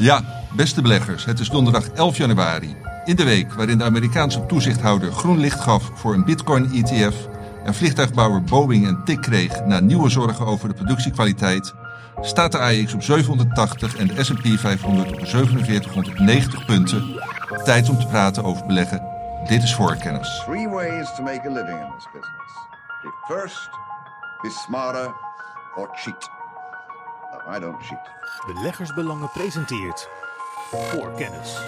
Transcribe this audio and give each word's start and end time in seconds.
Ja, 0.00 0.20
beste 0.52 0.82
beleggers, 0.82 1.24
het 1.24 1.40
is 1.40 1.48
donderdag 1.48 1.88
11 1.88 2.16
januari. 2.16 2.76
In 3.04 3.16
de 3.16 3.24
week 3.24 3.52
waarin 3.52 3.78
de 3.78 3.84
Amerikaanse 3.84 4.46
toezichthouder 4.46 5.12
groen 5.12 5.38
licht 5.38 5.60
gaf 5.60 5.90
voor 5.94 6.14
een 6.14 6.24
Bitcoin-ETF 6.24 7.28
en 7.64 7.74
vliegtuigbouwer 7.74 8.42
Boeing 8.42 8.86
een 8.86 9.04
tik 9.04 9.20
kreeg 9.20 9.64
na 9.64 9.80
nieuwe 9.80 10.08
zorgen 10.08 10.46
over 10.46 10.68
de 10.68 10.74
productiekwaliteit, 10.74 11.74
staat 12.20 12.52
de 12.52 12.58
AX 12.58 12.94
op 12.94 13.02
780 13.02 13.96
en 13.96 14.06
de 14.06 14.24
S&P 14.24 14.58
500 14.58 15.12
op 15.12 15.26
4790 15.26 16.64
punten. 16.64 17.20
Tijd 17.64 17.88
om 17.88 17.98
te 17.98 18.06
praten 18.06 18.44
over 18.44 18.66
beleggen. 18.66 19.02
Dit 19.48 19.62
is 19.62 19.74
voorkennis. 19.74 20.42
Three 20.44 20.68
ways 20.68 21.14
to 21.16 21.22
make 21.22 21.48
a 21.48 21.52
living 21.52 21.78
in 21.78 21.90
this 21.96 22.06
business. 22.12 22.52
Be 23.02 23.34
first, 23.34 23.70
be 24.42 24.50
smarter, 24.50 25.14
or 25.76 25.88
cheat. 25.94 26.39
No, 27.46 27.56
I 27.56 27.60
don't 27.60 27.82
cheat. 27.82 28.10
Beleggersbelangen 28.46 29.30
presenteert 29.30 30.08
voor 30.70 31.12
kennis. 31.14 31.58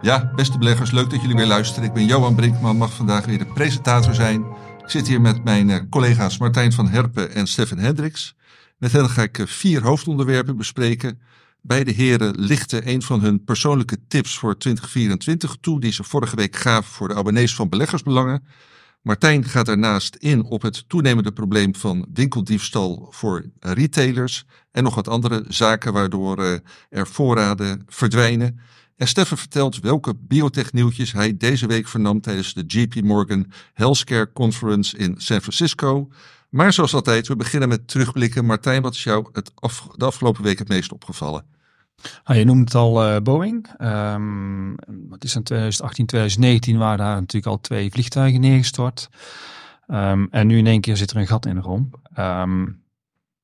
Ja, 0.00 0.32
beste 0.34 0.58
beleggers, 0.58 0.90
leuk 0.90 1.10
dat 1.10 1.20
jullie 1.20 1.36
weer 1.36 1.46
luisteren. 1.46 1.88
Ik 1.88 1.94
ben 1.94 2.06
Johan 2.06 2.34
Brinkman, 2.34 2.76
mag 2.76 2.92
vandaag 2.92 3.24
weer 3.24 3.38
de 3.38 3.46
presentator 3.46 4.14
zijn. 4.14 4.44
Ik 4.82 4.90
zit 4.90 5.06
hier 5.06 5.20
met 5.20 5.44
mijn 5.44 5.70
eh, 5.70 5.80
collega's 5.90 6.38
Martijn 6.38 6.72
van 6.72 6.88
Herpen 6.88 7.34
en 7.34 7.46
Stefan 7.46 7.78
Hendricks. 7.78 8.36
Met 8.76 8.92
hen 8.92 9.10
ga 9.10 9.22
ik 9.22 9.38
eh, 9.38 9.46
vier 9.46 9.82
hoofdonderwerpen 9.82 10.56
bespreken. 10.56 11.20
Beide 11.62 11.90
heren 11.90 12.34
lichten 12.38 12.88
een 12.88 13.02
van 13.02 13.20
hun 13.20 13.44
persoonlijke 13.44 13.98
tips 14.08 14.38
voor 14.38 14.58
2024 14.58 15.56
toe, 15.60 15.80
die 15.80 15.92
ze 15.92 16.04
vorige 16.04 16.36
week 16.36 16.56
gaven 16.56 16.92
voor 16.92 17.08
de 17.08 17.14
abonnees 17.14 17.54
van 17.54 17.68
Beleggersbelangen. 17.68 18.46
Martijn 19.02 19.44
gaat 19.44 19.66
daarnaast 19.66 20.14
in 20.14 20.44
op 20.44 20.62
het 20.62 20.88
toenemende 20.88 21.32
probleem 21.32 21.74
van 21.74 22.06
winkeldiefstal 22.12 23.06
voor 23.10 23.44
retailers 23.58 24.44
en 24.70 24.82
nog 24.82 24.94
wat 24.94 25.08
andere 25.08 25.44
zaken 25.48 25.92
waardoor 25.92 26.44
eh, 26.44 26.58
er 26.88 27.06
voorraden 27.06 27.82
verdwijnen. 27.86 28.60
En 28.96 29.08
Steffen 29.08 29.38
vertelt 29.38 29.80
welke 29.80 30.14
biotechnieuwtjes 30.20 31.12
hij 31.12 31.36
deze 31.36 31.66
week 31.66 31.88
vernam 31.88 32.20
tijdens 32.20 32.54
de 32.54 32.64
JP 32.66 33.02
Morgan 33.02 33.52
Healthcare 33.72 34.32
Conference 34.32 34.96
in 34.96 35.14
San 35.18 35.40
Francisco. 35.40 36.08
Maar 36.50 36.72
zoals 36.72 36.94
altijd, 36.94 37.28
we 37.28 37.36
beginnen 37.36 37.68
met 37.68 37.88
terugblikken. 37.88 38.44
Martijn, 38.44 38.82
wat 38.82 38.94
is 38.94 39.02
jou 39.02 39.28
het 39.32 39.52
de 39.96 40.04
afgelopen 40.04 40.42
week 40.42 40.58
het 40.58 40.68
meest 40.68 40.92
opgevallen? 40.92 41.57
Ah, 42.24 42.36
je 42.36 42.44
noemt 42.44 42.64
het 42.64 42.74
al 42.74 43.08
uh, 43.08 43.20
Boeing. 43.20 43.68
Um, 43.80 44.76
het 45.10 45.24
is 45.24 45.34
in 45.34 45.42
2018, 45.42 46.06
2019 46.06 46.78
waren 46.78 46.98
daar 46.98 47.14
natuurlijk 47.14 47.46
al 47.46 47.60
twee 47.60 47.90
vliegtuigen 47.90 48.40
neergestort. 48.40 49.08
Um, 49.88 50.28
en 50.30 50.46
nu 50.46 50.58
in 50.58 50.66
één 50.66 50.80
keer 50.80 50.96
zit 50.96 51.10
er 51.10 51.16
een 51.16 51.26
gat 51.26 51.46
in 51.46 51.54
de 51.54 51.60
romp. 51.60 51.98
Um, 52.18 52.82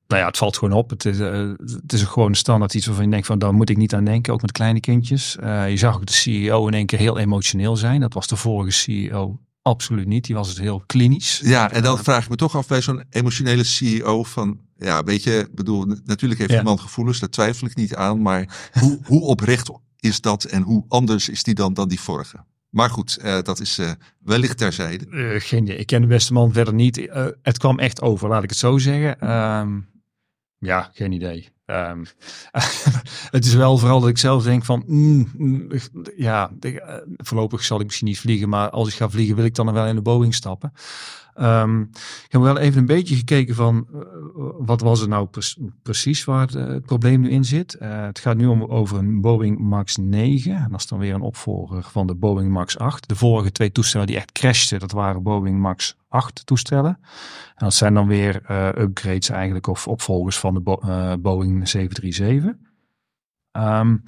nou 0.07 0.21
ja, 0.21 0.27
het 0.27 0.37
valt 0.37 0.57
gewoon 0.57 0.77
op. 0.77 0.89
Het 0.89 1.05
is, 1.05 1.19
uh, 1.19 1.51
het 1.81 1.93
is 1.93 2.03
gewoon 2.03 2.35
standaard 2.35 2.73
iets 2.73 2.85
waarvan 2.85 3.05
je 3.05 3.11
denkt 3.11 3.27
van, 3.27 3.39
daar 3.39 3.53
moet 3.53 3.69
ik 3.69 3.77
niet 3.77 3.93
aan 3.93 4.05
denken, 4.05 4.33
ook 4.33 4.41
met 4.41 4.51
kleine 4.51 4.79
kindjes. 4.79 5.37
Uh, 5.43 5.69
je 5.69 5.77
zag 5.77 5.95
ook 5.95 6.05
de 6.05 6.13
CEO 6.13 6.67
in 6.67 6.73
één 6.73 6.85
keer 6.85 6.99
heel 6.99 7.17
emotioneel 7.17 7.75
zijn. 7.75 8.01
Dat 8.01 8.13
was 8.13 8.27
de 8.27 8.35
vorige 8.35 8.71
CEO 8.71 9.39
absoluut 9.65 10.07
niet. 10.07 10.25
Die 10.25 10.35
was 10.35 10.47
het 10.47 10.57
heel 10.57 10.83
klinisch. 10.85 11.41
Ja, 11.43 11.71
en 11.71 11.83
dan 11.83 11.97
vraag 11.97 12.23
ik 12.23 12.29
me 12.29 12.35
toch 12.35 12.55
af 12.55 12.67
bij 12.67 12.81
zo'n 12.81 13.03
emotionele 13.09 13.63
CEO 13.63 14.23
van, 14.23 14.59
ja, 14.77 15.03
weet 15.03 15.23
je, 15.23 15.49
bedoel, 15.51 15.85
natuurlijk 16.05 16.39
heeft 16.39 16.51
ja. 16.51 16.61
man 16.61 16.79
gevoelens, 16.79 17.19
daar 17.19 17.29
twijfel 17.29 17.67
ik 17.67 17.75
niet 17.75 17.95
aan, 17.95 18.21
maar 18.21 18.69
hoe, 18.79 18.99
hoe 19.03 19.21
oprecht 19.21 19.69
is 19.99 20.21
dat 20.21 20.43
en 20.43 20.61
hoe 20.61 20.85
anders 20.87 21.29
is 21.29 21.43
die 21.43 21.53
dan 21.53 21.73
dan 21.73 21.87
die 21.87 21.99
vorige? 21.99 22.43
Maar 22.69 22.89
goed, 22.89 23.17
uh, 23.23 23.41
dat 23.41 23.59
is 23.59 23.79
uh, 23.79 23.91
wellicht 24.19 24.57
terzijde. 24.57 25.05
Uh, 25.09 25.39
geen 25.39 25.63
idee. 25.63 25.77
Ik 25.77 25.85
ken 25.85 26.01
de 26.01 26.07
beste 26.07 26.33
man 26.33 26.53
verder 26.53 26.73
niet. 26.73 27.09
het 27.41 27.57
kwam 27.57 27.79
echt 27.79 28.01
over, 28.01 28.29
laat 28.29 28.43
ik 28.43 28.49
het 28.49 28.57
zo 28.57 28.77
zeggen. 28.77 29.31
Um, 29.31 29.87
ja, 30.57 30.89
geen 30.93 31.11
idee. 31.11 31.49
Um, 31.65 32.05
het 33.35 33.45
is 33.45 33.53
wel 33.53 33.77
vooral 33.77 33.99
dat 33.99 34.09
ik 34.09 34.17
zelf 34.17 34.43
denk 34.43 34.65
van, 34.65 34.83
mm, 34.87 35.31
mm, 35.37 35.71
ja, 36.15 36.51
de, 36.59 37.03
voorlopig 37.17 37.63
zal 37.63 37.79
ik 37.79 37.85
misschien 37.85 38.07
niet 38.07 38.19
vliegen, 38.19 38.49
maar 38.49 38.69
als 38.69 38.87
ik 38.87 38.93
ga 38.93 39.09
vliegen 39.09 39.35
wil 39.35 39.45
ik 39.45 39.55
dan 39.55 39.73
wel 39.73 39.85
in 39.85 39.95
de 39.95 40.01
Boeing 40.01 40.33
stappen. 40.33 40.73
Um, 41.41 41.81
ik 42.25 42.31
heb 42.31 42.41
wel 42.41 42.57
even 42.57 42.79
een 42.79 42.85
beetje 42.85 43.15
gekeken 43.15 43.55
van 43.55 43.87
uh, 43.93 44.01
wat 44.57 44.81
was 44.81 45.01
er 45.01 45.07
nou 45.07 45.27
pre 45.27 45.71
precies 45.81 46.23
waar 46.23 46.41
het, 46.41 46.53
het, 46.53 46.85
probleem 46.85 47.21
nu 47.21 47.29
in 47.29 47.45
zit. 47.45 47.75
Het 47.79 48.19
gaat 48.19 48.37
nu 48.37 48.45
om 48.45 48.63
over 48.63 48.97
een 48.97 49.21
Boeing 49.21 49.59
Max 49.59 49.97
9. 49.97 50.55
En 50.55 50.71
dat 50.71 50.79
is 50.79 50.87
dan 50.87 50.99
weer 50.99 51.13
een 51.13 51.21
opvolger 51.21 51.83
van 51.83 52.07
de 52.07 52.15
Boeing 52.15 52.51
Max 52.51 52.77
8. 52.77 53.07
De 53.07 53.15
vorige 53.15 53.51
twee 53.51 53.71
toestellen 53.71 54.07
die 54.07 54.15
echt 54.15 54.31
crashten, 54.31 54.79
dat 54.79 54.91
waren 54.91 55.23
Boeing 55.23 55.59
Max 55.59 55.95
8 56.15 56.45
toestellen. 56.45 56.99
En 57.55 57.65
dat 57.65 57.73
zijn 57.73 57.93
dan 57.93 58.07
weer 58.07 58.35
upgrades 58.79 59.29
eigenlijk 59.29 59.67
of 59.67 59.87
opvolgers 59.87 60.39
van 60.39 60.53
de 60.53 60.59
Bo 60.59 60.77
Boeing 61.19 61.69
737. 61.69 62.53
Um, 63.51 64.03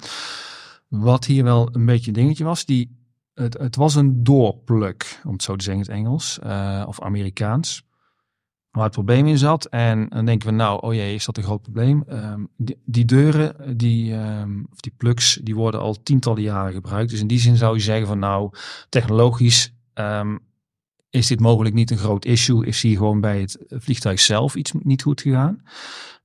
wat 0.88 1.24
hier 1.24 1.44
wel 1.44 1.68
een 1.72 1.86
beetje 1.86 2.06
een 2.06 2.12
dingetje 2.12 2.44
was, 2.44 2.64
die 2.64 2.96
het, 3.34 3.58
het, 3.58 3.76
was 3.76 3.94
een 3.94 4.24
doorpluk, 4.24 5.20
om 5.24 5.32
het 5.32 5.42
zo 5.42 5.56
te 5.56 5.64
zeggen 5.64 5.84
in 5.84 5.90
het 5.90 5.98
Engels, 5.98 6.38
uh, 6.44 6.84
of 6.86 7.00
Amerikaans. 7.00 7.86
Waar 8.70 8.84
het 8.84 8.92
probleem 8.92 9.26
in 9.26 9.38
zat. 9.38 9.64
En 9.64 10.08
dan 10.08 10.24
denken 10.24 10.48
we, 10.48 10.54
nou, 10.54 10.80
oh 10.82 10.94
jee, 10.94 11.14
is 11.14 11.24
dat 11.24 11.36
een 11.36 11.42
groot 11.42 11.62
probleem? 11.62 12.04
Um, 12.08 12.48
die, 12.84 13.04
deuren, 13.04 13.76
die, 13.78 14.14
um, 14.14 14.66
of 14.72 14.80
die 14.80 14.92
plugs, 14.96 15.38
die 15.42 15.54
worden 15.54 15.80
al 15.80 16.02
tientallen 16.02 16.42
jaren 16.42 16.72
gebruikt. 16.72 17.10
Dus 17.10 17.20
in 17.20 17.26
die 17.26 17.38
zin 17.38 17.56
zou 17.56 17.74
je 17.74 17.82
zeggen 17.82 18.06
van, 18.06 18.18
nou, 18.18 18.50
technologisch 18.88 19.74
is 21.10 21.26
dit 21.26 21.40
mogelijk 21.40 21.74
niet 21.74 21.90
een 21.90 21.98
groot 21.98 22.24
issue. 22.24 22.66
Is 22.66 22.82
hier 22.82 22.96
gewoon 22.96 23.20
bij 23.20 23.40
het 23.40 23.58
vliegtuig 23.68 24.20
zelf 24.20 24.54
iets 24.54 24.72
niet 24.78 25.02
goed 25.02 25.20
gegaan. 25.20 25.60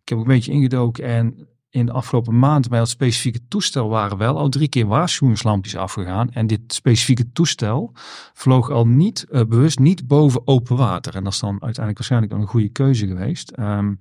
Ik 0.01 0.09
heb 0.09 0.17
ook 0.17 0.23
een 0.23 0.33
beetje 0.33 0.51
ingedoken 0.51 1.03
en 1.03 1.47
in 1.69 1.85
de 1.85 1.91
afgelopen 1.91 2.39
maand 2.39 2.69
bij 2.69 2.79
dat 2.79 2.89
specifieke 2.89 3.47
toestel 3.47 3.89
waren 3.89 4.17
wel 4.17 4.37
al 4.37 4.49
drie 4.49 4.67
keer 4.67 4.85
waarschuwingslampjes 4.85 5.75
afgegaan. 5.75 6.31
En 6.31 6.47
dit 6.47 6.61
specifieke 6.67 7.31
toestel 7.31 7.91
vloog 8.33 8.69
al 8.69 8.87
niet, 8.87 9.25
uh, 9.29 9.41
bewust 9.43 9.79
niet 9.79 10.07
boven 10.07 10.47
open 10.47 10.75
water. 10.75 11.15
En 11.15 11.23
dat 11.23 11.33
is 11.33 11.39
dan 11.39 11.51
uiteindelijk 11.51 11.97
waarschijnlijk 11.97 12.33
een 12.33 12.47
goede 12.47 12.69
keuze 12.69 13.07
geweest. 13.07 13.57
Um, 13.59 13.99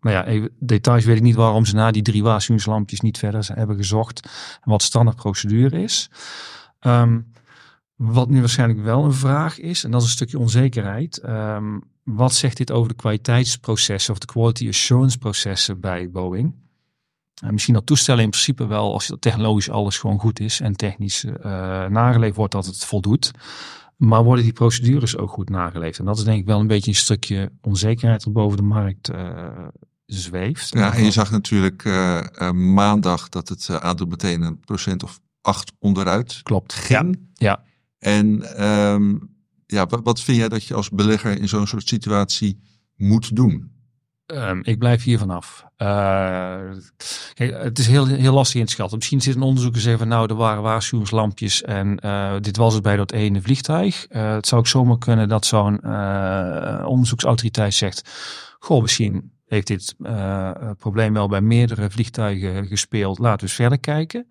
nou 0.00 0.16
ja, 0.16 0.24
even, 0.24 0.50
details 0.58 1.04
weet 1.04 1.16
ik 1.16 1.22
niet 1.22 1.34
waarom 1.34 1.64
ze 1.64 1.74
na 1.74 1.90
die 1.90 2.02
drie 2.02 2.22
waarschuwingslampjes 2.22 3.00
niet 3.00 3.18
verder 3.18 3.48
hebben 3.54 3.76
gezocht. 3.76 4.28
En 4.62 4.70
wat 4.70 4.82
standaard 4.82 5.16
procedure 5.16 5.82
is. 5.82 6.10
Um, 6.80 7.32
wat 7.98 8.28
nu 8.28 8.40
waarschijnlijk 8.40 8.82
wel 8.82 9.04
een 9.04 9.12
vraag 9.12 9.58
is, 9.58 9.84
en 9.84 9.90
dat 9.90 10.00
is 10.00 10.06
een 10.06 10.12
stukje 10.12 10.38
onzekerheid. 10.38 11.22
Um, 11.28 11.82
wat 12.02 12.34
zegt 12.34 12.56
dit 12.56 12.72
over 12.72 12.88
de 12.88 12.94
kwaliteitsprocessen 12.94 14.12
of 14.12 14.18
de 14.18 14.26
quality 14.26 14.68
assurance 14.68 15.18
processen 15.18 15.80
bij 15.80 16.10
Boeing? 16.10 16.54
En 17.42 17.52
misschien 17.52 17.74
dat 17.74 17.86
toestellen 17.86 18.24
in 18.24 18.30
principe 18.30 18.66
wel, 18.66 18.92
als 18.92 19.12
technologisch 19.18 19.70
alles 19.70 19.98
gewoon 19.98 20.18
goed 20.18 20.40
is 20.40 20.60
en 20.60 20.76
technisch 20.76 21.24
uh, 21.24 21.32
nageleefd 21.86 22.36
wordt, 22.36 22.52
dat 22.52 22.66
het 22.66 22.84
voldoet. 22.84 23.30
Maar 23.96 24.24
worden 24.24 24.44
die 24.44 24.52
procedures 24.52 25.16
ook 25.16 25.30
goed 25.30 25.48
nageleefd? 25.48 25.98
En 25.98 26.04
dat 26.04 26.18
is 26.18 26.24
denk 26.24 26.38
ik 26.40 26.46
wel 26.46 26.60
een 26.60 26.66
beetje 26.66 26.90
een 26.90 26.96
stukje 26.96 27.52
onzekerheid 27.60 28.24
dat 28.24 28.32
boven 28.32 28.56
de 28.56 28.62
markt 28.62 29.10
uh, 29.10 29.48
zweeft. 30.06 30.74
Ja, 30.74 30.94
en 30.94 31.04
je 31.04 31.10
zag 31.10 31.30
natuurlijk 31.30 31.84
uh, 31.84 32.50
maandag 32.50 33.28
dat 33.28 33.48
het 33.48 33.70
aandeel 33.80 34.06
meteen 34.06 34.42
een 34.42 34.60
procent 34.60 35.02
of 35.02 35.20
acht 35.40 35.72
onderuit 35.78 36.40
Klopt. 36.42 36.74
ging. 36.74 37.18
Ja. 37.34 37.50
ja. 37.50 37.66
En 37.98 38.62
um, 38.68 39.36
ja, 39.66 39.86
wat, 39.86 40.00
wat 40.02 40.20
vind 40.20 40.36
jij 40.38 40.48
dat 40.48 40.64
je 40.64 40.74
als 40.74 40.90
belegger 40.90 41.40
in 41.40 41.48
zo'n 41.48 41.66
soort 41.66 41.88
situatie 41.88 42.60
moet 42.96 43.36
doen? 43.36 43.76
Um, 44.26 44.60
ik 44.64 44.78
blijf 44.78 45.02
hier 45.02 45.18
vanaf. 45.18 45.64
Kijk, 47.34 47.62
het 47.62 47.78
is 47.78 47.86
heel, 47.86 48.06
heel 48.06 48.32
lastig 48.32 48.60
in 48.60 48.66
te 48.66 48.72
schatten. 48.72 48.96
Misschien 48.96 49.20
zit 49.20 49.34
een 49.34 49.42
onderzoeker 49.42 49.80
zeggen 49.80 49.98
van 49.98 50.08
nou, 50.08 50.28
er 50.28 50.34
waren 50.34 50.62
waarschuwingslampjes 50.62 51.62
en 51.62 51.98
uh, 52.04 52.34
dit 52.40 52.56
was 52.56 52.74
het 52.74 52.82
bij 52.82 52.96
dat 52.96 53.12
ene 53.12 53.42
vliegtuig. 53.42 54.06
Uh, 54.10 54.32
het 54.32 54.46
zou 54.46 54.60
ook 54.60 54.66
zomaar 54.66 54.98
kunnen 54.98 55.28
dat 55.28 55.46
zo'n 55.46 55.74
onderzoeksautoriteit 56.84 57.74
zegt, 57.74 58.10
goh, 58.58 58.82
misschien 58.82 59.32
heeft 59.46 59.66
dit 59.66 59.94
probleem 60.78 61.12
wel 61.12 61.28
bij 61.28 61.40
meerdere 61.40 61.90
vliegtuigen 61.90 62.66
gespeeld. 62.66 63.18
Laten 63.18 63.38
we 63.38 63.42
eens 63.46 63.54
verder 63.54 63.78
kijken. 63.78 64.26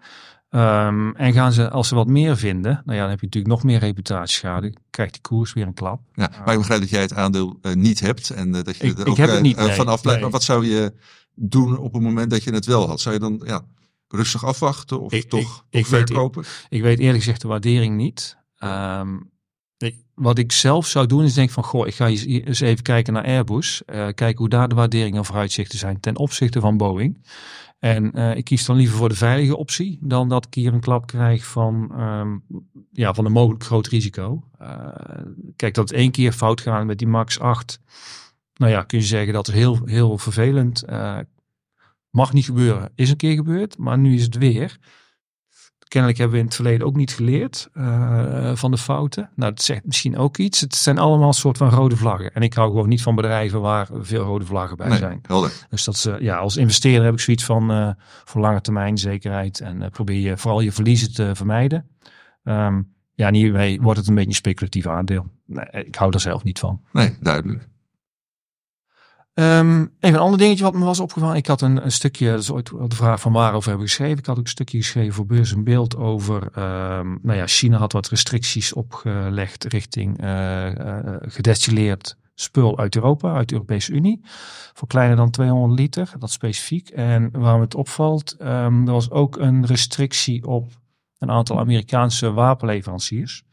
Um, 0.50 1.16
en 1.16 1.34
gaan 1.34 1.52
ze, 1.54 1.70
als 1.70 1.88
ze 1.88 1.96
wat 1.96 2.08
meer 2.08 2.38
vinden, 2.38 2.82
nou 2.86 2.98
ja, 2.98 3.02
dan 3.02 3.10
heb 3.10 3.20
je 3.20 3.26
natuurlijk 3.26 3.54
nog 3.54 3.64
meer 3.64 3.80
reputatieschade. 3.80 4.74
Krijgt 4.90 5.14
die 5.14 5.22
koers 5.22 5.54
weer 5.54 5.68
een 5.68 5.74
klap. 5.74 6.02
Ja, 6.14 6.32
maar 6.46 6.54
ik 6.54 6.60
begrijp 6.60 6.80
dat 6.80 6.90
jij 6.90 7.02
het 7.02 7.14
aandeel 7.14 7.60
uh, 7.62 7.74
niet 7.74 8.00
hebt 8.00 8.30
en 8.30 8.48
uh, 8.48 8.64
dat 8.64 8.78
je 8.78 8.84
ik, 8.84 9.00
er 9.00 9.08
ook 9.10 9.18
heb 9.18 9.30
het 9.30 9.42
niet, 9.42 9.58
uh, 9.58 9.66
nee, 9.66 9.76
vanaf 9.76 10.02
blijft. 10.02 10.06
nee. 10.06 10.22
Maar 10.22 10.30
wat 10.40 10.44
zou 10.44 10.66
je 10.66 10.94
doen 11.36 11.78
op 11.78 11.94
het 11.94 12.02
moment 12.02 12.30
dat 12.30 12.44
je 12.44 12.52
het 12.52 12.66
wel 12.66 12.88
had? 12.88 13.02
Zou 13.02 13.16
je 13.16 13.22
dan 13.22 13.42
ja, 13.46 13.62
rustig 14.08 14.46
afwachten 14.46 15.02
of 15.02 15.12
Ik- 15.14 15.30
toch, 15.30 15.66
ik- 15.70 15.88
weet- 15.88 16.08
verkopen? 16.08 16.44
Ik 16.70 16.82
weet 16.82 17.00
eerlijk 17.00 17.18
gezegd 17.24 17.42
de 17.42 17.48
waardering 17.48 17.96
niet. 17.96 18.38
Um, 18.64 19.32
ik, 19.78 19.96
wat 20.14 20.38
ik 20.38 20.52
zelf 20.52 20.88
zou 20.88 21.06
doen 21.06 21.24
is 21.24 21.34
denk 21.34 21.50
van, 21.50 21.64
goh, 21.64 21.88
ik 21.88 21.96
ga 21.96 22.08
eens, 22.08 22.60
even 22.60 22.84
kijken 22.84 23.14
naar 23.14 23.24
Airbus. 23.26 23.82
Kijken 23.86 24.38
hoe 24.38 24.50
daar 24.50 24.68
de 24.68 24.76
waarderingen 24.76 25.18
en 25.18 25.26
vooruitzichten 25.26 25.80
zijn 25.80 26.00
ten 26.00 26.18
opzichte 26.18 26.60
van 26.60 26.78
Boeing. 26.78 27.26
En 27.80 28.12
uh, 28.18 28.36
ik 28.36 28.44
kies 28.44 28.66
dan 28.66 28.76
liever 28.76 28.98
voor 28.98 29.10
de 29.10 29.16
veilige 29.16 29.58
optie 29.58 30.00
dan 30.02 30.30
dat 30.30 30.46
ik 30.46 30.54
hier 30.54 30.74
een 30.74 30.80
klap 30.80 31.08
krijg 31.08 31.46
van, 31.46 32.02
um, 32.02 32.44
ja, 32.92 33.14
van 33.14 33.26
een 33.26 33.32
mogelijk 33.32 33.64
groot 33.64 33.88
risico. 33.88 34.44
Uh, 34.62 34.88
kijk, 35.56 35.74
dat 35.74 35.90
het 35.90 35.98
één 35.98 36.12
keer 36.12 36.32
fout 36.32 36.62
gaat 36.62 36.86
met 36.86 36.98
die 36.98 37.08
Max 37.08 37.40
8. 37.40 37.80
Nou 38.54 38.72
ja, 38.72 38.84
kun 38.84 39.00
je 39.00 39.06
zeggen 39.06 39.34
dat 39.34 39.48
is 39.48 39.54
heel, 39.54 39.80
heel 39.86 40.18
vervelend. 40.18 40.84
Uh, 40.90 41.20
Mag 42.10 42.34
niet 42.34 42.46
gebeuren. 42.46 42.92
Is 42.96 43.10
een 43.10 43.18
keer 43.18 43.36
gebeurd, 43.36 43.78
maar 43.78 43.98
nu 43.98 44.16
is 44.16 44.24
het 44.24 44.38
weer. 44.38 44.78
Kennelijk 45.88 46.20
hebben 46.20 46.36
we 46.38 46.42
in 46.44 46.48
het 46.50 46.58
verleden 46.58 46.88
ook 46.88 46.96
niet 46.96 47.12
geleerd 47.14 47.70
uh, 47.74 48.56
van 48.56 48.72
de 48.72 48.78
fouten. 48.78 49.30
Nou, 49.36 49.54
dat 49.54 49.64
zegt 49.64 49.86
misschien 49.86 50.18
ook 50.18 50.38
iets. 50.38 50.62
Het 50.62 50.76
zijn 50.76 50.98
allemaal 50.98 51.28
een 51.28 51.34
soort 51.34 51.58
van 51.58 51.70
rode 51.70 51.98
vlaggen. 51.98 52.34
En 52.34 52.42
ik 52.42 52.54
hou 52.54 52.70
gewoon 52.70 52.90
niet 52.90 53.02
van 53.02 53.16
bedrijven 53.16 53.62
waar 53.62 53.88
veel 53.92 54.24
rode 54.24 54.46
vlaggen 54.46 54.78
bij 54.78 54.88
Nee, 54.88 54.98
zijn. 54.98 55.20
helder. 55.22 55.52
Dus 55.70 55.84
dat 55.84 55.98
ze, 55.98 56.18
ja, 56.20 56.38
als 56.38 56.58
investeerder 56.58 57.04
heb 57.04 57.14
ik 57.14 57.20
zoiets 57.20 57.44
van 57.46 57.72
uh, 57.72 57.90
voor 58.26 58.42
lange 58.42 58.62
termijn 58.62 58.98
zekerheid. 58.98 59.60
En 59.60 59.82
uh, 59.82 59.88
probeer 59.88 60.20
je 60.20 60.38
vooral 60.38 60.60
je 60.60 60.72
verliezen 60.72 61.14
te 61.14 61.32
vermijden. 61.36 61.88
Um, 62.44 62.94
ja, 63.14 63.28
en 63.28 63.34
hiermee 63.34 63.82
wordt 63.82 64.00
het 64.00 64.08
een 64.08 64.16
beetje 64.16 64.30
een 64.30 64.36
speculatief 64.36 64.88
aandeel. 64.88 65.26
Nee, 65.46 65.66
ik 65.86 65.96
hou 65.96 66.14
er 66.14 66.20
zelf 66.20 66.44
niet 66.44 66.60
van. 66.60 66.82
Nee, 66.92 67.16
duidelijk. 67.22 67.68
Um, 69.40 69.92
even 70.00 70.18
een 70.18 70.26
ander 70.26 70.40
dingetje 70.40 70.64
wat 70.64 70.74
me 70.74 70.86
was 70.86 71.00
opgevallen. 71.00 71.36
Ik 71.36 71.48
had 71.48 71.62
een, 71.62 71.84
een 71.84 71.92
stukje, 71.92 72.30
dat 72.32 72.40
is 72.40 72.52
ooit 72.52 72.66
de 72.68 72.96
vraag 72.96 73.20
van 73.20 73.32
waarover 73.32 73.70
hebben 73.70 73.88
geschreven. 73.88 74.18
Ik 74.18 74.26
had 74.26 74.38
ook 74.38 74.44
een 74.44 74.50
stukje 74.50 74.78
geschreven 74.78 75.14
voor 75.14 75.26
Beurs 75.26 75.54
en 75.54 75.64
Beeld 75.64 75.98
over, 75.98 76.44
um, 76.44 77.20
nou 77.22 77.38
ja, 77.38 77.48
China 77.48 77.78
had 77.78 77.92
wat 77.92 78.08
restricties 78.08 78.74
opgelegd 78.74 79.64
richting 79.64 80.24
uh, 80.24 80.76
uh, 80.76 81.00
gedestilleerd 81.22 82.18
spul 82.34 82.78
uit 82.78 82.96
Europa, 82.96 83.34
uit 83.34 83.48
de 83.48 83.54
Europese 83.54 83.92
Unie. 83.92 84.22
Voor 84.74 84.88
kleiner 84.88 85.16
dan 85.16 85.32
200 85.32 85.80
liter, 85.80 86.12
dat 86.20 86.32
specifiek. 86.32 86.90
En 86.90 87.30
waar 87.32 87.60
het 87.60 87.76
opvalt, 87.76 88.36
um, 88.42 88.88
er 88.88 88.94
was 88.94 89.12
ook 89.12 89.38
een 89.38 89.66
restrictie 89.66 90.48
op 90.48 90.72
een 91.18 91.32
aantal 91.32 91.60
Amerikaanse 91.60 92.32
wapenleveranciers. 92.32 93.44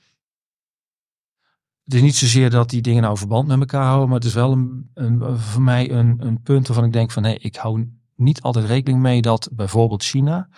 Het 1.84 1.94
is 1.94 2.02
niet 2.02 2.16
zozeer 2.16 2.50
dat 2.50 2.70
die 2.70 2.82
dingen 2.82 3.02
nou 3.02 3.19
verband 3.19 3.48
met 3.48 3.60
elkaar 3.60 3.84
houden, 3.84 4.08
maar 4.08 4.19
het 4.19 4.26
is 4.26 4.34
wel 4.34 4.52
een, 4.52 4.90
een, 4.94 5.38
voor 5.38 5.62
mij 5.62 5.90
een, 5.90 6.16
een 6.19 6.42
punt 6.42 6.66
waarvan 6.66 6.86
ik 6.86 6.92
denk 6.92 7.10
van 7.10 7.22
nee, 7.22 7.38
ik 7.38 7.56
hou 7.56 7.88
niet 8.16 8.42
altijd 8.42 8.66
rekening 8.66 9.02
mee 9.02 9.22
dat 9.22 9.48
bijvoorbeeld 9.52 10.02
China 10.02 10.48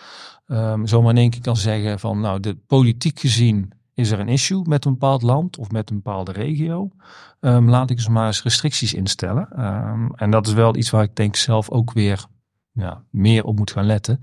um, 0.46 0.87
zomaar 0.87 1.11
in 1.11 1.17
één 1.17 1.31
keer 1.31 1.40
kan 1.40 1.56
zeggen 1.56 1.99
van 1.99 2.20
nou, 2.20 2.40
de 2.40 2.56
politiek 2.67 3.20
gezien 3.20 3.73
is 3.94 4.11
er 4.11 4.20
een 4.20 4.28
issue 4.28 4.62
met 4.69 4.84
een 4.84 4.93
bepaald 4.93 5.23
land 5.23 5.58
of 5.58 5.70
met 5.70 5.90
een 5.90 5.96
bepaalde 5.96 6.32
regio. 6.32 6.90
Um, 7.40 7.69
laat 7.70 7.90
ik 7.90 7.96
eens 7.96 8.08
maar 8.08 8.26
eens 8.26 8.43
restricties 8.43 8.94
instellen. 8.94 9.64
Um, 9.64 10.14
en 10.14 10.31
dat 10.31 10.46
is 10.46 10.52
wel 10.52 10.76
iets 10.76 10.90
waar 10.90 11.02
ik 11.02 11.17
denk 11.17 11.37
zelf 11.37 11.70
ook 11.70 11.93
weer 11.93 12.26
ja, 12.73 13.02
meer 13.11 13.44
op 13.44 13.56
moet 13.56 13.70
gaan 13.70 13.87
letten. 13.87 14.19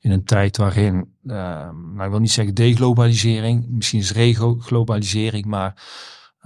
In 0.00 0.10
een 0.10 0.24
tijd 0.24 0.56
waarin, 0.56 1.08
nou 1.22 2.04
ik 2.04 2.10
wil 2.10 2.20
niet 2.20 2.30
zeggen 2.30 2.54
deglobalisering, 2.54 3.66
misschien 3.68 4.00
is 4.00 4.12
reglobalisering, 4.12 5.44
maar 5.44 5.74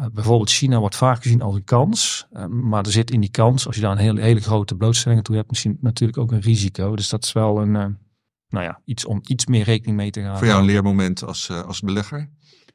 uh, 0.01 0.07
bijvoorbeeld 0.13 0.51
China 0.51 0.79
wordt 0.79 0.97
vaak 0.97 1.23
gezien 1.23 1.43
als 1.43 1.55
een 1.55 1.65
kans. 1.65 2.27
Uh, 2.33 2.47
maar 2.47 2.85
er 2.85 2.93
zit 2.93 3.11
in 3.11 3.21
die 3.21 3.31
kans, 3.31 3.67
als 3.67 3.77
je 3.77 3.83
daar 3.83 3.91
een 3.91 3.99
hele, 3.99 4.21
hele 4.21 4.41
grote 4.41 4.75
blootstelling 4.75 5.25
toe 5.25 5.37
hebt, 5.37 5.49
misschien 5.49 5.79
natuurlijk 5.81 6.19
ook 6.19 6.33
een 6.33 6.41
risico. 6.41 6.97
Dus 6.97 7.09
dat 7.09 7.25
is 7.25 7.33
wel 7.33 7.61
een, 7.61 7.75
uh, 7.75 7.85
nou 8.49 8.65
ja, 8.65 8.81
iets 8.85 9.05
om 9.05 9.21
iets 9.27 9.47
meer 9.47 9.65
rekening 9.65 9.97
mee 9.97 10.11
te 10.11 10.21
gaan. 10.21 10.39
Voor 10.39 10.47
jou 10.47 10.61
een 10.61 10.67
leermoment 10.67 11.25
als, 11.25 11.51
als 11.51 11.81
belegger? 11.81 12.31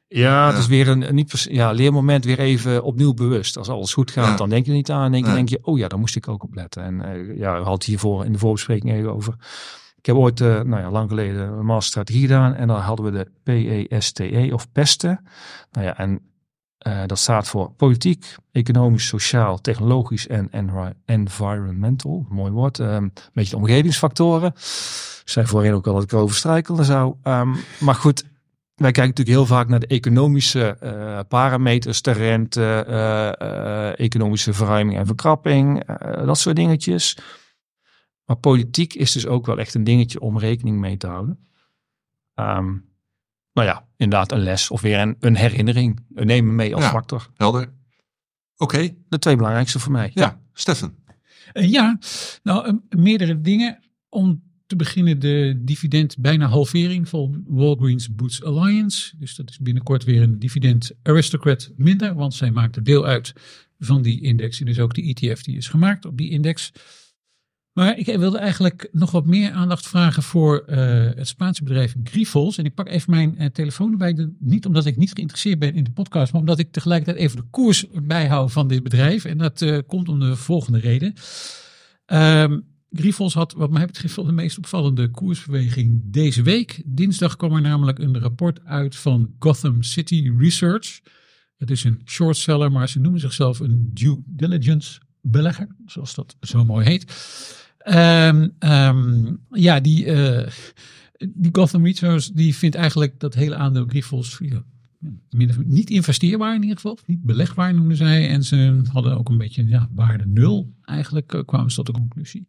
Ja, 0.08 0.46
het 0.46 0.58
is 0.58 0.66
weer 0.66 0.88
een, 0.88 1.14
niet 1.14 1.46
ja, 1.50 1.70
leermoment 1.70 2.24
weer 2.24 2.38
even 2.38 2.82
opnieuw 2.82 3.14
bewust. 3.14 3.56
Als 3.56 3.68
alles 3.68 3.92
goed 3.92 4.10
gaat, 4.10 4.26
ja. 4.28 4.36
dan 4.36 4.48
denk 4.48 4.64
je 4.64 4.70
er 4.70 4.76
niet 4.76 4.90
aan. 4.90 5.14
En 5.14 5.22
denk, 5.22 5.48
je, 5.48 5.58
oh 5.62 5.78
ja, 5.78 5.88
daar 5.88 5.98
moest 5.98 6.16
ik 6.16 6.28
ook 6.28 6.42
op 6.42 6.54
letten. 6.54 6.82
En 6.82 6.96
ja, 7.36 7.50
we 7.50 7.56
hadden 7.56 7.72
het 7.72 7.84
hiervoor 7.84 8.24
in 8.24 8.32
de 8.32 8.38
voorbespreking 8.38 8.92
even 8.92 9.14
over. 9.14 9.34
Ik 9.96 10.06
heb 10.06 10.16
ooit, 10.16 10.40
uh, 10.40 10.60
nou 10.60 10.82
ja, 10.82 10.90
lang 10.90 11.08
geleden 11.08 11.52
een 11.52 11.64
masterstrategie 11.64 12.20
gedaan. 12.20 12.54
En 12.54 12.68
dan 12.68 12.80
hadden 12.80 13.04
we 13.04 13.10
de 13.10 13.30
PESTE 13.88 14.50
of 14.52 14.72
PESTE. 14.72 15.20
Nou 15.70 15.86
ja, 15.86 15.98
en 15.98 16.20
uh, 16.86 17.02
dat 17.06 17.18
staat 17.18 17.48
voor 17.48 17.70
politiek, 17.70 18.34
economisch, 18.52 19.06
sociaal, 19.06 19.60
technologisch 19.60 20.26
en 20.26 20.48
envi 20.50 20.92
environmental. 21.04 22.26
Mooi 22.28 22.52
woord. 22.52 22.78
Um, 22.78 22.86
een 22.88 23.12
beetje 23.32 23.50
de 23.50 23.56
omgevingsfactoren. 23.56 24.52
Zei 25.24 25.46
voorheen 25.46 25.72
ook 25.72 25.86
al 25.86 25.94
dat 25.94 26.02
ik 26.02 26.12
erover 26.12 26.36
struikelde 26.36 26.84
zou. 26.84 27.14
Um, 27.24 27.56
maar 27.80 27.94
goed, 27.94 28.24
wij 28.74 28.90
kijken 28.90 29.14
natuurlijk 29.14 29.36
heel 29.36 29.56
vaak 29.56 29.68
naar 29.68 29.80
de 29.80 29.86
economische 29.86 30.76
uh, 30.82 31.20
parameters, 31.28 32.02
de 32.02 32.10
rente, 32.10 32.86
uh, 32.88 34.00
economische 34.00 34.52
verruiming 34.52 34.98
en 34.98 35.06
verkrapping, 35.06 35.84
dat 36.24 36.38
soort 36.38 36.56
dingetjes. 36.56 37.18
Maar 38.24 38.36
politiek 38.36 38.94
is 38.94 39.12
dus 39.12 39.26
ook 39.26 39.46
wel 39.46 39.58
echt 39.58 39.74
een 39.74 39.84
dingetje 39.84 40.20
om 40.20 40.38
rekening 40.38 40.78
mee 40.78 40.96
te 40.96 41.06
houden. 41.06 41.48
Um, 42.34 42.91
nou 43.52 43.68
ja, 43.68 43.86
inderdaad 43.96 44.32
een 44.32 44.42
les 44.42 44.70
of 44.70 44.80
weer 44.80 44.98
een, 44.98 45.16
een 45.20 45.36
herinnering. 45.36 46.00
Neem 46.08 46.46
me 46.46 46.52
mee 46.52 46.74
als 46.74 46.84
ja, 46.84 46.90
factor. 46.90 47.28
Helder. 47.36 47.62
Oké. 48.56 48.74
Okay. 48.76 48.96
De 49.08 49.18
twee 49.18 49.36
belangrijkste 49.36 49.78
voor 49.78 49.92
mij. 49.92 50.10
Ja, 50.14 50.40
Stefan. 50.52 50.94
ja, 51.52 51.98
nou 52.42 52.80
meerdere 52.88 53.40
dingen. 53.40 53.78
Om 54.08 54.42
te 54.72 54.78
beginnen 54.78 55.18
de 55.18 55.60
dividend 55.64 56.18
bijna 56.18 56.46
halvering 56.46 57.08
van 57.08 57.44
Walgreens 57.46 58.14
Boots 58.14 58.42
Alliance. 58.44 59.16
Dus 59.18 59.36
dat 59.36 59.50
is 59.50 59.58
binnenkort 59.58 60.04
weer 60.04 60.22
een 60.22 60.38
dividend 60.38 60.92
aristocrat 61.02 61.70
minder, 61.76 62.14
want 62.14 62.34
zij 62.34 62.50
maakt 62.50 62.76
er 62.76 62.84
deel 62.84 63.06
uit 63.06 63.32
van 63.78 64.02
die 64.02 64.20
index. 64.20 64.60
En 64.60 64.66
dus 64.66 64.78
ook 64.78 64.94
de 64.94 65.02
ETF 65.02 65.42
die 65.42 65.56
is 65.56 65.68
gemaakt 65.68 66.04
op 66.04 66.16
die 66.16 66.30
index. 66.30 66.72
Maar 67.72 67.98
ik 67.98 68.06
wilde 68.06 68.38
eigenlijk 68.38 68.88
nog 68.92 69.10
wat 69.10 69.26
meer 69.26 69.50
aandacht 69.50 69.88
vragen 69.88 70.22
voor 70.22 70.64
uh, 70.66 70.76
het 71.14 71.28
Spaanse 71.28 71.64
bedrijf 71.64 71.94
Grifols. 72.04 72.58
En 72.58 72.64
ik 72.64 72.74
pak 72.74 72.88
even 72.88 73.10
mijn 73.10 73.34
uh, 73.38 73.46
telefoon 73.46 73.92
erbij. 73.92 74.14
De, 74.14 74.36
niet 74.38 74.66
omdat 74.66 74.86
ik 74.86 74.96
niet 74.96 75.12
geïnteresseerd 75.12 75.58
ben 75.58 75.74
in 75.74 75.84
de 75.84 75.90
podcast, 75.90 76.32
maar 76.32 76.40
omdat 76.40 76.58
ik 76.58 76.72
tegelijkertijd 76.72 77.18
even 77.18 77.36
de 77.36 77.46
koers 77.50 77.86
bijhoud 78.02 78.52
van 78.52 78.68
dit 78.68 78.82
bedrijf. 78.82 79.24
En 79.24 79.38
dat 79.38 79.60
uh, 79.60 79.78
komt 79.86 80.08
om 80.08 80.20
de 80.20 80.36
volgende 80.36 80.78
reden. 80.78 81.14
Um, 82.06 82.70
Grifols 82.90 83.34
had 83.34 83.52
wat 83.52 83.70
mij 83.70 83.86
betreft 83.86 84.16
wel 84.16 84.24
de 84.24 84.32
meest 84.32 84.58
opvallende 84.58 85.10
koersbeweging 85.10 86.00
deze 86.04 86.42
week. 86.42 86.82
Dinsdag 86.86 87.36
kwam 87.36 87.54
er 87.54 87.60
namelijk 87.60 87.98
een 87.98 88.20
rapport 88.20 88.64
uit 88.64 88.96
van 88.96 89.34
Gotham 89.38 89.82
City 89.82 90.32
Research. 90.38 91.00
Het 91.56 91.70
is 91.70 91.84
een 91.84 92.00
shortseller, 92.04 92.72
maar 92.72 92.88
ze 92.88 93.00
noemen 93.00 93.20
zichzelf 93.20 93.60
een 93.60 93.90
due 93.92 94.22
diligence 94.26 95.00
belegger, 95.20 95.76
zoals 95.86 96.14
dat 96.14 96.36
zo 96.40 96.64
mooi 96.64 96.86
heet. 96.86 97.12
Um, 97.84 98.52
ja, 99.50 99.80
die, 99.80 100.04
uh, 100.04 100.46
die 101.28 101.50
Gotham 101.52 101.84
Research 101.84 102.30
die 102.32 102.56
vindt 102.56 102.76
eigenlijk 102.76 103.20
dat 103.20 103.34
hele 103.34 103.54
aandeel 103.54 103.86
Grifols 103.86 104.38
ja, 104.42 104.62
niet 105.64 105.90
investeerbaar 105.90 106.54
in 106.54 106.62
ieder 106.62 106.76
geval, 106.76 106.98
niet 107.06 107.22
belegbaar 107.22 107.74
noemden 107.74 107.96
zij. 107.96 108.28
En 108.28 108.44
ze 108.44 108.80
hadden 108.92 109.18
ook 109.18 109.28
een 109.28 109.38
beetje 109.38 109.66
ja, 109.66 109.88
waarde 109.94 110.26
nul. 110.26 110.74
Eigenlijk 110.84 111.32
uh, 111.32 111.40
kwamen 111.44 111.70
ze 111.70 111.76
tot 111.76 111.86
de 111.86 111.92
conclusie. 111.92 112.46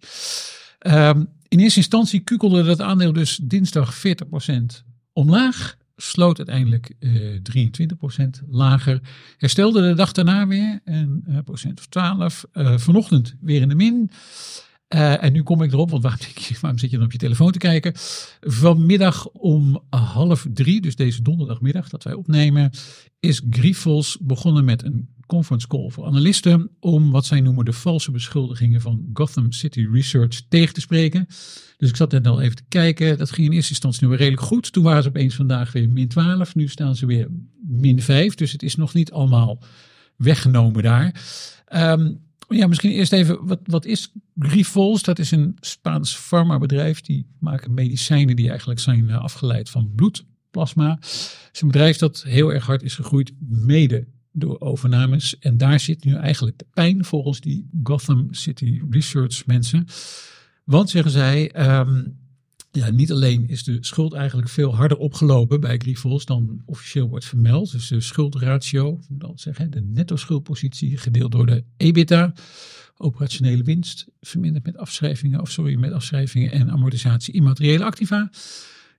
Um, 0.87 1.27
in 1.47 1.59
eerste 1.59 1.79
instantie 1.79 2.19
kukelde 2.19 2.63
dat 2.63 2.81
aandeel 2.81 3.13
dus 3.13 3.39
dinsdag 3.43 3.95
40% 3.97 4.01
omlaag. 5.13 5.77
Sloot 5.95 6.37
uiteindelijk 6.37 6.93
uh, 6.99 7.39
23% 8.43 8.47
lager. 8.49 9.01
Herstelde 9.37 9.81
de 9.81 9.93
dag 9.93 10.11
daarna 10.11 10.47
weer 10.47 10.79
een 10.83 11.41
procent 11.43 11.79
of 11.79 11.85
12. 11.85 12.45
Uh, 12.53 12.77
vanochtend 12.77 13.35
weer 13.41 13.61
in 13.61 13.69
de 13.69 13.75
min. 13.75 14.11
Uh, 14.93 15.23
en 15.23 15.33
nu 15.33 15.43
kom 15.43 15.61
ik 15.61 15.71
erop, 15.71 15.89
want 15.89 16.03
waarom, 16.03 16.19
waarom 16.61 16.79
zit 16.79 16.89
je 16.89 16.95
dan 16.97 17.05
op 17.05 17.11
je 17.11 17.17
telefoon 17.17 17.51
te 17.51 17.57
kijken? 17.57 17.91
Vanmiddag 18.41 19.27
om 19.27 19.83
half 19.89 20.45
drie, 20.53 20.81
dus 20.81 20.95
deze 20.95 21.21
donderdagmiddag 21.21 21.89
dat 21.89 22.03
wij 22.03 22.13
opnemen, 22.13 22.71
is 23.19 23.41
Grifols 23.49 24.17
begonnen 24.21 24.65
met 24.65 24.83
een 24.83 25.09
conference 25.25 25.67
call 25.67 25.89
voor 25.89 26.05
analisten 26.05 26.69
om 26.79 27.11
wat 27.11 27.25
zij 27.25 27.41
noemen 27.41 27.65
de 27.65 27.73
valse 27.73 28.11
beschuldigingen 28.11 28.81
van 28.81 29.09
Gotham 29.13 29.51
City 29.51 29.87
Research 29.91 30.41
tegen 30.49 30.73
te 30.73 30.81
spreken. 30.81 31.25
Dus 31.77 31.89
ik 31.89 31.95
zat 31.95 32.11
net 32.11 32.27
al 32.27 32.41
even 32.41 32.55
te 32.55 32.63
kijken. 32.69 33.17
Dat 33.17 33.31
ging 33.31 33.47
in 33.47 33.53
eerste 33.53 33.71
instantie 33.71 34.07
weer 34.07 34.17
redelijk 34.17 34.41
goed. 34.41 34.71
Toen 34.71 34.83
waren 34.83 35.03
ze 35.03 35.09
opeens 35.09 35.35
vandaag 35.35 35.71
weer 35.71 35.89
min 35.89 36.07
12. 36.07 36.55
Nu 36.55 36.67
staan 36.67 36.95
ze 36.95 37.05
weer 37.05 37.27
min 37.67 38.01
5. 38.01 38.35
Dus 38.35 38.51
het 38.51 38.63
is 38.63 38.75
nog 38.75 38.93
niet 38.93 39.11
allemaal 39.11 39.63
weggenomen 40.15 40.83
daar. 40.83 41.21
Um, 41.75 42.21
ja, 42.53 42.67
misschien 42.67 42.91
eerst 42.91 43.11
even, 43.11 43.45
wat, 43.45 43.59
wat 43.63 43.85
is 43.85 44.11
Grifols? 44.39 45.03
Dat 45.03 45.19
is 45.19 45.31
een 45.31 45.57
Spaans 45.59 46.15
farmabedrijf. 46.15 47.01
Die 47.01 47.25
maken 47.39 47.73
medicijnen 47.73 48.35
die 48.35 48.49
eigenlijk 48.49 48.79
zijn 48.79 49.11
afgeleid 49.11 49.69
van 49.69 49.91
bloedplasma. 49.95 50.97
Het 50.99 51.49
is 51.53 51.61
een 51.61 51.67
bedrijf 51.67 51.97
dat 51.97 52.23
heel 52.27 52.53
erg 52.53 52.65
hard 52.65 52.83
is 52.83 52.95
gegroeid, 52.95 53.31
mede 53.49 54.07
door 54.31 54.59
overnames. 54.59 55.39
En 55.39 55.57
daar 55.57 55.79
zit 55.79 56.03
nu 56.03 56.15
eigenlijk 56.15 56.57
de 56.57 56.65
pijn 56.73 57.05
volgens 57.05 57.39
die 57.39 57.69
Gotham 57.83 58.27
City 58.33 58.81
Research 58.89 59.45
mensen. 59.45 59.87
Want, 60.63 60.89
zeggen 60.89 61.11
zij, 61.11 61.69
um, 61.79 62.17
ja, 62.75 62.89
niet 62.89 63.11
alleen 63.11 63.47
is 63.47 63.63
de 63.63 63.77
schuld 63.79 64.13
eigenlijk 64.13 64.49
veel 64.49 64.75
harder 64.75 64.97
opgelopen 64.97 65.59
bij 65.59 65.77
Grifols 65.77 66.25
dan 66.25 66.61
officieel 66.65 67.09
wordt 67.09 67.25
vermeld. 67.25 67.71
Dus 67.71 67.87
de 67.87 68.01
schuldratio, 68.01 68.99
dat 69.09 69.39
zeggen, 69.39 69.71
de 69.71 69.81
netto 69.81 70.15
schuldpositie 70.15 70.97
gedeeld 70.97 71.31
door 71.31 71.45
de 71.45 71.63
EBITDA, 71.77 72.33
operationele 72.97 73.63
winst, 73.63 74.07
verminderd 74.21 74.65
met 74.65 74.77
afschrijvingen, 74.77 75.41
of 75.41 75.49
sorry, 75.49 75.75
met 75.75 75.91
afschrijvingen 75.91 76.51
en 76.51 76.71
amortisatie 76.71 77.33
immateriële 77.33 77.83
activa. 77.83 78.29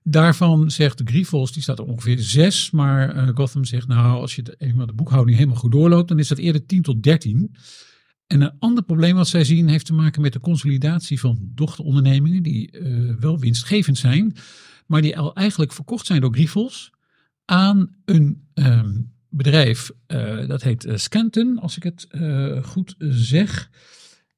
Daarvan 0.03 0.71
zegt 0.71 1.01
Grifols, 1.05 1.51
die 1.51 1.61
staat 1.61 1.79
er 1.79 1.85
ongeveer 1.85 2.19
6, 2.19 2.71
maar 2.71 3.15
uh, 3.15 3.29
Gotham 3.33 3.65
zegt 3.65 3.87
nou, 3.87 4.19
als 4.19 4.35
je 4.35 4.55
eenmaal 4.57 4.85
de 4.85 4.93
boekhouding 4.93 5.37
helemaal 5.37 5.59
goed 5.59 5.71
doorloopt, 5.71 6.07
dan 6.07 6.19
is 6.19 6.27
dat 6.27 6.37
eerder 6.37 6.65
10 6.65 6.81
tot 6.81 7.03
13. 7.03 7.55
En 8.27 8.41
een 8.41 8.59
ander 8.59 8.83
probleem 8.83 9.15
wat 9.15 9.27
zij 9.27 9.43
zien 9.43 9.67
heeft 9.67 9.85
te 9.85 9.93
maken 9.93 10.21
met 10.21 10.33
de 10.33 10.39
consolidatie 10.39 11.19
van 11.19 11.37
dochterondernemingen 11.41 12.43
die 12.43 12.71
eh, 12.71 13.15
wel 13.19 13.39
winstgevend 13.39 13.97
zijn, 13.97 14.35
maar 14.85 15.01
die 15.01 15.17
al 15.17 15.35
eigenlijk 15.35 15.73
verkocht 15.73 16.05
zijn 16.05 16.21
door 16.21 16.33
Grifols 16.33 16.91
aan 17.45 17.95
een 18.05 18.47
ehm, 18.53 19.01
bedrijf 19.29 19.91
eh, 20.05 20.47
dat 20.47 20.61
heet 20.61 20.85
uh, 20.85 20.95
Scanton, 20.95 21.59
als 21.59 21.77
ik 21.77 21.83
het 21.83 22.07
goed 22.61 22.95
zeg. 22.99 23.69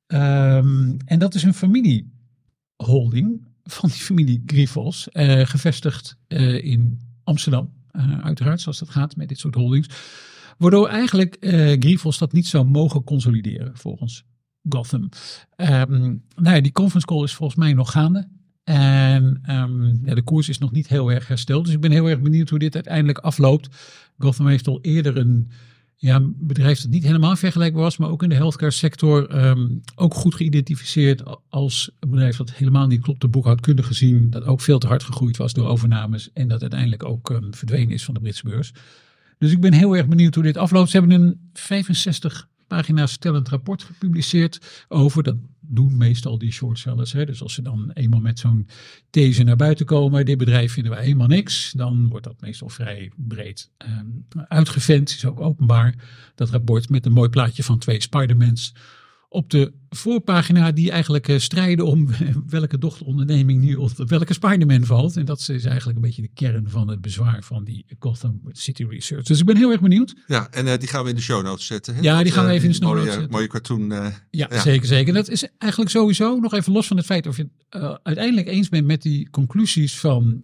Ehm, 0.07 0.97
en 1.05 1.19
dat 1.19 1.35
is 1.35 1.43
een 1.43 1.53
familieholding 1.53 3.47
van 3.63 3.89
die 3.89 3.99
familie 3.99 4.43
Grifols, 4.45 5.07
gevestigd 5.43 6.17
in 6.27 7.01
Amsterdam, 7.23 7.73
uiteraard, 8.21 8.61
zoals 8.61 8.79
dat 8.79 8.89
gaat 8.89 9.15
met 9.15 9.29
dit 9.29 9.39
soort 9.39 9.55
holdings. 9.55 9.87
Waardoor 10.57 10.87
eigenlijk 10.87 11.37
uh, 11.39 11.75
Grifols 11.79 12.17
dat 12.17 12.33
niet 12.33 12.47
zou 12.47 12.65
mogen 12.65 13.03
consolideren 13.03 13.77
volgens 13.77 14.25
Gotham. 14.69 15.09
Um, 15.55 16.23
nou 16.35 16.55
ja, 16.55 16.61
die 16.61 16.71
conference 16.71 17.07
call 17.07 17.23
is 17.23 17.33
volgens 17.33 17.59
mij 17.59 17.73
nog 17.73 17.91
gaande. 17.91 18.27
En 18.63 19.41
um, 19.49 19.99
ja, 20.03 20.15
de 20.15 20.23
koers 20.23 20.49
is 20.49 20.57
nog 20.57 20.71
niet 20.71 20.87
heel 20.87 21.11
erg 21.11 21.27
hersteld. 21.27 21.65
Dus 21.65 21.73
ik 21.73 21.81
ben 21.81 21.91
heel 21.91 22.09
erg 22.09 22.21
benieuwd 22.21 22.49
hoe 22.49 22.59
dit 22.59 22.75
uiteindelijk 22.75 23.17
afloopt. 23.17 23.75
Gotham 24.17 24.47
heeft 24.47 24.67
al 24.67 24.79
eerder 24.81 25.17
een 25.17 25.51
ja, 25.95 26.21
bedrijf 26.23 26.81
dat 26.81 26.91
niet 26.91 27.03
helemaal 27.03 27.35
vergelijkbaar 27.35 27.83
was, 27.83 27.97
maar 27.97 28.09
ook 28.09 28.23
in 28.23 28.29
de 28.29 28.35
healthcare 28.35 28.71
sector 28.71 29.45
um, 29.45 29.81
ook 29.95 30.13
goed 30.13 30.35
geïdentificeerd 30.35 31.23
als 31.49 31.91
een 31.99 32.09
bedrijf 32.09 32.37
dat 32.37 32.53
helemaal 32.53 32.87
niet 32.87 33.01
klopte 33.01 33.27
boekhoudkundig 33.27 33.87
gezien, 33.87 34.29
dat 34.29 34.43
ook 34.43 34.61
veel 34.61 34.79
te 34.79 34.87
hard 34.87 35.03
gegroeid 35.03 35.37
was 35.37 35.53
door 35.53 35.67
overnames 35.67 36.33
en 36.33 36.47
dat 36.47 36.61
uiteindelijk 36.61 37.05
ook 37.05 37.41
verdwenen 37.51 37.93
is 37.93 38.03
van 38.03 38.13
de 38.13 38.19
Britse 38.19 38.43
beurs. 38.43 38.73
Dus 39.37 39.51
ik 39.51 39.61
ben 39.61 39.73
heel 39.73 39.95
erg 39.95 40.07
benieuwd 40.07 40.35
hoe 40.35 40.43
dit 40.43 40.57
afloopt. 40.57 40.89
Ze 40.89 40.97
hebben 40.97 41.21
een 41.21 41.49
65 41.53 42.47
pagina's 42.67 43.11
stellend 43.11 43.49
rapport 43.49 43.83
gepubliceerd 43.83 44.85
over, 44.87 45.23
dat 45.23 45.35
doen 45.59 45.97
meestal 45.97 46.37
die 46.37 46.51
shortsellers. 46.51 47.11
Hè. 47.11 47.25
Dus 47.25 47.41
als 47.41 47.53
ze 47.53 47.61
dan 47.61 47.91
eenmaal 47.93 48.19
met 48.19 48.39
zo'n 48.39 48.67
these 49.09 49.43
naar 49.43 49.55
buiten 49.55 49.85
komen, 49.85 50.25
dit 50.25 50.37
bedrijf 50.37 50.73
vinden 50.73 50.91
wij 50.91 51.03
helemaal 51.03 51.27
niks, 51.27 51.71
dan 51.71 52.07
wordt 52.09 52.25
dat 52.25 52.41
meestal 52.41 52.69
vrij 52.69 53.11
breed 53.15 53.69
um, 53.77 54.25
uitgevent. 54.47 55.09
Is 55.09 55.25
ook 55.25 55.39
openbaar, 55.39 55.95
dat 56.35 56.49
rapport 56.49 56.89
met 56.89 57.05
een 57.05 57.11
mooi 57.11 57.29
plaatje 57.29 57.63
van 57.63 57.79
twee 57.79 58.01
Spidermans 58.01 58.73
op 59.29 59.49
de 59.49 59.73
voorpagina 59.89 60.71
die 60.71 60.91
eigenlijk 60.91 61.27
uh, 61.27 61.39
strijden 61.39 61.85
om 61.85 62.09
welke 62.47 62.77
dochteronderneming 62.77 63.61
nu 63.61 63.75
op 63.75 63.91
welke 63.95 64.33
Spider-Man 64.33 64.85
valt. 64.85 65.17
En 65.17 65.25
dat 65.25 65.49
is 65.49 65.65
eigenlijk 65.65 65.97
een 65.97 66.03
beetje 66.03 66.21
de 66.21 66.29
kern 66.33 66.69
van 66.69 66.87
het 66.87 67.01
bezwaar 67.01 67.43
van 67.43 67.63
die 67.63 67.85
Gotham 67.99 68.41
City 68.51 68.85
Research. 68.89 69.23
Dus 69.23 69.39
ik 69.39 69.45
ben 69.45 69.57
heel 69.57 69.71
erg 69.71 69.81
benieuwd. 69.81 70.15
Ja, 70.27 70.47
en 70.51 70.65
uh, 70.65 70.77
die 70.77 70.87
gaan 70.87 71.03
we 71.03 71.09
in 71.09 71.15
de 71.15 71.21
show 71.21 71.43
notes 71.43 71.65
zetten. 71.65 71.95
Hè? 71.95 72.01
Ja, 72.01 72.23
die 72.23 72.31
gaan 72.31 72.45
we 72.45 72.51
even 72.51 72.65
in 72.65 72.71
de 72.71 72.77
show 72.77 72.95
notes 72.95 73.13
zetten. 73.13 73.31
Mooie 73.31 73.47
cartoon. 73.47 73.91
Uh, 73.91 74.07
ja, 74.31 74.47
ja, 74.49 74.61
zeker, 74.61 74.87
zeker. 74.87 75.13
Dat 75.13 75.29
is 75.29 75.47
eigenlijk 75.57 75.91
sowieso, 75.91 76.39
nog 76.39 76.53
even 76.53 76.73
los 76.73 76.87
van 76.87 76.97
het 76.97 77.05
feit 77.05 77.27
of 77.27 77.37
je 77.37 77.49
het 77.69 77.99
uiteindelijk 78.03 78.47
eens 78.47 78.69
bent 78.69 78.85
met 78.85 79.01
die 79.01 79.29
conclusies 79.29 79.99
van 79.99 80.41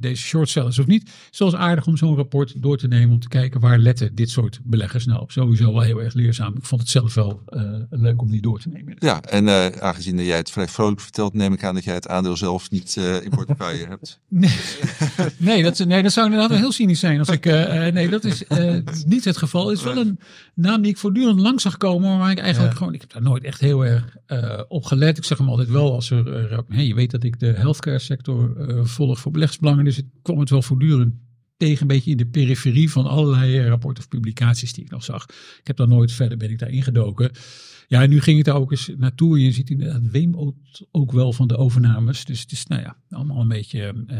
deze 0.00 0.22
shortsellers 0.22 0.78
of 0.78 0.86
niet. 0.86 1.10
Zoals 1.30 1.54
aardig 1.54 1.86
om 1.86 1.96
zo'n 1.96 2.16
rapport 2.16 2.62
door 2.62 2.76
te 2.76 2.88
nemen 2.88 3.14
om 3.14 3.20
te 3.20 3.28
kijken 3.28 3.60
waar 3.60 3.78
letten 3.78 4.14
dit 4.14 4.30
soort 4.30 4.60
beleggers 4.64 5.06
nou 5.06 5.20
op. 5.20 5.32
Sowieso 5.32 5.72
wel 5.72 5.82
heel 5.82 6.02
erg 6.02 6.14
leerzaam. 6.14 6.56
Ik 6.56 6.64
vond 6.64 6.80
het 6.80 6.90
zelf 6.90 7.14
wel 7.14 7.42
leuk 7.90 8.15
om 8.20 8.30
die 8.30 8.40
door 8.40 8.60
te 8.60 8.68
nemen. 8.68 8.96
Ja, 8.98 9.22
en 9.22 9.44
uh, 9.44 9.66
aangezien 9.66 10.24
jij 10.24 10.36
het 10.36 10.50
vrij 10.50 10.68
vrolijk 10.68 11.00
vertelt, 11.00 11.34
neem 11.34 11.52
ik 11.52 11.64
aan 11.64 11.74
dat 11.74 11.84
jij 11.84 11.94
het 11.94 12.08
aandeel 12.08 12.36
zelf 12.36 12.70
niet 12.70 12.96
uh, 12.98 13.22
in 13.22 13.30
portefeuille 13.30 13.86
hebt. 13.94 14.20
Nee, 14.28 14.56
nee, 15.36 15.62
dat, 15.62 15.78
nee, 15.78 16.02
dat 16.02 16.12
zou 16.12 16.26
inderdaad 16.26 16.50
wel 16.50 16.58
heel 16.58 16.72
cynisch 16.72 17.00
zijn. 17.00 17.18
Als 17.18 17.28
ik, 17.28 17.46
uh, 17.46 17.86
nee, 17.86 18.08
dat 18.08 18.24
is 18.24 18.44
niet 19.06 19.24
het 19.24 19.36
geval. 19.36 19.68
Het 19.68 19.78
is 19.78 19.84
wel 19.84 19.96
een 19.96 20.18
naam 20.54 20.82
die 20.82 20.90
ik 20.90 20.98
voortdurend 20.98 21.40
lang 21.40 21.60
zag 21.60 21.76
komen, 21.76 22.18
maar 22.18 22.30
ik 22.30 22.38
eigenlijk 22.38 22.72
ja. 22.72 22.78
gewoon, 22.78 22.94
ik 22.94 23.00
heb 23.00 23.12
daar 23.12 23.22
nooit 23.22 23.44
echt 23.44 23.60
heel 23.60 23.84
erg 23.84 24.16
op 24.68 24.84
gelet. 24.84 25.18
Ik 25.18 25.24
zeg 25.24 25.38
hem 25.38 25.48
altijd 25.48 25.68
wel 25.68 25.92
als 25.92 26.10
er, 26.10 26.64
hey, 26.68 26.86
je 26.86 26.94
weet 26.94 27.10
dat 27.10 27.24
ik 27.24 27.40
de 27.40 27.52
healthcare 27.52 27.98
sector 27.98 28.56
volg 28.86 29.20
voor 29.20 29.32
beleggsbelangen, 29.32 29.84
dus 29.84 29.98
ik 29.98 30.06
kwam 30.22 30.38
het 30.38 30.50
wel 30.50 30.62
voortdurend 30.62 31.14
tegen 31.56 31.80
een 31.80 31.86
beetje 31.86 32.10
in 32.10 32.16
de 32.16 32.26
periferie 32.26 32.90
van 32.90 33.06
allerlei 33.06 33.68
rapporten 33.68 34.02
of 34.02 34.08
publicaties 34.08 34.72
die 34.72 34.84
ik 34.84 34.90
nog 34.90 35.04
zag. 35.04 35.24
Ik 35.60 35.66
heb 35.66 35.76
daar 35.76 35.88
nooit 35.88 36.12
verder 36.12 36.38
ben 36.38 36.50
ik 36.50 36.58
daar 36.58 36.70
ingedoken. 36.70 37.30
Ja, 37.88 38.02
en 38.02 38.10
nu 38.10 38.20
ging 38.20 38.38
ik 38.38 38.44
daar 38.44 38.56
ook 38.56 38.70
eens 38.70 38.90
naartoe. 38.96 39.36
En 39.36 39.42
je 39.42 39.52
ziet 39.52 39.70
inderdaad 39.70 40.10
Weem 40.10 40.54
ook 40.90 41.12
wel 41.12 41.32
van 41.32 41.48
de 41.48 41.56
overnames. 41.56 42.24
Dus 42.24 42.40
het 42.40 42.52
is, 42.52 42.66
nou 42.66 42.82
ja, 42.82 42.96
allemaal 43.10 43.40
een 43.40 43.48
beetje. 43.48 43.94
Uh, 44.06 44.16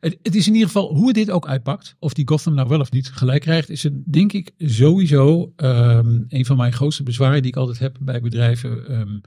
het, 0.00 0.18
het, 0.22 0.34
is 0.34 0.46
in 0.46 0.52
ieder 0.52 0.68
geval 0.68 0.94
hoe 0.94 1.12
dit 1.12 1.30
ook 1.30 1.46
uitpakt. 1.46 1.96
Of 1.98 2.12
die 2.12 2.28
Gotham 2.28 2.54
nou 2.54 2.68
wel 2.68 2.80
of 2.80 2.90
niet 2.90 3.08
gelijk 3.08 3.40
krijgt. 3.40 3.70
Is 3.70 3.82
het 3.82 4.12
denk 4.12 4.32
ik 4.32 4.50
sowieso 4.58 5.52
um, 5.56 6.24
een 6.28 6.46
van 6.46 6.56
mijn 6.56 6.72
grootste 6.72 7.02
bezwaren 7.02 7.42
die 7.42 7.50
ik 7.50 7.56
altijd 7.56 7.78
heb 7.78 7.96
bij 8.00 8.20
bedrijven. 8.20 9.00
Um, 9.00 9.20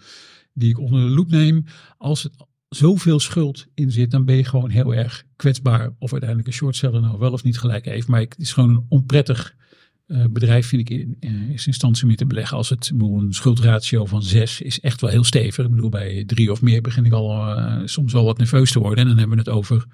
die 0.54 0.70
ik 0.70 0.80
onder 0.80 1.02
de 1.02 1.10
loep 1.10 1.30
neem. 1.30 1.64
Als 1.98 2.24
het 2.24 2.36
zoveel 2.70 3.20
schuld 3.20 3.68
in 3.74 3.92
zit, 3.92 4.12
dan 4.12 4.26
ben 4.26 4.36
je 4.36 4.44
gewoon 4.44 4.70
heel 4.70 4.96
erg 4.96 5.24
kwetsbaar. 5.36 5.96
Of 6.00 6.12
uiteindelijk 6.12 6.50
een 6.50 6.56
shortseller 6.56 7.02
nou 7.02 7.20
wel 7.20 7.32
of 7.32 7.44
niet 7.44 7.60
gelijk 7.60 7.86
heeft. 7.86 8.08
Maar 8.08 8.20
het 8.20 8.36
is 8.38 8.54
gewoon 8.54 8.70
een 8.70 8.86
onprettig 8.90 9.56
uh, 10.14 10.26
bedrijf 10.30 10.68
vind 10.68 10.90
ik 10.90 10.90
in, 10.90 11.18
eerste 11.50 11.68
instantie 11.68 12.08
mee 12.08 12.16
te 12.16 12.26
beleggen. 12.26 12.58
Als 12.58 12.70
het 12.70 12.92
een 12.98 13.34
schuldratio 13.34 14.06
van 14.06 14.24
6 14.24 14.62
is 14.62 14.80
echt 14.80 15.02
wel 15.02 15.10
heel 15.10 15.24
stevig. 15.24 15.66
Ik 15.66 15.72
bedoel, 15.72 15.90
bij 15.90 16.24
drie 16.26 16.52
of 16.52 16.62
meer 16.62 16.82
begin 16.82 17.06
ik 17.06 17.12
al 17.12 17.58
uh, 17.58 17.82
soms 17.86 18.14
wel 18.14 18.26
wat 18.26 18.38
nerveus 18.38 18.72
te 18.72 18.80
worden. 18.80 19.00
En 19.00 19.08
dan 19.08 19.18
hebben 19.18 19.38
we 19.38 19.44
het 19.44 19.54
over 19.54 19.86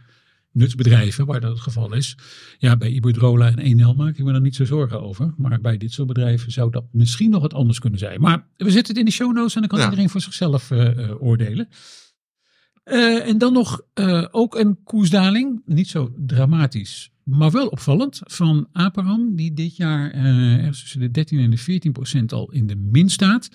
nutsbedrijven, 0.52 1.26
waar 1.26 1.40
dat 1.40 1.52
het 1.52 1.60
geval 1.60 1.94
is. 1.94 2.18
Ja, 2.58 2.78
bij 2.78 2.90
Iberdrola 2.90 3.48
en 3.48 3.60
Enel 3.60 3.94
maak 3.94 4.18
ik 4.18 4.26
me 4.26 4.34
er 4.34 4.42
niet 4.42 4.56
zo 4.56 4.66
zorgen 4.66 5.02
over. 5.02 5.34
Maar 5.38 5.62
bij 5.62 5.78
dit 5.78 5.92
soort 5.92 6.08
bedrijven 6.08 6.52
zou 6.52 6.72
dat 6.72 6.86
misschien 6.92 7.30
nog 7.30 7.42
wat 7.42 7.54
anders 7.54 7.80
kunnen 7.80 8.00
zijn. 8.00 8.22
Maar 8.22 8.48
we 8.58 8.72
zetten 8.72 8.88
het 8.88 8.98
in 8.98 9.06
de 9.06 9.12
show 9.12 9.34
notes 9.34 9.56
en 9.56 9.60
dan 9.60 9.70
kan 9.70 9.80
ja. 9.80 9.86
iedereen 9.86 10.10
voor 10.10 10.22
zichzelf 10.22 10.72
uh, 10.72 11.22
oordelen. 11.22 11.70
En 12.84 13.38
dan 13.38 13.54
nog 13.54 13.82
ook 14.32 14.56
een 14.56 14.84
koersdaling, 14.84 15.62
niet 15.66 15.88
zo 15.88 16.14
dramatisch, 16.18 17.12
maar 17.30 17.52
wel 17.52 17.68
opvallend, 17.68 18.20
van 18.24 18.68
Aperam, 18.72 19.36
die 19.36 19.54
dit 19.54 19.76
jaar 19.76 20.16
uh, 20.16 20.68
tussen 20.68 21.00
de 21.00 21.12
13 21.12 21.40
en 21.40 21.50
de 21.50 21.58
14 21.58 21.92
procent 21.92 22.34
al 22.34 22.52
in 22.52 22.68
de 22.68 22.76
min 22.76 23.10
staat. 23.10 23.50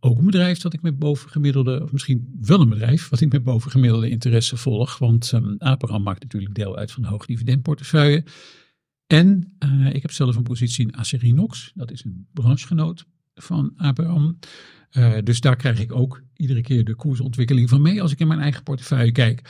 ook 0.00 0.18
een 0.18 0.24
bedrijf 0.24 0.58
dat 0.58 0.72
ik 0.72 0.82
met 0.82 0.98
bovengemiddelde, 0.98 1.82
of 1.82 1.92
misschien 1.92 2.38
wel 2.40 2.60
een 2.60 2.68
bedrijf 2.68 3.08
wat 3.08 3.20
ik 3.20 3.32
met 3.32 3.44
bovengemiddelde 3.44 4.10
interesse 4.10 4.56
volg, 4.56 4.98
want 4.98 5.32
um, 5.32 5.54
Aperam 5.58 6.02
maakt 6.02 6.22
natuurlijk 6.22 6.54
deel 6.54 6.76
uit 6.76 6.92
van 6.92 7.02
de 7.02 7.08
hoogdividendportefeuille. 7.08 8.24
En 9.06 9.56
ik 9.92 10.02
heb 10.02 10.10
zelf 10.10 10.36
een 10.36 10.42
positie 10.42 10.86
in 10.86 10.96
Acerinox, 10.96 11.72
dat 11.74 11.90
is 11.90 12.04
een 12.04 12.26
branchegenoot 12.32 13.06
van 13.34 13.72
Aperam. 13.76 14.38
Dus 15.24 15.40
daar 15.40 15.56
krijg 15.56 15.80
ik 15.80 15.92
ook 15.92 16.22
iedere 16.36 16.60
keer 16.60 16.84
de 16.84 16.94
koersontwikkeling 16.94 17.68
van 17.68 17.82
mee 17.82 18.02
als 18.02 18.12
ik 18.12 18.20
in 18.20 18.26
mijn 18.26 18.40
eigen 18.40 18.62
portefeuille 18.62 19.12
kijk. 19.12 19.42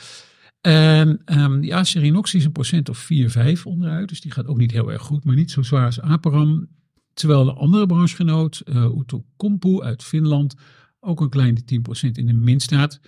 En 0.63 1.21
um, 1.25 1.61
die 1.61 1.75
Acerinox 1.75 2.33
is 2.33 2.45
een 2.45 2.51
procent 2.51 2.89
of 2.89 2.97
4, 2.97 3.29
5 3.29 3.65
onderuit. 3.65 4.09
Dus 4.09 4.21
die 4.21 4.31
gaat 4.31 4.47
ook 4.47 4.57
niet 4.57 4.71
heel 4.71 4.91
erg 4.91 5.01
goed, 5.01 5.23
maar 5.23 5.35
niet 5.35 5.51
zo 5.51 5.61
zwaar 5.61 5.85
als 5.85 5.99
Aperam. 5.99 6.67
Terwijl 7.13 7.45
de 7.45 7.53
andere 7.53 7.85
branchegenoot, 7.85 8.61
uh, 8.65 8.75
Outokumpu 8.75 9.81
uit 9.81 10.03
Finland, 10.03 10.55
ook 10.99 11.21
een 11.21 11.29
kleine 11.29 11.59
10% 11.59 11.65
in 12.11 12.27
de 12.27 12.33
min 12.33 12.59
staat. 12.59 12.99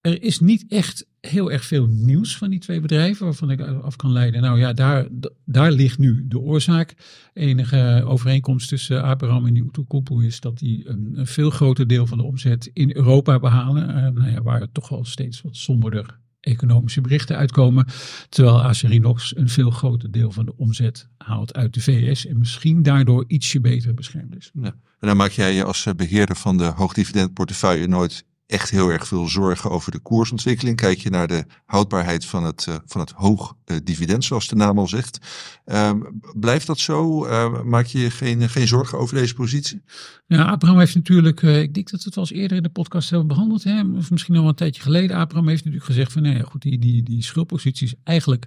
Er 0.00 0.22
is 0.22 0.40
niet 0.40 0.64
echt 0.68 1.08
heel 1.20 1.52
erg 1.52 1.64
veel 1.64 1.86
nieuws 1.86 2.36
van 2.36 2.50
die 2.50 2.58
twee 2.58 2.80
bedrijven 2.80 3.24
waarvan 3.24 3.50
ik 3.50 3.60
af 3.60 3.96
kan 3.96 4.12
leiden. 4.12 4.40
Nou 4.40 4.58
ja, 4.58 4.72
daar, 4.72 5.08
daar 5.44 5.72
ligt 5.72 5.98
nu 5.98 6.24
de 6.28 6.38
oorzaak. 6.38 6.94
Enige 7.32 8.02
overeenkomst 8.06 8.68
tussen 8.68 9.02
Abraham 9.02 9.46
en 9.46 9.54
die 9.54 9.62
Outokumpu 9.62 10.26
is 10.26 10.40
dat 10.40 10.58
die 10.58 10.88
een, 10.88 11.26
veel 11.26 11.50
groter 11.50 11.86
deel 11.86 12.06
van 12.06 12.18
de 12.18 12.24
omzet 12.24 12.70
in 12.72 12.96
Europa 12.96 13.38
behalen. 13.38 13.88
Uh, 13.88 13.94
nou 13.94 14.30
ja, 14.30 14.42
waar 14.42 14.72
toch 14.72 14.88
wel 14.88 15.04
steeds 15.04 15.40
wat 15.40 15.56
somberder 15.56 16.18
economische 16.48 17.00
berichten 17.00 17.36
uitkomen. 17.36 17.86
Terwijl 18.28 18.62
Acerinox 18.62 19.36
een 19.36 19.48
veel 19.48 19.70
groter 19.70 20.10
deel 20.10 20.32
van 20.32 20.44
de 20.44 20.56
omzet 20.56 21.08
haalt 21.18 21.54
uit 21.54 21.74
de 21.74 21.80
VS 21.80 22.26
en 22.26 22.38
misschien 22.38 22.82
daardoor 22.82 23.24
ietsje 23.26 23.60
beter 23.60 23.94
beschermd 23.94 24.36
is. 24.36 24.50
En 24.62 24.74
dan 25.08 25.16
maak 25.16 25.30
jij 25.30 25.54
je 25.54 25.64
als 25.64 25.86
beheerder 25.96 26.36
van 26.36 26.56
de 26.56 26.64
hoogdividendportefeuille 26.64 27.86
nooit 27.86 28.24
echt 28.48 28.70
heel 28.70 28.88
erg 28.88 29.06
veel 29.06 29.28
zorgen 29.28 29.70
over 29.70 29.92
de 29.92 29.98
koersontwikkeling. 29.98 30.76
Kijk 30.76 30.98
je 30.98 31.10
naar 31.10 31.28
de 31.28 31.44
houdbaarheid 31.66 32.24
van 32.24 32.44
het, 32.44 32.66
uh, 32.68 32.74
van 32.86 33.00
het 33.00 33.10
hoog 33.10 33.56
uh, 33.66 33.76
dividend, 33.84 34.24
zoals 34.24 34.48
de 34.48 34.56
naam 34.56 34.78
al 34.78 34.88
zegt. 34.88 35.18
Uh, 35.66 35.92
blijft 36.34 36.66
dat 36.66 36.78
zo? 36.78 37.26
maak 37.64 37.86
je 37.86 38.10
geen, 38.10 38.48
geen 38.48 38.68
zorgen 38.68 38.98
over 38.98 39.14
deze 39.14 39.34
positie? 39.34 39.82
Ja, 40.26 40.44
Abraham 40.44 40.78
heeft 40.78 40.94
natuurlijk, 40.94 41.42
eh, 41.42 41.60
ik 41.60 41.74
denk 41.74 41.90
dat 41.90 42.00
we 42.00 42.06
het 42.06 42.14
wel 42.14 42.24
eens 42.24 42.38
eerder 42.40 42.56
in 42.56 42.62
de 42.62 42.68
podcast 42.68 43.10
hebben 43.10 43.28
behandeld, 43.28 43.64
hè? 43.64 43.80
Of 43.96 44.10
misschien 44.10 44.36
al 44.36 44.48
een 44.48 44.54
tijdje 44.54 44.82
geleden. 44.82 45.16
Abraham 45.16 45.48
heeft 45.48 45.64
natuurlijk 45.64 45.90
gezegd 45.90 46.12
van, 46.12 46.22
nee, 46.22 46.32
nou 46.32 46.44
goed, 46.44 46.62
die, 46.62 46.78
die, 46.78 47.02
die 47.02 47.22
schuldpositie 47.22 47.86
is 47.86 47.94
eigenlijk 48.04 48.46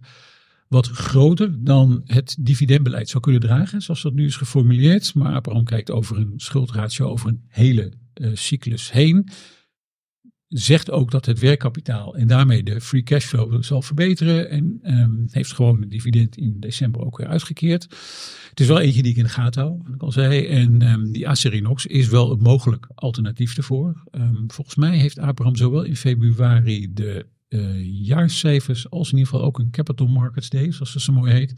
wat 0.67 0.87
groter 0.87 1.63
dan 1.63 2.01
het 2.05 2.35
dividendbeleid 2.39 3.09
zou 3.09 3.23
kunnen 3.23 3.41
dragen, 3.41 3.81
zoals 3.81 4.01
dat 4.01 4.13
nu 4.13 4.25
is 4.25 4.35
geformuleerd. 4.35 5.13
Maar 5.15 5.33
Abraham 5.33 5.63
kijkt 5.63 5.91
over 5.91 6.17
een 6.17 6.33
schuldratio 6.35 7.07
over 7.07 7.29
een 7.29 7.43
hele 7.47 7.93
cyclus 8.33 8.91
heen. 8.91 9.29
Zegt 10.51 10.91
ook 10.91 11.11
dat 11.11 11.25
het 11.25 11.39
werkkapitaal 11.39 12.15
en 12.15 12.27
daarmee 12.27 12.63
de 12.63 12.81
free 12.81 13.03
cash 13.03 13.25
flow 13.25 13.63
zal 13.63 13.81
verbeteren. 13.81 14.49
En 14.49 14.79
ehm, 14.81 15.11
heeft 15.27 15.53
gewoon 15.53 15.81
een 15.81 15.89
dividend 15.89 16.37
in 16.37 16.59
december 16.59 17.01
ook 17.01 17.17
weer 17.17 17.27
uitgekeerd. 17.27 17.83
Het 18.49 18.59
is 18.59 18.67
wel 18.67 18.79
eentje 18.79 19.01
die 19.01 19.11
ik 19.11 19.17
in 19.17 19.23
de 19.23 19.29
gaten 19.29 19.61
hou, 19.61 19.77
wat 19.83 19.93
ik 19.93 20.01
al 20.01 20.11
zei. 20.11 20.45
En 20.45 20.81
ehm, 20.81 21.11
die 21.11 21.27
Acerinox 21.27 21.85
is 21.85 22.07
wel 22.07 22.31
een 22.31 22.41
mogelijk 22.41 22.87
alternatief 22.95 23.57
ervoor. 23.57 24.03
Ehm, 24.11 24.47
volgens 24.47 24.75
mij 24.75 24.97
heeft 24.97 25.19
Abraham 25.19 25.55
zowel 25.55 25.83
in 25.83 25.95
februari 25.95 26.93
de 26.93 27.25
uh, 27.51 28.05
jaarcijfers 28.05 28.89
als 28.89 29.11
in 29.11 29.17
ieder 29.17 29.31
geval 29.31 29.47
ook 29.47 29.59
een 29.59 29.71
Capital 29.71 30.07
Markets 30.07 30.49
Day, 30.49 30.71
zoals 30.71 30.93
het 30.93 31.03
zo 31.03 31.13
mooi 31.13 31.31
heet. 31.31 31.53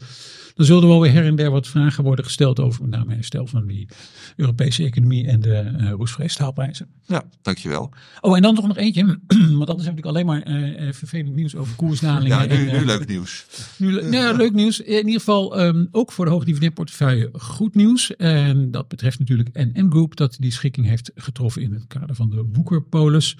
Dan 0.54 0.66
zullen 0.66 0.82
er 0.82 0.88
wel 0.88 1.00
weer 1.00 1.12
her 1.12 1.24
en 1.24 1.36
der 1.36 1.50
wat 1.50 1.66
vragen 1.66 2.04
worden 2.04 2.24
gesteld 2.24 2.60
over 2.60 2.82
met 2.82 2.90
name 2.90 3.14
herstel 3.14 3.46
van 3.46 3.66
die 3.66 3.88
Europese 4.36 4.84
economie 4.84 5.26
en 5.26 5.40
de 5.40 5.74
uh, 5.80 5.90
roestvrij 5.90 6.28
staalprijzen. 6.28 6.86
Ja, 7.06 7.24
dankjewel. 7.42 7.90
Oh, 8.20 8.36
en 8.36 8.42
dan 8.42 8.54
nog 8.54 8.66
nog 8.66 8.76
eentje, 8.76 9.18
want 9.58 9.68
anders 9.68 9.88
heb 9.88 9.98
ik 9.98 10.04
alleen 10.04 10.26
maar 10.26 10.48
uh, 10.48 10.92
vervelend 10.92 11.34
nieuws 11.34 11.54
over 11.56 11.76
koersdalingen. 11.76 12.38
Ja, 12.38 12.44
nu, 12.44 12.68
en, 12.68 12.78
nu 12.78 12.84
leuk 12.84 13.06
nieuws. 13.06 13.46
Nu, 13.76 13.92
nou, 13.92 14.12
ja, 14.12 14.32
leuk 14.32 14.52
nieuws. 14.52 14.80
In 14.80 14.96
ieder 14.96 15.12
geval 15.12 15.60
um, 15.60 15.88
ook 15.90 16.12
voor 16.12 16.24
de 16.24 16.30
hoogdividendportefeuille 16.30 17.30
goed 17.32 17.74
nieuws. 17.74 18.16
En 18.16 18.70
dat 18.70 18.88
betreft 18.88 19.18
natuurlijk 19.18 19.50
NN 19.52 19.86
Group, 19.90 20.16
dat 20.16 20.36
die 20.38 20.52
schikking 20.52 20.86
heeft 20.86 21.10
getroffen 21.14 21.62
in 21.62 21.72
het 21.72 21.86
kader 21.86 22.14
van 22.14 22.30
de 22.30 22.44
Woekerpolis 22.52 23.36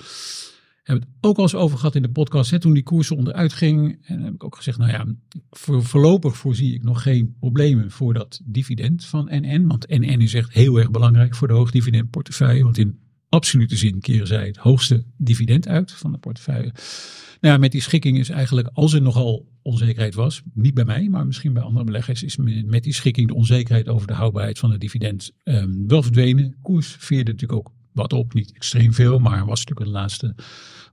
hebben 0.85 1.09
het 1.09 1.17
ook 1.21 1.37
al 1.37 1.43
eens 1.43 1.55
over 1.55 1.79
gehad 1.79 1.95
in 1.95 2.03
de 2.03 2.11
podcast. 2.11 2.50
Hè, 2.50 2.59
toen 2.59 2.75
die 2.75 2.83
koersen 2.83 3.17
onderuit 3.17 3.53
ging. 3.53 3.99
En 4.07 4.23
heb 4.23 4.35
ik 4.35 4.45
ook 4.45 4.57
gezegd, 4.57 4.79
nou 4.79 4.91
ja, 4.91 5.07
voor, 5.50 5.85
voorlopig 5.85 6.37
voorzie 6.37 6.75
ik 6.75 6.83
nog 6.83 7.03
geen 7.03 7.35
problemen 7.38 7.91
voor 7.91 8.14
dat 8.14 8.41
dividend 8.45 9.05
van 9.05 9.29
NN. 9.31 9.67
Want 9.67 9.88
NN 9.88 10.21
is 10.21 10.35
echt 10.35 10.53
heel 10.53 10.79
erg 10.79 10.91
belangrijk 10.91 11.35
voor 11.35 11.49
de 11.49 11.55
hoogdividendportefeuille. 11.55 12.62
Want 12.62 12.79
in 12.79 12.99
absolute 13.29 13.76
zin 13.76 14.00
keren 14.00 14.26
zij 14.26 14.47
het 14.47 14.57
hoogste 14.57 15.05
dividend 15.17 15.69
uit 15.69 15.93
van 15.93 16.12
de 16.12 16.19
portefeuille. 16.19 16.73
Nou 17.41 17.55
ja, 17.55 17.59
met 17.59 17.73
die 17.73 17.81
schikking 17.81 18.19
is 18.19 18.29
eigenlijk, 18.29 18.69
als 18.73 18.93
er 18.93 19.03
nogal 19.03 19.49
onzekerheid 19.62 20.14
was, 20.14 20.43
niet 20.55 20.75
bij 20.75 20.85
mij, 20.85 21.09
maar 21.09 21.26
misschien 21.26 21.53
bij 21.53 21.62
andere 21.62 21.85
beleggers, 21.85 22.23
is 22.23 22.37
met 22.67 22.83
die 22.83 22.95
schikking 22.95 23.29
de 23.29 23.35
onzekerheid 23.35 23.88
over 23.88 24.07
de 24.07 24.12
houdbaarheid 24.12 24.59
van 24.59 24.71
het 24.71 24.81
dividend 24.81 25.31
um, 25.45 25.88
wel 25.88 26.03
verdwenen. 26.03 26.57
Koers 26.62 26.97
veerde 26.99 27.31
natuurlijk 27.31 27.59
ook 27.59 27.73
wat 27.95 28.13
op, 28.13 28.35
niet 28.35 28.53
extreem 28.53 28.93
veel, 28.93 29.19
maar 29.19 29.47
was 29.47 29.65
natuurlijk 29.65 29.87
de 29.87 29.99
laatste 29.99 30.35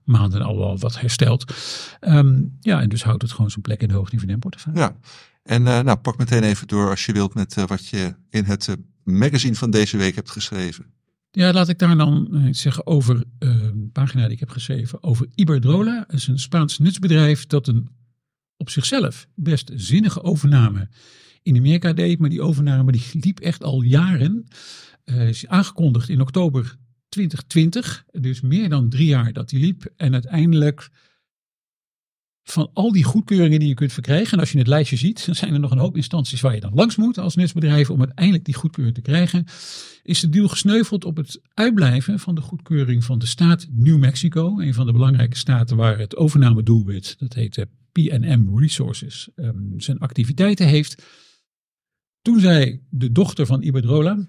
maanden 0.04 0.42
al 0.42 0.58
wel 0.58 0.78
wat 0.78 1.00
hersteld. 1.00 1.54
Um, 2.00 2.56
ja, 2.60 2.80
en 2.80 2.88
dus 2.88 3.04
houdt 3.04 3.22
het 3.22 3.32
gewoon 3.32 3.50
zijn 3.50 3.62
plek 3.62 3.82
in 3.82 3.88
de 3.88 3.94
hoogdividendportefeuille. 3.94 4.80
Ja, 4.80 4.96
en 5.42 5.62
uh, 5.62 5.80
nou 5.80 5.96
pak 5.96 6.18
meteen 6.18 6.42
even 6.42 6.66
door 6.66 6.90
als 6.90 7.06
je 7.06 7.12
wilt 7.12 7.34
met 7.34 7.56
uh, 7.56 7.64
wat 7.64 7.88
je 7.88 8.14
in 8.30 8.44
het 8.44 8.66
uh, 8.66 8.74
magazine 9.04 9.54
van 9.54 9.70
deze 9.70 9.96
week 9.96 10.14
hebt 10.14 10.30
geschreven. 10.30 10.84
Ja, 11.30 11.52
laat 11.52 11.68
ik 11.68 11.78
daar 11.78 11.96
dan 11.96 12.44
iets 12.46 12.60
zeggen 12.60 12.86
over 12.86 13.24
een 13.38 13.90
pagina 13.92 14.22
die 14.22 14.32
ik 14.32 14.40
heb 14.40 14.50
geschreven 14.50 15.02
over 15.02 15.26
Iberdrola. 15.34 16.04
Dat 16.06 16.16
is 16.16 16.26
een 16.26 16.38
Spaans 16.38 16.78
nutsbedrijf 16.78 17.46
dat 17.46 17.66
een 17.66 17.88
op 18.56 18.70
zichzelf 18.70 19.26
best 19.34 19.70
zinnige 19.74 20.22
overname 20.22 20.88
in 21.42 21.56
Amerika 21.56 21.92
deed. 21.92 22.18
Maar 22.18 22.30
die 22.30 22.42
overname 22.42 22.92
die 22.92 23.04
liep 23.12 23.40
echt 23.40 23.64
al 23.64 23.82
jaren. 23.82 24.46
Uh, 25.04 25.28
is 25.28 25.46
aangekondigd 25.46 26.08
in 26.08 26.20
oktober 26.20 26.76
2020, 27.12 28.04
dus 28.10 28.40
meer 28.40 28.68
dan 28.68 28.88
drie 28.88 29.06
jaar 29.06 29.32
dat 29.32 29.48
die 29.48 29.60
liep. 29.60 29.92
En 29.96 30.12
uiteindelijk 30.12 30.90
van 32.42 32.70
al 32.72 32.92
die 32.92 33.04
goedkeuringen 33.04 33.58
die 33.58 33.68
je 33.68 33.74
kunt 33.74 33.92
verkrijgen, 33.92 34.32
en 34.32 34.38
als 34.38 34.52
je 34.52 34.58
het 34.58 34.66
lijstje 34.66 34.96
ziet, 34.96 35.28
zijn 35.30 35.52
er 35.54 35.60
nog 35.60 35.70
een 35.70 35.78
hoop 35.78 35.96
instanties 35.96 36.40
waar 36.40 36.54
je 36.54 36.60
dan 36.60 36.74
langs 36.74 36.96
moet 36.96 37.18
als 37.18 37.36
nutsbedrijf 37.36 37.90
om 37.90 37.98
uiteindelijk 37.98 38.44
die 38.44 38.54
goedkeuring 38.54 38.96
te 38.96 39.02
krijgen, 39.02 39.44
is 40.02 40.20
de 40.20 40.28
deal 40.28 40.48
gesneuveld 40.48 41.04
op 41.04 41.16
het 41.16 41.40
uitblijven 41.54 42.18
van 42.18 42.34
de 42.34 42.40
goedkeuring 42.40 43.04
van 43.04 43.18
de 43.18 43.26
staat 43.26 43.66
New 43.70 43.98
Mexico, 43.98 44.58
een 44.58 44.74
van 44.74 44.86
de 44.86 44.92
belangrijke 44.92 45.36
staten 45.36 45.76
waar 45.76 45.98
het 45.98 46.16
overnamedoelwit, 46.16 47.18
dat 47.18 47.34
heet 47.34 47.66
PNM 47.92 48.58
Resources, 48.58 49.28
um, 49.36 49.74
zijn 49.76 49.98
activiteiten 49.98 50.66
heeft. 50.66 51.02
Toen 52.22 52.40
zei 52.40 52.80
de 52.90 53.12
dochter 53.12 53.46
van 53.46 53.62
Iberdrola, 53.62 54.26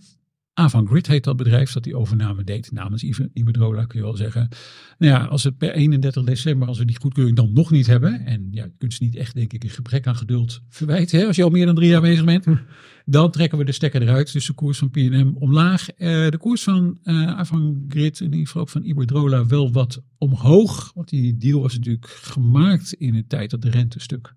Avangrid 0.53 1.07
heet 1.07 1.23
dat 1.23 1.37
bedrijf 1.37 1.71
dat 1.71 1.83
die 1.83 1.95
overname 1.95 2.43
deed 2.43 2.71
namens 2.71 3.03
Iberdrola, 3.33 3.85
kun 3.85 3.99
je 3.99 4.05
wel 4.05 4.15
zeggen. 4.15 4.49
Nou 4.97 5.13
ja, 5.13 5.25
als 5.25 5.43
het 5.43 5.57
per 5.57 5.73
31 5.73 6.23
december, 6.23 6.67
als 6.67 6.77
we 6.77 6.85
die 6.85 6.99
goedkeuring 6.99 7.35
dan 7.35 7.53
nog 7.53 7.71
niet 7.71 7.87
hebben, 7.87 8.25
en 8.25 8.47
ja, 8.51 8.63
je 8.63 8.71
kunt 8.77 8.93
ze 8.93 9.03
niet 9.03 9.15
echt, 9.15 9.35
denk 9.35 9.53
ik, 9.53 9.63
een 9.63 9.69
gebrek 9.69 10.07
aan 10.07 10.15
geduld 10.15 10.61
verwijten, 10.69 11.19
hè, 11.19 11.25
als 11.25 11.35
je 11.35 11.43
al 11.43 11.49
meer 11.49 11.65
dan 11.65 11.75
drie 11.75 11.89
jaar 11.89 12.01
bezig 12.01 12.25
bent, 12.25 12.45
dan 13.05 13.31
trekken 13.31 13.57
we 13.57 13.63
de 13.63 13.71
stekker 13.71 14.01
eruit. 14.01 14.33
Dus 14.33 14.45
de 14.45 14.53
koers 14.53 14.77
van 14.77 14.89
PNM 14.89 15.35
omlaag. 15.39 15.87
Uh, 15.91 16.29
de 16.29 16.37
koers 16.37 16.63
van 16.63 16.97
uh, 17.03 17.27
Avangrid, 17.27 18.19
in 18.19 18.25
ieder 18.25 18.45
geval 18.45 18.61
ook 18.61 18.69
van 18.69 18.83
Iberdrola, 18.83 19.45
wel 19.45 19.71
wat 19.71 20.03
omhoog. 20.17 20.91
Want 20.93 21.09
die 21.09 21.37
deal 21.37 21.61
was 21.61 21.73
natuurlijk 21.73 22.07
gemaakt 22.07 22.93
in 22.93 23.15
een 23.15 23.27
tijd 23.27 23.49
dat 23.49 23.61
de 23.61 23.69
rente 23.69 23.99
stuk 23.99 24.33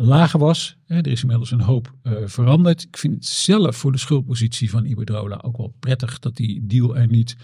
lager 0.00 0.40
was. 0.40 0.76
Er 0.86 1.06
is 1.06 1.20
inmiddels 1.20 1.50
een 1.50 1.60
hoop 1.60 1.94
uh, 2.02 2.12
veranderd. 2.24 2.82
Ik 2.82 2.96
vind 2.96 3.14
het 3.14 3.26
zelf 3.26 3.76
voor 3.76 3.92
de 3.92 3.98
schuldpositie 3.98 4.70
van 4.70 4.84
Iberdrola 4.84 5.40
ook 5.42 5.56
wel 5.56 5.74
prettig 5.80 6.18
dat 6.18 6.36
die 6.36 6.66
deal 6.66 6.96
er 6.96 7.06
niet 7.06 7.36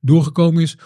doorgekomen 0.00 0.62
is. 0.62 0.76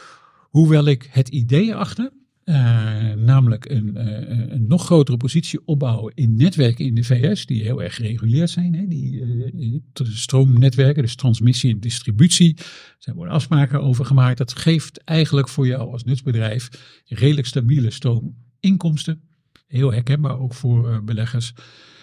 Hoewel 0.50 0.84
ik 0.84 1.08
het 1.10 1.28
idee 1.28 1.74
achter, 1.74 2.10
uh, 2.44 3.12
namelijk 3.12 3.70
een, 3.70 3.92
uh, 3.96 4.50
een, 4.50 4.66
nog 4.66 4.84
grotere 4.84 5.16
positie 5.16 5.60
opbouwen 5.64 6.12
in 6.14 6.36
netwerken 6.36 6.84
in 6.84 6.94
de 6.94 7.04
VS, 7.04 7.46
die 7.46 7.62
heel 7.62 7.82
erg 7.82 7.94
gereguleerd 7.94 8.50
zijn. 8.50 8.88
Die 8.88 9.82
stroomnetwerken, 9.94 11.02
dus 11.02 11.14
transmissie 11.14 11.72
en 11.72 11.80
distributie. 11.80 12.56
Daar 12.98 13.14
worden 13.14 13.34
afspraken 13.34 13.82
over 13.82 14.04
gemaakt. 14.04 14.38
Dat 14.38 14.58
geeft 14.58 15.04
eigenlijk 15.04 15.48
voor 15.48 15.66
jou 15.66 15.92
als 15.92 16.04
nutsbedrijf 16.04 16.68
redelijk 17.06 17.46
stabiele 17.46 17.90
stroominkomsten 17.90 19.20
heel 19.66 19.92
herkenbaar 19.92 20.38
ook 20.38 20.54
voor 20.54 20.90
uh, 20.90 20.98
beleggers. 21.00 21.52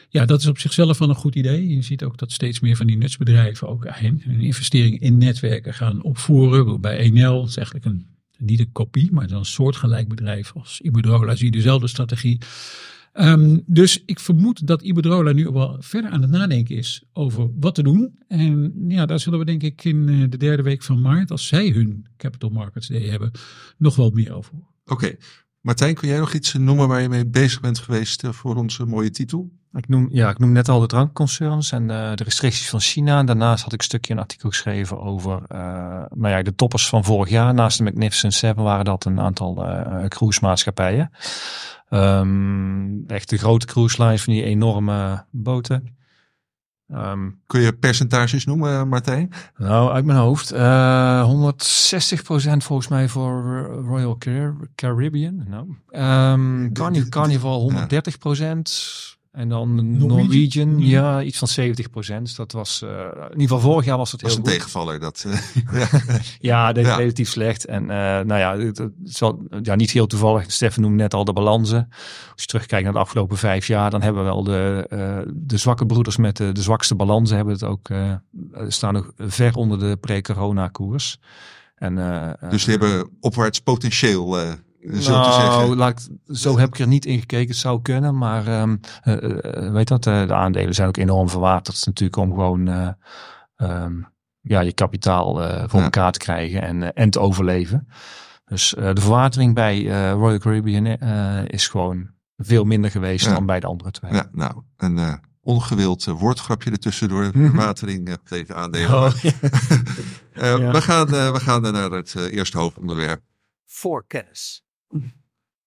Ja, 0.10 0.26
dat 0.26 0.39
is 0.39 0.47
op 0.47 0.60
zichzelf 0.60 0.97
wel 0.97 1.10
een 1.10 1.15
goed 1.15 1.36
idee. 1.36 1.76
Je 1.76 1.82
ziet 1.82 2.04
ook 2.04 2.17
dat 2.17 2.32
steeds 2.32 2.60
meer 2.60 2.76
van 2.76 2.88
die 2.88 2.97
nutsbedrijven 2.97 3.67
ook 3.67 3.86
hun 3.88 4.41
investeringen 4.41 4.99
in 4.99 5.17
netwerken 5.17 5.73
gaan 5.73 6.04
opvoeren. 6.04 6.82
Bij 6.82 6.97
Enel 6.97 7.45
is 7.45 7.58
eigenlijk 7.58 7.86
een, 7.86 8.08
niet 8.38 8.60
een 8.60 8.71
kopie, 8.71 9.12
maar 9.12 9.32
een 9.32 9.45
soortgelijk 9.45 10.08
bedrijf 10.08 10.52
als 10.56 10.82
Iberdrola 10.82 11.36
zie 11.36 11.45
je 11.45 11.52
dezelfde 11.52 11.88
strategie. 11.88 12.41
Um, 13.13 13.63
dus 13.65 14.04
ik 14.06 14.19
vermoed 14.19 14.67
dat 14.67 14.82
Iberdrola 14.82 15.32
nu 15.32 15.49
wel 15.49 15.78
verder 15.80 16.12
aan 16.12 16.21
het 16.21 16.32
nadenken 16.32 16.76
is 16.76 17.04
over 17.13 17.49
wat 17.60 17.76
te 17.76 17.84
doen. 17.84 18.15
En 18.28 18.73
ja, 18.88 19.06
daar 19.06 19.19
zullen 19.19 19.39
we 19.39 19.45
denk 19.45 19.63
ik 19.63 19.84
in 19.84 20.10
eh, 20.10 20.30
de 20.30 20.38
derde 20.38 20.63
week 20.63 20.84
van 20.84 21.02
maart, 21.02 21.32
als 21.32 21.47
zij 21.47 21.69
hun 21.69 22.06
Capital 22.17 22.49
Markets 22.49 22.88
Day 22.88 23.10
hebben, 23.10 23.32
nog 23.78 23.95
wel 23.95 24.10
meer 24.10 24.34
over. 24.34 24.54
Oké. 24.86 25.15
Martijn, 25.63 25.95
kun 25.95 26.08
jij 26.08 26.19
nog 26.19 26.34
iets 26.34 26.54
noemen 26.54 26.88
waar 26.88 27.02
je 27.02 27.10
mee 27.10 27.26
bezig 27.26 27.62
bent 27.62 27.80
geweest 27.80 28.23
voor 28.30 28.56
onze 28.56 28.86
mooie 28.86 29.10
titel? 29.10 29.52
Ik 29.73 29.88
noem, 29.88 30.08
ja, 30.12 30.30
ik 30.30 30.39
noem 30.39 30.52
net 30.52 30.69
al 30.69 30.80
de 30.80 30.88
drankconcerns 30.88 31.71
en 31.71 31.82
uh, 31.82 32.13
de 32.13 32.23
restricties 32.23 32.69
van 32.69 32.80
China. 32.80 33.23
Daarnaast 33.23 33.63
had 33.63 33.73
ik 33.73 33.80
een 33.80 33.86
stukje 33.86 34.13
een 34.13 34.19
artikel 34.19 34.49
geschreven 34.49 35.02
over 35.02 35.41
uh, 35.52 35.58
nou 36.10 36.30
ja, 36.30 36.41
de 36.41 36.56
toppers 36.56 36.89
van 36.89 37.04
vorig 37.04 37.30
jaar. 37.30 37.54
Naast 37.54 37.78
de 37.78 37.84
Magnificent 37.84 38.34
Seven 38.34 38.63
waren 38.63 38.86
dat 38.86 39.06
een 39.06 39.19
aantal 39.19 39.69
uh, 39.69 40.06
cruisemaatschappijen. 40.08 41.12
Um, 41.89 43.04
echt 43.08 43.30
de 43.30 43.38
grote 43.38 43.65
cruise 43.65 44.04
lines 44.04 44.23
van 44.23 44.34
die 44.34 44.43
enorme 44.43 45.26
boten. 45.32 45.95
Um, 46.95 47.39
Kun 47.47 47.62
je 47.62 47.73
percentages 47.73 48.45
noemen, 48.45 48.88
Martijn? 48.88 49.32
Nou, 49.58 49.91
uit 49.91 50.06
mijn 50.06 50.17
hoofd. 50.17 50.53
Uh, 50.53 51.29
160% 51.29 52.58
volgens 52.58 52.88
mij 52.88 53.08
voor 53.08 53.65
Royal 53.86 54.17
Caribbean. 54.75 55.43
Nou, 55.47 55.67
um, 56.32 56.73
Carnival, 56.73 57.10
Carnival 57.10 57.71
130%. 57.71 59.21
En 59.34 59.50
dan 59.50 59.76
Norwegian, 59.76 60.08
Norwegian 60.08 60.80
ja, 60.80 61.22
iets 61.22 61.38
van 61.38 61.48
70% 61.48 62.22
Dus 62.22 62.36
dat 62.36 62.52
was, 62.52 62.82
uh, 62.84 62.89
in 62.89 63.39
ieder 63.39 63.41
geval 63.41 63.60
vorig 63.60 63.86
jaar 63.86 63.98
was 63.98 64.12
het 64.12 64.22
heel 64.22 64.30
was 64.30 64.39
een 64.39 64.46
goed. 64.46 64.54
tegenvaller. 64.54 65.00
Dat, 65.00 65.26
uh, 65.28 65.84
ja, 66.39 66.72
dat 66.72 66.86
ja. 66.86 66.96
relatief 66.96 67.30
slecht. 67.30 67.65
En 67.65 67.82
uh, 67.82 67.89
nou 67.89 68.36
ja, 68.36 68.58
het, 68.58 68.78
het 68.78 68.91
zal, 69.04 69.48
ja, 69.62 69.76
niet 69.76 69.91
heel 69.91 70.08
toevallig. 70.08 70.52
Stefan 70.52 70.84
noemde 70.84 70.98
net 70.98 71.13
al 71.13 71.26
de 71.26 71.34
balansen. 71.34 71.88
Als 72.32 72.41
je 72.41 72.46
terugkijkt 72.46 72.84
naar 72.84 72.93
de 72.93 73.00
afgelopen 73.00 73.38
vijf 73.38 73.67
jaar, 73.67 73.89
dan 73.89 74.02
hebben 74.02 74.24
we 74.24 74.30
wel 74.30 74.43
de, 74.43 74.88
de 75.34 75.58
zwakke 75.58 75.86
broeders 75.86 76.17
met 76.17 76.38
de, 76.38 76.52
de 76.52 76.62
zwakste 76.62 76.96
balansen 76.96 77.36
hebben 77.36 77.54
het 77.54 77.63
ook, 77.63 77.89
staan 78.67 78.93
nog 78.93 79.12
ver 79.17 79.56
onder 79.56 79.80
de 79.80 79.98
pre-corona 79.98 80.67
koers. 80.67 81.19
En, 81.76 81.96
dus 82.50 82.65
die 82.65 82.78
hebben 82.78 83.10
opwaarts 83.19 83.60
potentieel 83.60 84.38
nou, 84.86 85.76
laat 85.76 85.89
ik, 86.00 86.36
zo 86.36 86.58
heb 86.58 86.67
ik 86.67 86.80
er 86.80 86.88
niet 86.88 87.06
in 87.06 87.19
gekeken. 87.19 87.48
Het 87.48 87.58
zou 87.58 87.82
kunnen, 87.82 88.17
maar 88.17 88.62
um, 88.62 88.80
uh, 89.04 89.72
weet 89.72 89.88
dat, 89.88 90.06
uh, 90.06 90.28
de 90.28 90.34
aandelen 90.34 90.74
zijn 90.74 90.88
ook 90.88 90.98
enorm 90.98 91.28
is 91.67 91.84
natuurlijk 91.84 92.17
om 92.17 92.34
gewoon 92.34 92.69
uh, 92.69 92.89
um, 93.58 94.08
ja, 94.41 94.60
je 94.60 94.74
kapitaal 94.74 95.34
voor 95.67 95.80
ja. 95.80 95.86
elkaar 95.86 96.12
te 96.12 96.19
krijgen 96.19 96.62
en, 96.62 96.93
en 96.93 97.10
te 97.10 97.19
overleven. 97.19 97.88
Dus 98.46 98.69
de 98.69 99.02
verwatering 99.02 99.54
bij 99.54 99.86
Royal 100.12 100.38
Caribbean 100.38 100.86
is 101.48 101.67
gewoon 101.67 102.10
veel 102.38 102.63
minder 102.63 102.91
geweest 102.91 103.26
ja. 103.26 103.34
dan 103.34 103.46
bij 103.46 103.60
de 103.60 103.67
andere 103.67 103.91
twee. 103.91 104.13
Ja, 104.13 104.30
nou, 104.32 104.62
een 104.78 105.19
ongewild 105.41 106.06
woordgrapje 106.06 106.72
ertussendoor. 106.72 107.32
Verwatering 107.32 108.17
tegen 108.24 108.56
aandelen. 108.56 108.93
Oh, 108.93 109.13
ja. 110.34 110.72
we, 110.72 110.82
gaan, 110.82 111.08
we 111.08 111.39
gaan 111.39 111.62
naar 111.62 111.91
het 111.91 112.15
eerste 112.15 112.58
hoofdonderwerp. 112.58 113.22
voor 113.65 114.06
kennis. 114.08 114.62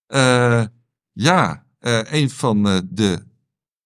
Eh, 0.06 0.64
ja, 1.12 1.66
eh, 1.78 2.00
een 2.04 2.30
van 2.30 2.68
eh, 2.68 2.78
de 2.84 3.24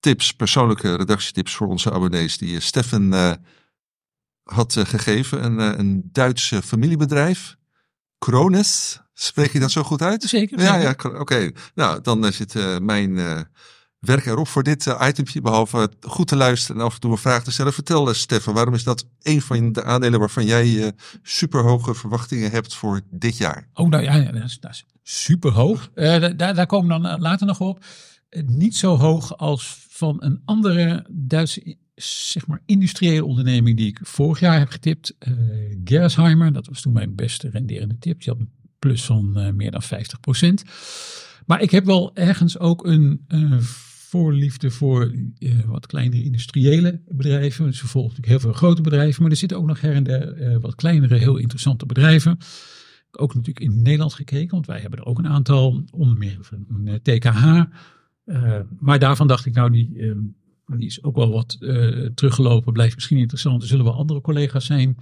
tips, 0.00 0.32
persoonlijke 0.32 0.94
redactietips 0.96 1.54
voor 1.54 1.66
onze 1.66 1.92
abonnees, 1.92 2.38
die 2.38 2.60
Stefan 2.60 3.38
had 4.42 4.76
gegeven. 4.78 5.44
Een, 5.44 5.58
een 5.78 6.08
Duits 6.12 6.52
eh, 6.52 6.58
familiebedrijf. 6.58 7.56
Krones, 8.18 9.00
spreek 9.12 9.52
je 9.52 9.60
dat 9.60 9.70
zo 9.70 9.82
goed 9.82 10.02
uit? 10.02 10.22
Zeker. 10.22 10.60
Ja, 10.60 10.76
ja, 10.76 10.94
oké. 11.02 11.50
Nou, 11.74 12.00
dan 12.00 12.32
zit 12.32 12.80
mijn 12.80 13.14
werk 13.98 14.26
erop 14.26 14.48
voor 14.48 14.62
dit 14.62 14.96
itempje. 15.00 15.40
Behalve 15.40 15.90
goed 16.00 16.28
te 16.28 16.36
luisteren 16.36 16.80
en 16.80 16.86
af 16.86 16.94
en 16.94 17.00
toe 17.00 17.10
een 17.10 17.18
vraag 17.18 17.44
te 17.44 17.52
stellen. 17.52 17.72
Vertel, 17.72 18.14
Stefan, 18.14 18.54
waarom 18.54 18.74
is 18.74 18.84
dat 18.84 19.06
een 19.22 19.42
van 19.42 19.72
de 19.72 19.84
aandelen 19.84 20.18
waarvan 20.18 20.44
jij 20.44 20.92
superhoge 21.22 21.94
verwachtingen 21.94 22.50
hebt 22.50 22.74
voor 22.74 23.00
dit 23.10 23.36
jaar? 23.36 23.68
Oh, 23.72 23.88
nou 23.88 24.02
ja, 24.02 24.14
ja, 24.14 24.32
dat 24.32 24.42
is, 24.42 24.58
dat 24.60 24.70
is 24.70 24.84
super 25.10 25.52
hoog. 25.52 25.90
daar, 25.94 26.36
daar 26.36 26.66
komen 26.66 26.96
we 26.96 27.02
dan 27.02 27.12
eh, 27.12 27.20
later 27.20 27.46
nog 27.46 27.60
op. 27.60 27.84
Eh, 28.28 28.42
niet 28.46 28.76
zo 28.76 28.96
hoog 28.96 29.36
als 29.36 29.86
van 29.88 30.16
een 30.20 30.42
andere 30.44 31.06
Duitse 31.10 31.76
zeg 32.04 32.46
maar, 32.46 32.62
industriële 32.66 33.24
onderneming 33.24 33.76
die 33.76 33.86
ik 33.86 33.98
vorig 34.02 34.40
jaar 34.40 34.58
heb 34.58 34.68
getipt. 34.68 35.16
eh 35.18 35.32
Gersheimer, 35.84 36.52
dat 36.52 36.66
was 36.66 36.80
toen 36.80 36.92
mijn 36.92 37.14
beste 37.14 37.50
renderende 37.50 37.98
tip. 37.98 38.20
Die 38.20 38.32
had 38.32 38.40
een 38.40 38.52
plus 38.78 39.04
van 39.04 39.38
eh, 39.38 39.52
meer 39.52 39.70
dan 39.70 39.82
50% 39.82 40.68
Maar 41.46 41.62
ik 41.62 41.70
heb 41.70 41.84
wel 41.84 42.16
ergens 42.16 42.58
ook 42.58 42.86
een 42.86 43.24
eh, 43.28 43.58
voorliefde 44.10 44.70
voor 44.70 45.14
eh, 45.38 45.58
wat 45.66 45.86
kleinere 45.86 46.22
industriële 46.22 47.00
bedrijven. 47.08 47.64
Dus 47.66 47.80
volgen 47.80 48.10
natuurlijk 48.10 48.28
heel 48.28 48.50
veel 48.50 48.58
grote 48.58 48.82
bedrijven. 48.82 49.22
Maar 49.22 49.30
er 49.30 49.36
zitten 49.36 49.58
ook 49.58 49.66
nog 49.66 49.80
her 49.80 49.94
en 49.94 50.04
der 50.04 50.32
eh, 50.32 50.56
wat 50.60 50.74
kleinere, 50.74 51.16
heel 51.16 51.36
interessante 51.36 51.86
bedrijven 51.86 52.38
ook 53.12 53.34
natuurlijk 53.34 53.66
in 53.66 53.82
Nederland 53.82 54.14
gekeken, 54.14 54.50
want 54.50 54.66
wij 54.66 54.80
hebben 54.80 54.98
er 54.98 55.06
ook 55.06 55.18
een 55.18 55.28
aantal, 55.28 55.82
onder 55.90 56.16
meer 56.16 56.38
van 56.40 56.86
eh, 56.86 56.94
TKH. 56.94 57.62
Eh, 58.30 58.58
maar 58.78 58.98
daarvan 58.98 59.26
dacht 59.26 59.46
ik, 59.46 59.54
nou, 59.54 59.70
die, 59.70 59.90
eh, 59.98 60.76
die 60.78 60.86
is 60.86 61.02
ook 61.02 61.16
wel 61.16 61.30
wat 61.30 61.56
eh, 61.60 61.88
teruggelopen, 62.14 62.72
blijft 62.72 62.94
misschien 62.94 63.18
interessant. 63.18 63.62
Er 63.62 63.68
zullen 63.68 63.84
wel 63.84 63.94
andere 63.94 64.20
collega's 64.20 64.66
zijn 64.66 64.96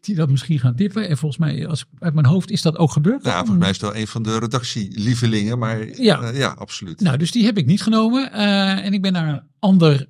die 0.00 0.14
dat 0.14 0.30
misschien 0.30 0.58
gaan 0.58 0.74
tippen. 0.74 1.08
En 1.08 1.16
volgens 1.16 1.40
mij, 1.40 1.66
als, 1.66 1.84
uit 1.98 2.14
mijn 2.14 2.26
hoofd, 2.26 2.50
is 2.50 2.62
dat 2.62 2.76
ook 2.76 2.90
gebeurd. 2.90 3.22
Nou, 3.22 3.36
volgens 3.36 3.58
mij 3.58 3.70
is 3.70 3.80
het 3.80 3.90
wel 3.90 4.00
een 4.00 4.06
van 4.06 4.22
de 4.22 4.38
redactielievelingen, 4.38 5.58
maar 5.58 5.86
Ja. 5.86 6.22
ja, 6.22 6.28
ja 6.28 6.48
absoluut. 6.48 7.00
Nou, 7.00 7.16
dus 7.16 7.30
die 7.30 7.44
heb 7.44 7.58
ik 7.58 7.66
niet 7.66 7.82
genomen. 7.82 8.32
En 8.82 8.92
ik 8.92 9.02
ben 9.02 9.12
naar 9.12 9.28
een 9.28 9.42
ander 9.58 10.08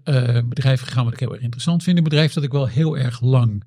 bedrijf 0.48 0.80
gegaan 0.80 1.04
wat 1.04 1.12
ik 1.12 1.20
heel 1.20 1.32
erg 1.32 1.42
interessant 1.42 1.82
vind. 1.82 1.98
Een 1.98 2.04
bedrijf 2.04 2.32
dat 2.32 2.44
ik 2.44 2.52
wel 2.52 2.66
heel 2.66 2.98
erg 2.98 3.20
lang 3.20 3.64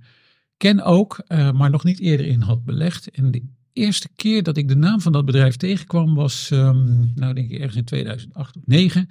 ken 0.57 0.83
ook, 0.83 1.23
maar 1.27 1.69
nog 1.69 1.83
niet 1.83 1.99
eerder 1.99 2.25
in 2.25 2.41
had 2.41 2.65
belegd. 2.65 3.11
En 3.11 3.31
eerste 3.73 4.09
keer 4.15 4.43
dat 4.43 4.57
ik 4.57 4.67
de 4.67 4.75
naam 4.75 5.01
van 5.01 5.11
dat 5.11 5.25
bedrijf 5.25 5.55
tegenkwam 5.55 6.15
was, 6.15 6.51
ehm, 6.51 7.05
nou 7.15 7.33
denk 7.33 7.49
ik 7.49 7.57
ergens 7.57 7.75
in 7.75 7.83
2008 7.83 8.55
of 8.55 8.63
2009. 8.63 9.07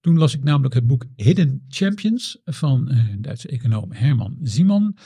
Toen 0.00 0.18
las 0.18 0.34
ik 0.34 0.44
namelijk 0.44 0.74
het 0.74 0.86
boek 0.86 1.04
Hidden 1.16 1.64
Champions 1.68 2.38
van 2.44 2.88
eh, 2.88 3.04
Duitse 3.18 3.48
econoom 3.48 3.92
Herman 3.92 4.36
Simon. 4.42 4.96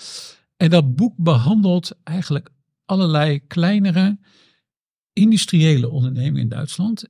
En 0.57 0.71
dat 0.71 0.97
boek 0.97 1.15
behandelt 1.17 1.99
eigenlijk 2.05 2.51
allerlei 2.85 3.47
kleinere 3.47 4.19
industriële 5.13 5.89
ondernemingen 5.89 6.43
in 6.43 6.49
Duitsland 6.49 7.09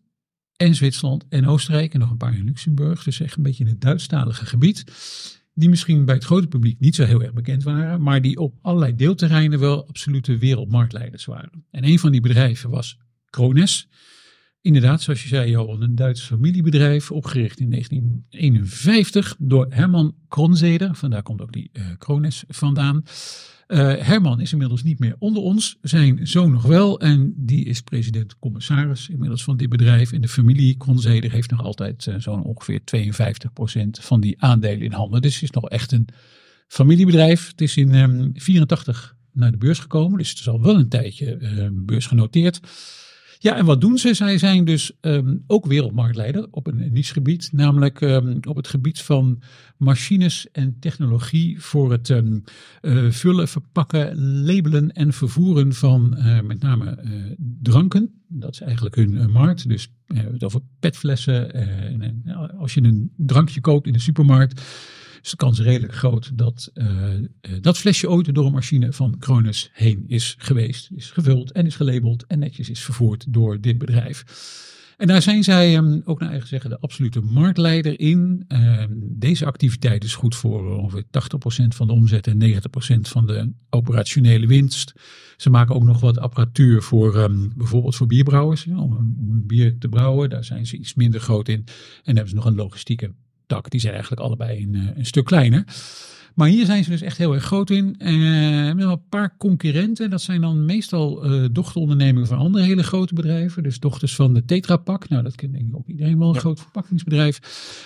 en 0.56 0.74
Zwitserland 0.74 1.24
en 1.28 1.46
Oostenrijk 1.46 1.94
en 1.94 2.00
nog 2.00 2.10
een 2.10 2.16
paar 2.16 2.34
in 2.34 2.44
Luxemburg. 2.44 3.02
Dus 3.02 3.20
echt 3.20 3.36
een 3.36 3.42
beetje 3.42 3.64
in 3.64 3.70
het 3.70 3.80
Duitsstalige 3.80 4.46
gebied. 4.46 4.84
Die 5.58 5.68
misschien 5.68 6.04
bij 6.04 6.14
het 6.14 6.24
grote 6.24 6.46
publiek 6.46 6.80
niet 6.80 6.94
zo 6.94 7.04
heel 7.04 7.22
erg 7.22 7.32
bekend 7.32 7.62
waren, 7.62 8.02
maar 8.02 8.22
die 8.22 8.38
op 8.38 8.54
allerlei 8.62 8.94
deelterreinen 8.94 9.58
wel 9.58 9.86
absolute 9.88 10.38
wereldmarktleiders 10.38 11.24
waren. 11.24 11.64
En 11.70 11.84
een 11.84 11.98
van 11.98 12.12
die 12.12 12.20
bedrijven 12.20 12.70
was 12.70 12.98
Krones. 13.30 13.88
Inderdaad, 14.60 15.02
zoals 15.02 15.22
je 15.22 15.28
zei, 15.28 15.50
Johan, 15.50 15.82
een 15.82 15.94
Duits 15.94 16.22
familiebedrijf, 16.22 17.10
opgericht 17.10 17.60
in 17.60 17.70
1951 17.70 19.36
door 19.38 19.66
Herman 19.68 20.14
Kronzeder. 20.28 20.94
Vandaar 20.94 21.22
komt 21.22 21.40
ook 21.40 21.52
die 21.52 21.70
eh 21.72 21.86
Krones 21.98 22.44
vandaan. 22.48 23.04
Eh, 23.68 23.94
Herman 23.98 24.40
is 24.40 24.52
inmiddels 24.52 24.82
niet 24.82 24.98
meer 24.98 25.16
onder 25.18 25.42
ons, 25.42 25.78
zijn 25.82 26.26
zoon 26.26 26.50
nog 26.50 26.62
wel. 26.62 27.00
En 27.00 27.32
die 27.36 27.64
is 27.64 27.80
president-commissaris 27.80 29.08
inmiddels 29.08 29.44
van 29.44 29.56
dit 29.56 29.68
bedrijf. 29.68 30.12
En 30.12 30.20
de 30.20 30.28
familie 30.28 30.76
Kronzeder 30.76 31.30
heeft 31.30 31.50
nog 31.50 31.62
altijd 31.62 32.06
eh, 32.06 32.14
zo'n 32.18 32.42
ongeveer 32.42 32.80
52% 32.80 34.00
van 34.00 34.20
die 34.20 34.42
aandelen 34.42 34.80
in 34.80 34.92
handen. 34.92 35.22
Dus 35.22 35.34
het 35.34 35.42
is 35.42 35.50
nog 35.50 35.68
echt 35.68 35.92
een 35.92 36.08
familiebedrijf. 36.66 37.48
Het 37.48 37.60
is 37.60 37.76
in 37.76 37.88
1984 37.88 39.16
naar 39.32 39.50
de 39.50 39.56
beurs 39.56 39.78
gekomen, 39.78 40.18
dus 40.18 40.30
het 40.30 40.38
is 40.38 40.48
al 40.48 40.62
wel 40.62 40.78
een 40.78 40.88
tijdje 40.88 41.36
eh, 41.36 41.68
beursgenoteerd. 41.72 42.60
Ja, 43.40 43.56
en 43.56 43.64
wat 43.64 43.80
doen 43.80 43.98
ze? 43.98 44.14
Zij 44.14 44.38
zijn 44.38 44.64
dus 44.64 44.92
ehm, 45.00 45.36
ook 45.46 45.66
wereldmarktleider 45.66 46.46
op 46.50 46.66
een 46.66 46.92
nichegebied, 46.92 47.50
namelijk 47.52 48.00
ehm, 48.00 48.36
op 48.48 48.56
het 48.56 48.68
gebied 48.68 49.00
van 49.00 49.42
machines 49.76 50.50
en 50.52 50.76
technologie 50.80 51.62
voor 51.62 51.92
het 51.92 52.10
ehm, 52.10 52.38
eh, 52.80 53.10
vullen, 53.10 53.48
verpakken, 53.48 54.18
labelen 54.44 54.92
en 54.92 55.12
vervoeren 55.12 55.74
van 55.74 56.16
eh, 56.16 56.40
met 56.40 56.62
name 56.62 56.90
eh, 56.90 57.10
dranken. 57.62 58.10
Dat 58.28 58.52
is 58.52 58.60
eigenlijk 58.60 58.94
hun 58.94 59.30
markt. 59.30 59.68
Dus 59.68 59.92
we 60.06 60.14
hebben 60.14 60.34
het 60.34 60.44
over 60.44 60.60
petflessen. 60.80 61.54
en, 61.54 62.22
als 62.58 62.74
je 62.74 62.82
een 62.82 63.12
drankje 63.16 63.60
koopt 63.60 63.86
in 63.86 63.92
de 63.92 63.98
supermarkt, 63.98 64.62
de 65.30 65.36
kans 65.36 65.60
redelijk 65.60 65.94
groot 65.94 66.38
dat 66.38 66.70
eh, 66.74 67.14
eh, 67.14 67.22
dat 67.60 67.78
flesje 67.78 68.10
ooit 68.10 68.34
door 68.34 68.46
een 68.46 68.52
machine 68.52 68.92
van 68.92 69.18
Krones 69.18 69.70
heen 69.72 70.04
is 70.06 70.34
geweest, 70.38 70.90
is 70.94 71.10
gevuld 71.10 71.52
en 71.52 71.66
is 71.66 71.76
gelabeld 71.76 72.26
en 72.26 72.38
netjes 72.38 72.70
is 72.70 72.80
vervoerd 72.80 73.24
door 73.28 73.60
dit 73.60 73.78
bedrijf. 73.78 74.24
En 74.96 75.06
daar 75.06 75.22
zijn 75.22 75.44
zij 75.44 75.76
ehm, 75.76 76.00
ook 76.04 76.20
naar 76.20 76.30
eigen 76.30 76.48
zeggen 76.48 76.70
de 76.70 76.78
absolute 76.78 77.20
marktleider 77.20 78.00
in. 78.00 78.44
Ehm, 78.48 78.88
deze 79.00 79.46
activiteit 79.46 80.04
is 80.04 80.14
goed 80.14 80.34
voor 80.36 80.76
ongeveer 80.76 81.04
80% 81.10 81.74
van 81.74 81.86
de 81.86 81.92
omzet 81.92 82.26
en 82.26 82.38
90% 82.38 83.08
van 83.08 83.26
de 83.26 83.52
operationele 83.70 84.46
winst. 84.46 84.92
Ze 85.36 85.50
maken 85.50 85.74
ook 85.74 85.84
nog 85.84 86.00
wat 86.00 86.18
apparatuur 86.18 86.82
voor 86.82 87.16
ehm, 87.16 87.48
bijvoorbeeld 87.56 87.96
voor 87.96 88.06
bierbrouwers. 88.06 88.66
om, 88.66 88.92
een- 88.92 89.16
bier 89.46 89.78
te 89.78 89.88
brouwen, 89.88 90.30
daar 90.30 90.44
zijn 90.44 90.66
ze 90.66 90.76
iets 90.76 90.94
minder 90.94 91.20
groot 91.20 91.48
in. 91.48 91.64
En 92.04 92.14
hebben 92.14 92.28
ze 92.28 92.34
nog 92.34 92.44
een 92.44 92.54
logistieke 92.54 93.12
tak. 93.48 93.70
Die 93.70 93.80
zijn 93.80 93.92
eigenlijk 93.92 94.22
allebei 94.22 94.62
een, 94.62 94.74
eh, 94.74 94.96
een 94.96 95.06
stuk 95.06 95.24
kleiner. 95.24 95.64
Maar 96.38 96.48
hier 96.48 96.66
zijn 96.66 96.84
ze 96.84 96.90
dus 96.90 97.02
echt 97.02 97.18
heel 97.18 97.34
erg 97.34 97.44
groot 97.44 97.70
in. 97.70 97.94
Eh, 97.98 98.08
we 98.08 98.24
hebben 98.66 98.84
wel 98.84 98.92
een 98.92 99.08
paar 99.08 99.36
concurrenten. 99.36 100.10
Dat 100.10 100.22
zijn 100.22 100.40
dan 100.40 100.64
meestal 100.64 101.24
eh, 101.24 101.44
dochterondernemingen 101.52 102.28
van 102.28 102.38
andere 102.38 102.64
hele 102.64 102.82
grote 102.82 103.14
bedrijven. 103.14 103.62
Dus 103.62 103.80
dochters 103.80 104.14
van 104.14 104.34
de 104.34 104.44
Tetra 104.44 104.76
Pak. 104.76 105.08
Nou, 105.08 105.22
dat 105.22 105.34
kent 105.34 105.52
denk 105.52 105.68
ik 105.68 105.76
ook 105.76 105.88
iedereen 105.88 106.18
wel. 106.18 106.28
Een 106.28 106.40
groot 106.40 106.60
verpakkingsbedrijf. 106.60 107.40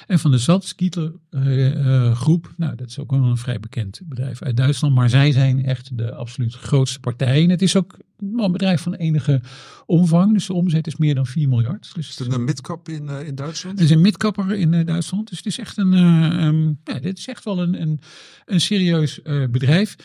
En 0.06 0.18
van 0.18 0.30
de 0.30 0.38
Salzgitter 0.38 1.12
eh, 1.30 2.06
eh, 2.06 2.16
groep. 2.16 2.54
Nou, 2.56 2.74
dat 2.74 2.88
is 2.88 2.98
ook 2.98 3.10
wel 3.10 3.22
een 3.22 3.36
vrij 3.36 3.60
bekend 3.60 4.00
bedrijf 4.04 4.42
uit 4.42 4.56
Duitsland. 4.56 4.94
Maar 4.94 5.08
zij 5.08 5.32
zijn 5.32 5.64
echt 5.64 5.98
de 5.98 6.14
absoluut 6.14 6.54
grootste 6.54 7.00
partij. 7.00 7.42
En 7.42 7.50
het 7.50 7.62
is 7.62 7.76
ook 7.76 7.96
wel 8.30 8.44
een 8.44 8.52
bedrijf 8.52 8.82
van 8.82 8.94
enige 8.94 9.40
omvang. 9.86 10.32
Dus 10.32 10.46
de 10.46 10.52
omzet 10.52 10.86
is 10.86 10.96
meer 10.96 11.14
dan 11.14 11.26
4 11.26 11.48
miljard. 11.48 11.90
Dus 11.94 12.08
Is 12.08 12.18
het 12.18 12.32
een 12.32 12.44
midcap 12.44 12.88
in, 12.88 13.08
eh, 13.08 13.26
in 13.26 13.34
Duitsland? 13.34 13.78
het 13.78 13.88
is 13.88 13.94
een 13.94 14.00
midkapper 14.00 14.54
in 14.54 14.74
eh, 14.74 14.86
Duitsland. 14.86 15.28
Dus 15.28 15.38
het 15.38 15.46
is 15.46 15.58
echt 15.58 15.76
een, 15.76 15.92
eh, 15.92 16.46
ehm, 16.46 16.66
ja, 16.84 17.00
dit 17.00 17.18
is 17.18 17.28
echt 17.28 17.44
wel 17.44 17.58
een, 17.58 17.80
een, 17.80 18.00
een 18.44 18.60
serieus 18.60 19.22
eh, 19.22 19.44
bedrijf. 19.50 19.96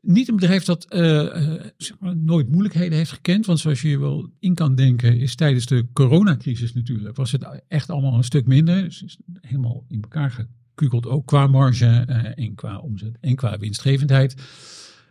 Niet 0.00 0.28
een 0.28 0.36
bedrijf 0.36 0.64
dat 0.64 0.84
eh, 0.84 1.36
eh, 1.36 1.64
zeg 1.76 1.96
maar, 1.98 2.16
nooit 2.16 2.48
moeilijkheden 2.48 2.98
heeft 2.98 3.10
gekend. 3.10 3.46
Want 3.46 3.58
zoals 3.58 3.80
je 3.80 3.88
je 3.88 3.98
wel 3.98 4.30
in 4.38 4.54
kan 4.54 4.74
denken, 4.74 5.18
is 5.18 5.34
tijdens 5.34 5.66
de 5.66 5.86
coronacrisis 5.92 6.72
natuurlijk, 6.72 7.16
was 7.16 7.32
het 7.32 7.62
echt 7.68 7.90
allemaal 7.90 8.14
een 8.14 8.24
stuk 8.24 8.46
minder. 8.46 8.82
Dus 8.82 9.02
is 9.02 9.18
helemaal 9.40 9.84
in 9.88 10.02
elkaar 10.02 10.30
gekukeld, 10.30 11.06
ook 11.06 11.26
qua 11.26 11.46
marge 11.46 11.86
en 12.34 12.54
qua 12.54 12.78
omzet 12.78 13.16
en 13.20 13.34
qua 13.34 13.58
winstgevendheid. 13.58 14.34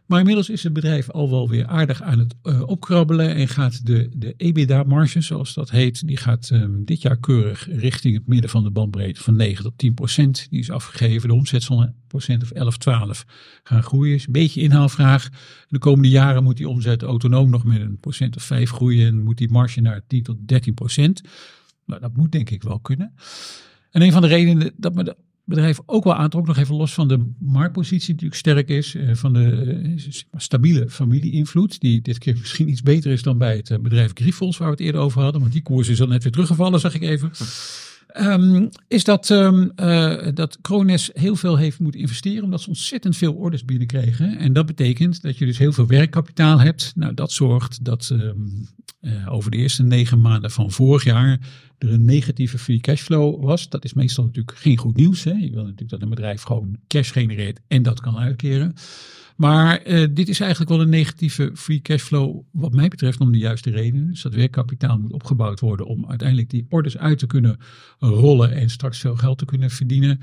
Maar 0.10 0.20
inmiddels 0.20 0.50
is 0.50 0.64
het 0.64 0.74
bedrijf 0.74 1.10
al 1.10 1.30
wel 1.30 1.50
weer 1.50 1.66
aardig 1.66 2.02
aan 2.02 2.20
het 2.20 2.36
eh, 2.42 2.62
opkrabbelen 2.62 3.36
en 3.36 3.48
gaat 3.48 3.86
de, 3.86 4.10
de 4.16 4.34
EBITDA-marge, 4.38 5.22
zoals 5.22 5.54
dat 5.54 5.70
heet, 5.70 6.08
die 6.08 6.18
gaat 6.18 6.50
ehm, 6.50 6.84
dit 6.84 7.02
jaar 7.02 7.18
keurig 7.18 7.68
richting 7.72 8.16
het 8.16 8.28
midden 8.28 8.50
van 8.50 8.64
de 8.64 8.72
bandbreedte 8.72 9.22
van 9.22 9.36
9 9.36 9.64
tot 9.64 9.78
10 9.78 9.94
procent. 9.94 10.48
Die 10.50 10.60
is 10.60 10.72
afgegeven. 10.72 11.28
De 11.28 11.34
omzet 11.34 11.64
zal 11.64 11.94
procent 12.08 12.44
of 12.44 12.52
11, 12.52 12.78
12 12.78 13.26
gaan 13.64 13.84
groeien. 13.84 14.16
Is 14.16 14.26
een 14.26 14.32
beetje 14.32 14.62
inhaalvraag. 14.62 15.30
De 15.68 15.80
komende 15.80 16.10
jaren 16.10 16.44
moet 16.44 16.58
die 16.58 16.70
omzet 16.70 17.04
autonoom 17.04 17.50
nog 17.50 17.64
met 17.64 17.82
een 17.82 18.00
procent 18.00 18.36
of 18.36 18.44
5 18.44 18.72
groeien 18.72 19.08
en 19.08 19.24
moet 19.24 19.38
die 19.38 19.52
marge 19.52 19.82
naar 19.82 20.02
10 20.08 20.24
tot 20.24 20.38
13 20.48 20.74
procent. 20.74 21.22
Nou, 21.86 22.02
dat 22.02 22.16
moet 22.16 22.32
denk 22.32 22.50
ik 22.50 22.64
wel 22.64 22.80
kunnen. 22.80 23.14
En 23.92 24.02
een 24.02 24.12
van 24.12 24.22
de 24.22 24.28
redenen 24.28 24.72
dat 24.78 24.94
me 24.94 25.04
de 25.04 25.16
bedrijf 25.50 25.80
ook 25.86 26.04
wel 26.04 26.16
aantrok, 26.16 26.48
nog 26.48 26.58
even 26.58 26.76
los 26.76 26.94
van 26.94 27.08
de 27.08 27.32
marktpositie 27.40 28.16
die 28.16 28.30
natuurlijk 28.30 28.40
sterk 28.40 28.70
is, 28.70 28.96
eh, 28.96 29.16
van 29.16 29.34
de 29.34 29.66
eh, 29.96 30.40
stabiele 30.40 30.90
familie-invloed, 30.90 31.80
die 31.80 32.02
dit 32.02 32.18
keer 32.18 32.38
misschien 32.40 32.70
iets 32.70 32.82
beter 32.82 33.12
is 33.12 33.24
dan 33.24 33.38
bij 33.38 33.56
het 33.56 33.70
eh, 33.70 33.80
bedrijf 33.80 34.12
Grifols, 34.14 34.58
waar 34.58 34.68
we 34.68 34.74
het 34.74 34.84
eerder 34.84 35.02
over 35.02 35.22
hadden, 35.22 35.42
want 35.42 35.54
die 35.54 35.62
koers 35.62 35.88
is 35.88 36.02
al 36.02 36.08
net 36.08 36.24
weer 36.24 36.32
teruggevallen, 36.32 36.80
zag 36.80 36.94
ik 36.94 37.02
even. 37.02 37.32
Ehm, 38.10 38.68
is 38.88 39.04
dat, 39.04 39.30
eh, 39.30 40.28
dat 40.34 40.58
Krones 40.62 41.10
heel 41.14 41.36
veel 41.36 41.58
heeft 41.58 41.80
moeten 41.80 42.02
investeren 42.02 42.44
omdat 42.44 42.62
ze 42.62 42.68
ontzettend 42.68 43.18
veel 43.18 43.34
orders 43.34 43.66
binnenkregen. 43.66 44.38
En 44.38 44.54
dat 44.54 44.66
betekent 44.66 45.22
dat 45.22 45.38
je 45.38 45.46
dus 45.46 45.58
heel 45.58 45.72
veel 45.72 45.88
werkkapitaal 45.88 46.60
hebt. 46.60 46.92
Nou, 46.96 47.14
dat 47.14 47.32
zorgt 47.32 47.86
dat 47.86 48.10
ehm, 48.12 48.36
eh, 49.00 49.34
over 49.34 49.52
de 49.52 49.58
eerste 49.58 49.84
negen 49.84 50.22
maanden 50.22 50.52
van 50.52 50.72
vorig 50.72 51.04
jaar 51.04 51.40
er 51.78 51.94
een 51.94 52.06
negatieve 52.06 52.58
free 52.58 52.80
cashflow 52.80 53.44
was. 53.44 53.70
Dat 53.70 53.84
is 53.84 53.94
meestal 53.94 54.24
natuurlijk 54.24 54.58
geen 54.58 54.78
goed 54.78 54.96
nieuws. 54.96 55.24
Hè? 55.24 55.32
Je 55.32 55.52
wil 55.52 55.64
natuurlijk 55.64 55.90
dat 55.90 56.02
een 56.02 56.10
bedrijf 56.10 56.42
gewoon 56.42 56.78
cash 56.88 57.12
genereert 57.12 57.60
en 57.68 57.84
dat 57.84 58.00
kan 58.00 58.18
uitkeren. 58.18 58.74
Maar 59.40 59.78
eh, 59.78 60.08
dit 60.12 60.30
is 60.30 60.40
eigenlijk 60.40 60.72
wel 60.72 60.82
een 60.82 60.90
negatieve 60.90 61.52
free 61.56 61.82
cashflow, 61.82 62.42
wat 62.52 62.74
mij 62.74 62.88
betreft, 62.88 63.20
om 63.20 63.32
de 63.32 63.38
juiste 63.38 63.70
redenen. 63.70 64.08
Dus 64.08 64.22
dat 64.22 64.34
werkkapitaal 64.34 64.98
moet 64.98 65.12
opgebouwd 65.12 65.60
worden 65.60 65.86
om 65.86 66.06
uiteindelijk 66.10 66.50
die 66.50 66.66
orders 66.70 66.98
uit 66.98 67.20
te 67.20 67.28
kunnen 67.28 67.58
rollen 68.00 68.52
en 68.52 68.70
straks 68.70 69.00
veel 69.00 69.16
geld 69.16 69.38
te 69.38 69.46
kunnen 69.46 69.70
verdienen. 69.70 70.20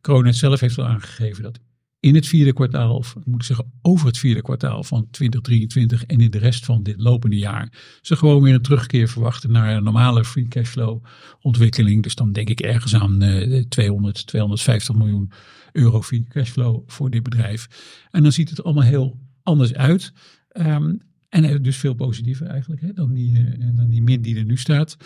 Kronet 0.00 0.36
zelf 0.36 0.60
heeft 0.60 0.78
al 0.78 0.86
aangegeven 0.86 1.42
dat 1.42 1.60
in 2.00 2.14
het 2.14 2.26
vierde 2.26 2.52
kwartaal, 2.52 2.96
of 2.96 3.16
moet 3.24 3.40
ik 3.40 3.46
zeggen 3.46 3.72
over 3.82 4.06
het 4.06 4.18
vierde 4.18 4.42
kwartaal 4.42 4.84
van 4.84 5.08
2023 5.10 6.04
en 6.04 6.20
in 6.20 6.30
de 6.30 6.38
rest 6.38 6.64
van 6.64 6.82
dit 6.82 7.00
lopende 7.00 7.36
jaar, 7.36 7.72
ze 8.02 8.16
gewoon 8.16 8.42
weer 8.42 8.54
een 8.54 8.62
terugkeer 8.62 9.08
verwachten 9.08 9.52
naar 9.52 9.76
een 9.76 9.82
normale 9.82 10.24
free 10.24 10.48
cashflow 10.48 11.04
ontwikkeling. 11.40 12.02
Dus 12.02 12.14
dan 12.14 12.32
denk 12.32 12.48
ik 12.48 12.60
ergens 12.60 12.94
aan 12.94 13.22
eh, 13.22 13.64
200, 13.68 14.26
250 14.26 14.94
miljoen 14.94 15.30
euro 15.72 16.02
free 16.02 16.26
cashflow 16.28 16.82
voor 16.86 17.10
dit 17.10 17.22
bedrijf. 17.22 17.68
En 18.10 18.22
dan 18.22 18.32
ziet 18.32 18.50
het 18.50 18.64
allemaal 18.64 18.84
heel 18.84 19.18
anders 19.42 19.74
uit. 19.74 20.12
Ehm, 20.48 20.94
en 21.28 21.44
eh, 21.44 21.56
dus 21.60 21.76
veel 21.76 21.94
positiever 21.94 22.46
eigenlijk 22.46 22.80
hè, 22.80 22.92
dan, 22.92 23.14
die, 23.14 23.36
eh, 23.36 23.76
dan 23.76 23.88
die 23.88 24.02
min 24.02 24.22
die 24.22 24.36
er 24.36 24.44
nu 24.44 24.56
staat. 24.56 24.96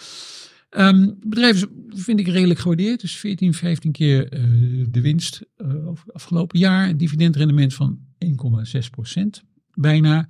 Ehm, 0.72 1.00
het 1.00 1.28
bedrijf 1.28 1.66
vind 1.88 2.20
ik 2.20 2.26
redelijk 2.26 2.60
gewaardeerd. 2.60 3.00
Dus 3.00 3.16
14, 3.16 3.54
15 3.54 3.92
keer 3.92 4.28
eh, 4.28 4.42
de 4.90 5.00
winst 5.00 5.42
eh, 5.56 5.88
over 5.88 6.04
het 6.06 6.14
afgelopen 6.14 6.58
jaar. 6.58 6.88
Een 6.88 6.96
dividendrendement 6.96 7.74
van 7.74 7.98
1,6 8.18 8.90
procent 8.90 9.42
bijna. 9.74 10.28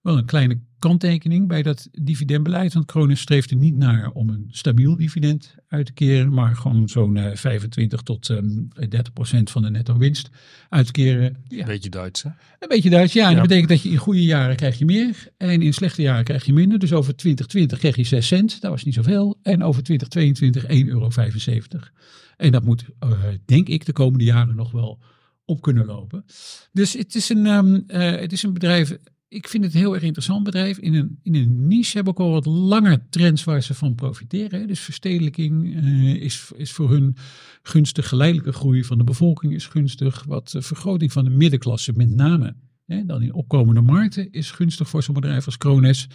Wel 0.00 0.18
een 0.18 0.24
kleine 0.24 0.60
kanttekening 0.78 1.48
bij 1.48 1.62
dat 1.62 1.88
dividendbeleid. 1.92 2.72
Want 2.74 2.86
Kronen 2.86 3.16
streeft 3.16 3.50
er 3.50 3.56
niet 3.56 3.76
naar 3.76 4.10
om 4.10 4.28
een 4.28 4.46
stabiel 4.50 4.96
dividend 4.96 5.54
uit 5.68 5.86
te 5.86 5.92
keren. 5.92 6.32
Maar 6.34 6.56
gewoon 6.56 6.88
zo'n 6.88 7.16
eh, 7.16 7.36
25 7.36 8.02
tot 8.02 8.30
ehm, 8.30 8.48
30 8.88 9.12
procent 9.12 9.50
van 9.50 9.62
de 9.62 9.70
netto 9.70 9.96
winst 9.98 10.28
uit 10.68 10.86
te 10.86 10.92
keren. 10.92 11.36
Ja, 11.48 11.66
Beetje 11.66 11.90
Duits, 11.90 12.22
hè? 12.22 12.28
een 12.58 12.68
beetje 12.68 12.90
Duits, 12.90 13.12
ja. 13.12 13.24
En 13.24 13.30
Ja. 13.30 13.36
dat 13.38 13.42
betekent 13.48 13.68
dat 13.68 13.82
je 13.82 13.88
in 13.88 13.96
goede 13.96 14.24
jaren 14.24 14.56
krijg 14.56 14.78
je 14.78 14.84
meer. 14.84 15.28
En 15.36 15.62
in 15.62 15.74
slechte 15.74 16.02
jaren 16.02 16.24
krijg 16.24 16.44
je 16.44 16.52
minder. 16.52 16.78
Dus 16.78 16.92
over 16.92 17.16
2020 17.16 17.78
kreeg 17.78 17.96
je 17.96 18.04
6 18.04 18.26
cent. 18.26 18.60
Dat 18.60 18.70
was 18.70 18.84
niet 18.84 18.94
zoveel. 18.94 19.38
En 19.42 19.62
over 19.62 19.82
2022 19.82 20.64
1,75 20.66 20.88
euro. 20.88 21.08
En 22.36 22.52
dat 22.52 22.64
moet, 22.64 22.84
eh, 22.98 23.10
denk 23.44 23.68
ik, 23.68 23.84
de 23.86 23.92
komende 23.92 24.24
jaren 24.24 24.56
nog 24.56 24.70
wel 24.70 24.98
op 25.44 25.60
kunnen 25.62 25.86
lopen. 25.86 26.24
Dus 26.72 26.92
het 26.92 27.14
is 27.14 27.28
een, 27.28 27.46
ehm, 27.46 27.80
eh, 27.86 28.20
het 28.20 28.32
is 28.32 28.42
een 28.42 28.52
bedrijf... 28.52 28.96
Ik 29.28 29.48
vind 29.48 29.64
het 29.64 29.74
een 29.74 29.80
heel 29.80 29.94
erg 29.94 30.02
interessant 30.02 30.44
bedrijf. 30.44 30.78
In 30.78 30.94
een, 30.94 31.18
in 31.22 31.34
een 31.34 31.66
niche 31.66 31.96
hebben 31.96 32.12
ook 32.12 32.26
al 32.26 32.30
wat 32.30 32.46
langer 32.46 33.06
trends 33.10 33.44
waar 33.44 33.62
ze 33.62 33.74
van 33.74 33.94
profiteren. 33.94 34.66
Dus 34.66 34.80
verstedelijking 34.80 35.76
eh, 35.76 36.14
is, 36.14 36.50
is 36.56 36.72
voor 36.72 36.90
hun 36.90 37.16
gunstig. 37.62 38.08
Geleidelijke 38.08 38.52
groei 38.52 38.84
van 38.84 38.98
de 38.98 39.04
bevolking 39.04 39.54
is 39.54 39.66
gunstig. 39.66 40.24
Wat 40.24 40.54
eh, 40.54 40.62
vergroting 40.62 41.12
van 41.12 41.24
de 41.24 41.30
middenklasse 41.30 41.92
met 41.92 42.14
name 42.14 42.54
hè, 42.86 43.04
dan 43.04 43.22
in 43.22 43.34
opkomende 43.34 43.80
markten 43.80 44.32
is 44.32 44.50
gunstig 44.50 44.88
voor 44.88 45.02
zo'n 45.02 45.14
bedrijf 45.14 45.46
als 45.46 45.58
Krones. 45.58 46.08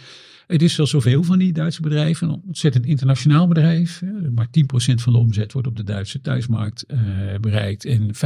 Het 0.46 0.62
is 0.62 0.76
wel 0.76 0.86
zoveel 0.86 1.22
van 1.22 1.38
die 1.38 1.52
Duitse 1.52 1.82
bedrijven. 1.82 2.28
Een 2.28 2.42
ontzettend 2.46 2.86
internationaal 2.86 3.48
bedrijf. 3.48 3.98
hè. 3.98 4.30
Maar 4.30 4.46
10% 4.46 4.94
van 4.94 5.12
de 5.12 5.18
omzet 5.18 5.52
wordt 5.52 5.68
op 5.68 5.76
de 5.76 5.84
Duitse 5.84 6.20
thuismarkt 6.20 6.82
eh, 6.82 6.98
bereikt. 7.40 7.84
En 7.84 8.10
45% 8.14 8.18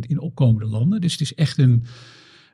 in 0.00 0.20
opkomende 0.20 0.66
landen. 0.66 1.00
Dus 1.00 1.12
het 1.12 1.20
is 1.20 1.34
echt 1.34 1.58
een, 1.58 1.84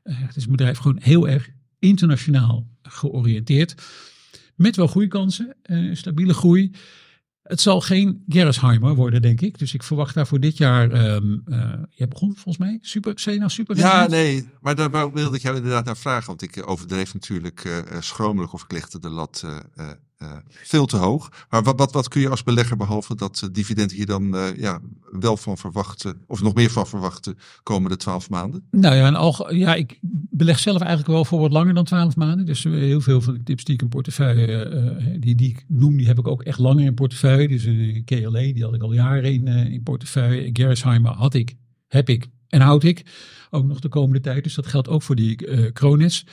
het 0.03 0.37
is 0.37 0.45
een 0.45 0.51
bedrijf 0.51 0.79
gewoon 0.79 0.99
heel 1.01 1.29
erg 1.29 1.49
internationaal 1.79 2.67
georiënteerd. 2.83 3.75
Met 4.57 4.77
wel 4.77 4.87
groeikansen, 4.87 5.57
eh, 5.63 5.95
stabiele 5.95 6.35
groei. 6.35 6.71
Het 7.43 7.61
zal 7.61 7.81
geen 7.81 8.25
Gerresheimer 8.29 8.95
worden, 8.95 9.23
denk 9.23 9.41
ik. 9.41 9.59
Dus 9.59 9.75
ik 9.75 9.83
verwacht 9.83 10.15
daar 10.15 10.27
voor 10.27 10.41
dit 10.41 10.57
jaar. 10.57 10.91
ehm 10.91 11.39
eh, 11.45 11.73
je 11.91 12.09
begon 12.09 12.33
volgens 12.35 12.59
mij. 12.59 12.79
Super, 12.81 13.15
nou 13.25 13.51
super? 13.51 13.77
Ja, 13.77 14.07
nee, 14.09 14.49
maar 14.61 14.75
daar 14.75 15.13
wilde 15.13 15.37
ik 15.37 15.43
jou 15.43 15.57
inderdaad 15.57 15.85
naar 15.85 15.97
vragen. 15.97 16.27
Want 16.27 16.43
ik 16.43 16.57
eh, 16.57 16.69
overdreef 16.69 17.15
natuurlijk 17.15 17.65
eh, 17.65 17.79
eh, 17.79 18.01
schromelijk 18.01 18.53
of 18.53 18.63
ik 18.63 18.73
legde 18.73 18.99
de 18.99 19.09
lat 19.09 19.43
eh, 19.75 19.91
eh, 20.19 20.37
veel 20.47 20.87
te 20.87 20.97
hoog. 20.97 21.47
Maar 21.51 21.63
wat, 21.63 21.79
wat, 21.79 21.93
wat 21.93 22.09
kun 22.09 22.21
je 22.21 22.29
als 22.29 22.43
belegger, 22.43 22.77
behalve 22.77 23.15
dat 23.15 23.41
eh, 23.43 23.49
dividend 23.53 23.93
hier 23.93 24.07
dan 24.07 24.37
eh, 24.37 24.57
ja, 24.57 24.81
wel 25.13 25.37
van 25.37 25.59
verwachten, 25.59 26.21
of 26.27 26.43
nog 26.43 26.55
meer 26.55 26.71
van 26.71 26.87
verwachten, 26.87 27.39
komende 27.63 27.97
twaalf 27.97 28.31
maanden? 28.31 28.67
Nou 28.71 28.95
ja, 28.95 29.07
en 29.07 29.15
alge- 29.15 29.57
ja, 29.57 29.75
ik 29.75 29.99
beleg 30.31 30.59
zelf 30.59 30.79
eigenlijk 30.81 31.11
wel 31.11 31.25
voor 31.25 31.41
wat 31.41 31.53
langer 31.53 31.75
dan 31.75 31.85
12 31.85 32.17
maanden. 32.17 32.47
Dus 32.47 32.65
heel 32.65 33.01
veel 33.01 33.21
van 33.21 33.35
de 33.35 33.43
tips 33.43 33.65
die 33.65 33.75
ik 33.75 33.83
in 33.83 33.89
portefeuille, 33.89 35.17
die, 35.21 35.35
die 35.35 35.49
ik 35.51 35.65
noem, 35.69 35.97
die 35.97 36.07
heb 36.07 36.19
ik 36.19 36.29
ook 36.29 36.43
echt 36.43 36.59
langer 36.59 36.85
in 36.85 36.95
portefeuille. 36.95 37.49
Dus 37.49 37.65
een 37.65 38.03
KLA, 38.05 38.31
die 38.41 38.63
had 38.65 38.75
ik 38.75 38.83
al 38.83 38.93
jaren 38.93 39.33
in, 39.33 39.47
in 39.47 39.83
portefeuille. 39.83 40.51
Gerresheimer 40.53 41.11
had 41.13 41.35
ik, 41.35 41.55
heb 41.89 42.09
ik 42.09 42.27
en 42.49 42.61
houd 42.61 42.85
ik. 42.85 43.03
Ook 43.51 43.65
nog 43.65 43.81
de 43.81 43.89
komende 43.89 44.21
tijd. 44.21 44.45
Dus 44.45 44.55
dat 44.55 44.67
geldt 44.67 44.89
ook 44.89 45.03
voor 45.03 45.17
die 45.17 45.73
Krones. 45.73 46.27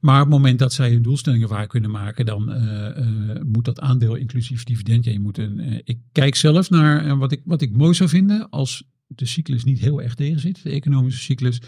Maar 0.00 0.20
op 0.20 0.26
het 0.26 0.36
moment 0.36 0.58
dat 0.58 0.72
zij 0.72 0.90
hun 0.92 1.02
doelstellingen 1.02 1.48
waar 1.48 1.66
kunnen 1.66 1.90
maken, 1.90 2.26
dan 2.26 2.52
eh, 2.52 2.86
eh, 2.96 3.42
moet 3.42 3.64
dat 3.64 3.80
aandeel 3.80 4.14
inclusief 4.14 4.64
dividend. 4.64 5.04
Ja, 5.04 5.12
je 5.12 5.20
moet 5.20 5.38
een, 5.38 5.60
eh, 5.60 5.78
ik 5.84 5.98
kijk 6.12 6.34
zelf 6.34 6.70
naar 6.70 7.18
wat, 7.18 7.32
ik, 7.32 7.40
wat 7.44 7.62
ik 7.62 7.76
mooi 7.76 7.94
zou 7.94 8.08
vinden 8.08 8.50
als 8.50 8.88
de 9.06 9.26
cyclus 9.26 9.64
niet 9.64 9.78
heel 9.78 10.02
erg 10.02 10.14
tegen 10.14 10.40
zit, 10.40 10.62
de 10.62 10.70
economische 10.70 11.20
cyclus, 11.20 11.60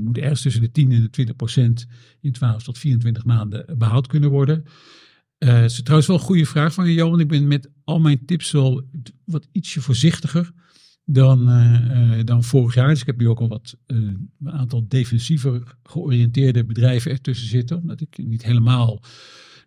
moet 0.00 0.18
ergens 0.18 0.42
tussen 0.42 0.62
de 0.62 0.70
10 0.70 0.92
en 0.92 1.00
de 1.00 1.10
20 1.10 1.36
procent 1.36 1.86
in 2.20 2.32
12 2.32 2.62
tot 2.62 2.78
24 2.78 3.24
maanden 3.24 3.78
behaald 3.78 4.06
kunnen 4.06 4.30
worden. 4.30 4.64
Eh, 5.40 5.60
het 5.60 5.70
is 5.70 5.82
trouwens 5.82 6.08
wel 6.08 6.16
een 6.16 6.22
goede 6.22 6.46
vraag 6.46 6.74
van 6.74 6.86
je, 6.86 6.94
Johan. 6.94 7.20
Ik 7.20 7.28
ben 7.28 7.48
met 7.48 7.70
al 7.84 8.00
mijn 8.00 8.24
tips 8.24 8.50
wel 8.50 8.82
wat 9.24 9.48
ietsje 9.52 9.80
voorzichtiger 9.80 10.52
dan, 11.12 11.48
eh, 11.48 12.18
eh, 12.18 12.26
dan 12.26 12.44
vorig 12.44 12.74
jaar. 12.74 12.88
Dus 12.88 13.00
ik 13.00 13.06
heb 13.06 13.18
nu 13.18 13.28
ook 13.28 13.40
al 13.40 13.48
wat 13.48 13.76
eh, 13.86 13.96
een 13.96 14.50
aantal 14.52 14.84
defensiever 14.88 15.62
georiënteerde 15.82 16.64
bedrijven 16.64 17.10
ertussen 17.10 17.48
zitten. 17.48 17.76
Omdat 17.76 18.00
ik 18.00 18.18
niet 18.18 18.44
helemaal 18.44 19.00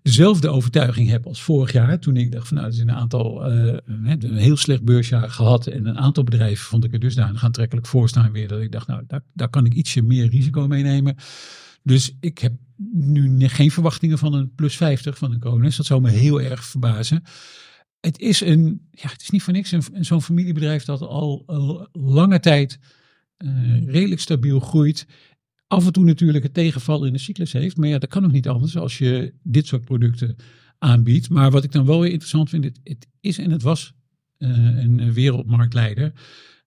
dezelfde 0.01 0.49
overtuiging 0.49 1.09
heb 1.09 1.25
als 1.25 1.41
vorig 1.41 1.71
jaar. 1.71 1.99
Toen 1.99 2.17
ik 2.17 2.31
dacht 2.31 2.47
van 2.47 2.57
nou, 2.57 2.67
er 2.67 2.73
is 2.73 2.79
een 2.79 2.91
aantal, 2.91 3.51
een 3.51 4.35
heel 4.35 4.57
slecht 4.57 4.83
beursjaar 4.83 5.29
gehad. 5.29 5.67
En 5.67 5.85
een 5.85 5.97
aantal 5.97 6.23
bedrijven 6.23 6.65
vond 6.65 6.83
ik 6.83 6.93
er 6.93 6.99
dusdanig 6.99 7.43
aantrekkelijk 7.43 7.87
voor 7.87 8.09
staan 8.09 8.31
weer. 8.31 8.47
Dat 8.47 8.61
ik 8.61 8.71
dacht 8.71 8.87
nou, 8.87 9.03
daar, 9.07 9.23
daar 9.33 9.49
kan 9.49 9.65
ik 9.65 9.73
ietsje 9.73 10.01
meer 10.01 10.29
risico 10.29 10.67
mee 10.67 10.83
nemen. 10.83 11.15
Dus 11.83 12.15
ik 12.19 12.39
heb 12.39 12.53
nu 12.93 13.47
geen 13.47 13.71
verwachtingen 13.71 14.17
van 14.17 14.33
een 14.33 14.55
plus 14.55 14.75
50 14.75 15.17
van 15.17 15.31
een 15.31 15.39
Krones. 15.39 15.75
Dat 15.75 15.85
zou 15.85 16.01
me 16.01 16.09
heel 16.09 16.41
erg 16.41 16.65
verbazen. 16.65 17.23
Het 18.05 18.19
is 18.19 18.41
een, 18.41 18.87
ja, 18.91 19.09
het 19.09 19.21
is 19.21 19.29
niet 19.29 19.43
voor 19.43 19.53
niks 19.53 19.71
een, 19.71 20.05
zo'n 20.05 20.21
familiebedrijf 20.21 20.83
dat 20.83 21.01
al, 21.01 21.43
al 21.45 21.87
lange 21.91 22.39
tijd 22.39 22.79
eh, 23.37 23.85
redelijk 23.85 24.21
stabiel 24.21 24.59
groeit. 24.59 25.07
Af 25.67 25.85
en 25.85 25.93
toe 25.93 26.03
natuurlijk 26.03 26.43
het 26.43 26.53
tegenval 26.53 27.05
in 27.05 27.13
de 27.13 27.19
cyclus 27.19 27.53
heeft. 27.53 27.77
Maar 27.77 27.89
ja, 27.89 27.97
dat 27.97 28.09
kan 28.09 28.25
ook 28.25 28.31
niet 28.31 28.47
anders 28.47 28.77
als 28.77 28.97
je 28.97 29.33
dit 29.43 29.67
soort 29.67 29.85
producten 29.85 30.35
aanbiedt. 30.77 31.29
Maar 31.29 31.51
wat 31.51 31.63
ik 31.63 31.71
dan 31.71 31.85
wel 31.85 31.99
weer 31.99 32.11
interessant 32.11 32.49
vind, 32.49 32.63
het, 32.63 32.79
het 32.83 33.07
is 33.19 33.37
en 33.37 33.51
het 33.51 33.61
was 33.61 33.93
eh, 34.37 34.49
een 34.83 35.13
wereldmarktleider. 35.13 36.13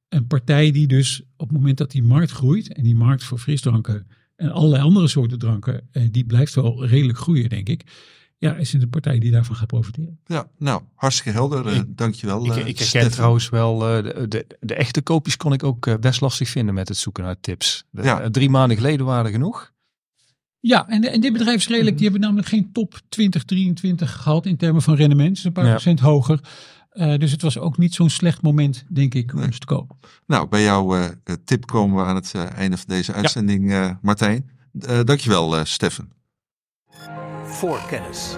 Een 0.09 0.27
partij 0.27 0.71
die 0.71 0.87
dus 0.87 1.23
op 1.37 1.49
het 1.49 1.57
moment 1.59 1.79
dat 1.79 1.91
die 1.91 2.03
markt 2.03 2.31
groeit 2.31 2.73
en 2.73 2.83
die 2.83 2.95
markt 2.95 3.25
voor 3.25 3.39
frisdranken 3.39 4.07
en 4.37 4.51
allerlei 4.51 4.83
andere 4.83 5.09
soorten 5.09 5.39
dranken, 5.39 5.89
eh, 5.91 6.03
die 6.11 6.25
blijft 6.25 6.55
wel 6.55 6.87
redelijk 6.87 7.19
groeien, 7.19 7.49
denk 7.49 7.69
ik. 7.69 7.85
Ja, 8.39 8.55
is 8.55 8.73
het 8.73 8.83
een 8.83 8.91
partij 8.91 9.19
die 9.19 9.31
daarvan 9.31 9.57
gaat 9.57 9.67
profiteren. 9.67 10.19
Ja, 10.25 10.49
nou, 10.59 10.83
hartstikke 10.95 11.31
helder. 11.31 11.67
eh, 11.67 11.77
Ik- 11.77 11.97
dankjewel. 11.97 12.45
Ik, 12.47 12.51
eh, 12.53 12.57
ik 12.59 12.65
herken 12.67 12.87
Stefan. 12.87 13.11
trouwens 13.11 13.49
wel, 13.49 13.89
eh, 13.89 14.03
de, 14.03 14.29
de, 14.29 14.47
de 14.61 14.75
echte 14.75 15.03
koopjes 15.03 15.37
kon 15.37 15.53
ik 15.53 15.63
ook 15.65 15.87
eh, 15.87 15.95
best 16.01 16.21
lastig 16.21 16.49
vinden 16.49 16.75
met 16.75 16.89
het 16.89 16.97
zoeken 16.97 17.25
naar 17.25 17.41
tips. 17.41 17.85
De- 17.91 18.03
Ja. 18.03 18.31
Drie 18.31 18.51
maanden 18.51 18.77
geleden 18.77 19.07
waren 19.07 19.25
er 19.25 19.31
genoeg. 19.31 19.73
Ja, 20.61 20.89
en, 20.89 21.13
en 21.13 21.21
dit 21.21 21.33
bedrijf 21.33 21.57
is 21.57 21.69
redelijk, 21.69 21.95
die 21.97 22.05
hebben 22.05 22.21
namelijk 22.23 22.49
geen 22.49 22.73
top 22.73 23.01
2023 23.09 24.13
gehad 24.13 24.47
in 24.47 24.57
termen 24.57 24.83
van 24.83 24.95
rendement. 24.95 25.45
Een 25.45 25.53
paar 25.53 25.65
Ja. 25.65 25.71
procent 25.71 26.01
hoger. 26.01 26.41
Eh, 26.91 27.19
dus 27.19 27.31
het 27.31 27.43
was 27.43 27.59
ook 27.59 27.79
niet 27.79 27.95
zo'n 27.95 28.11
slecht 28.11 28.43
moment, 28.43 28.85
denk 28.89 29.15
ik, 29.15 29.33
om 29.35 29.41
Nee. 29.41 29.53
ze 29.53 29.59
te 29.59 29.67
kopen. 29.67 29.97
Nou, 30.27 30.49
bij 30.49 30.63
jouw 30.63 31.11
tip 31.45 31.67
komen 31.67 31.97
we 31.97 32.03
aan 32.09 32.15
het 32.15 32.33
eh, 32.35 32.51
einde 32.53 32.77
van 32.77 32.87
deze 32.89 33.13
uitzending, 33.13 33.73
eh, 33.73 33.91
Martijn. 34.03 34.51
Eh, 34.81 35.01
dankjewel, 35.05 35.57
eh 35.57 35.65
Stefan. 37.57 37.79
Voor 37.79 37.81
kennis. 37.89 38.37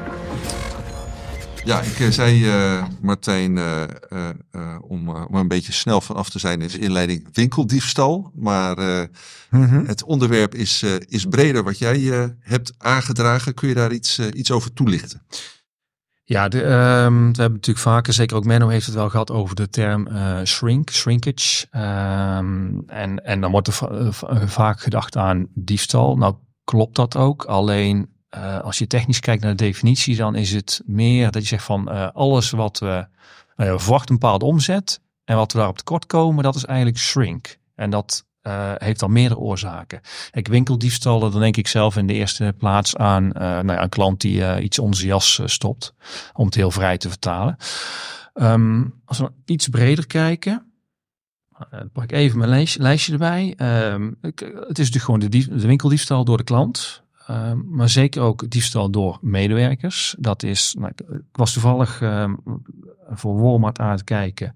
Ja, 1.65 1.81
ik 1.81 2.01
eh, 2.01 2.09
zei 2.09 2.49
eh, 2.49 2.85
Martijn 3.01 3.59
eh, 3.59 3.83
om, 4.81 5.09
om 5.09 5.35
een 5.35 5.49
beetje 5.49 5.73
snel 5.73 6.01
van 6.01 6.17
af 6.17 6.31
te 6.31 6.39
zijn 6.39 6.63
in 6.63 6.71
zijn 6.71 6.83
inleiding 6.83 7.29
winkeldiefstal. 7.33 8.31
Maar 8.35 8.79
eh, 8.79 9.03
het 9.87 10.05
onderwerp 10.05 10.55
is, 10.55 10.83
eh, 10.83 10.95
is 11.07 11.25
breder 11.25 11.63
wat 11.65 11.79
jij 11.79 12.13
eh, 12.13 12.29
hebt 12.41 12.73
aangedragen. 12.79 13.55
Kun 13.55 13.69
je 13.69 13.75
daar 13.75 13.93
iets, 13.93 14.19
iets 14.19 14.51
over 14.51 14.73
toelichten? 14.73 15.23
Ja, 16.25 16.49
de, 16.49 16.63
ehm, 16.63 17.15
we 17.15 17.41
hebben 17.41 17.53
natuurlijk 17.53 17.79
vaker, 17.79 18.13
zeker 18.13 18.37
ook 18.37 18.45
Menno 18.45 18.69
heeft 18.69 18.87
het 18.87 18.95
wel 18.95 19.09
gehad 19.11 19.31
over 19.31 19.55
de 19.57 19.69
term 19.69 20.07
eh, 20.07 20.39
shrink, 20.45 20.91
shrinkage. 20.91 21.67
Ehm, 21.71 22.79
en, 22.87 23.25
en 23.25 23.41
dan 23.41 23.51
wordt 23.51 23.67
er 23.67 23.73
va- 23.73 24.13
va- 24.13 24.47
vaak 24.47 24.81
gedacht 24.81 25.17
aan 25.17 25.47
diefstal. 25.55 26.17
Nou 26.17 26.35
klopt 26.65 26.97
dat 26.97 27.17
ook, 27.17 27.45
alleen 27.45 28.17
eh, 28.29 28.61
als 28.61 28.79
je 28.79 28.87
technisch 28.87 29.21
kijkt 29.21 29.43
naar 29.43 29.57
de 29.57 29.65
definitie, 29.65 30.17
dan 30.17 30.35
is 30.35 30.53
het 30.53 30.83
meer 30.87 31.31
dat 31.31 31.43
je 31.43 31.49
zegt 31.49 31.65
van 31.65 31.91
eh, 31.91 32.09
alles 32.13 32.51
wat 32.51 32.79
we, 32.79 33.07
nou 33.57 33.81
verwachten 33.81 34.15
een 34.15 34.21
bepaalde 34.21 34.45
omzet 34.45 35.01
en 35.25 35.37
wat 35.37 35.53
we 35.53 35.59
daarop 35.59 35.77
tekort 35.79 36.07
komen, 36.07 36.45
dat 36.45 36.55
is 36.55 36.65
eigenlijk 36.65 36.99
shrink. 36.99 37.57
En 37.75 37.91
dat 37.91 38.27
eh, 38.41 38.73
heeft 38.77 39.01
dan 39.01 39.13
meerdere 39.13 39.41
oorzaken. 39.41 40.01
Kijk, 40.31 40.49
winkeldiefstallen, 40.49 41.31
dan 41.31 41.41
denk 41.41 41.57
ik 41.57 41.69
zelf 41.69 41.97
in 41.97 42.07
de 42.07 42.13
eerste 42.15 42.55
plaats 42.59 42.97
aan 42.97 43.29
nou 43.29 43.73
ja, 43.73 43.83
een 43.83 43.89
klant 43.89 44.21
die 44.21 44.61
iets 44.61 44.79
onder 44.79 44.97
zijn 44.97 45.09
jas 45.11 45.41
stopt, 45.45 45.95
om 46.33 46.45
het 46.47 46.55
heel 46.55 46.71
vrij 46.71 46.99
te 46.99 47.09
vertalen. 47.09 47.57
Ehm, 48.35 48.85
als 49.05 49.19
we 49.19 49.33
iets 49.45 49.69
breder 49.69 50.07
kijken, 50.07 50.73
pak 51.93 52.03
ik 52.05 52.13
even 52.13 52.39
mijn 52.39 52.67
lijstje, 52.77 53.13
erbij. 53.13 53.55
Ehm, 53.57 54.07
ik- 54.23 54.41
het 54.41 54.79
is 54.79 54.91
natuurlijk 54.91 55.05
gewoon 55.05 55.21
de, 55.21 55.29
de 55.29 55.67
winkeldiefstal 55.67 56.25
door 56.25 56.37
de 56.37 56.45
klant. 56.45 57.03
Ehm, 57.29 57.59
maar 57.71 57.89
zeker 57.89 58.23
ook 58.23 58.51
diefstal 58.51 58.91
door 58.91 59.19
medewerkers. 59.21 60.15
Dat 60.19 60.43
is, 60.43 60.75
nou, 60.79 60.93
ik, 60.95 61.23
was 61.33 61.53
toevallig 61.53 62.01
ehm, 62.01 62.35
voor 63.11 63.41
Walmart 63.41 63.79
aan 63.79 63.91
het 63.91 64.05
kijken. 64.05 64.55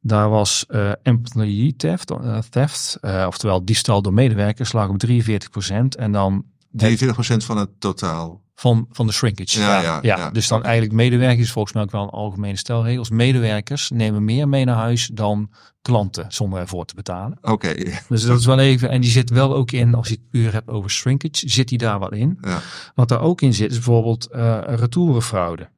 Daar 0.00 0.28
was 0.28 0.66
eh 0.66 0.92
employee 1.02 1.76
theft, 1.76 2.10
eh, 2.10 2.38
theft 2.38 2.98
eh, 3.00 3.24
oftewel 3.26 3.64
diefstal 3.64 4.02
door 4.02 4.12
medewerkers, 4.12 4.72
lag 4.72 4.88
op 4.88 4.98
43% 4.98 5.96
En 5.96 6.12
dan 6.12 6.44
43% 6.70 7.44
van 7.44 7.56
het 7.56 7.70
totaal. 7.78 8.42
Van, 8.54 8.86
van 8.90 9.06
de 9.06 9.12
shrinkage. 9.12 9.60
Ja, 9.60 9.80
ja, 9.80 9.98
ja. 10.02 10.30
Dus 10.30 10.48
dan 10.48 10.62
eigenlijk 10.62 10.94
medewerkers, 10.94 11.52
volgens 11.52 11.74
mij 11.74 11.82
ook 11.82 11.90
wel 11.90 12.02
een 12.02 12.08
algemene 12.08 12.56
stelregels. 12.56 13.10
Medewerkers 13.10 13.90
nemen 13.90 14.24
meer 14.24 14.48
mee 14.48 14.64
naar 14.64 14.76
huis 14.76 15.10
dan 15.12 15.50
klanten 15.82 16.26
zonder 16.28 16.58
ervoor 16.60 16.84
te 16.84 16.94
betalen. 16.94 17.38
Oké, 17.42 17.74
Dus 18.08 18.22
dat 18.26 18.38
is 18.38 18.46
wel 18.46 18.58
even, 18.58 18.88
en 18.90 19.00
die 19.00 19.10
zit 19.10 19.30
wel 19.30 19.54
ook 19.54 19.70
in, 19.70 19.94
als 19.94 20.08
je 20.08 20.14
het 20.14 20.28
puur 20.30 20.52
hebt 20.52 20.68
over 20.68 20.90
shrinkage, 20.90 21.48
zit 21.48 21.68
die 21.68 21.78
daar 21.78 21.98
wat 21.98 22.12
in. 22.12 22.38
ja. 22.40 22.60
Wat 22.94 23.08
daar 23.08 23.20
ook 23.20 23.40
in 23.40 23.54
zit, 23.54 23.70
is 23.70 23.76
bijvoorbeeld 23.76 24.26
eh 24.26 24.60
retourenfraude. 24.64 25.68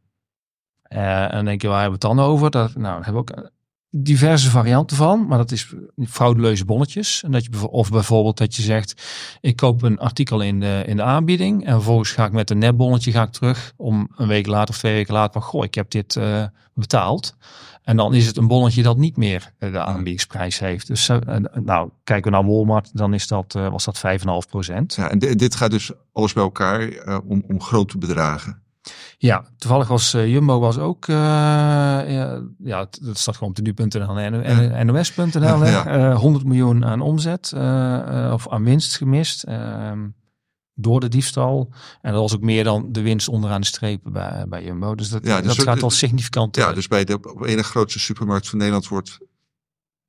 Eh, 0.83 1.23
en 1.23 1.31
dan 1.31 1.45
denk 1.45 1.63
je, 1.63 1.69
waar 1.69 1.81
hebben 1.81 2.01
we 2.01 2.07
het 2.07 2.17
dan 2.17 2.27
over? 2.27 2.51
Dat, 2.51 2.75
nou, 2.75 3.03
hebben 3.05 3.25
we 3.25 3.33
ook 3.35 3.51
diverse 3.91 4.51
varianten 4.51 4.97
van, 4.97 5.27
maar 5.27 5.39
dat 5.39 5.51
is 5.53 5.75
frauduleuze 6.09 6.65
bonnetjes. 6.65 7.23
En 7.23 7.33
dat 7.33 7.45
je, 7.45 7.69
of 7.71 7.91
bijvoorbeeld 7.91 8.39
dat 8.39 8.55
je 8.57 8.63
zegt, 8.63 9.03
ik 9.41 9.57
koop 9.57 9.83
een 9.83 9.99
artikel 9.99 10.41
in 10.41 10.61
de, 10.61 10.83
in 10.87 10.97
de 10.97 11.03
aanbieding 11.03 11.65
en 11.67 11.73
vervolgens 11.73 12.11
ga 12.11 12.25
ik 12.25 12.33
met 12.33 12.51
een 12.51 12.59
netbonnetje 12.59 13.13
ga 13.13 13.23
ik 13.23 13.31
terug 13.31 13.73
om 13.77 14.09
een 14.17 14.29
week 14.29 14.47
later 14.47 14.69
of 14.75 14.79
twee 14.79 14.95
weken 14.95 15.15
later 15.15 15.33
van, 15.33 15.43
goh, 15.51 15.65
ik 15.65 15.75
heb 15.75 15.91
dit 15.91 16.17
eh, 16.17 16.45
betaald. 16.75 17.37
En 17.83 17.97
dan 17.97 18.15
is 18.15 18.27
het 18.27 18.37
een 18.37 18.47
bonnetje 18.47 18.83
dat 18.83 18.97
niet 18.97 19.17
meer 19.17 19.53
eh, 19.59 19.73
de 19.73 19.81
aanbiedingsprijs 19.81 20.59
heeft. 20.59 20.87
Dus 20.87 21.09
eh, 21.09 21.19
nou, 21.65 21.91
kijken 22.05 22.31
we 22.31 22.37
naar 22.37 22.47
Walmart, 22.47 22.91
dan 22.97 23.15
is 23.15 23.27
dat, 23.27 23.53
was 23.53 23.85
dat 23.85 24.03
5,5 24.19 24.25
procent. 24.51 24.95
ja 24.95 25.11
en 25.11 25.19
di- 25.19 25.35
dit 25.35 25.55
gaat 25.55 25.71
dus 25.71 25.93
alles 26.13 26.33
bij 26.33 26.43
elkaar 26.43 26.89
om, 27.27 27.45
om 27.49 27.61
grote 27.63 27.99
bedragen. 27.99 28.63
Ja, 29.19 29.45
toevallig 29.59 29.89
was 29.89 30.15
eh, 30.15 30.27
Jumbo 30.33 30.59
was 30.61 30.79
ook, 30.79 31.09
eh, 31.09 31.15
ja, 31.15 32.43
ja, 32.59 32.87
dat 33.01 33.19
staat 33.19 33.35
gewoon 33.37 33.49
op 33.49 33.57
de 33.57 33.63
nu.nl 33.63 34.19
en 34.19 34.87
nos.nl, 34.87 35.61
hè. 35.61 35.71
Ja. 35.71 35.87
Eh, 35.87 36.19
100 36.19 36.45
miljoen 36.45 36.85
aan 36.85 37.01
omzet 37.01 37.53
eh, 37.55 38.25
eh, 38.27 38.33
of 38.33 38.49
aan 38.49 38.65
winst 38.65 38.97
gemist 38.97 39.43
ehm, 39.43 40.09
door 40.75 41.01
de 41.01 41.09
diefstal. 41.09 41.73
En 42.01 42.13
dat 42.13 42.21
was 42.21 42.35
ook 42.35 42.41
meer 42.43 42.65
dan 42.65 42.93
de 42.93 43.01
winst 43.03 43.29
onderaan 43.29 43.61
de 43.61 43.67
streep 43.67 44.01
bij, 44.05 44.45
bij 44.49 44.65
Jumbo. 44.65 44.95
Dus 44.95 45.09
dat, 45.09 45.23
dus 45.23 45.43
dat 45.43 45.57
er- 45.57 45.63
gaat 45.63 45.83
al 45.83 45.91
significant. 45.91 46.57
Ja, 46.57 46.69
eh, 46.69 46.75
dus 46.75 46.89
bij 46.89 47.05
de 47.05 47.19
ene 47.45 47.63
grootste 47.63 47.99
supermarkt 47.99 48.49
van 48.49 48.59
Nederland 48.59 48.89
wordt 48.89 49.19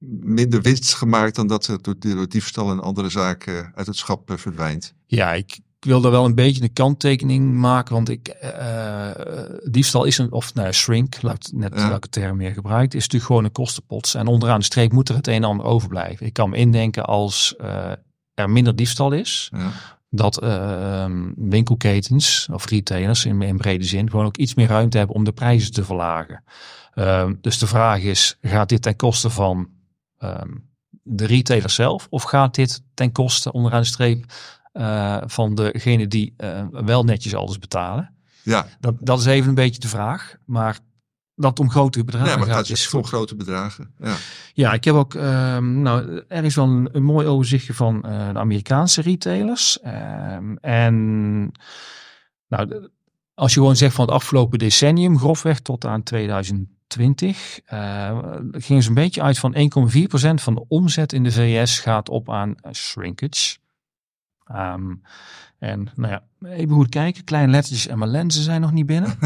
minder 0.09 0.61
winst 0.61 0.93
gemaakt 0.93 1.35
dan 1.35 1.47
dat 1.47 1.65
het 1.65 1.83
door, 1.83 2.27
diefstal 2.29 2.71
en 2.71 2.79
andere 2.81 3.09
zaken 3.09 3.71
uit 3.75 3.87
het 3.87 3.95
schap 3.95 4.29
eh, 4.31 4.37
verdwijnt. 4.37 4.93
Ja, 5.05 5.33
ik, 5.33 5.59
ik 5.79 5.85
wil 5.85 6.01
daar 6.01 6.11
wel 6.11 6.25
een 6.25 6.35
beetje 6.35 6.63
een 6.63 6.73
kanttekening 6.73 7.53
maken, 7.53 7.93
want 7.93 8.09
ik, 8.09 8.27
eh, 8.27 9.09
diefstal 9.71 10.03
is 10.03 10.17
een, 10.17 10.31
of 10.31 10.53
nou, 10.53 10.71
shrink, 10.73 11.21
laat 11.21 11.51
net 11.53 11.73
Ja. 11.75 11.89
welke 11.89 12.09
term 12.09 12.37
meer 12.37 12.51
gebruikt, 12.53 12.93
is 12.93 13.01
natuurlijk 13.01 13.25
gewoon 13.25 13.43
een 13.43 13.51
kostenpots. 13.51 14.15
En 14.15 14.27
onderaan 14.27 14.59
de 14.59 14.65
streep 14.65 14.91
moet 14.91 15.09
er 15.09 15.15
het 15.15 15.27
een 15.27 15.33
en 15.33 15.43
ander 15.43 15.65
overblijven. 15.65 16.25
Ik 16.25 16.33
kan 16.33 16.49
me 16.49 16.57
indenken 16.57 17.05
als 17.05 17.55
eh, 17.55 17.91
er 18.33 18.49
minder 18.49 18.75
diefstal 18.75 19.11
is, 19.11 19.51
Ja. 19.57 19.71
dat 20.09 20.41
eh, 20.41 21.05
winkelketens 21.35 22.47
of 22.51 22.65
retailers 22.69 23.25
in, 23.25 23.41
in 23.41 23.57
brede 23.57 23.83
zin 23.83 24.09
gewoon 24.09 24.25
ook 24.25 24.37
iets 24.37 24.53
meer 24.53 24.67
ruimte 24.67 24.97
hebben 24.97 25.15
om 25.15 25.23
de 25.23 25.31
prijzen 25.31 25.71
te 25.71 25.83
verlagen. 25.83 26.43
Ehm, 26.93 27.33
dus 27.41 27.57
de 27.57 27.67
vraag 27.67 28.01
is, 28.01 28.37
gaat 28.41 28.69
dit 28.69 28.81
ten 28.81 28.95
koste 28.95 29.29
van 29.29 29.69
ehm, 30.17 30.49
de 31.03 31.25
retailer 31.25 31.69
zelf 31.69 32.07
of 32.09 32.23
gaat 32.23 32.55
dit 32.55 32.81
ten 32.93 33.11
koste 33.11 33.51
onderaan 33.51 33.81
de 33.81 33.87
streep 33.87 34.25
eh, 34.77 35.17
van 35.25 35.55
degene 35.55 36.07
die 36.07 36.33
eh, 36.37 36.65
wel 36.71 37.03
netjes 37.03 37.35
alles 37.35 37.59
betalen? 37.59 38.15
Ja, 38.43 38.67
Dat, 38.79 38.95
dat 38.99 39.19
is 39.19 39.25
even 39.25 39.49
een 39.49 39.55
beetje 39.55 39.79
de 39.79 39.87
vraag, 39.87 40.35
maar 40.45 40.79
dat 41.35 41.59
om 41.59 41.69
grote 41.69 42.03
bedragen 42.03 42.29
ja 42.29 42.37
maar 42.37 42.47
het 42.47 42.55
gaat 42.55 42.67
dus 42.67 42.79
is 42.79 42.87
voor 42.87 43.03
grote 43.03 43.35
bedragen. 43.35 43.93
Ja. 43.99 44.15
ja, 44.53 44.73
ik 44.73 44.83
heb 44.83 44.95
ook, 44.95 45.15
ehm, 45.15 45.81
nou, 45.81 46.23
er 46.27 46.43
is 46.43 46.55
wel 46.55 46.65
een, 46.65 46.89
een 46.91 47.03
mooi 47.03 47.27
overzichtje 47.27 47.73
van 47.73 48.03
eh, 48.03 48.31
de 48.31 48.39
Amerikaanse 48.39 49.01
retailers. 49.01 49.79
Ehm, 49.79 50.55
en 50.55 50.95
nou, 52.47 52.89
als 53.33 53.53
je 53.53 53.59
gewoon 53.59 53.75
zegt 53.75 53.95
van 53.95 54.05
het 54.05 54.13
afgelopen 54.13 54.59
decennium, 54.59 55.17
grofweg 55.17 55.59
tot 55.59 55.85
aan 55.85 56.03
2020, 56.03 57.59
eh, 57.65 58.19
gingen 58.51 58.83
ze 58.83 58.89
een 58.89 58.95
beetje 58.95 59.21
uit 59.21 59.39
van 59.39 59.55
1,4% 59.55 60.41
van 60.41 60.55
de 60.55 60.65
omzet 60.67 61.13
in 61.13 61.23
de 61.23 61.31
VS 61.31 61.79
gaat 61.79 62.09
op 62.09 62.29
aan 62.31 62.55
shrinkage. 62.73 63.57
Ehm, 64.47 64.93
en 65.59 65.89
nou 65.95 66.11
ja, 66.11 66.49
even 66.49 66.75
goed 66.75 66.89
kijken, 66.89 67.23
kleine 67.23 67.51
lettertjes 67.51 67.87
en 67.87 67.97
mijn 67.97 68.11
lenzen 68.11 68.43
zijn 68.43 68.61
nog 68.61 68.71
niet 68.71 68.85
binnen. 68.85 69.15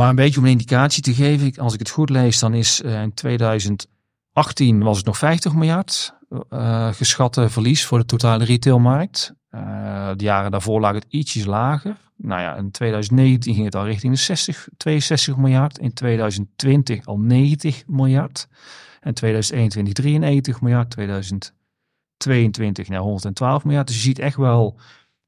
Maar 0.00 0.08
een 0.08 0.14
beetje 0.14 0.38
om 0.38 0.44
een 0.44 0.50
indicatie 0.50 1.02
te 1.02 1.14
geven, 1.14 1.62
als 1.62 1.72
ik 1.72 1.78
het 1.78 1.90
goed 1.90 2.10
lees, 2.10 2.38
dan 2.38 2.54
is 2.54 2.82
eh, 2.82 3.02
in 3.02 3.14
2018 3.14 4.82
was 4.82 4.96
het 4.96 5.06
nog 5.06 5.18
50 5.18 5.54
miljard 5.54 6.14
eh, 6.48 6.92
geschatte 6.92 7.48
verlies 7.48 7.84
voor 7.86 7.98
de 7.98 8.04
totale 8.04 8.44
retailmarkt. 8.44 9.34
Eh, 9.50 10.10
de 10.16 10.24
jaren 10.24 10.50
daarvoor 10.50 10.80
lag 10.80 10.94
het 10.94 11.06
ietsjes 11.08 11.44
lager. 11.44 11.96
Nou 12.16 12.40
ja, 12.40 12.56
in 12.56 12.70
2019 12.70 13.54
ging 13.54 13.64
het 13.64 13.74
al 13.74 13.86
richting 13.86 14.12
de 14.12 14.18
60, 14.18 14.68
62 14.76 15.36
miljard. 15.36 15.78
In 15.78 15.92
2020 15.92 17.06
al 17.06 17.18
90 17.18 17.82
miljard. 17.86 18.48
En 19.00 19.14
2021 19.14 19.94
93 19.94 20.60
miljard. 20.60 20.94
2022 22.20 22.88
naar 22.88 23.00
112 23.00 23.64
miljard. 23.64 23.86
Dus 23.86 23.96
je 23.96 24.02
ziet 24.02 24.18
echt 24.18 24.36
wel 24.36 24.76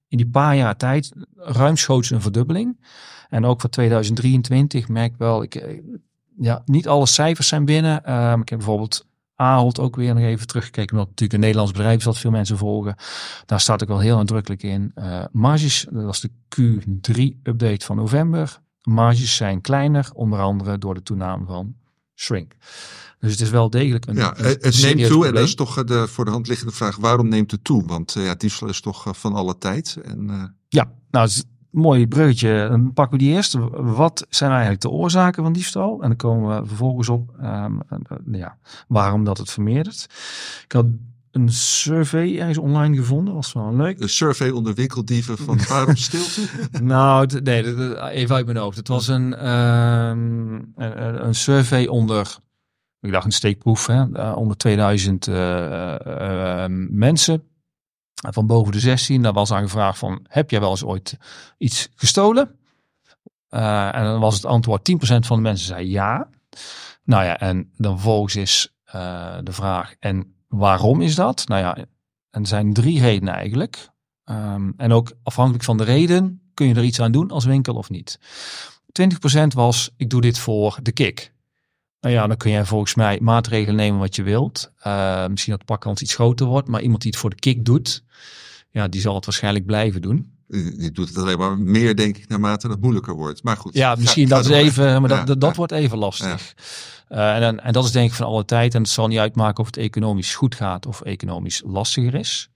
in 0.08 0.16
die 0.16 0.28
paar 0.28 0.56
jaar 0.56 0.76
tijd 0.76 1.12
ruimschoots 1.36 2.10
een 2.10 2.20
verdubbeling. 2.20 2.80
En 3.28 3.44
ook 3.44 3.60
voor 3.60 3.70
2023 3.70 4.88
merk 4.88 5.12
ik 5.12 5.18
wel, 5.18 5.42
ik, 5.42 5.54
eh, 5.54 5.78
ja, 6.38 6.62
niet 6.64 6.88
alle 6.88 7.06
cijfers 7.06 7.48
zijn 7.48 7.64
binnen. 7.64 8.04
Ehm, 8.04 8.40
ik 8.40 8.48
heb 8.48 8.58
bijvoorbeeld 8.58 9.06
Ahold 9.34 9.80
ook 9.80 9.96
weer 9.96 10.14
nog 10.14 10.22
even 10.22 10.46
teruggekeken, 10.46 10.92
omdat 10.92 11.08
natuurlijk 11.08 11.32
een 11.32 11.40
Nederlands 11.40 11.72
bedrijf 11.72 11.98
is 11.98 12.04
dat 12.04 12.18
veel 12.18 12.30
mensen 12.30 12.58
volgen. 12.58 12.94
Daar 13.46 13.60
staat 13.60 13.82
ook 13.82 13.88
wel 13.88 13.98
heel 13.98 14.16
nadrukkelijk 14.16 14.62
in. 14.62 14.92
Eh 14.94 15.24
marges, 15.32 15.86
dat 15.90 16.04
was 16.04 16.20
de 16.20 16.30
Q3-update 16.48 17.84
van 17.84 17.96
november. 17.96 18.60
Marges 18.82 19.36
zijn 19.36 19.60
kleiner, 19.60 20.10
onder 20.14 20.40
andere 20.40 20.78
door 20.78 20.94
de 20.94 21.02
toename 21.02 21.44
van 21.46 21.74
shrink. 22.14 22.52
Dus 23.20 23.30
het 23.30 23.40
is 23.40 23.50
wel 23.50 23.70
degelijk 23.70 24.06
een, 24.06 24.14
Ja, 24.14 24.34
het 24.36 24.82
neemt 24.82 25.06
toe 25.06 25.26
en 25.26 25.34
dat 25.34 25.44
is 25.44 25.54
toch 25.54 25.78
eh, 25.78 25.84
de 25.84 26.06
voor 26.08 26.24
de 26.24 26.30
hand 26.30 26.48
liggende 26.48 26.72
vraag, 26.72 26.96
waarom 26.96 27.28
neemt 27.28 27.50
het 27.50 27.64
toe? 27.64 27.86
Want 27.86 28.16
eh, 28.16 28.24
ja, 28.24 28.34
diefstal 28.34 28.68
is 28.68 28.80
toch 28.80 29.06
eh, 29.06 29.12
van 29.12 29.32
alle 29.34 29.58
tijd. 29.58 29.98
En, 30.04 30.30
eh, 30.30 30.44
Ja, 30.68 30.92
nou, 31.10 31.24
het 31.24 31.34
is 31.36 31.38
een 31.38 31.80
mooi 31.80 32.06
bruggetje. 32.06 32.66
Dan 32.70 32.92
pakken 32.92 33.18
we 33.18 33.24
die 33.24 33.34
eerst. 33.34 33.56
Wat 33.72 34.26
zijn 34.28 34.50
eigenlijk 34.50 34.80
de 34.80 34.90
oorzaken 34.90 35.42
van 35.42 35.52
diefstal? 35.52 36.02
En 36.02 36.08
dan 36.08 36.16
komen 36.16 36.60
we 36.60 36.66
vervolgens 36.66 37.08
op 37.08 37.34
ehm, 37.40 37.72
eh, 37.88 37.98
ja, 38.32 38.58
waarom 38.88 39.24
dat 39.24 39.38
het 39.38 39.50
vermeerdert. 39.50 40.06
Ik 40.64 40.72
had 40.72 40.86
een 41.32 41.52
survey 41.52 42.38
ergens 42.38 42.58
online 42.58 42.96
gevonden. 42.96 43.34
was 43.34 43.52
wel 43.52 43.76
leuk. 43.76 44.00
een 44.00 44.08
survey 44.08 44.50
onder 44.50 44.74
winkeldieven 44.74 45.38
van 45.38 45.58
waarom 45.68 45.96
stilte? 45.96 46.48
Nou, 46.82 47.40
nee, 47.42 47.64
even 48.10 48.34
uit 48.34 48.46
mijn 48.46 48.56
hoofd. 48.56 48.76
Het 48.76 48.88
was 48.88 49.08
een, 49.08 49.34
ehm, 49.34 50.54
een, 50.76 51.26
een 51.26 51.34
survey 51.34 51.86
onder, 51.86 52.36
ik 53.00 53.12
dacht 53.12 53.24
een 53.24 53.32
steekproef, 53.32 53.86
hè, 53.86 54.12
eh, 54.12 54.36
onder 54.36 54.56
2000 54.56 55.26
eh, 55.26 56.64
eh, 56.64 56.70
mensen 56.90 57.42
van 58.12 58.46
boven 58.46 58.72
de 58.72 58.80
16. 58.80 59.22
Daar 59.22 59.32
was 59.32 59.52
aan 59.52 59.62
gevraagd 59.62 59.98
van, 59.98 60.24
heb 60.28 60.50
jij 60.50 60.60
wel 60.60 60.70
eens 60.70 60.84
ooit 60.84 61.16
iets 61.58 61.88
gestolen? 61.94 62.56
En 63.48 64.04
dan 64.04 64.20
was 64.20 64.34
het 64.34 64.44
antwoord, 64.44 64.84
10% 64.84 65.26
van 65.26 65.36
de 65.36 65.42
mensen 65.42 65.66
zei 65.66 65.90
ja. 65.90 66.28
Nou 67.04 67.24
ja, 67.24 67.38
en 67.38 67.72
dan 67.76 67.92
vervolgens 67.92 68.36
is 68.36 68.74
de 69.42 69.52
vraag, 69.52 69.94
en 69.98 70.31
waarom 70.52 71.00
is 71.00 71.14
dat? 71.14 71.48
Nou 71.48 71.60
ja, 71.60 71.76
en 72.30 72.40
er 72.40 72.46
zijn 72.46 72.72
drie 72.72 73.00
redenen 73.00 73.34
eigenlijk. 73.34 73.88
Ehm, 74.24 74.70
en 74.76 74.92
ook 74.92 75.12
afhankelijk 75.22 75.64
van 75.64 75.76
de 75.76 75.84
reden 75.84 76.40
kun 76.54 76.68
je 76.68 76.74
er 76.74 76.84
iets 76.84 77.00
aan 77.00 77.12
doen 77.12 77.30
als 77.30 77.44
winkel 77.44 77.74
of 77.74 77.90
niet? 77.90 78.18
20% 78.92 79.54
was, 79.54 79.90
ik 79.96 80.10
doe 80.10 80.20
dit 80.20 80.38
voor 80.38 80.78
de 80.82 80.92
kick. 80.92 81.32
Nou 82.00 82.14
ja, 82.14 82.26
dan 82.26 82.36
kun 82.36 82.50
je 82.50 82.66
volgens 82.66 82.94
mij 82.94 83.18
maatregelen 83.20 83.76
nemen 83.76 84.00
wat 84.00 84.16
je 84.16 84.22
wilt. 84.22 84.72
Uh, 84.86 85.26
misschien 85.26 85.50
dat 85.50 85.60
de 85.60 85.66
pakkans 85.66 86.02
iets 86.02 86.14
groter 86.14 86.46
wordt, 86.46 86.68
maar 86.68 86.82
iemand 86.82 87.02
die 87.02 87.10
het 87.10 87.20
voor 87.20 87.30
de 87.30 87.36
kick 87.36 87.64
doet, 87.64 88.04
ja, 88.70 88.88
die 88.88 89.00
zal 89.00 89.14
het 89.14 89.24
waarschijnlijk 89.24 89.66
blijven 89.66 90.02
doen. 90.02 90.32
Die 90.48 90.90
doet 90.90 91.08
het 91.08 91.18
alleen 91.18 91.38
maar 91.38 91.58
meer, 91.58 91.96
denk 91.96 92.16
ik, 92.16 92.28
naarmate 92.28 92.68
het 92.68 92.80
moeilijker 92.80 93.14
wordt. 93.14 93.42
Maar 93.42 93.56
goed. 93.56 93.74
Ja, 93.74 93.94
misschien 93.94 94.28
dat 94.28 94.44
is 94.44 94.50
even, 94.50 95.00
maar 95.00 95.08
dat, 95.08 95.18
Ja, 95.18 95.24
dat, 95.24 95.40
dat 95.40 95.50
ja. 95.50 95.56
wordt 95.56 95.72
even 95.72 95.98
lastig. 95.98 96.54
Eh, 97.12 97.46
en, 97.46 97.62
en 97.62 97.72
dat 97.72 97.84
is 97.84 97.90
denk 97.90 98.10
ik 98.10 98.16
van 98.16 98.26
alle 98.26 98.44
tijd. 98.44 98.74
En 98.74 98.80
het 98.80 98.90
zal 98.90 99.06
niet 99.06 99.18
uitmaken 99.18 99.60
of 99.60 99.66
het 99.66 99.76
economisch 99.76 100.34
goed 100.34 100.54
gaat 100.54 100.86
of 100.86 101.00
economisch 101.00 101.62
lastiger 101.66 102.14
is. 102.14 102.48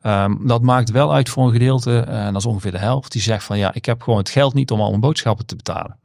Ehm, 0.00 0.46
dat 0.46 0.62
maakt 0.62 0.90
wel 0.90 1.12
uit 1.12 1.28
voor 1.28 1.46
een 1.46 1.52
gedeelte, 1.52 2.00
eh, 2.00 2.26
en 2.26 2.32
dat 2.32 2.42
is 2.42 2.48
ongeveer 2.48 2.70
de 2.70 2.78
helft, 2.78 3.12
die 3.12 3.22
zegt 3.22 3.44
van 3.44 3.58
ja, 3.58 3.74
ik 3.74 3.84
heb 3.84 4.02
gewoon 4.02 4.18
het 4.18 4.28
geld 4.28 4.54
niet 4.54 4.70
om 4.70 4.80
al 4.80 4.88
mijn 4.88 5.00
boodschappen 5.00 5.46
te 5.46 5.56
betalen. 5.56 5.98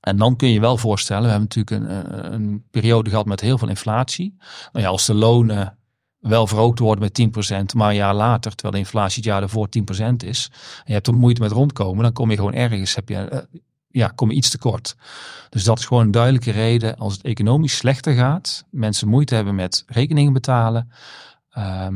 En 0.00 0.16
dan 0.16 0.36
kun 0.36 0.48
je 0.48 0.60
wel 0.60 0.76
voorstellen, 0.76 1.22
we 1.22 1.30
hebben 1.30 1.48
natuurlijk 1.54 1.90
een, 1.90 2.14
een, 2.14 2.32
een 2.32 2.64
periode 2.70 3.10
gehad 3.10 3.26
met 3.26 3.40
heel 3.40 3.58
veel 3.58 3.68
inflatie. 3.68 4.34
Nou 4.72 4.84
ja, 4.84 4.90
als 4.90 5.06
de 5.06 5.14
lonen 5.14 5.78
wel 6.18 6.46
verhoogd 6.46 6.78
worden 6.78 7.04
met 7.04 7.14
10%, 7.14 7.74
maar 7.74 7.88
een 7.88 7.94
jaar 7.94 8.14
later, 8.14 8.50
terwijl 8.50 8.72
de 8.72 8.80
inflatie 8.80 9.16
het 9.16 9.24
jaar 9.24 9.42
ervoor 9.42 9.68
10% 9.68 10.24
is, 10.24 10.50
en 10.52 10.82
je 10.84 10.92
hebt 10.92 11.06
er 11.06 11.14
moeite 11.14 11.40
met 11.40 11.50
rondkomen, 11.50 12.02
dan 12.02 12.12
kom 12.12 12.30
je 12.30 12.36
gewoon 12.36 12.54
ergens, 12.54 12.94
heb 12.94 13.08
je, 13.08 13.16
eh, 13.16 13.38
ja, 13.94 14.08
kom 14.08 14.30
je 14.30 14.36
iets 14.36 14.50
tekort. 14.50 14.96
Dus 15.48 15.64
dat 15.64 15.78
is 15.78 15.84
gewoon 15.84 16.04
een 16.04 16.10
duidelijke 16.10 16.50
reden. 16.50 16.96
Als 16.96 17.12
het 17.12 17.22
economisch 17.22 17.76
slechter 17.76 18.14
gaat, 18.14 18.64
mensen 18.70 19.08
moeite 19.08 19.34
hebben 19.34 19.54
met 19.54 19.84
rekeningen 19.86 20.32
betalen, 20.32 20.88
ehm, 21.50 21.94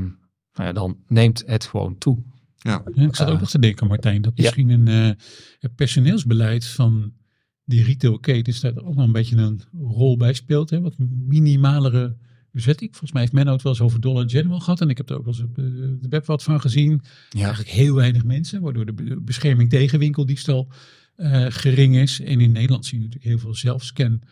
nou 0.52 0.68
ja, 0.68 0.72
dan 0.72 0.96
neemt 1.06 1.42
het 1.46 1.64
gewoon 1.64 1.98
toe. 1.98 2.18
Ja. 2.58 2.82
Ik 2.94 3.16
zat 3.16 3.28
ook 3.28 3.34
Eh, 3.34 3.40
nog 3.40 3.50
te 3.50 3.58
denken, 3.58 3.86
Martijn, 3.86 4.22
dat 4.22 4.32
ja. 4.34 4.42
misschien 4.42 4.70
een 4.70 4.88
eh, 4.88 5.22
het 5.58 5.74
personeelsbeleid 5.74 6.66
van 6.66 7.12
die 7.64 7.84
retailketens 7.84 8.60
daar 8.60 8.76
ook 8.76 8.94
wel 8.94 9.04
een 9.04 9.12
beetje 9.12 9.36
een 9.36 9.62
rol 9.80 10.16
bij 10.16 10.32
speelt. 10.32 10.70
Hè? 10.70 10.80
Wat 10.80 10.94
minimalere 11.26 12.16
bezetting. 12.52 12.90
Volgens 12.90 13.12
mij 13.12 13.20
heeft 13.20 13.32
Menno 13.34 13.52
het 13.52 13.62
wel 13.62 13.72
eens 13.72 13.80
over 13.80 14.00
Dollar 14.00 14.30
General 14.30 14.60
gehad. 14.60 14.80
En 14.80 14.88
ik 14.88 14.96
heb 14.96 15.10
er 15.10 15.16
ook 15.16 15.24
wel 15.24 15.34
eens 15.34 15.42
op 15.42 15.54
de, 15.54 15.98
web 16.08 16.26
wat 16.26 16.42
van 16.42 16.60
gezien. 16.60 17.00
Ja. 17.28 17.40
Eigenlijk 17.40 17.70
heel 17.70 17.94
weinig 17.94 18.24
mensen, 18.24 18.60
waardoor 18.60 18.86
de 18.86 18.92
be- 18.92 19.20
bescherming 19.20 19.70
tegen 19.70 19.98
winkeldiefstal 19.98 20.68
eh, 21.18 21.46
gering 21.48 21.96
is. 21.96 22.20
En 22.20 22.40
in 22.40 22.52
Nederland 22.52 22.86
zien 22.86 23.00
we 23.00 23.06
natuurlijk 23.06 23.30
heel 23.30 23.38
veel 23.42 23.54
zelfscan 23.54 24.22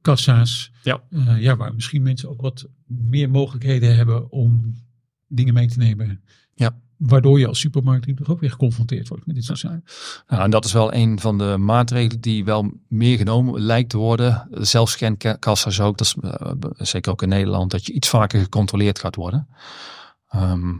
kassa's. 0.00 0.70
Ja. 0.82 1.02
Eh, 1.10 1.40
ja, 1.40 1.56
waar 1.56 1.74
misschien 1.74 2.02
mensen 2.02 2.28
ook 2.30 2.40
wat 2.40 2.66
meer 2.86 3.30
mogelijkheden 3.30 3.96
hebben 3.96 4.30
om 4.30 4.74
dingen 5.28 5.54
mee 5.54 5.68
te 5.68 5.78
nemen. 5.78 6.22
Ja. 6.54 6.78
Waardoor 6.96 7.38
je 7.38 7.46
als 7.46 7.60
supermarkt 7.60 8.16
toch 8.16 8.28
ook 8.28 8.40
weer 8.40 8.50
geconfronteerd 8.50 9.08
wordt 9.08 9.26
met 9.26 9.34
dit 9.34 9.44
soort 9.44 9.58
zaken. 9.58 9.84
Nou, 10.26 10.42
en 10.42 10.50
dat 10.50 10.64
is 10.64 10.72
wel 10.72 10.94
een 10.94 11.20
van 11.20 11.38
de 11.38 11.56
maatregelen 11.58 12.20
die 12.20 12.44
wel 12.44 12.72
meer 12.88 13.16
genomen 13.16 13.60
lijkt 13.60 13.90
te 13.90 13.96
worden. 13.96 14.48
Zelfscankassa's 14.50 15.80
ook, 15.80 15.98
dat 15.98 16.06
is 16.06 16.16
eh, 16.20 16.52
zeker 16.76 17.12
ook 17.12 17.22
in 17.22 17.28
Nederland, 17.28 17.70
dat 17.70 17.86
je 17.86 17.92
iets 17.92 18.08
vaker 18.08 18.40
gecontroleerd 18.40 18.98
gaat 18.98 19.16
worden. 19.16 19.48
Ehm, 20.28 20.72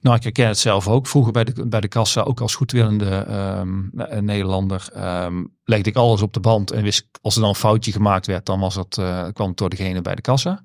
nou, 0.00 0.16
ik 0.16 0.22
herken 0.22 0.46
het 0.46 0.58
zelf 0.58 0.88
ook. 0.88 1.06
Vroeger 1.06 1.32
bij 1.32 1.44
de, 1.44 1.66
bij 1.66 1.80
de 1.80 1.88
kassa, 1.88 2.20
ook 2.20 2.40
als 2.40 2.54
goedwillende 2.54 3.10
ehm, 3.10 4.00
eh, 4.00 4.20
Nederlander, 4.20 4.88
ehm, 4.92 5.44
legde 5.64 5.90
ik 5.90 5.96
alles 5.96 6.22
op 6.22 6.32
de 6.32 6.40
band. 6.40 6.70
En 6.70 6.82
wist, 6.82 7.08
als 7.20 7.34
er 7.34 7.40
dan 7.40 7.48
een 7.48 7.56
foutje 7.56 7.92
gemaakt 7.92 8.26
werd, 8.26 8.46
dan 8.46 8.60
was 8.60 8.74
dat, 8.74 8.98
eh, 8.98 9.26
kwam 9.32 9.48
het 9.48 9.56
door 9.56 9.70
degene 9.70 10.02
bij 10.02 10.14
de 10.14 10.22
kassa. 10.22 10.64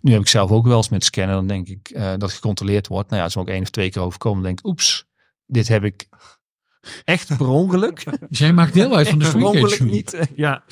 Nu 0.00 0.12
heb 0.12 0.20
ik 0.20 0.28
zelf 0.28 0.50
ook 0.50 0.66
wel 0.66 0.76
eens 0.76 0.88
met 0.88 1.04
scannen, 1.04 1.34
dan 1.34 1.46
denk 1.46 1.68
ik 1.68 1.88
eh, 1.88 2.12
dat 2.16 2.32
gecontroleerd 2.32 2.86
wordt. 2.86 3.10
Nou 3.10 3.20
ja, 3.20 3.26
het 3.26 3.36
is 3.36 3.42
ook 3.42 3.48
één 3.48 3.62
of 3.62 3.70
twee 3.70 3.90
keer 3.90 4.02
overkomen. 4.02 4.38
Dan 4.38 4.46
denk 4.46 4.58
ik, 4.58 4.66
oeps, 4.66 5.06
dit 5.46 5.68
heb 5.68 5.84
ik 5.84 6.08
echt 7.04 7.36
per 7.36 7.48
ongeluk. 7.48 8.04
Dus 8.28 8.38
jij 8.38 8.52
maakt 8.52 8.74
deel 8.74 8.96
uit 8.96 9.08
van 9.08 9.18
de 9.18 9.30
Per 9.30 9.44
ongeluk 9.44 9.80
niet. 9.80 10.28
Ja, 10.34 10.62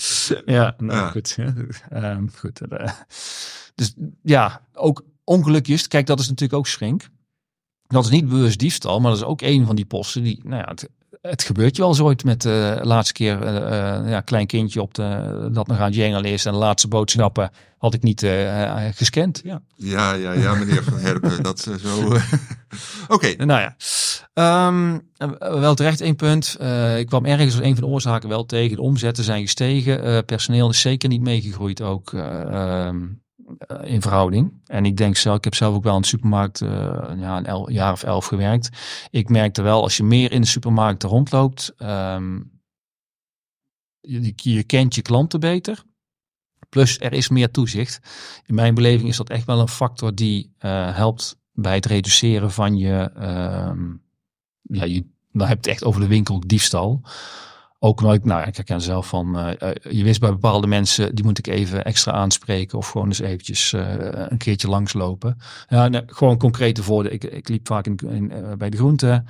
ja, 0.44 0.74
nou 0.78 0.92
Ja. 0.92 1.08
goed. 1.10 1.34
ja. 1.36 1.54
Ehm, 1.90 2.26
goed 2.36 2.60
dus 3.74 3.94
ja, 4.22 4.66
ook 4.72 5.04
ongelukjes. 5.24 5.88
Kijk, 5.88 6.06
dat 6.06 6.20
is 6.20 6.28
natuurlijk 6.28 6.58
ook 6.58 6.66
schrink. 6.66 7.08
Dat 7.86 8.04
is 8.04 8.10
niet 8.10 8.28
bewust 8.28 8.58
diefstal, 8.58 9.00
maar 9.00 9.10
dat 9.10 9.20
is 9.20 9.26
ook 9.26 9.40
een 9.42 9.66
van 9.66 9.76
die 9.76 9.84
posten 9.84 10.22
die, 10.22 10.40
nou 10.42 10.62
ja, 10.62 10.68
het, 10.68 10.88
het 11.22 11.42
gebeurt 11.42 11.76
je 11.76 11.82
wel 11.82 11.90
eens 11.90 12.00
ooit 12.00 12.24
met 12.24 12.42
de 12.42 12.78
laatste 12.82 13.12
keer 13.12 13.42
eh, 13.42 13.56
eh, 13.96 14.08
ja, 14.08 14.20
klein 14.20 14.46
kindje 14.46 14.82
op 14.82 14.94
de, 14.94 15.48
dat 15.52 15.66
nog 15.66 15.78
aan 15.78 15.84
het 15.84 15.94
jengelen 15.94 16.30
is 16.30 16.44
en 16.44 16.52
de 16.52 16.58
laatste 16.58 16.88
boodschappen 16.88 17.50
had 17.78 17.94
ik 17.94 18.02
niet 18.02 18.22
eh, 18.22 18.62
eh, 18.86 18.94
gescand. 18.94 19.40
Ja. 19.44 19.62
Ja, 19.74 20.12
ja, 20.12 20.32
ja, 20.32 20.54
meneer 20.54 20.84
Van 20.84 20.98
Herpen. 20.98 21.42
dat 21.42 21.66
is 21.66 21.82
zo. 21.82 22.12
eh. 22.14 22.32
Oké, 23.14 23.44
Nou 23.44 23.60
ja, 23.60 23.76
Ehm, 24.34 24.98
eh, 25.16 25.28
wel 25.38 25.74
terecht 25.74 26.00
één 26.00 26.16
punt. 26.16 26.56
Eh, 26.60 26.98
ik 26.98 27.06
kwam 27.06 27.24
ergens 27.24 27.54
als 27.54 27.64
een 27.64 27.74
van 27.76 27.84
de 27.84 27.90
oorzaken 27.90 28.28
wel 28.28 28.46
tegen. 28.46 28.76
De 28.76 28.82
omzetten 28.82 29.24
zijn 29.24 29.42
gestegen. 29.42 30.02
Eh, 30.02 30.18
personeel 30.26 30.70
is 30.70 30.80
zeker 30.80 31.08
niet 31.08 31.20
meegegroeid 31.20 31.80
ook 31.80 32.12
eh, 32.12 32.40
ehm, 32.40 32.96
eh, 32.96 33.02
in 33.82 34.02
verhouding. 34.02 34.52
En 34.66 34.84
ik 34.84 34.96
denk 34.96 35.16
zelf, 35.16 35.36
ik 35.36 35.44
heb 35.44 35.54
zelf 35.54 35.74
ook 35.74 35.82
wel 35.82 35.94
in 35.94 36.00
de 36.00 36.06
supermarkt 36.06 36.60
eh, 36.60 36.68
ja, 37.16 37.44
een 37.44 37.72
jaar 37.72 37.92
of 37.92 38.02
elf 38.02 38.26
gewerkt. 38.26 38.68
Ik 39.10 39.28
merkte 39.28 39.62
wel, 39.62 39.82
als 39.82 39.96
je 39.96 40.02
meer 40.02 40.32
in 40.32 40.40
de 40.40 40.46
supermarkt 40.46 41.02
rondloopt, 41.02 41.74
ehm, 41.76 42.40
je, 44.00 44.32
je 44.34 44.62
kent 44.62 44.94
je 44.94 45.02
klanten 45.02 45.40
beter. 45.40 45.84
Plus 46.68 47.00
er 47.00 47.12
is 47.12 47.28
meer 47.28 47.50
toezicht. 47.50 48.00
In 48.46 48.54
mijn 48.54 48.74
beleving 48.74 49.08
is 49.08 49.16
dat 49.16 49.30
echt 49.30 49.46
wel 49.46 49.60
een 49.60 49.68
factor 49.68 50.14
die 50.14 50.52
eh, 50.58 50.96
helpt 50.96 51.38
bij 51.52 51.74
het 51.74 51.86
reduceren 51.86 52.50
van 52.50 52.76
je, 52.76 53.10
ehm, 53.14 53.92
ja, 54.62 54.84
je, 54.84 55.04
dan 55.32 55.48
heb 55.48 55.64
je 55.64 55.70
echt 55.70 55.84
over 55.84 56.00
de 56.00 56.06
winkel 56.06 56.40
diefstal. 56.46 57.02
Ook 57.84 58.00
omdat 58.00 58.14
ik, 58.14 58.24
nou, 58.24 58.46
ik 58.46 58.56
herken 58.56 58.80
zelf 58.80 59.06
van, 59.06 59.38
eh, 59.38 59.70
eh, 59.70 59.92
je 59.96 60.04
wist 60.04 60.20
bij 60.20 60.30
bepaalde 60.30 60.66
mensen, 60.66 61.14
die 61.14 61.24
moet 61.24 61.38
ik 61.38 61.46
even 61.46 61.84
extra 61.84 62.12
aanspreken 62.12 62.78
of 62.78 62.88
gewoon 62.88 63.06
eens 63.06 63.20
eventjes 63.20 63.72
eh, 63.72 63.94
een 64.28 64.38
keertje 64.38 64.68
langslopen. 64.68 65.38
Ja, 65.68 65.88
nee, 65.88 66.02
gewoon 66.06 66.38
concrete 66.38 66.82
voordelen. 66.82 67.12
Ik, 67.12 67.24
ik 67.24 67.48
liep 67.48 67.66
vaak 67.66 67.86
in, 67.86 67.98
in, 68.08 68.32
bij 68.58 68.70
de 68.70 68.76
groenten. 68.76 69.26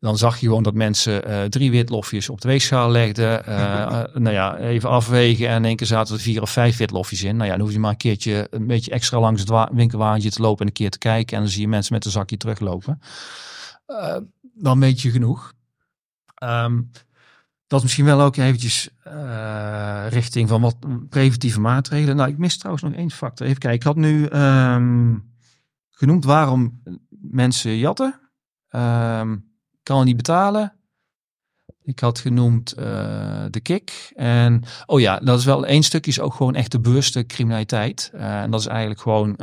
Dan 0.00 0.18
zag 0.18 0.38
je 0.38 0.46
gewoon 0.46 0.62
dat 0.62 0.74
mensen 0.74 1.50
drie 1.50 1.70
witlofjes 1.70 2.28
op 2.28 2.40
de 2.40 2.48
weegschaal 2.48 2.90
legden. 2.90 3.42
Nou 4.22 4.34
ja, 4.34 4.56
even 4.56 4.88
afwegen 4.88 5.48
en 5.48 5.56
in 5.56 5.64
één 5.64 5.76
keer 5.76 5.86
zaten 5.86 6.14
er 6.14 6.20
vier 6.20 6.42
of 6.42 6.50
vijf 6.50 6.76
witlofjes 6.76 7.22
in. 7.22 7.36
Nou 7.36 7.48
ja, 7.48 7.56
dan 7.56 7.64
hoef 7.64 7.72
je 7.72 7.80
maar 7.80 7.90
een 7.90 7.96
keertje 7.96 8.46
een 8.50 8.66
beetje 8.66 8.90
extra 8.90 9.20
langs 9.20 9.40
het 9.40 9.50
wa- 9.50 9.70
winkelwagentje 9.72 10.30
te 10.30 10.42
lopen 10.42 10.60
en 10.60 10.66
een 10.66 10.72
keer 10.72 10.90
te 10.90 10.98
kijken. 10.98 11.36
En 11.36 11.42
dan 11.42 11.52
zie 11.52 11.60
je 11.60 11.68
mensen 11.68 11.94
met 11.94 12.04
een 12.04 12.10
zakje 12.10 12.36
teruglopen. 12.36 13.00
Dan 14.54 14.80
weet 14.80 15.00
je 15.00 15.10
genoeg. 15.10 15.52
Ehm, 16.34 16.80
dat 17.72 17.80
is 17.80 17.86
misschien 17.86 18.16
wel 18.16 18.26
ook 18.26 18.36
eventjes 18.36 18.88
eh, 19.02 20.04
richting 20.08 20.48
van 20.48 20.60
wat 20.60 20.76
preventieve 21.08 21.60
maatregelen. 21.60 22.16
Nou, 22.16 22.30
ik 22.30 22.38
mis 22.38 22.56
trouwens 22.56 22.84
nog 22.84 22.94
één 22.94 23.10
factor. 23.10 23.46
Even 23.46 23.58
kijken, 23.58 23.78
ik 23.78 23.86
had 23.86 23.96
nu 23.96 24.26
ehm, 24.26 25.14
genoemd 25.90 26.24
waarom 26.24 26.82
mensen 27.10 27.76
jatten. 27.76 28.20
Ehm, 28.68 29.36
kan 29.82 30.04
niet 30.04 30.16
betalen. 30.16 30.72
Ik 31.82 32.00
had 32.00 32.18
genoemd 32.18 32.72
eh, 32.72 33.44
de 33.50 33.60
kick. 33.60 34.12
En 34.14 34.62
oh 34.86 35.00
ja, 35.00 35.18
dat 35.18 35.38
is 35.38 35.44
wel 35.44 35.66
één 35.66 35.82
stukje 35.82 36.10
is 36.10 36.20
ook 36.20 36.34
gewoon 36.34 36.54
echt 36.54 36.70
de 36.70 36.80
bewuste 36.80 37.26
criminaliteit. 37.26 38.10
Eh, 38.14 38.42
en 38.42 38.50
dat 38.50 38.60
is 38.60 38.66
eigenlijk 38.66 39.00
gewoon 39.00 39.36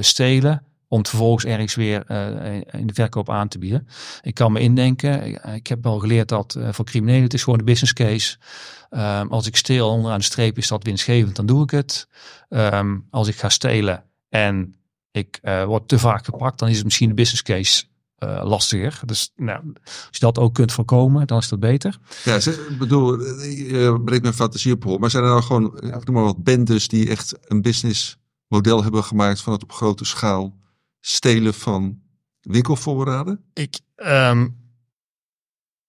stelen 0.00 0.67
om 0.88 0.98
het 0.98 1.08
vervolgens 1.08 1.44
ergens 1.44 1.74
weer 1.74 2.04
eh, 2.06 2.80
in 2.80 2.86
de 2.86 2.94
verkoop 2.94 3.30
aan 3.30 3.48
te 3.48 3.58
bieden. 3.58 3.88
Ik 4.22 4.34
kan 4.34 4.52
me 4.52 4.60
indenken, 4.60 5.24
ik, 5.54 5.66
heb 5.66 5.84
wel 5.84 5.98
geleerd 5.98 6.28
dat 6.28 6.54
eh, 6.54 6.68
voor 6.72 6.84
criminelen 6.84 7.22
het 7.22 7.34
is 7.34 7.42
gewoon 7.42 7.58
de 7.58 7.64
business 7.64 7.92
case. 7.92 8.36
Ehm, 8.90 9.26
als 9.26 9.46
ik 9.46 9.56
steel 9.56 9.88
onderaan 9.88 10.18
de 10.18 10.24
streep 10.24 10.58
is 10.58 10.68
dat 10.68 10.84
winstgevend, 10.84 11.36
dan 11.36 11.46
doe 11.46 11.62
ik 11.62 11.70
het. 11.70 12.08
Ehm, 12.48 12.96
als 13.10 13.28
ik 13.28 13.36
ga 13.36 13.48
stelen 13.48 14.04
en 14.28 14.74
ik 15.10 15.38
eh, 15.42 15.64
word 15.64 15.88
te 15.88 15.98
vaak 15.98 16.24
gepakt, 16.24 16.58
dan 16.58 16.68
is 16.68 16.76
het 16.76 16.84
misschien 16.84 17.08
de 17.08 17.14
business 17.14 17.42
case 17.42 17.84
lastiger. 18.42 19.00
Dus 19.04 19.32
nou, 19.36 19.60
als 19.84 20.08
je 20.10 20.18
dat 20.18 20.38
ook 20.38 20.54
kunt 20.54 20.72
voorkomen, 20.72 21.26
dan 21.26 21.38
is 21.38 21.48
dat 21.48 21.60
beter. 21.60 21.98
Ja, 22.24 22.34
ik 22.34 22.78
bedoel, 22.78 23.20
je 23.20 24.00
breekt 24.04 24.22
mijn 24.22 24.34
fantasie 24.34 24.72
op 24.72 24.84
hol. 24.84 24.98
Maar 24.98 25.10
zijn 25.10 25.22
er 25.22 25.28
nou 25.28 25.42
gewoon, 25.42 25.76
ik 25.76 26.04
noem 26.04 26.14
maar 26.14 26.24
wat, 26.24 26.44
bendes 26.44 26.88
die 26.88 27.08
echt 27.08 27.34
een 27.42 27.62
businessmodel 27.62 28.82
hebben 28.82 29.04
gemaakt 29.04 29.40
van 29.40 29.52
het 29.52 29.62
op 29.62 29.72
grote 29.72 30.04
schaal 30.04 30.57
stelen 31.08 31.54
van 31.54 31.98
winkelvoorraden? 32.40 33.44
Ik 33.54 33.80
ehm, 33.96 34.48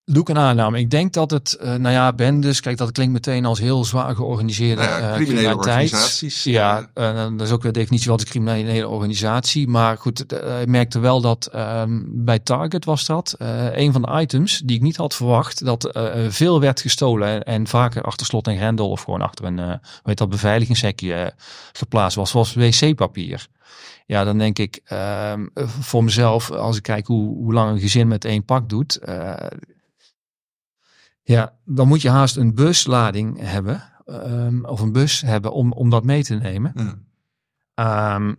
doe 0.06 0.22
ik 0.22 0.30
een 0.30 0.38
aanname. 0.38 0.80
Ik 0.80 0.90
denk 0.90 1.14
dat 1.14 1.32
het, 1.32 1.54
eh, 1.54 1.76
nou 1.76 1.94
ja, 1.94 2.14
bendes, 2.14 2.60
kijk, 2.60 2.78
dat 2.78 2.92
klinkt 2.92 3.14
meteen 3.14 3.46
als 3.46 3.60
heel 3.60 3.86
zwaar 3.86 4.16
georganiseerde 4.16 4.82
Nou 4.82 5.02
ja, 5.02 5.10
eh, 5.10 5.16
criminaliteit. 5.16 5.58
organisaties. 5.58 6.44
Ja, 6.44 6.90
eh, 6.94 7.14
dat 7.16 7.42
is 7.42 7.52
ook 7.52 7.62
weer 7.64 7.72
de 7.72 7.80
definitie 7.80 8.10
wat 8.10 8.20
een 8.22 8.28
criminele 8.28 8.88
organisatie. 8.88 9.68
Maar 9.68 9.98
goed, 9.98 10.26
eh, 10.34 10.62
ik 10.62 10.68
merkte 10.68 11.00
wel 11.00 11.22
dat 11.22 11.46
ehm, 11.46 12.02
bij 12.06 12.40
Target 12.40 12.86
was 12.86 13.06
dat 13.06 13.36
eh, 13.38 13.78
een 13.78 13.92
van 13.92 14.02
de 14.02 14.22
items 14.22 14.62
die 14.66 14.76
ik 14.76 14.82
niet 14.82 14.98
had 14.98 15.16
verwacht, 15.16 15.66
dat 15.66 15.86
eh, 15.86 16.26
veel 16.30 16.60
werd 16.60 16.82
gestolen 16.82 17.28
en, 17.28 17.44
en 17.44 17.68
vaker 17.68 18.02
achter 18.04 18.26
slot 18.26 18.48
en 18.48 18.58
grendel 18.58 18.90
of 18.90 19.02
gewoon 19.04 19.22
achter 19.22 19.46
een, 19.46 19.60
eh 19.60 19.74
heet 20.04 20.18
dat, 20.18 20.30
beveiligingshekje 20.30 21.14
eh, 21.14 21.32
geplaatst 21.74 22.18
was, 22.18 22.30
zoals 22.30 22.54
wc-papier. 22.54 23.48
Ja, 24.10 24.24
dan 24.24 24.38
denk 24.38 24.60
ik 24.60 24.82
ehm, 24.84 25.48
voor 25.66 26.04
mezelf, 26.04 26.52
als 26.52 26.78
ik 26.78 26.84
kijk 26.84 27.08
hoe, 27.08 27.36
hoe 27.36 27.54
lang 27.54 27.72
een 27.72 27.80
gezin 27.80 28.08
met 28.08 28.26
één 28.26 28.46
pak 28.46 28.70
doet, 28.70 28.96
eh, 28.96 29.48
Ja, 31.22 31.58
dan 31.66 31.88
moet 31.88 32.02
je 32.02 32.10
haast 32.10 32.36
een 32.36 32.56
buslading 32.56 33.40
hebben. 33.40 33.84
ehm, 34.06 34.64
of 34.66 34.80
een 34.80 34.92
bus 34.92 35.22
hebben 35.22 35.52
om, 35.54 35.72
om 35.72 35.90
dat 35.90 36.04
mee 36.04 36.24
te 36.24 36.36
nemen. 36.36 36.72
Ja. 36.76 37.00
Ehm, 38.16 38.34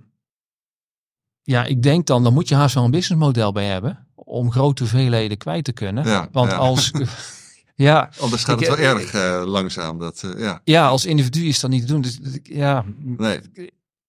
ja, 1.43 1.65
ik 1.65 1.83
denk 1.83 2.07
dan, 2.07 2.23
dan 2.23 2.33
moet 2.33 2.49
je 2.49 2.55
haast 2.55 2.75
wel 2.75 2.85
een 2.85 2.91
businessmodel 2.91 3.53
bij 3.53 3.67
hebben. 3.67 4.07
Om 4.15 4.51
grote 4.53 4.83
hoeveelheden 4.83 5.37
kwijt 5.39 5.65
te 5.65 5.73
kunnen. 5.73 6.05
Ja, 6.07 6.29
Want 6.33 6.51
ja. 6.51 6.57
als... 6.57 6.91
ja, 7.75 8.11
Anders 8.21 8.45
gaat 8.45 8.61
Ik- 8.61 8.67
het 8.67 8.79
wel 8.79 8.97
ik- 8.97 9.03
erg 9.03 9.13
eh, 9.15 9.43
langzaam. 9.47 9.99
Dat, 9.99 10.23
eh, 10.23 10.41
ja, 10.41 10.61
ja, 10.65 10.89
als 10.89 11.05
individu 11.07 11.47
is 11.47 11.61
dat 11.61 11.71
niet 11.71 11.81
te 11.87 11.93
doen. 11.93 12.01
Dus, 12.01 12.19
ja, 12.43 12.85
nee. 12.99 13.41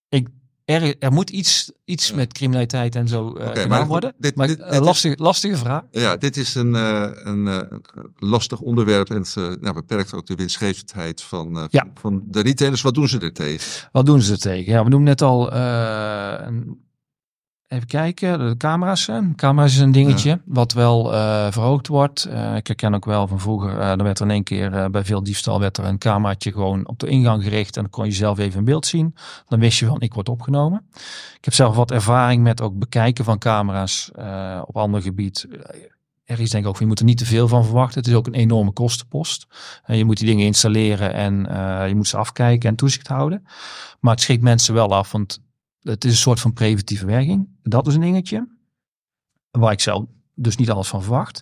ik, 0.10 0.28
er, 0.66 0.96
er 1.00 1.12
moet 1.12 1.30
iets, 1.30 1.72
iets 1.86 2.10
Ja. 2.10 2.16
met 2.16 2.34
criminaliteit 2.34 2.96
en 2.96 3.08
zo 3.08 3.32
maar 3.68 3.80
goed, 3.80 3.88
worden. 3.88 4.14
dit- 4.18 4.36
maar 4.36 4.48
dit- 4.48 4.60
eh, 4.60 4.66
dit 4.72 4.80
is- 4.80 4.86
lastige, 4.86 5.16
lastige 5.18 5.58
vraag. 5.58 5.82
Ja, 5.92 6.16
dit 6.18 6.38
is 6.38 6.56
een, 6.56 6.76
eh, 6.76 7.10
een 7.14 7.72
lastig 8.18 8.60
onderwerp 8.60 9.10
en 9.10 9.18
het 9.18 9.36
nou, 9.62 9.74
beperkt 9.74 10.14
ook 10.14 10.26
de 10.28 10.36
winstgevendheid 10.36 11.22
van, 11.22 11.68
Ja. 11.70 11.88
van 11.94 12.24
de 12.26 12.42
retailers. 12.42 12.82
Wat 12.82 12.94
doen 12.94 13.08
ze 13.08 13.20
er 13.20 13.34
tegen? 13.34 13.90
Wat 13.92 14.06
doen 14.06 14.22
ze 14.22 14.32
er 14.32 14.40
tegen? 14.40 14.72
Ja, 14.74 14.84
we 14.84 14.90
noemen 14.90 15.08
net 15.10 15.22
al. 15.22 15.54
een- 15.54 16.90
even 17.72 17.88
kijken, 17.88 18.40
de 18.40 18.58
camera's. 18.58 19.10
Camera's 19.36 19.74
is 19.74 19.80
een 19.80 19.92
dingetje 19.92 20.42
wat 20.46 20.74
wel 20.74 21.14
eh, 21.14 21.52
verhoogd 21.52 21.88
wordt. 21.88 22.26
Eh, 22.26 22.56
ik 22.56 22.68
herken 22.68 22.96
ook 22.96 23.06
wel 23.06 23.28
van 23.28 23.40
vroeger. 23.40 23.80
eh 23.80 23.90
er 23.90 24.04
werd 24.04 24.20
er 24.20 24.26
in 24.26 24.32
één 24.32 24.44
keer 24.44 24.92
bij 24.92 25.06
veel 25.06 25.24
diefstal 25.24 25.60
werd 25.60 25.78
er 25.78 25.86
een 25.86 25.98
cameraatje 25.98 26.52
gewoon 26.52 26.88
op 26.88 27.00
de 27.00 27.08
ingang 27.08 27.44
gericht 27.44 27.76
en 27.76 27.82
dan 27.82 27.92
kon 27.92 28.06
je 28.06 28.12
zelf 28.12 28.40
even 28.40 28.60
in 28.60 28.66
beeld 28.66 28.86
zien. 28.86 29.16
Dan 29.48 29.60
wist 29.60 29.80
je 29.80 29.86
van 29.86 30.02
ik 30.02 30.14
word 30.14 30.30
opgenomen. 30.30 30.86
Ik 31.38 31.46
heb 31.46 31.54
zelf 31.54 31.76
wat 31.76 31.92
ervaring 31.92 32.44
met 32.44 32.62
ook 32.62 32.80
bekijken 32.80 33.26
van 33.26 33.38
camera's 33.38 34.12
op 34.66 34.78
ander 34.78 35.02
gebied. 35.02 35.48
Er 36.24 36.40
is 36.40 36.50
denk 36.50 36.64
ik 36.64 36.70
ook, 36.70 36.80
je 36.80 36.86
moet 36.86 37.00
er 37.00 37.06
niet 37.06 37.18
te 37.18 37.26
veel 37.26 37.48
van 37.48 37.66
verwachten. 37.66 38.00
Het 38.00 38.10
is 38.10 38.16
ook 38.16 38.28
een 38.28 38.34
enorme 38.34 38.72
kostenpost. 38.72 39.48
Eh, 39.84 39.98
je 39.98 40.06
moet 40.06 40.18
die 40.18 40.28
dingen 40.28 40.46
installeren 40.46 41.14
en 41.14 41.34
je 41.88 41.96
moet 41.96 42.08
ze 42.08 42.18
afkijken 42.18 42.70
en 42.70 42.76
toezicht 42.76 43.08
houden. 43.08 43.44
Maar 44.00 44.14
het 44.14 44.22
schrikt 44.22 44.44
mensen 44.44 44.74
wel 44.74 44.96
af, 44.96 45.12
want 45.12 45.42
het 45.82 46.06
is 46.06 46.12
een 46.12 46.18
soort 46.18 46.40
van 46.40 46.54
preventieve 46.54 47.06
werking. 47.06 47.48
Dat 47.64 47.88
is 47.88 47.96
een 47.96 48.02
dingetje. 48.02 48.48
Waar 49.52 49.72
ik 49.72 49.80
zelf 49.80 50.06
dus 50.36 50.56
niet 50.56 50.72
alles 50.72 50.88
van 50.88 51.04
verwacht. 51.04 51.38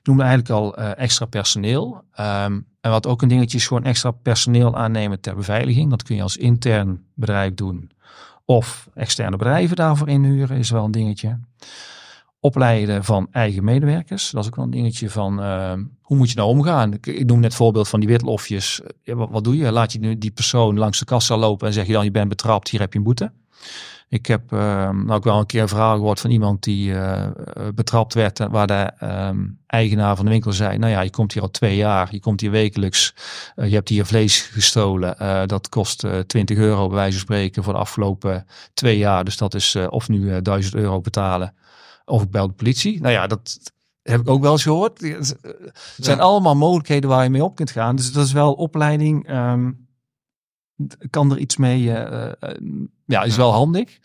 Ik 0.00 0.06
noemde 0.10 0.22
eigenlijk 0.22 0.52
al 0.52 0.76
eh, 0.76 1.02
extra 1.02 1.26
personeel. 1.26 2.02
Ehm, 2.12 2.60
en 2.80 2.90
wat 2.90 3.06
ook 3.06 3.22
een 3.22 3.28
dingetje 3.28 3.58
is, 3.58 3.66
gewoon 3.66 3.84
extra 3.84 4.10
personeel 4.10 4.76
aannemen 4.76 5.20
ter 5.20 5.34
beveiliging. 5.34 5.90
Dat 5.90 6.02
kun 6.02 6.16
je 6.16 6.22
als 6.22 6.36
intern 6.36 7.04
bedrijf 7.14 7.54
doen. 7.54 7.90
Of 8.44 8.88
externe 8.94 9.36
bedrijven 9.36 9.76
daarvoor 9.76 10.08
inhuren, 10.08 10.58
is 10.58 10.70
wel 10.70 10.84
een 10.84 10.90
dingetje. 10.90 11.38
Opleiden 12.40 13.04
van 13.04 13.28
eigen 13.30 13.64
medewerkers. 13.64 14.30
Dat 14.30 14.42
is 14.42 14.48
ook 14.48 14.56
wel 14.56 14.64
een 14.64 14.70
dingetje 14.70 15.10
van 15.10 15.42
ehm, 15.42 15.84
hoe 16.00 16.16
moet 16.16 16.30
je 16.30 16.36
nou 16.36 16.48
omgaan. 16.48 16.92
Ik, 16.92 17.26
noem 17.26 17.36
net 17.36 17.44
het 17.44 17.54
voorbeeld 17.54 17.88
van 17.88 18.00
die 18.00 18.08
witlofjes. 18.08 18.80
Ja, 19.02 19.14
wat, 19.14 19.30
wat 19.30 19.44
doe 19.44 19.56
je? 19.56 19.72
Laat 19.72 19.92
je 19.92 19.98
nu 19.98 20.18
die 20.18 20.30
persoon 20.30 20.78
langs 20.78 20.98
de 20.98 21.04
kassa 21.04 21.36
lopen 21.36 21.66
en 21.66 21.72
zeg 21.72 21.86
je 21.86 21.92
dan 21.92 22.04
je 22.04 22.10
bent 22.10 22.28
betrapt, 22.28 22.68
hier 22.68 22.80
heb 22.80 22.92
je 22.92 22.98
een 22.98 23.04
boete. 23.04 23.32
Ik 24.08 24.26
heb 24.26 24.52
ehm, 24.52 24.96
nou 25.04 25.10
ook 25.12 25.24
wel 25.24 25.38
een 25.38 25.46
keer 25.46 25.62
een 25.62 25.68
verhaal 25.68 25.96
gehoord 25.96 26.20
van 26.20 26.30
iemand 26.30 26.62
die 26.62 26.94
eh, 26.98 27.26
betrapt 27.74 28.14
werd. 28.14 28.38
Waar 28.50 28.66
de 28.66 28.90
ehm, 28.98 29.38
eigenaar 29.66 30.16
van 30.16 30.24
de 30.24 30.30
winkel 30.30 30.52
zei: 30.52 30.78
Nou 30.78 30.92
ja, 30.92 31.00
je 31.00 31.10
komt 31.10 31.32
hier 31.32 31.42
al 31.42 31.50
twee 31.50 31.76
jaar, 31.76 32.08
je 32.10 32.20
komt 32.20 32.40
hier 32.40 32.50
wekelijks. 32.50 33.14
eh, 33.54 33.68
je 33.68 33.74
hebt 33.74 33.88
hier 33.88 34.06
vlees 34.06 34.40
gestolen. 34.40 35.18
eh, 35.18 35.42
dat 35.46 35.68
kost 35.68 36.04
eh 36.04 36.18
20 36.18 36.56
euro 36.58 36.86
bij 36.86 36.96
wijze 36.96 37.12
van 37.12 37.20
spreken 37.20 37.62
voor 37.64 37.72
de 37.72 37.78
afgelopen 37.78 38.46
twee 38.74 38.98
jaar. 38.98 39.24
Dus 39.24 39.36
dat 39.36 39.54
is 39.54 39.76
of 39.88 40.08
nu 40.08 40.32
eh 40.34 40.38
1000 40.42 40.74
euro 40.74 41.00
betalen. 41.00 41.54
Of 42.04 42.22
ik 42.22 42.30
bel 42.30 42.46
de 42.46 42.52
politie. 42.54 43.00
Nou 43.00 43.12
ja, 43.12 43.26
dat 43.26 43.58
heb 44.02 44.20
ik 44.20 44.28
ook 44.28 44.42
wel 44.42 44.52
eens 44.52 44.62
gehoord. 44.62 45.00
Het 45.00 45.36
zijn 45.96 46.16
Ja. 46.16 46.22
allemaal 46.22 46.56
mogelijkheden 46.56 47.10
waar 47.10 47.24
je 47.24 47.30
mee 47.30 47.44
op 47.44 47.54
kunt 47.56 47.70
gaan. 47.70 47.96
Dus 47.96 48.12
dat 48.12 48.24
is 48.26 48.32
wel 48.32 48.52
opleiding. 48.52 49.26
ehm, 49.28 49.70
kan 51.10 51.30
er 51.32 51.38
iets 51.38 51.56
mee? 51.56 51.92
eh, 51.92 52.24
eh, 52.40 52.60
ja, 53.06 53.22
is 53.22 53.36
wel 53.36 53.52
handig 53.52 53.98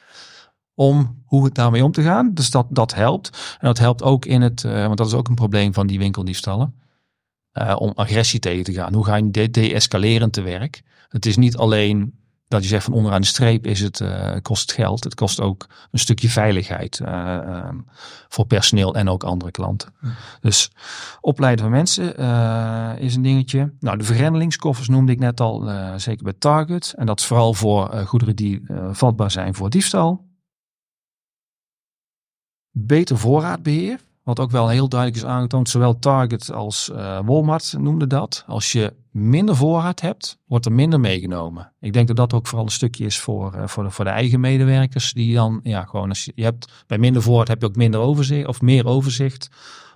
om 0.74 1.22
hoe 1.26 1.46
het 1.46 1.56
daarmee 1.56 1.84
om 1.84 1.92
te 1.92 2.02
gaan. 2.02 2.34
Dus 2.34 2.50
dat, 2.52 2.68
dat 2.70 2.94
helpt. 2.96 3.58
En 3.60 3.68
dat 3.68 3.78
helpt 3.78 4.04
ook 4.04 4.26
in 4.26 4.42
het, 4.42 4.64
eh, 4.64 4.86
want 4.86 4.98
dat 4.98 5.08
is 5.08 5.14
ook 5.14 5.28
een 5.28 5.36
probleem 5.36 5.74
van 5.74 5.88
die 5.88 6.00
winkeldiefstallen. 6.00 6.74
eh, 7.52 7.76
om 7.80 7.92
agressie 7.96 8.40
tegen 8.40 8.64
te 8.64 8.74
gaan. 8.74 8.94
Hoe 8.94 9.06
ga 9.06 9.16
je 9.16 9.32
de- 9.32 9.50
de-escalerend 9.52 10.34
te 10.34 10.42
werk? 10.42 10.82
Het 11.10 11.26
is 11.26 11.38
niet 11.38 11.58
alleen 11.58 12.19
dat 12.50 12.64
je 12.64 12.68
zegt 12.68 12.84
van 12.84 12.93
onderaan 12.93 13.22
de 13.22 13.28
streep 13.28 13.66
is 13.66 13.80
het, 13.80 14.02
eh, 14.02 14.36
kost 14.41 14.62
het 14.62 14.72
geld. 14.72 15.04
Het 15.04 15.16
kost 15.16 15.41
ook 15.41 15.68
een 15.91 16.00
stukje 16.00 16.30
veiligheid 16.30 17.00
eh, 17.00 17.36
ehm, 17.36 17.78
voor 18.28 18.45
personeel 18.45 18.95
en 18.95 19.10
ook 19.10 19.24
andere 19.24 19.52
klanten. 19.52 19.93
Dus 20.41 20.72
opleiden 21.22 21.66
van 21.66 21.74
mensen 21.74 22.18
eh, 22.18 22.91
is 22.97 23.16
een 23.16 23.22
dingetje. 23.22 23.74
Nou, 23.80 23.97
de 23.97 24.04
vergrendelingskoffers 24.04 24.88
noemde 24.88 25.12
ik 25.12 25.20
net 25.20 25.39
al, 25.39 25.70
zeker 25.95 26.24
bij 26.24 26.34
Target. 26.39 26.93
En 26.97 27.06
dat 27.06 27.20
is 27.20 27.26
vooral 27.26 27.54
voor 27.54 28.04
goederen 28.06 28.36
die 28.36 28.62
vatbaar 28.91 29.32
zijn 29.32 29.54
voor 29.54 29.70
diefstal. 29.70 30.28
Beter 32.72 33.18
voorraadbeheer. 33.18 34.00
Wat 34.30 34.40
ook 34.40 34.52
wel 34.52 34.68
heel 34.68 34.90
duidelijk 34.90 35.24
is 35.24 35.30
aangetoond. 35.30 35.70
Zowel 35.70 36.00
Target 36.00 36.52
als 36.52 36.92
eh, 36.92 37.20
Walmart 37.26 37.76
noemde 37.78 38.08
dat. 38.08 38.44
Als 38.48 38.72
je 38.72 38.94
minder 39.12 39.56
voorraad 39.56 40.02
hebt, 40.02 40.40
wordt 40.46 40.66
er 40.66 40.72
minder 40.72 41.00
meegenomen. 41.00 41.72
Ik 41.80 41.94
denk 41.94 42.08
dat 42.08 42.16
dat 42.16 42.34
ook 42.34 42.48
vooral 42.48 42.66
een 42.66 42.72
stukje 42.72 43.06
is 43.06 43.20
voor, 43.20 43.54
eh, 43.54 43.68
voor, 43.68 43.84
de, 43.84 43.90
voor 43.90 44.06
de 44.06 44.12
eigen 44.12 44.40
medewerkers. 44.40 45.14
Die 45.14 45.34
dan, 45.34 45.60
ja, 45.64 45.86
gewoon 45.86 46.10
als 46.10 46.26
je, 46.26 46.32
je 46.36 46.44
hebt 46.44 46.84
bij 46.88 46.98
minder 46.98 47.22
voorraad 47.22 47.48
heb 47.48 47.62
je 47.62 47.68
ook 47.68 47.76
minder 47.76 48.00
overzicht 48.00 48.48
of 48.48 48.62
meer 48.62 48.86
overzicht 48.86 49.50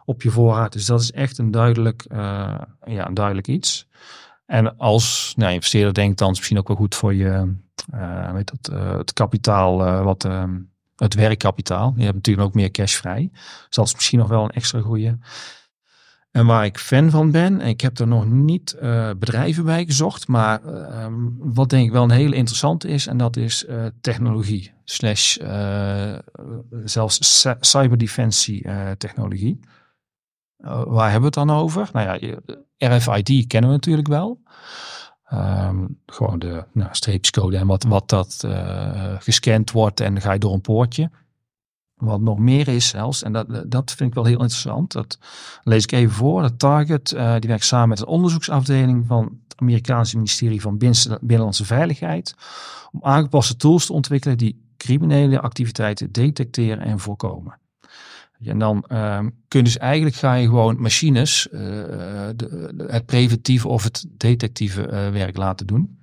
op 0.06 0.22
je 0.22 0.30
voorraad. 0.30 0.74
Dus 0.74 0.86
dat 0.86 1.02
is 1.02 1.12
echt 1.12 1.38
een 1.38 1.52
duidelijk, 1.52 2.06
eh, 2.08 2.62
ja, 2.86 3.08
een 3.08 3.14
duidelijk 3.14 3.48
iets. 3.48 3.88
En 4.46 4.78
als 4.78 5.34
nou, 5.38 5.54
investeerder 5.54 5.94
denkt 5.94 6.18
dan 6.18 6.32
is 6.32 6.38
misschien 6.38 6.58
ook 6.58 6.68
wel 6.68 6.78
goed 6.78 6.96
voor 6.96 7.14
je, 7.14 7.56
weet 8.34 8.52
dat, 8.62 8.80
het 8.98 9.14
kapitaal, 9.14 10.04
wat, 10.04 10.26
eh, 10.26 10.44
het 10.96 11.14
werkkapitaal. 11.14 11.94
Je 11.98 12.04
hebt 12.04 12.16
natuurlijk 12.16 12.48
ook 12.48 12.54
meer 12.54 12.72
cash 12.72 12.96
vrij. 12.96 13.30
Dus 13.32 13.76
dat 13.76 13.86
is 13.86 13.94
misschien 13.94 14.20
nog 14.20 14.28
wel 14.28 14.44
een 14.44 14.50
extra 14.50 14.82
goede. 14.82 15.18
En 16.32 16.46
waar 16.46 16.66
ik 16.66 16.78
fan 16.78 17.10
van 17.10 17.32
ben, 17.32 17.62
en 17.62 17.68
ik 17.68 17.82
heb 17.82 17.98
er 17.98 18.08
nog 18.08 18.26
niet 18.26 18.72
eh, 18.72 19.10
bedrijven 19.20 19.66
bij 19.66 19.86
gezocht, 19.86 20.28
maar 20.28 20.64
ehm, 20.64 21.14
wat 21.38 21.70
denk 21.70 21.86
ik 21.86 21.92
wel 21.92 22.04
een 22.04 22.10
hele 22.12 22.36
interessante 22.36 22.88
is, 22.88 23.08
en 23.08 23.18
dat 23.18 23.38
is 23.38 23.66
eh, 23.66 23.86
technologie, 24.02 24.74
slash 24.84 25.38
eh, 25.38 26.18
zelfs 26.84 27.40
cy- 27.42 27.56
cyberdefensie 27.60 28.66
technologie. 28.98 29.60
Waar 30.66 31.12
hebben 31.12 31.32
we 31.32 31.40
het 31.40 31.48
dan 31.48 31.50
over? 31.50 31.90
Nou 31.94 32.20
ja, 32.20 32.40
RFID 32.78 33.48
kennen 33.48 33.70
we 33.70 33.76
natuurlijk 33.76 34.08
wel. 34.08 34.42
Ehm, 35.34 35.86
gewoon 36.06 36.40
de 36.40 36.64
nou, 36.72 36.90
en 37.56 37.68
wat, 37.68 37.84
wat 37.84 38.10
dat 38.10 38.42
eh, 38.46 39.16
gescand 39.20 39.72
wordt 39.72 40.00
en 40.00 40.22
ga 40.22 40.34
je 40.34 40.40
door 40.40 40.54
een 40.54 40.62
poortje. 40.62 41.10
Wat 41.96 42.22
nog 42.22 42.40
meer 42.40 42.68
is 42.68 42.88
zelfs, 42.88 43.24
en 43.24 43.34
dat, 43.34 43.64
dat 43.72 43.92
vind 43.92 44.10
ik 44.10 44.16
wel 44.16 44.26
heel 44.26 44.40
interessant, 44.40 44.92
dat 44.92 45.18
lees 45.64 45.84
ik 45.84 45.92
even 45.92 46.14
voor. 46.14 46.42
De 46.42 46.56
Target, 46.56 47.12
eh, 47.12 47.36
die 47.40 47.50
werkt 47.50 47.66
samen 47.66 47.90
met 47.90 48.00
een 48.00 48.06
onderzoeksafdeling 48.06 49.06
van 49.08 49.40
het 49.48 49.60
Amerikaanse 49.60 50.16
ministerie 50.16 50.62
van 50.62 50.78
Binnenlandse 50.78 51.66
Veiligheid 51.66 52.36
om 52.92 53.04
aangepaste 53.04 53.56
tools 53.56 53.86
te 53.86 53.94
ontwikkelen 53.94 54.38
die 54.38 54.74
criminele 54.78 55.40
activiteiten 55.40 56.12
detecteren 56.12 56.84
en 56.84 57.00
voorkomen. 57.00 57.62
En 58.48 58.60
dan 58.60 58.84
ehm 58.88 59.30
kun 59.54 59.62
je 59.62 59.72
dus 59.72 59.78
eigenlijk 59.78 60.16
ga 60.16 60.34
je 60.34 60.48
gewoon 60.48 60.82
machines 60.82 61.50
eh, 61.50 61.60
de, 62.36 62.74
het 62.88 63.06
preventieve 63.06 63.68
of 63.68 63.84
het 63.84 64.06
detectieve 64.10 64.88
eh, 64.88 65.10
werk 65.10 65.38
laten 65.38 65.68
doen. 65.68 65.98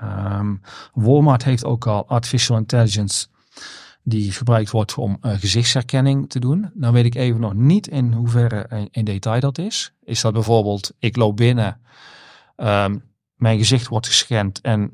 Ehm, 0.00 0.54
Walmart 0.92 1.44
heeft 1.44 1.64
ook 1.64 1.86
al 1.86 2.08
artificial 2.08 2.56
intelligence 2.56 3.26
die 4.02 4.32
gebruikt 4.32 4.70
wordt 4.70 4.94
om 4.94 5.18
eh, 5.20 5.32
gezichtsherkenning 5.38 6.30
te 6.30 6.38
doen. 6.38 6.70
Nou 6.74 6.92
weet 6.92 7.04
ik 7.04 7.14
even 7.14 7.40
nog 7.40 7.54
niet 7.54 7.86
in 7.86 8.12
hoeverre 8.12 8.66
in, 8.70 8.88
in 8.90 9.04
detail 9.04 9.40
dat 9.40 9.58
is. 9.58 9.92
Is 10.04 10.20
dat 10.20 10.32
bijvoorbeeld, 10.32 10.92
ik 10.98 11.16
loop 11.16 11.36
binnen, 11.36 11.80
ehm, 12.56 12.98
mijn 13.34 13.58
gezicht 13.58 13.88
wordt 13.88 14.06
gescand 14.06 14.60
en 14.60 14.92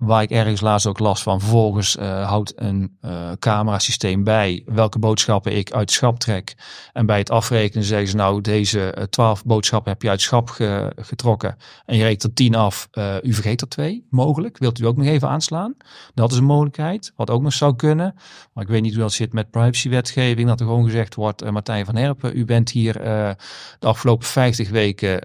waar 0.00 0.22
ik 0.22 0.30
ergens 0.30 0.60
laatst 0.60 0.86
ook 0.86 0.98
last 0.98 1.22
van, 1.22 1.40
vervolgens 1.40 1.96
eh, 1.96 2.28
houdt 2.28 2.52
een 2.56 2.96
eh 3.00 3.30
camerasysteem 3.38 4.24
bij 4.24 4.62
welke 4.66 4.98
boodschappen 4.98 5.56
ik 5.56 5.72
uit 5.72 5.90
schap 5.90 6.18
trek. 6.18 6.54
En 6.92 7.06
bij 7.06 7.18
het 7.18 7.30
afrekenen 7.30 7.84
zeggen 7.84 8.08
ze 8.08 8.16
nou, 8.16 8.40
deze 8.40 8.90
eh, 8.90 9.04
twaalf 9.04 9.44
boodschappen 9.44 9.92
heb 9.92 10.02
je 10.02 10.08
uit 10.08 10.20
schap 10.20 10.48
ge- 10.48 10.92
getrokken. 10.96 11.56
En 11.86 11.96
je 11.96 12.02
rekent 12.02 12.22
er 12.22 12.32
tien 12.32 12.54
af, 12.54 12.88
u 13.22 13.32
vergeet 13.32 13.60
er 13.60 13.68
twee, 13.68 14.06
mogelijk. 14.10 14.58
Wilt 14.58 14.78
u 14.80 14.86
ook 14.86 14.96
nog 14.96 15.06
even 15.06 15.28
aanslaan? 15.28 15.76
Dat 16.14 16.32
is 16.32 16.38
een 16.38 16.44
mogelijkheid, 16.44 17.12
wat 17.16 17.30
ook 17.30 17.42
nog 17.42 17.52
zou 17.52 17.76
kunnen. 17.76 18.14
Maar 18.52 18.64
ik 18.64 18.70
weet 18.70 18.82
niet 18.82 18.92
hoe 18.92 19.02
dat 19.02 19.12
zit 19.12 19.32
met 19.32 19.50
privacywetgeving, 19.50 20.48
dat 20.48 20.60
er 20.60 20.66
gewoon 20.66 20.84
gezegd 20.84 21.14
wordt, 21.14 21.50
Martijn 21.50 21.84
van 21.84 21.96
Herpen, 21.96 22.36
u 22.38 22.44
bent 22.44 22.70
hier 22.70 22.92
de 22.92 23.86
afgelopen 23.86 24.26
50 24.26 24.70
weken, 24.70 25.20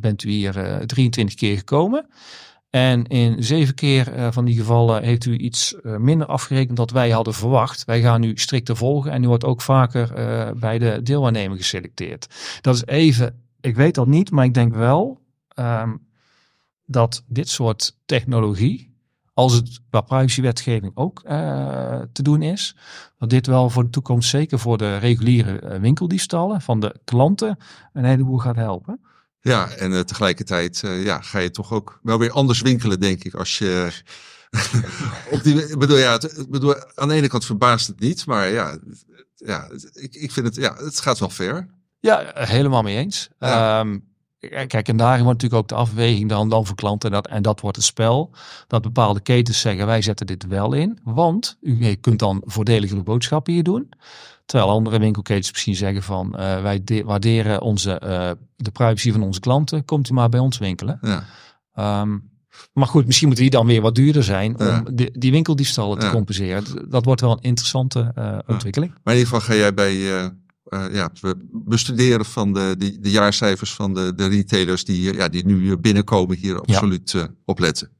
bent 0.00 0.24
u 0.24 0.30
hier 0.30 0.58
eh, 0.58 0.76
23 0.86 1.34
keer 1.34 1.56
gekomen. 1.56 2.06
En 2.74 3.06
in 3.06 3.42
zeven 3.42 3.74
keer 3.74 4.12
eh, 4.12 4.28
van 4.30 4.44
die 4.44 4.56
gevallen 4.56 5.02
heeft 5.02 5.24
u 5.24 5.36
iets 5.36 5.80
eh, 5.80 5.96
minder 5.96 6.26
afgerekend 6.26 6.76
dan 6.76 6.88
wij 6.92 7.10
hadden 7.10 7.34
verwacht. 7.34 7.84
Wij 7.84 8.00
gaan 8.00 8.22
u 8.22 8.32
strikter 8.36 8.76
volgen 8.76 9.10
en 9.10 9.22
u 9.22 9.26
wordt 9.26 9.44
ook 9.44 9.60
vaker 9.60 10.14
eh, 10.14 10.50
bij 10.52 10.78
de 10.78 11.00
deelwaarnemer 11.02 11.56
geselecteerd. 11.56 12.28
Dat 12.60 12.74
is 12.74 12.86
even 12.86 13.42
ik 13.60 13.76
weet 13.76 13.94
dat 13.94 14.06
niet, 14.06 14.30
maar 14.30 14.44
ik 14.44 14.54
denk 14.54 14.74
wel 14.74 15.20
ehm, 15.48 15.96
dat 16.86 17.24
dit 17.26 17.48
soort 17.48 17.96
technologie, 18.06 18.94
als 19.34 19.52
het 19.52 19.80
qua 19.90 20.00
privacywetgeving 20.00 20.92
ook 20.94 21.20
te 22.12 22.22
doen 22.22 22.42
is, 22.42 22.76
dat 23.18 23.30
dit 23.30 23.46
wel 23.46 23.70
voor 23.70 23.82
de 23.82 23.90
toekomst, 23.90 24.28
zeker 24.28 24.58
voor 24.58 24.78
de 24.78 24.96
reguliere 24.96 25.78
winkeldiefstallen 25.78 26.60
van 26.60 26.80
de 26.80 26.94
klanten, 27.04 27.58
een 27.92 28.04
heleboel 28.04 28.38
gaat 28.38 28.56
helpen. 28.56 29.00
Ja, 29.44 29.70
en 29.70 29.92
eh, 29.92 30.00
tegelijkertijd 30.00 30.82
eh, 30.82 31.04
ja, 31.04 31.20
ga 31.20 31.38
je 31.38 31.50
toch 31.50 31.72
ook 31.72 31.98
wel 32.02 32.18
weer 32.18 32.30
anders 32.30 32.60
winkelen, 32.60 33.00
denk 33.00 33.24
ik. 33.24 33.34
Als 33.34 33.58
je. 33.58 33.92
op 35.30 35.42
die, 35.42 35.76
bedoel, 35.76 35.98
ja, 35.98 36.12
het, 36.12 36.46
bedoel, 36.48 36.74
aan 36.94 37.08
de 37.08 37.14
ene 37.14 37.28
kant 37.28 37.44
verbaast 37.44 37.86
het 37.86 38.00
niet, 38.00 38.26
maar 38.26 38.48
ja, 38.48 38.78
ja 39.34 39.68
ik, 39.92 40.14
ik 40.14 40.32
vind 40.32 40.46
het, 40.46 40.56
ja, 40.56 40.74
het 40.76 41.00
gaat 41.00 41.18
wel 41.18 41.30
ver. 41.30 41.68
Ja, 42.00 42.30
helemaal 42.34 42.82
mee 42.82 42.96
eens. 42.96 43.28
Ja. 43.38 43.80
Ehm, 43.80 43.98
kijk, 44.66 44.88
en 44.88 44.96
daarin 44.96 45.24
wordt 45.24 45.42
natuurlijk 45.42 45.62
ook 45.62 45.78
de 45.78 45.84
afweging 45.84 46.28
dan, 46.28 46.48
dan 46.48 46.66
voor 46.66 46.76
klanten. 46.76 47.08
En 47.08 47.14
dat, 47.14 47.26
en 47.26 47.42
dat 47.42 47.60
wordt 47.60 47.76
het 47.76 47.86
spel. 47.86 48.30
Dat 48.66 48.82
bepaalde 48.82 49.20
ketens 49.20 49.60
zeggen, 49.60 49.86
wij 49.86 50.02
zetten 50.02 50.26
dit 50.26 50.46
wel 50.46 50.72
in. 50.72 50.98
Want 51.02 51.56
u 51.60 51.94
kunt 51.94 52.18
dan 52.18 52.42
voordeligere 52.44 53.02
boodschappen 53.02 53.52
hier 53.52 53.62
doen. 53.62 53.88
Terwijl 54.44 54.70
andere 54.70 54.98
winkelketens 54.98 55.50
misschien 55.52 55.76
zeggen 55.76 56.02
van, 56.02 56.36
eh, 56.36 56.62
wij 56.62 56.84
de- 56.84 57.04
waarderen 57.04 57.60
onze, 57.60 57.98
eh, 57.98 58.30
de 58.56 58.70
privacy 58.70 59.12
van 59.12 59.22
onze 59.22 59.40
klanten. 59.40 59.84
Komt 59.84 60.08
u 60.10 60.12
maar 60.12 60.28
bij 60.28 60.40
ons 60.40 60.58
winkelen. 60.58 60.98
Ja. 61.02 61.24
Ehm, 61.74 62.18
maar 62.72 62.86
goed, 62.86 63.06
misschien 63.06 63.26
moeten 63.26 63.44
die 63.44 63.54
dan 63.54 63.66
weer 63.66 63.80
wat 63.80 63.94
duurder 63.94 64.24
zijn 64.24 64.58
om 64.58 64.66
Ja. 64.66 64.82
die, 64.92 65.18
die 65.18 65.30
winkeldiefstallen 65.30 65.98
te 65.98 66.10
compenseren. 66.10 66.64
Dat 66.90 67.04
wordt 67.04 67.20
wel 67.20 67.30
een 67.30 67.40
interessante 67.42 68.12
eh, 68.14 68.38
ontwikkeling. 68.46 68.90
Maar 69.04 69.14
in 69.14 69.20
ieder 69.20 69.34
geval 69.34 69.40
ga 69.54 69.60
jij 69.60 69.74
bij 69.74 69.94
ja, 70.92 71.10
bestuderen 71.52 72.24
van 72.24 72.52
de, 72.52 72.74
de, 72.78 73.00
de 73.00 73.10
jaarcijfers 73.10 73.74
van 73.74 73.94
de, 73.94 74.12
de 74.14 74.26
retailers 74.26 74.84
die, 74.84 75.14
ja, 75.14 75.28
die 75.28 75.46
nu 75.46 75.76
binnenkomen 75.76 76.36
hier 76.36 76.60
absoluut 76.60 77.28
opletten. 77.44 77.90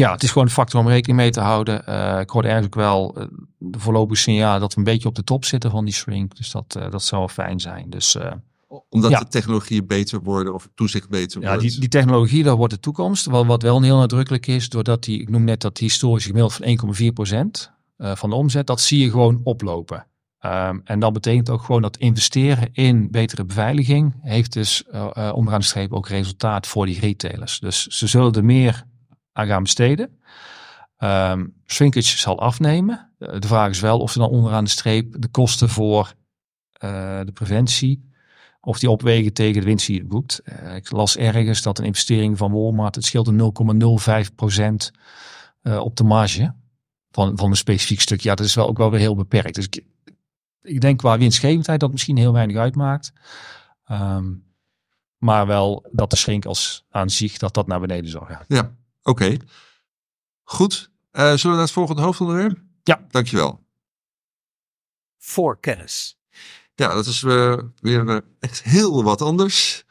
Ja, 0.00 0.12
het 0.12 0.22
is 0.22 0.30
gewoon 0.30 0.46
een 0.46 0.52
factor 0.52 0.80
om 0.80 0.88
rekening 0.88 1.18
mee 1.18 1.30
te 1.30 1.40
houden. 1.40 1.86
Eh, 1.86 2.20
ik 2.20 2.30
hoorde 2.30 2.48
eigenlijk 2.48 2.76
wel 2.76 3.14
eh, 3.16 3.24
de 3.58 3.78
voorlopige 3.78 4.20
signaal 4.20 4.60
dat 4.60 4.72
we 4.72 4.78
een 4.78 4.84
beetje 4.84 5.08
op 5.08 5.14
de 5.14 5.24
top 5.24 5.44
zitten 5.44 5.70
van 5.70 5.84
die 5.84 5.94
shrink. 5.94 6.36
Dus 6.36 6.50
dat, 6.50 6.76
eh, 6.78 6.90
dat 6.90 7.02
zou 7.02 7.20
wel 7.20 7.30
fijn 7.30 7.60
zijn. 7.60 7.90
Dus 7.90 8.16
Omdat 8.88 9.10
Ja. 9.10 9.18
de 9.18 9.28
technologieën 9.28 9.86
beter 9.86 10.22
worden 10.22 10.54
of 10.54 10.68
toezicht 10.74 11.08
beter 11.08 11.40
ja, 11.40 11.48
wordt. 11.48 11.62
die, 11.62 11.80
die 11.80 11.88
technologie, 11.88 12.42
dat 12.42 12.56
wordt 12.56 12.72
de 12.72 12.80
toekomst. 12.80 13.26
Wat, 13.26 13.46
wat 13.46 13.62
wel 13.62 13.82
heel 13.82 13.98
nadrukkelijk 13.98 14.46
is, 14.46 14.68
doordat 14.68 15.04
die, 15.04 15.20
ik 15.20 15.28
noem 15.28 15.44
net 15.44 15.60
dat 15.60 15.78
historische 15.78 16.28
gemiddelde 16.28 16.54
van 16.54 16.66
1,4% 16.66 17.70
eh, 17.96 18.14
van 18.16 18.30
de 18.30 18.36
omzet, 18.36 18.66
dat 18.66 18.80
zie 18.80 18.98
je 18.98 19.10
gewoon 19.10 19.40
oplopen. 19.44 20.06
Ehm, 20.38 20.78
en 20.84 21.00
dat 21.00 21.12
betekent 21.12 21.50
ook 21.50 21.62
gewoon 21.62 21.82
dat 21.82 21.96
investeren 21.96 22.68
in 22.72 23.10
betere 23.10 23.44
beveiliging 23.44 24.14
heeft 24.20 24.52
dus 24.52 24.84
onderaan 25.32 25.60
de 25.60 25.66
streep 25.66 25.92
ook 25.92 26.08
resultaat 26.08 26.66
voor 26.66 26.86
die 26.86 27.00
retailers. 27.00 27.58
Dus 27.58 27.86
ze 27.86 28.06
zullen 28.06 28.32
er 28.32 28.44
meer 28.44 28.84
aan 29.40 29.46
gaan 29.46 29.62
besteden. 29.62 30.20
Ehm 30.96 31.46
shrinkage 31.66 32.18
zal 32.18 32.40
afnemen. 32.40 33.10
Eh, 33.18 33.38
de 33.38 33.46
vraag 33.46 33.70
is 33.70 33.80
wel 33.80 33.98
of 33.98 34.12
ze 34.12 34.18
dan 34.18 34.28
onderaan 34.28 34.64
de 34.64 34.70
streep 34.70 35.14
de 35.18 35.28
kosten 35.28 35.68
voor 35.68 36.14
eh, 36.72 37.20
de 37.24 37.32
preventie, 37.32 38.10
of 38.60 38.78
die 38.78 38.90
opwegen 38.90 39.32
tegen 39.32 39.60
de 39.60 39.66
winst 39.66 39.86
die 39.86 39.96
je 39.96 40.04
boekt. 40.04 40.38
Eh, 40.38 40.76
ik 40.76 40.90
las 40.90 41.16
ergens 41.16 41.62
dat 41.62 41.78
een 41.78 41.84
investering 41.84 42.38
van 42.38 42.52
Walmart, 42.52 42.94
het 42.94 43.04
scheelt 43.04 43.28
een 43.28 43.36
0,05% 43.36 44.90
eh 45.62 45.78
op 45.78 45.96
de 45.96 46.04
marge 46.04 46.54
van, 47.10 47.38
van 47.38 47.50
een 47.50 47.56
specifiek 47.56 48.00
stuk. 48.00 48.20
Ja, 48.20 48.34
dat 48.34 48.46
is 48.46 48.54
wel 48.54 48.68
ook 48.68 48.78
wel 48.78 48.90
weer 48.90 49.00
heel 49.00 49.16
beperkt. 49.16 49.54
Dus 49.54 49.64
ik, 49.64 49.84
ik 50.62 50.80
denk 50.80 50.98
qua 50.98 51.18
winstgevendheid 51.18 51.80
dat 51.80 51.90
misschien 51.90 52.16
heel 52.16 52.32
weinig 52.32 52.56
uitmaakt. 52.56 53.12
Ehm, 53.84 54.32
maar 55.16 55.46
wel 55.46 55.88
dat 55.92 56.10
de 56.10 56.16
shrink 56.16 56.44
als 56.44 56.84
aan 56.90 57.10
zich, 57.10 57.38
dat 57.38 57.54
dat 57.54 57.66
naar 57.66 57.80
beneden 57.80 58.10
zal 58.10 58.24
gaan. 58.24 58.44
Ja, 58.48 58.74
oké. 59.02 59.36
Goed. 60.42 60.90
Eh, 61.10 61.22
zullen 61.22 61.40
we 61.42 61.48
naar 61.48 61.58
het 61.58 61.70
volgende 61.70 62.02
hoofdonderwerp? 62.02 62.62
Ja. 62.82 63.06
Dankjewel. 63.08 63.66
Voorkennis. 65.18 66.20
Ja, 66.80 66.94
dat 66.94 67.06
is 67.06 67.22
eh, 67.22 67.58
weer 67.80 68.08
eh, 68.08 68.16
echt 68.38 68.62
heel 68.62 69.04
wat 69.04 69.22
anders. 69.22 69.84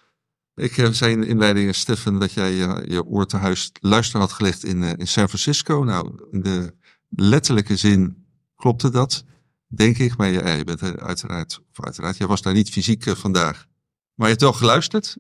Ik 0.55 0.87
zei 0.91 1.11
in 1.11 1.21
de 1.21 1.27
inleiding, 1.27 1.75
Stefan, 1.75 2.19
dat 2.19 2.31
jij 2.31 2.53
je 2.53 3.03
oor 3.05 3.25
te 3.25 3.37
huis 3.37 3.71
luisteren 3.81 4.21
had 4.21 4.31
gelegd 4.31 4.63
in, 4.63 4.83
eh, 4.83 4.89
in 4.97 5.07
San 5.07 5.27
Francisco. 5.27 5.83
Nou, 5.83 6.27
in 6.31 6.41
de 6.41 6.73
letterlijke 7.09 7.75
zin 7.75 8.25
klopte 8.55 8.89
dat, 8.89 9.23
denk 9.67 9.97
ik. 9.97 10.17
Maar 10.17 10.29
ja, 10.29 10.53
je 10.53 10.63
bent 10.63 10.81
uiteraard, 10.99 11.59
of 11.71 11.85
uiteraard, 11.85 12.17
jij 12.17 12.27
was 12.27 12.41
daar 12.41 12.53
niet 12.53 12.69
fysiek 12.69 13.03
vandaag. 13.03 13.67
Maar 14.13 14.27
je 14.27 14.33
hebt 14.33 14.41
wel 14.41 14.53
geluisterd. 14.53 15.17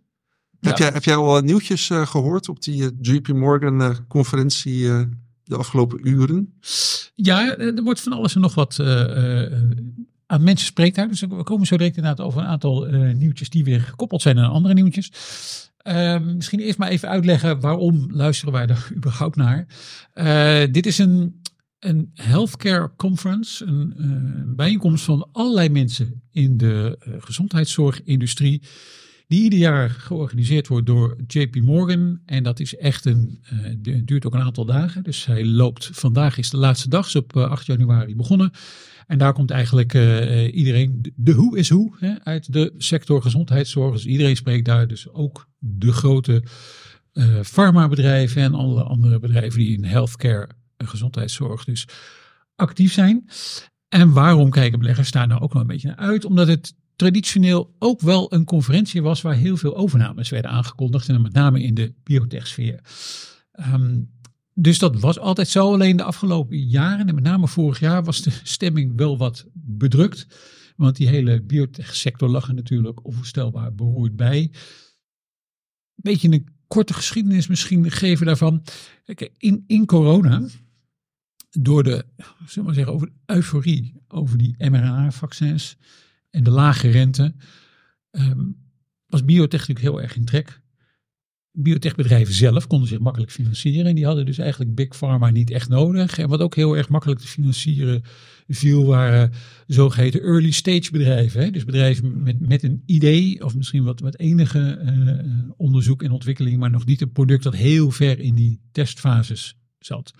Heb, 0.61 0.77
Ja. 0.77 0.83
jij, 0.85 0.93
heb 0.93 1.03
jij 1.03 1.15
al 1.15 1.41
nieuwtjes 1.41 1.89
eh, 1.89 2.07
gehoord 2.07 2.49
op 2.49 2.61
die 2.63 2.83
eh, 2.83 2.89
JP 3.01 3.27
Morgan 3.27 3.81
eh, 3.81 3.95
conferentie 4.07 4.81
de 5.43 5.55
afgelopen 5.55 6.07
uren? 6.07 6.53
Ja, 7.15 7.57
er 7.57 7.83
wordt 7.83 8.01
van 8.01 8.13
alles 8.13 8.35
en 8.35 8.41
nog 8.41 8.55
wat 8.55 8.79
aan 10.25 10.43
mensen 10.43 10.65
spreekt 10.67 10.95
daar. 10.95 11.07
Dus 11.07 11.19
we 11.19 11.43
komen 11.43 11.67
zo 11.67 11.77
direct 11.77 11.97
inderdaad 11.97 12.25
over 12.25 12.41
een 12.41 12.47
aantal 12.47 12.85
nieuwtjes 13.13 13.49
die 13.49 13.63
weer 13.63 13.81
gekoppeld 13.81 14.21
zijn 14.21 14.39
aan 14.39 14.51
andere 14.51 14.73
nieuwtjes. 14.73 15.11
Ehm, 15.77 16.35
misschien 16.35 16.59
eerst 16.59 16.77
maar 16.77 16.89
even 16.89 17.09
uitleggen 17.09 17.59
waarom 17.59 18.07
luisteren 18.11 18.53
wij 18.53 18.65
daar 18.65 18.89
überhaupt 18.95 19.35
naar. 19.35 19.67
Dit 20.71 20.85
is 20.85 20.97
een, 20.97 21.41
een 21.79 22.11
healthcare 22.13 22.91
conference, 22.97 23.65
een 23.65 24.53
bijeenkomst 24.55 25.03
van 25.05 25.29
allerlei 25.31 25.69
mensen 25.69 26.21
in 26.31 26.57
de 26.57 26.97
gezondheidszorgindustrie. 27.19 28.61
Die 29.29 29.43
ieder 29.43 29.59
jaar 29.59 29.89
georganiseerd 29.89 30.67
wordt 30.67 30.85
door 30.85 31.15
JP 31.27 31.55
Morgan. 31.55 32.19
En 32.25 32.43
dat 32.43 32.59
is 32.59 32.75
echt 32.75 33.05
een. 33.05 33.39
eh, 33.83 33.95
duurt 34.05 34.25
ook 34.25 34.33
een 34.33 34.41
aantal 34.41 34.65
dagen. 34.65 35.03
Dus 35.03 35.25
hij 35.25 35.45
loopt. 35.45 35.89
Vandaag 35.91 36.37
is 36.37 36.49
de 36.49 36.57
laatste 36.57 36.89
dag. 36.89 37.05
Is 37.07 37.15
op 37.15 37.35
eh, 37.35 37.43
8 37.49 37.65
januari 37.65 38.15
begonnen. 38.15 38.51
En 39.07 39.17
daar 39.17 39.33
komt 39.33 39.51
eigenlijk 39.51 39.93
eh, 39.93 40.45
eh, 40.45 40.55
iedereen. 40.55 41.05
de- 41.15 41.31
hoe 41.31 41.57
is 41.57 41.69
hoe. 41.69 41.95
Hè, 41.99 42.13
uit 42.23 42.53
de 42.53 42.73
sector 42.77 43.21
gezondheidszorg. 43.21 43.93
Dus 43.93 44.05
iedereen 44.05 44.35
spreekt 44.35 44.65
daar. 44.65 44.87
Dus 44.87 45.09
ook 45.09 45.47
de 45.57 45.91
grote 45.91 46.43
eh 47.13 47.39
farmabedrijven. 47.43 48.41
En 48.41 48.53
alle 48.53 48.83
andere 48.83 49.19
bedrijven 49.19 49.59
die 49.59 49.77
in 49.77 49.83
healthcare 49.83 50.49
en 50.77 50.87
gezondheidszorg 50.87 51.63
dus 51.63 51.85
actief 52.55 52.93
zijn. 52.93 53.29
En 53.89 54.11
waarom 54.13 54.49
kijken 54.49 54.79
beleggers 54.79 55.11
daar 55.11 55.27
nou 55.27 55.41
ook 55.41 55.53
nog 55.53 55.61
een 55.61 55.67
beetje 55.67 55.87
naar 55.87 55.97
uit? 55.97 56.25
Omdat 56.25 56.47
het 56.47 56.73
traditioneel 56.99 57.75
ook 57.77 58.01
wel 58.01 58.33
een 58.33 58.45
conferentie 58.45 59.01
was 59.01 59.21
waar 59.21 59.35
heel 59.35 59.57
veel 59.57 59.75
overnames 59.75 60.29
werden 60.29 60.51
aangekondigd. 60.51 61.09
En 61.09 61.21
met 61.21 61.33
name 61.33 61.61
in 61.61 61.73
de 61.73 61.93
biotech-sfeer. 62.03 62.79
Ehm, 63.51 64.01
dus 64.53 64.79
dat 64.79 64.99
was 64.99 65.19
altijd 65.19 65.47
zo. 65.47 65.73
Alleen 65.73 65.97
de 65.97 66.03
afgelopen 66.03 66.57
jaren, 66.57 67.07
en 67.07 67.15
met 67.15 67.23
name 67.23 67.47
vorig 67.47 67.79
jaar, 67.79 68.03
was 68.03 68.21
de 68.21 68.31
stemming 68.43 68.93
wel 68.95 69.17
wat 69.17 69.45
bedrukt. 69.53 70.27
Want 70.75 70.95
die 70.95 71.07
hele 71.07 71.41
biotech-sector 71.41 72.29
lag 72.29 72.47
er 72.47 72.53
natuurlijk 72.53 73.05
onvoorstelbaar 73.05 73.75
beroerd 73.75 74.15
bij. 74.15 74.51
Beetje 75.95 76.31
een 76.31 76.47
korte 76.67 76.93
geschiedenis 76.93 77.47
misschien 77.47 77.91
geven 77.91 78.25
daarvan. 78.25 78.63
In, 79.37 79.63
in 79.67 79.85
corona, 79.85 80.47
door 81.49 81.83
de, 81.83 82.05
zullen 82.45 82.65
maar 82.65 82.73
zeggen, 82.73 82.93
over 82.93 83.07
de 83.07 83.33
euforie 83.33 84.01
over 84.07 84.37
die 84.37 84.55
mRNA-vaccins 84.57 85.77
en 86.29 86.43
de 86.43 86.51
lage 86.51 86.89
rente, 86.89 87.33
ehm, 88.11 88.45
was 89.05 89.25
biotech 89.25 89.59
natuurlijk 89.59 89.85
heel 89.85 90.01
erg 90.01 90.15
in 90.15 90.25
trek. 90.25 90.61
Biotechbedrijven 91.51 92.33
zelf 92.33 92.67
konden 92.67 92.87
zich 92.87 92.99
makkelijk 92.99 93.31
financieren. 93.31 93.85
En 93.85 93.95
die 93.95 94.05
hadden 94.05 94.25
dus 94.25 94.37
eigenlijk 94.37 94.75
Big 94.75 94.95
Pharma 94.97 95.29
niet 95.29 95.51
echt 95.51 95.69
nodig. 95.69 96.17
En 96.17 96.29
wat 96.29 96.39
ook 96.39 96.55
heel 96.55 96.77
erg 96.77 96.89
makkelijk 96.89 97.19
te 97.19 97.27
financieren 97.27 98.01
viel, 98.47 98.85
waren 98.85 99.31
zogeheten 99.67 100.21
early 100.21 100.51
stage 100.51 100.91
bedrijven. 100.91 101.41
Hè? 101.41 101.51
Dus 101.51 101.65
bedrijven 101.65 102.23
met, 102.23 102.39
met 102.39 102.63
een 102.63 102.83
idee, 102.85 103.43
of 103.45 103.55
misschien 103.55 103.83
wat, 103.83 103.99
wat 103.99 104.17
enige 104.17 104.59
eh, 104.59 105.49
onderzoek 105.57 106.03
en 106.03 106.11
ontwikkeling, 106.11 106.57
maar 106.57 106.69
nog 106.69 106.85
niet 106.85 107.01
een 107.01 107.11
product 107.11 107.43
dat 107.43 107.55
heel 107.55 107.91
ver 107.91 108.19
in 108.19 108.35
die 108.35 108.61
testfases 108.71 109.57
zat. 109.79 110.13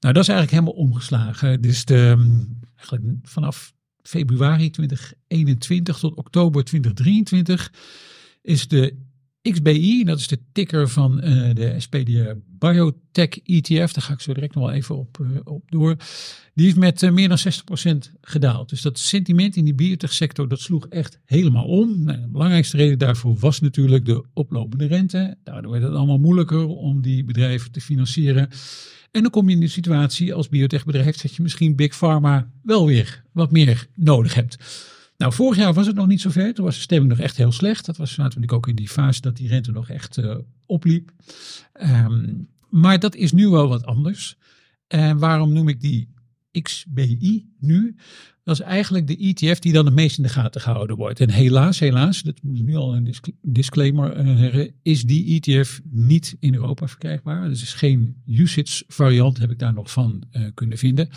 Nou, 0.00 0.14
dat 0.14 0.22
is 0.22 0.28
eigenlijk 0.28 0.50
helemaal 0.50 0.84
omgeslagen. 0.84 1.60
Dus 1.60 1.84
de, 1.84 2.16
eigenlijk 2.76 3.16
vanaf 3.22 3.74
februari 4.02 4.70
2021 4.70 5.98
tot 5.98 6.14
oktober 6.14 6.64
2023 6.64 7.72
is 8.42 8.68
de 8.68 8.96
XBI, 9.42 10.04
dat 10.04 10.18
is 10.18 10.28
de 10.28 10.38
ticker 10.52 10.88
van 10.88 11.20
eh, 11.20 11.54
de 11.54 11.74
SPDR 11.78 12.32
Biotech 12.58 13.38
ETF, 13.44 13.92
daar 13.92 14.04
ga 14.04 14.12
ik 14.12 14.20
zo 14.20 14.32
direct 14.32 14.54
nog 14.54 14.64
wel 14.64 14.72
even 14.72 14.98
op, 14.98 15.20
eh, 15.20 15.26
op 15.44 15.70
door. 15.70 15.96
Die 16.54 16.66
is 16.66 16.74
met 16.74 17.02
eh, 17.02 17.10
meer 17.10 17.28
dan 17.28 17.38
60% 17.38 18.12
gedaald. 18.20 18.68
Dus 18.68 18.82
dat 18.82 18.98
sentiment 18.98 19.56
in 19.56 19.64
die 19.64 19.74
biotech 19.74 20.12
sector, 20.12 20.48
dat 20.48 20.60
sloeg 20.60 20.86
echt 20.86 21.18
helemaal 21.24 21.64
om. 21.64 22.04
Nou, 22.04 22.20
de 22.20 22.28
belangrijkste 22.28 22.76
reden 22.76 22.98
daarvoor 22.98 23.36
was 23.38 23.60
natuurlijk 23.60 24.04
de 24.04 24.24
oplopende 24.32 24.86
rente. 24.86 25.36
Daardoor 25.42 25.72
werd 25.72 25.84
het 25.84 25.94
allemaal 25.94 26.18
moeilijker 26.18 26.66
om 26.66 27.02
die 27.02 27.24
bedrijven 27.24 27.72
te 27.72 27.80
financieren. 27.80 28.48
En 29.12 29.22
dan 29.22 29.30
kom 29.30 29.48
je 29.48 29.54
in 29.54 29.60
de 29.60 29.68
situatie 29.68 30.34
als 30.34 30.48
biotechbedrijf 30.48 31.16
dat 31.16 31.34
je 31.34 31.42
misschien 31.42 31.76
Big 31.76 31.96
Pharma 31.96 32.50
wel 32.62 32.86
weer 32.86 33.22
wat 33.32 33.50
meer 33.50 33.86
nodig 33.94 34.34
hebt. 34.34 34.56
Nou, 35.16 35.32
vorig 35.32 35.58
jaar 35.58 35.72
was 35.72 35.86
het 35.86 35.96
nog 35.96 36.06
niet 36.06 36.20
zo 36.20 36.30
ver. 36.30 36.54
Toen 36.54 36.64
was 36.64 36.74
de 36.74 36.80
stemming 36.80 37.10
nog 37.10 37.20
echt 37.20 37.36
heel 37.36 37.52
slecht. 37.52 37.86
Dat 37.86 37.96
was 37.96 38.16
natuurlijk 38.16 38.52
ook 38.52 38.68
in 38.68 38.74
die 38.74 38.88
fase 38.88 39.20
dat 39.20 39.36
die 39.36 39.48
rente 39.48 39.72
nog 39.72 39.88
echt 39.88 40.18
eh, 40.18 40.36
opliep. 40.66 41.12
Ehm, 41.72 42.34
maar 42.68 42.98
dat 42.98 43.14
is 43.14 43.32
nu 43.32 43.48
wel 43.48 43.68
wat 43.68 43.84
anders. 43.84 44.36
En 44.86 45.18
waarom 45.18 45.52
noem 45.52 45.68
ik 45.68 45.80
die 45.80 46.08
XBI 46.62 47.46
nu? 47.58 47.96
Dat 48.44 48.60
is 48.60 48.66
eigenlijk 48.66 49.06
de 49.06 49.16
ETF 49.16 49.58
die 49.58 49.72
dan 49.72 49.84
het 49.84 49.94
meest 49.94 50.16
in 50.16 50.22
de 50.22 50.28
gaten 50.28 50.60
gehouden 50.60 50.96
wordt. 50.96 51.20
En 51.20 51.30
helaas, 51.30 51.78
helaas, 51.78 52.22
dat 52.22 52.42
moet 52.42 52.58
ik 52.58 52.64
nu 52.64 52.74
al 52.74 52.96
een 52.96 53.04
disc- 53.04 53.30
disclaimer 53.42 54.12
eh, 54.12 54.36
zeggen, 54.36 54.70
is 54.82 55.02
die 55.02 55.40
ETF 55.40 55.80
niet 55.90 56.36
in 56.40 56.54
Europa 56.54 56.88
verkrijgbaar. 56.88 57.48
Dus 57.48 57.62
is 57.62 57.74
geen 57.74 58.16
usage 58.26 58.84
variant, 58.88 59.38
heb 59.38 59.50
ik 59.50 59.58
daar 59.58 59.74
nog 59.74 59.90
van 59.90 60.22
eh, 60.30 60.42
kunnen 60.54 60.78
vinden. 60.78 61.08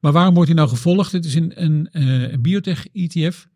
Maar 0.00 0.12
waarom 0.12 0.34
wordt 0.34 0.48
hij 0.48 0.58
nou 0.58 0.70
gevolgd? 0.70 1.12
Het 1.12 1.24
is 1.24 1.34
een, 1.34 1.88
eh, 1.90 2.38
biotech 2.38 2.86
ETF 2.92 3.48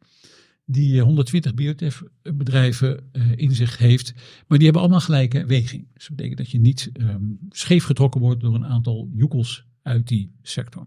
die 0.64 0.98
eh, 0.98 1.02
120 1.02 1.54
biotech 1.54 2.02
bedrijven 2.22 3.08
eh, 3.12 3.22
in 3.36 3.54
zich 3.54 3.78
heeft. 3.78 4.12
Maar 4.46 4.58
die 4.58 4.66
hebben 4.66 4.82
allemaal 4.82 5.00
gelijke 5.00 5.46
weging. 5.46 5.86
Dus 5.94 6.06
dat 6.06 6.16
betekent 6.16 6.38
dat 6.38 6.50
je 6.50 6.60
niet 6.60 6.90
ehm, 6.92 7.22
scheef 7.50 7.84
getrokken 7.84 8.20
wordt 8.20 8.40
door 8.40 8.54
een 8.54 8.66
aantal 8.66 9.10
joekels 9.14 9.64
uit 9.82 10.08
die 10.08 10.32
sector. 10.42 10.86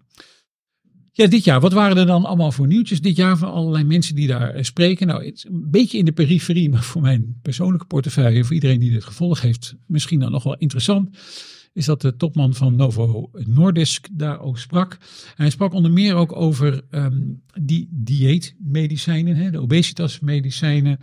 Ja, 1.18 1.28
dit 1.28 1.44
jaar, 1.44 1.60
wat 1.60 1.74
waren 1.74 1.98
er 1.98 2.06
dan 2.06 2.26
allemaal 2.26 2.52
voor 2.52 2.68
nieuwtjes 2.68 3.02
dit 3.02 3.16
jaar 3.16 3.38
van 3.38 3.52
allerlei 3.52 3.84
mensen 3.84 4.16
die 4.16 4.28
daar 4.28 4.54
eh, 4.54 4.64
spreken? 4.64 5.08
Nou, 5.08 5.26
het 5.26 5.36
is 5.36 5.46
een 5.46 5.70
beetje 5.70 5.98
in 5.98 6.06
de 6.06 6.12
periferie, 6.12 6.70
maar 6.70 6.84
voor 6.84 7.02
mijn 7.02 7.40
persoonlijke 7.42 7.86
portefeuille, 7.86 8.44
voor 8.44 8.54
iedereen 8.54 8.80
die 8.80 8.92
dit 8.92 9.04
gevolg 9.04 9.42
heeft, 9.42 9.76
misschien 9.88 10.20
dan 10.20 10.32
nog 10.32 10.44
wel 10.44 10.58
interessant, 10.58 11.18
is 11.74 11.86
dat 11.86 12.02
de 12.02 12.16
topman 12.16 12.54
van 12.54 12.76
Novo 12.76 13.30
Nordisk 13.34 14.08
daar 14.12 14.40
ook 14.40 14.58
sprak. 14.58 14.98
Hij 15.36 15.50
sprak 15.50 15.74
onder 15.74 15.92
meer 15.92 16.16
ook 16.16 16.36
over 16.36 16.82
ehm, 16.90 17.22
die 17.62 17.88
dieetmedicijnen, 17.92 19.36
hè, 19.36 19.52
de 19.52 19.62
obesitasmedicijnen. 19.62 21.00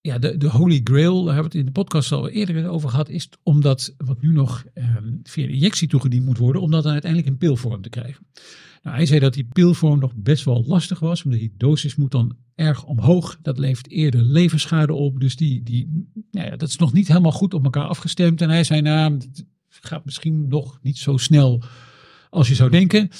Ja, 0.00 0.18
de, 0.18 0.36
de 0.36 0.48
Holy 0.48 0.80
Grail, 0.84 1.24
daar 1.24 1.34
hebben 1.34 1.52
we 1.52 1.58
het 1.58 1.66
in 1.66 1.72
de 1.72 1.80
podcast 1.80 2.12
al 2.12 2.28
eerder 2.28 2.68
over 2.68 2.88
gehad, 2.88 3.08
is 3.08 3.28
om 3.42 3.60
dat 3.60 3.94
wat 3.96 4.22
nu 4.22 4.32
nog 4.32 4.64
ehm, 4.74 5.16
via 5.22 5.46
injectie 5.46 5.88
toegediend 5.88 6.24
moet 6.24 6.38
worden, 6.38 6.62
om 6.62 6.70
dat 6.70 6.82
dan 6.82 6.92
uiteindelijk 6.92 7.30
in 7.30 7.38
pilvorm 7.38 7.82
te 7.82 7.88
krijgen. 7.88 8.26
Nou, 8.82 8.96
hij 8.96 9.06
zei 9.06 9.20
dat 9.20 9.34
die 9.34 9.48
pilvorm 9.52 9.98
nog 9.98 10.12
best 10.14 10.44
wel 10.44 10.64
lastig 10.66 10.98
was, 10.98 11.24
omdat 11.24 11.40
die 11.40 11.54
dosis 11.56 11.96
moet 11.96 12.10
dan 12.10 12.36
erg 12.54 12.84
omhoog. 12.84 13.38
Dat 13.42 13.58
levert 13.58 13.90
eerder 13.90 14.22
levensschade 14.22 14.92
op, 14.92 15.20
dus 15.20 15.36
die, 15.36 15.62
die, 15.62 16.08
nou 16.30 16.46
ja, 16.46 16.56
dat 16.56 16.68
is 16.68 16.76
nog 16.76 16.92
niet 16.92 17.08
helemaal 17.08 17.32
goed 17.32 17.54
op 17.54 17.64
elkaar 17.64 17.86
afgestemd. 17.86 18.40
En 18.40 18.50
hij 18.50 18.64
zei, 18.64 18.80
nou, 18.80 19.14
het 19.14 19.46
gaat 19.68 20.04
misschien 20.04 20.48
nog 20.48 20.78
niet 20.82 20.98
zo 20.98 21.16
snel 21.16 21.62
als 22.30 22.48
je 22.48 22.54
zou 22.54 22.70
denken. 22.70 23.10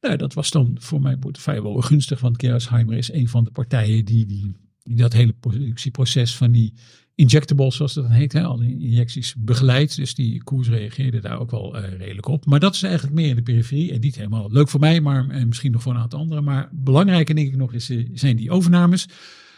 Nou, 0.00 0.16
dat 0.16 0.34
was 0.34 0.50
dan 0.50 0.76
voor 0.80 1.00
mijn 1.00 1.18
portefeuille 1.18 1.62
wel 1.62 1.80
gunstig, 1.80 2.20
want 2.20 2.40
Gerresheimer 2.40 2.96
is 2.96 3.12
een 3.12 3.28
van 3.28 3.44
de 3.44 3.50
partijen 3.50 4.04
die, 4.04 4.26
die 4.26 4.54
dat 4.82 5.12
hele 5.12 5.32
productieproces 5.32 6.36
van 6.36 6.50
die 6.50 6.74
injectables, 7.22 7.76
zoals 7.76 7.94
dat 7.94 8.08
heet, 8.08 8.32
hè, 8.32 8.42
al 8.42 8.56
die 8.56 8.78
injecties 8.78 9.34
begeleidt. 9.38 9.96
Dus 9.96 10.14
die 10.14 10.42
koers 10.42 10.68
reageerde 10.68 11.20
daar 11.20 11.38
ook 11.38 11.50
wel 11.50 11.76
eh, 11.76 11.98
redelijk 11.98 12.26
op. 12.26 12.46
Maar 12.46 12.60
dat 12.60 12.74
is 12.74 12.82
eigenlijk 12.82 13.14
meer 13.14 13.28
in 13.28 13.36
de 13.36 13.42
periferie 13.42 13.92
en 13.92 14.00
niet 14.00 14.16
helemaal 14.16 14.50
leuk 14.50 14.68
voor 14.68 14.80
mij, 14.80 15.00
maar 15.00 15.28
eh, 15.28 15.44
misschien 15.44 15.72
nog 15.72 15.82
voor 15.82 15.94
een 15.94 16.00
aantal 16.00 16.18
anderen. 16.18 16.44
Maar 16.44 16.68
belangrijker 16.72 17.34
denk 17.34 17.48
ik 17.48 17.56
nog 17.56 17.72
is, 17.72 17.90
eh, 17.90 18.08
zijn 18.14 18.36
die 18.36 18.50
overnames. 18.50 19.08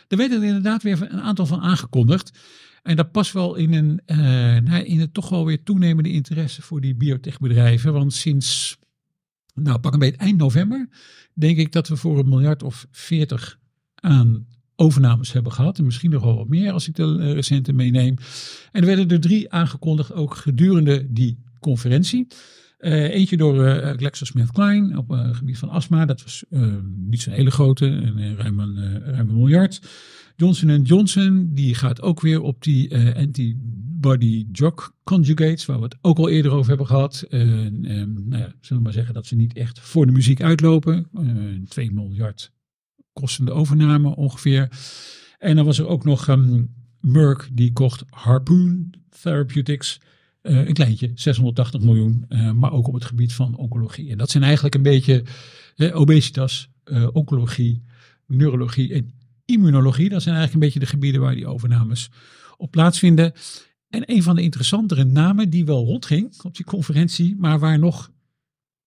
Er 0.08 0.16
werden 0.16 0.40
er 0.40 0.46
inderdaad 0.46 0.82
weer 0.82 1.02
een 1.02 1.20
aantal 1.20 1.46
van 1.46 1.60
aangekondigd. 1.60 2.38
En 2.82 2.96
dat 2.96 3.12
past 3.12 3.32
wel 3.32 3.54
in, 3.54 3.72
een, 3.72 4.00
eh, 4.04 4.16
nou, 4.62 4.84
in 4.84 5.00
het 5.00 5.14
toch 5.14 5.28
wel 5.28 5.46
weer 5.46 5.62
toenemende 5.62 6.10
interesse 6.10 6.62
voor 6.62 6.80
die 6.80 6.94
biotechbedrijven. 6.94 7.92
Want 7.92 8.12
sinds, 8.12 8.78
nou 9.54 9.78
pak 9.78 9.92
een 9.92 9.98
beetje 9.98 10.16
eind 10.16 10.38
november, 10.38 10.88
denk 11.34 11.58
ik 11.58 11.72
dat 11.72 11.88
we 11.88 11.96
voor 11.96 12.18
een 12.18 12.28
miljard 12.28 12.62
of 12.62 12.86
veertig 12.90 13.58
aan 13.94 14.46
overnames 14.76 15.32
hebben 15.32 15.52
gehad. 15.52 15.78
En 15.78 15.84
misschien 15.84 16.10
nog 16.10 16.22
wel 16.22 16.36
wat 16.36 16.48
meer 16.48 16.72
als 16.72 16.88
ik 16.88 16.94
de 16.94 17.16
eh, 17.20 17.32
recente 17.32 17.72
meeneem. 17.72 18.16
En 18.72 18.80
er 18.80 18.86
werden 18.86 19.08
er 19.08 19.20
drie 19.20 19.50
aangekondigd 19.50 20.12
ook 20.12 20.34
gedurende 20.34 21.12
die 21.12 21.38
conferentie. 21.60 22.26
Eh, 22.78 23.14
eentje 23.14 23.36
door 23.36 23.64
eh 23.64 23.96
GlaxoSmithKline 23.96 24.98
op 24.98 25.08
het 25.08 25.36
gebied 25.36 25.58
van 25.58 25.68
astma. 25.68 26.04
Dat 26.04 26.22
was 26.22 26.44
niet 26.96 27.22
zo'n 27.22 27.32
hele 27.32 27.50
grote, 27.50 28.12
ruim, 28.36 28.60
een, 28.60 29.18
een 29.18 29.26
miljard. 29.26 29.80
Johnson 30.36 30.82
Johnson, 30.82 31.50
die 31.52 31.74
gaat 31.74 32.02
ook 32.02 32.20
weer 32.20 32.40
op 32.40 32.62
die 32.62 32.96
antibody 33.16 34.46
drug 34.52 34.92
conjugates, 35.04 35.66
waar 35.66 35.78
we 35.78 35.84
het 35.84 35.96
ook 36.00 36.18
al 36.18 36.28
eerder 36.28 36.52
over 36.52 36.68
hebben 36.68 36.86
gehad. 36.86 37.24
Eh, 37.28 37.66
eh, 37.66 37.72
nou 38.06 38.42
ja, 38.42 38.52
zullen 38.60 38.76
we 38.76 38.80
maar 38.82 38.92
zeggen 38.92 39.14
dat 39.14 39.26
ze 39.26 39.36
niet 39.36 39.56
echt 39.56 39.80
voor 39.80 40.06
de 40.06 40.12
muziek 40.12 40.42
uitlopen. 40.42 41.06
Eh 41.14 41.22
2 41.68 41.92
miljard 41.92 42.52
kostende 43.14 43.52
overname 43.52 44.16
ongeveer. 44.16 44.68
En 45.38 45.56
dan 45.56 45.64
was 45.64 45.78
er 45.78 45.86
ook 45.86 46.04
nog 46.04 46.28
ehm, 46.28 46.62
Merck, 47.00 47.48
die 47.52 47.72
kocht 47.72 48.04
Harpoon 48.10 48.94
Therapeutics. 49.22 50.00
Eh, 50.40 50.66
een 50.66 50.72
kleintje, 50.72 51.10
680 51.14 51.80
miljoen, 51.80 52.24
eh, 52.28 52.52
maar 52.52 52.72
ook 52.72 52.86
op 52.86 52.94
het 52.94 53.04
gebied 53.04 53.32
van 53.32 53.56
oncologie. 53.56 54.10
En 54.10 54.18
dat 54.18 54.30
zijn 54.30 54.42
eigenlijk 54.42 54.74
een 54.74 54.82
beetje 54.82 55.22
eh, 55.76 55.96
obesitas, 55.96 56.68
oncologie, 57.12 57.82
neurologie 58.26 58.94
en 58.94 59.10
immunologie. 59.44 60.08
Dat 60.08 60.22
zijn 60.22 60.34
eigenlijk 60.36 60.54
een 60.54 60.70
beetje 60.70 60.86
de 60.86 60.92
gebieden 60.92 61.20
waar 61.20 61.34
die 61.34 61.46
overnames 61.46 62.10
op 62.56 62.70
plaatsvinden. 62.70 63.32
En 63.88 64.02
een 64.06 64.22
van 64.22 64.36
de 64.36 64.42
interessantere 64.42 65.04
namen 65.04 65.50
die 65.50 65.64
wel 65.64 65.84
rondging 65.84 66.42
op 66.42 66.56
die 66.56 66.64
conferentie, 66.64 67.36
maar 67.38 67.58
waar 67.58 67.78
nog 67.78 68.10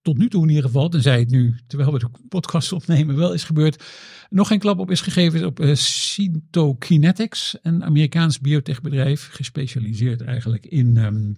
tot 0.08 0.18
nu 0.18 0.30
toe 0.30 0.43
in 0.43 0.49
ieder 0.49 0.64
geval, 0.64 0.89
tenzij 0.89 1.20
het 1.20 1.30
nu, 1.30 1.55
terwijl 1.68 1.93
we 1.93 1.99
de 1.99 2.10
podcast 2.30 2.72
opnemen, 2.72 3.16
wel 3.16 3.34
is 3.34 3.43
gebeurd, 3.43 3.84
nog 4.30 4.47
geen 4.47 4.60
klap 4.60 4.80
op 4.80 4.91
is 4.91 5.01
gegeven, 5.01 5.45
op 5.45 5.60
uh, 5.60 5.76
Cytokinetics, 5.76 7.58
een 7.62 7.84
Amerikaans 7.84 8.39
biotechbedrijf, 8.39 9.30
gespecialiseerd 9.32 10.22
eigenlijk 10.22 10.66
in, 10.66 10.97
ehm, 10.97 11.34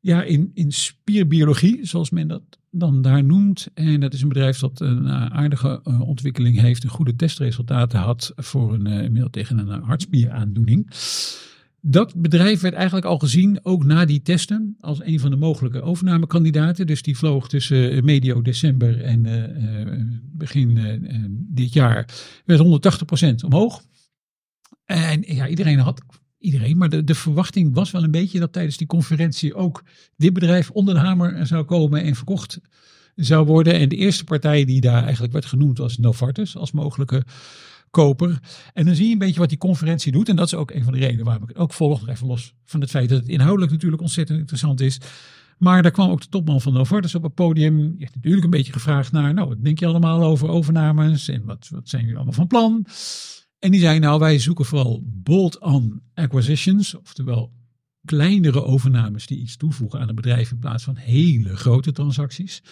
ja, 0.00 0.22
in, 0.22 0.50
in 0.54 0.72
spierbiologie, 0.72 1.78
zoals 1.82 2.10
men 2.10 2.28
dat 2.28 2.42
dan 2.70 3.02
daar 3.02 3.24
noemt. 3.24 3.68
En 3.74 4.00
dat 4.00 4.14
is 4.14 4.22
een 4.22 4.28
bedrijf 4.28 4.58
dat 4.58 4.80
een 4.80 5.06
eh, 5.06 5.26
aardige 5.26 5.80
eh, 5.84 6.00
ontwikkeling 6.00 6.60
heeft 6.60 6.82
en 6.82 6.88
goede 6.88 7.16
testresultaten 7.16 7.98
had 7.98 8.32
voor 8.36 8.74
een 8.74 8.86
uh, 8.86 9.10
middel 9.10 9.30
tegen 9.30 9.58
een 9.58 9.82
hartspieraandoening. 9.82 10.90
Dat 11.88 12.14
bedrijf 12.14 12.60
werd 12.60 12.74
eigenlijk 12.74 13.06
al 13.06 13.18
gezien, 13.18 13.58
ook 13.62 13.84
na 13.84 14.04
die 14.04 14.22
testen, 14.22 14.76
als 14.80 15.00
een 15.02 15.20
van 15.20 15.30
de 15.30 15.36
mogelijke 15.36 15.82
overnamekandidaten. 15.82 16.86
Dus 16.86 17.02
die 17.02 17.16
vloog 17.16 17.48
tussen 17.48 18.04
medio 18.04 18.42
december 18.42 19.02
en 19.02 19.24
uh, 19.24 20.02
begin 20.22 20.76
uh, 20.76 21.24
dit 21.28 21.72
jaar, 21.72 22.08
werd 22.44 22.60
180% 23.42 23.44
omhoog. 23.44 23.82
En 24.84 25.22
ja, 25.26 25.48
iedereen 25.48 25.78
had, 25.78 26.00
iedereen, 26.38 26.76
maar 26.76 26.88
de, 26.88 27.04
de 27.04 27.14
verwachting 27.14 27.74
was 27.74 27.90
wel 27.90 28.04
een 28.04 28.10
beetje 28.10 28.38
dat 28.38 28.52
tijdens 28.52 28.76
die 28.76 28.86
conferentie 28.86 29.54
ook 29.54 29.84
dit 30.16 30.32
bedrijf 30.32 30.70
onder 30.70 30.94
de 30.94 31.00
hamer 31.00 31.46
zou 31.46 31.64
komen 31.64 32.02
en 32.02 32.14
verkocht 32.14 32.60
zou 33.14 33.46
worden. 33.46 33.74
En 33.74 33.88
de 33.88 33.96
eerste 33.96 34.24
partij 34.24 34.64
die 34.64 34.80
daar 34.80 35.02
eigenlijk 35.02 35.32
werd 35.32 35.46
genoemd 35.46 35.78
was 35.78 35.98
Novartis 35.98 36.56
als 36.56 36.72
mogelijke 36.72 37.24
koper. 37.96 38.38
En 38.72 38.84
dan 38.84 38.94
zie 38.94 39.06
je 39.06 39.12
een 39.12 39.18
beetje 39.18 39.40
wat 39.40 39.48
die 39.48 39.58
conferentie 39.58 40.12
doet. 40.12 40.28
En 40.28 40.36
dat 40.36 40.46
is 40.46 40.54
ook 40.54 40.70
een 40.70 40.84
van 40.84 40.92
de 40.92 40.98
redenen 40.98 41.24
waarom 41.24 41.42
ik 41.42 41.48
het 41.48 41.58
ook 41.58 41.72
volg. 41.72 42.08
Even 42.08 42.26
los 42.26 42.54
van 42.64 42.80
het 42.80 42.90
feit 42.90 43.08
dat 43.08 43.18
het 43.18 43.28
inhoudelijk 43.28 43.72
natuurlijk 43.72 44.02
ontzettend 44.02 44.38
interessant 44.38 44.80
is. 44.80 45.00
Maar 45.58 45.82
daar 45.82 45.90
kwam 45.90 46.10
ook 46.10 46.20
de 46.20 46.28
topman 46.28 46.60
van 46.60 46.72
Novartis 46.72 47.14
op 47.14 47.22
het 47.22 47.34
podium. 47.34 47.76
Die 47.76 47.94
heeft 47.98 48.14
natuurlijk 48.14 48.44
een 48.44 48.50
beetje 48.50 48.72
gevraagd 48.72 49.12
naar, 49.12 49.34
nou, 49.34 49.48
wat 49.48 49.64
denk 49.64 49.78
je 49.78 49.86
allemaal 49.86 50.22
over 50.22 50.48
overnames? 50.48 51.28
En 51.28 51.44
wat, 51.44 51.68
wat 51.70 51.88
zijn 51.88 52.02
jullie 52.02 52.16
allemaal 52.16 52.34
van 52.34 52.46
plan? 52.46 52.86
En 53.58 53.70
die 53.70 53.80
zei, 53.80 53.98
nou, 53.98 54.18
wij 54.18 54.38
zoeken 54.38 54.64
vooral 54.64 55.02
bolt-on 55.04 56.02
acquisitions. 56.14 56.94
Oftewel 56.94 57.52
kleinere 58.04 58.64
overnames 58.64 59.26
die 59.26 59.38
iets 59.38 59.56
toevoegen 59.56 60.00
aan 60.00 60.08
een 60.08 60.14
bedrijf 60.14 60.50
in 60.50 60.58
plaats 60.58 60.84
van 60.84 60.96
hele 60.96 61.56
grote 61.56 61.92
transacties. 61.92 62.62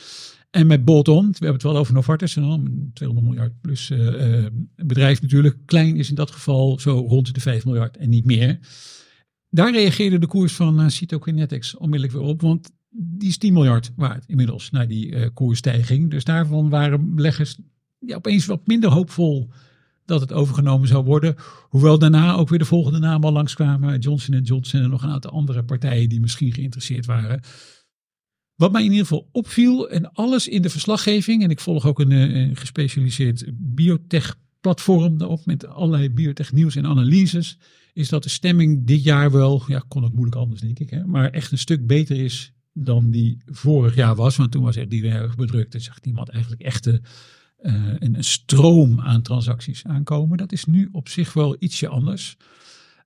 En 0.55 0.67
met 0.67 0.85
bolt-on, 0.85 1.27
we 1.27 1.33
hebben 1.33 1.53
het 1.53 1.63
wel 1.63 1.77
over 1.77 1.95
Novartis, 1.95 2.37
een 2.37 2.91
200 2.93 3.29
miljard 3.29 3.61
plus 3.61 3.91
uh, 3.91 3.99
uh, 3.99 4.47
bedrijf 4.77 5.23
natuurlijk. 5.23 5.57
Klein 5.67 5.97
is 5.97 6.09
in 6.09 6.15
dat 6.15 6.31
geval 6.31 6.79
zo 6.79 7.05
rond 7.09 7.35
de 7.35 7.41
5 7.41 7.65
miljard 7.65 7.97
en 7.97 8.09
niet 8.09 8.25
meer. 8.25 8.59
Daar 9.51 9.73
reageerde 9.73 10.19
de 10.19 10.27
koers 10.27 10.53
van 10.53 10.81
uh, 10.81 10.89
Cytokinetics 10.89 11.77
onmiddellijk 11.77 12.13
weer 12.13 12.29
op, 12.29 12.41
want 12.41 12.71
die 12.89 13.29
is 13.29 13.39
10 13.39 13.53
miljard 13.53 13.93
waard 13.97 14.25
inmiddels 14.27 14.71
na 14.71 14.87
die 14.87 15.11
uh, 15.11 15.27
koersstijging. 15.35 16.11
Dus 16.11 16.25
daarvan 16.25 16.69
waren 16.69 17.15
beleggers 17.15 17.59
ja, 17.99 18.17
opeens 18.17 18.47
wat 18.47 18.67
minder 18.67 18.91
hoopvol 18.91 19.51
dat 20.05 20.21
het 20.21 20.33
overgenomen 20.33 20.89
zou 20.89 21.05
worden. 21.05 21.35
Hoewel 21.69 21.99
daarna 21.99 22.35
ook 22.35 22.49
weer 22.49 22.59
de 22.59 22.65
volgende 22.65 22.99
namen 22.99 23.25
al 23.27 23.33
langskwamen. 23.33 23.99
Johnson 23.99 24.41
Johnson 24.41 24.81
en 24.81 24.91
nog 24.91 25.03
een 25.03 25.11
aantal 25.11 25.31
andere 25.31 25.65
partijen 25.65 26.09
die 26.09 26.21
misschien 26.21 26.53
geïnteresseerd 26.53 27.07
waren. 27.07 27.41
Wat 28.57 28.73
mij 28.73 28.85
in 28.85 28.91
ieder 28.91 29.07
geval 29.07 29.29
opviel 29.33 29.91
en 29.91 30.13
alles 30.13 30.49
in 30.49 30.63
de 30.63 30.71
verslaggeving, 30.71 31.43
en 31.43 31.51
ik 31.51 31.61
volg 31.61 31.87
ook 31.87 32.01
een, 32.01 32.11
een 32.11 32.57
gespecialiseerd 32.57 33.45
biotech 33.53 34.37
platform 34.61 35.19
daarop 35.19 35.47
met 35.47 35.67
allerlei 35.67 36.11
biotech 36.11 36.53
nieuws 36.53 36.77
en 36.77 36.87
analyses, 36.87 37.59
is 37.93 38.09
dat 38.09 38.23
de 38.23 38.29
stemming 38.29 38.87
dit 38.87 39.03
jaar 39.03 39.31
wel, 39.31 39.63
ja 39.67 39.85
kon 39.89 40.05
ook 40.05 40.13
moeilijk 40.13 40.37
anders 40.37 40.61
denk 40.61 40.79
ik, 40.79 40.91
hè, 40.91 41.07
maar 41.07 41.31
echt 41.31 41.53
een 41.53 41.59
stuk 41.59 41.87
beter 41.87 42.17
is 42.17 42.53
dan 42.73 43.11
die 43.11 43.39
vorig 43.47 43.95
jaar 43.95 44.15
was. 44.15 44.37
Want 44.37 44.51
toen 44.51 44.63
was 44.63 44.77
echt 44.77 44.93
iedereen 44.93 45.17
erg 45.17 45.37
bedrukt 45.37 45.75
en 45.75 45.81
zag 45.81 46.03
niemand 46.03 46.29
eigenlijk 46.29 46.63
echte 46.63 47.01
eh, 47.57 47.75
een, 47.99 48.15
een 48.15 48.25
stroom 48.25 49.01
aan 49.01 49.23
transacties 49.23 49.85
aankomen. 49.85 50.37
Dat 50.37 50.53
is 50.53 50.65
nu 50.65 50.89
op 50.93 51.09
zich 51.09 51.33
wel 51.33 51.57
ietsje 51.59 51.89
anders. 51.89 52.37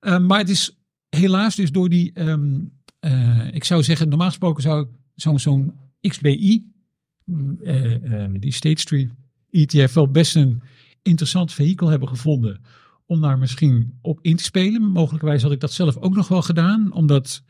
Eh, 0.01 0.19
maar 0.19 0.39
het 0.39 0.49
is 0.49 0.79
helaas 1.09 1.57
dus 1.57 1.73
door 1.73 1.89
die, 1.89 2.13
ehm, 2.13 2.59
eh, 3.01 3.55
ik 3.55 3.65
zou 3.65 3.83
zeggen, 3.83 4.09
normaal 4.09 4.29
gesproken 4.29 4.63
zou 4.63 4.83
ik 4.83 4.89
zo'n 5.21 5.39
zo'n 5.39 5.73
XBI, 6.01 6.65
eh, 7.63 8.25
eh, 8.25 8.31
die 8.39 8.53
State 8.53 8.81
Street 8.81 9.11
ETF, 9.51 9.93
wel 9.93 10.11
best 10.11 10.37
een 10.37 10.63
interessant 11.03 11.53
vehikel 11.53 11.89
hebben 11.89 12.09
gevonden 12.09 12.61
om 13.07 13.21
daar 13.21 13.39
misschien 13.39 13.99
op 14.03 14.19
in 14.23 14.37
te 14.37 14.45
spelen. 14.45 14.83
Mogelijkerwijs 14.83 15.43
had 15.43 15.53
ik 15.53 15.61
dat 15.61 15.73
zelf 15.73 15.97
ook 15.97 16.15
nog 16.15 16.29
wel 16.29 16.43
gedaan, 16.43 16.93
omdat 16.93 17.43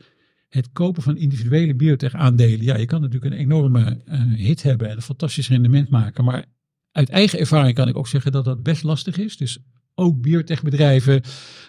het 0.49 0.71
kopen 0.71 1.03
van 1.03 1.17
individuele 1.17 1.75
biotech 1.75 2.13
aandelen, 2.13 2.63
ja, 2.65 2.77
je 2.77 2.85
kan 2.85 3.01
natuurlijk 3.01 3.33
een 3.33 3.39
enorme 3.39 4.01
eh, 4.05 4.21
hit 4.21 4.63
hebben 4.63 4.89
en 4.89 4.95
een 4.95 5.01
fantastisch 5.01 5.49
rendement 5.49 5.89
maken, 5.89 6.23
maar 6.23 6.45
uit 6.91 7.09
eigen 7.09 7.39
ervaring 7.39 7.75
kan 7.75 7.87
ik 7.87 7.97
ook 7.97 8.07
zeggen 8.07 8.31
dat 8.31 8.45
dat 8.45 8.63
best 8.63 8.83
lastig 8.83 9.17
is. 9.17 9.37
Dus 9.37 9.59
ook 9.95 10.21
biotechbedrijven 10.21 11.21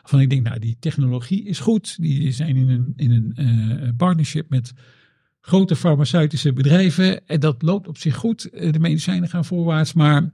van 0.03 0.21
ik 0.21 0.31
denk, 0.31 0.43
nou, 0.43 0.59
die 0.59 0.77
technologie 0.79 1.45
is 1.45 1.59
goed. 1.59 1.97
Die 2.01 2.33
zijn 2.33 2.57
in 2.57 2.69
een, 2.69 2.93
in 2.97 3.33
een 3.35 3.97
partnership 3.97 4.51
met 4.51 4.73
grote 5.41 5.77
farmaceutische 5.77 6.53
bedrijven. 6.53 7.27
En 7.27 7.41
dat 7.41 7.63
loopt 7.63 7.89
op 7.89 7.99
zich 7.99 8.17
goed. 8.17 8.45
Eh, 8.51 8.73
De 8.73 8.79
medicijnen 8.81 9.29
gaan 9.29 9.45
voorwaarts, 9.45 9.93
maar 9.93 10.33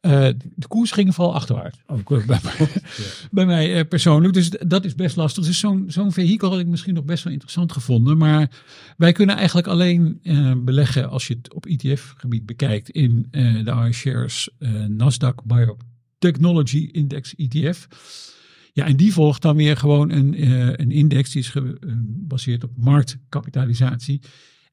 eh, 0.00 0.28
de 0.54 0.66
koers 0.68 0.90
ging 0.90 1.14
vooral 1.14 1.34
achterwaarts. 1.34 1.78
Ook 1.86 2.12
eh, 2.12 2.26
bij, 2.26 2.38
mij- 2.42 2.68
bij 3.30 3.46
mij 3.46 3.74
eh, 3.78 3.88
persoonlijk. 3.88 4.34
Dus 4.34 4.50
dat 4.66 4.84
is 4.84 4.94
best 4.94 5.16
lastig. 5.16 5.44
Dus 5.44 5.58
zo'n 5.58 5.84
zo'n 5.88 6.12
vehikel 6.12 6.50
had 6.50 6.58
ik 6.58 6.66
misschien 6.66 6.94
nog 6.94 7.04
best 7.04 7.24
wel 7.24 7.32
interessant 7.32 7.72
gevonden. 7.72 8.16
Maar 8.18 8.50
wij 8.96 9.12
kunnen 9.12 9.36
eigenlijk 9.36 9.66
alleen 9.66 10.20
beleggen 10.64 11.08
als 11.10 11.26
je 11.26 11.34
het 11.34 11.54
op 11.54 11.66
ETF-gebied 11.66 12.46
bekijkt 12.46 12.90
in 12.90 13.26
de 13.30 13.86
iShares 13.88 14.50
Nasdaq 14.88 15.34
Biotechnology 15.44 16.88
Index 16.92 17.34
ETF. 17.36 17.88
Ja, 18.78 18.86
en 18.86 18.96
die 18.96 19.12
volgt 19.12 19.42
dan 19.42 19.56
weer 19.56 19.76
gewoon 19.76 20.10
een, 20.10 20.34
eh, 20.34 20.66
een 20.66 20.90
index 20.90 21.30
die 21.30 21.42
is 21.42 21.48
gebaseerd 21.48 22.64
op 22.64 22.70
marktkapitalisatie. 22.76 24.20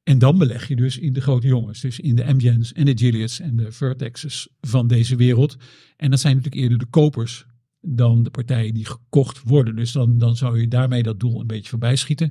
En 0.02 0.18
dan 0.18 0.38
beleg 0.38 0.68
je 0.68 0.76
dus 0.76 0.98
in 0.98 1.12
de 1.12 1.20
grote 1.20 1.46
jongens. 1.46 1.80
Dus 1.80 2.00
in 2.00 2.14
de 2.14 2.26
Amgens 2.26 2.72
en 2.72 2.84
de 2.84 2.98
Gileads 2.98 3.40
en 3.40 3.56
de 3.56 3.72
Vertexes 3.72 4.48
van 4.60 4.86
deze 4.86 5.16
wereld. 5.16 5.56
En 5.96 6.10
dat 6.10 6.20
zijn 6.20 6.36
natuurlijk 6.36 6.62
eerder 6.62 6.78
de 6.78 6.86
kopers 6.86 7.46
dan 7.80 8.22
de 8.22 8.30
partijen 8.30 8.74
die 8.74 8.86
gekocht 8.86 9.42
worden. 9.44 9.76
Dus 9.76 9.92
dan, 9.92 10.18
dan 10.18 10.36
zou 10.36 10.60
je 10.60 10.68
daarmee 10.68 11.02
dat 11.02 11.20
doel 11.20 11.40
een 11.40 11.46
beetje 11.46 11.70
voorbij 11.70 11.96
schieten. 11.96 12.30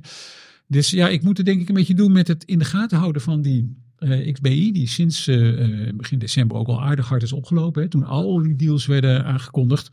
Dus 0.66 0.90
ja, 0.90 1.08
ik 1.08 1.22
moet 1.22 1.36
het 1.36 1.46
denk 1.46 1.60
ik 1.60 1.68
een 1.68 1.74
beetje 1.74 1.94
doen 1.94 2.12
met 2.12 2.28
het 2.28 2.44
in 2.44 2.58
de 2.58 2.64
gaten 2.64 2.98
houden 2.98 3.22
van 3.22 3.42
die 3.42 3.76
eh, 3.96 4.32
XBI. 4.32 4.72
Die 4.72 4.88
sinds 4.88 5.26
eh, 5.26 5.88
eh, 5.88 5.94
begin 5.96 6.18
december 6.18 6.56
ook 6.56 6.68
al 6.68 6.82
aardig 6.82 7.08
hard 7.08 7.22
is 7.22 7.32
opgelopen. 7.32 7.88
Toen 7.88 8.04
al 8.04 8.42
die 8.42 8.56
deals 8.56 8.86
werden 8.86 9.24
aangekondigd. 9.24 9.90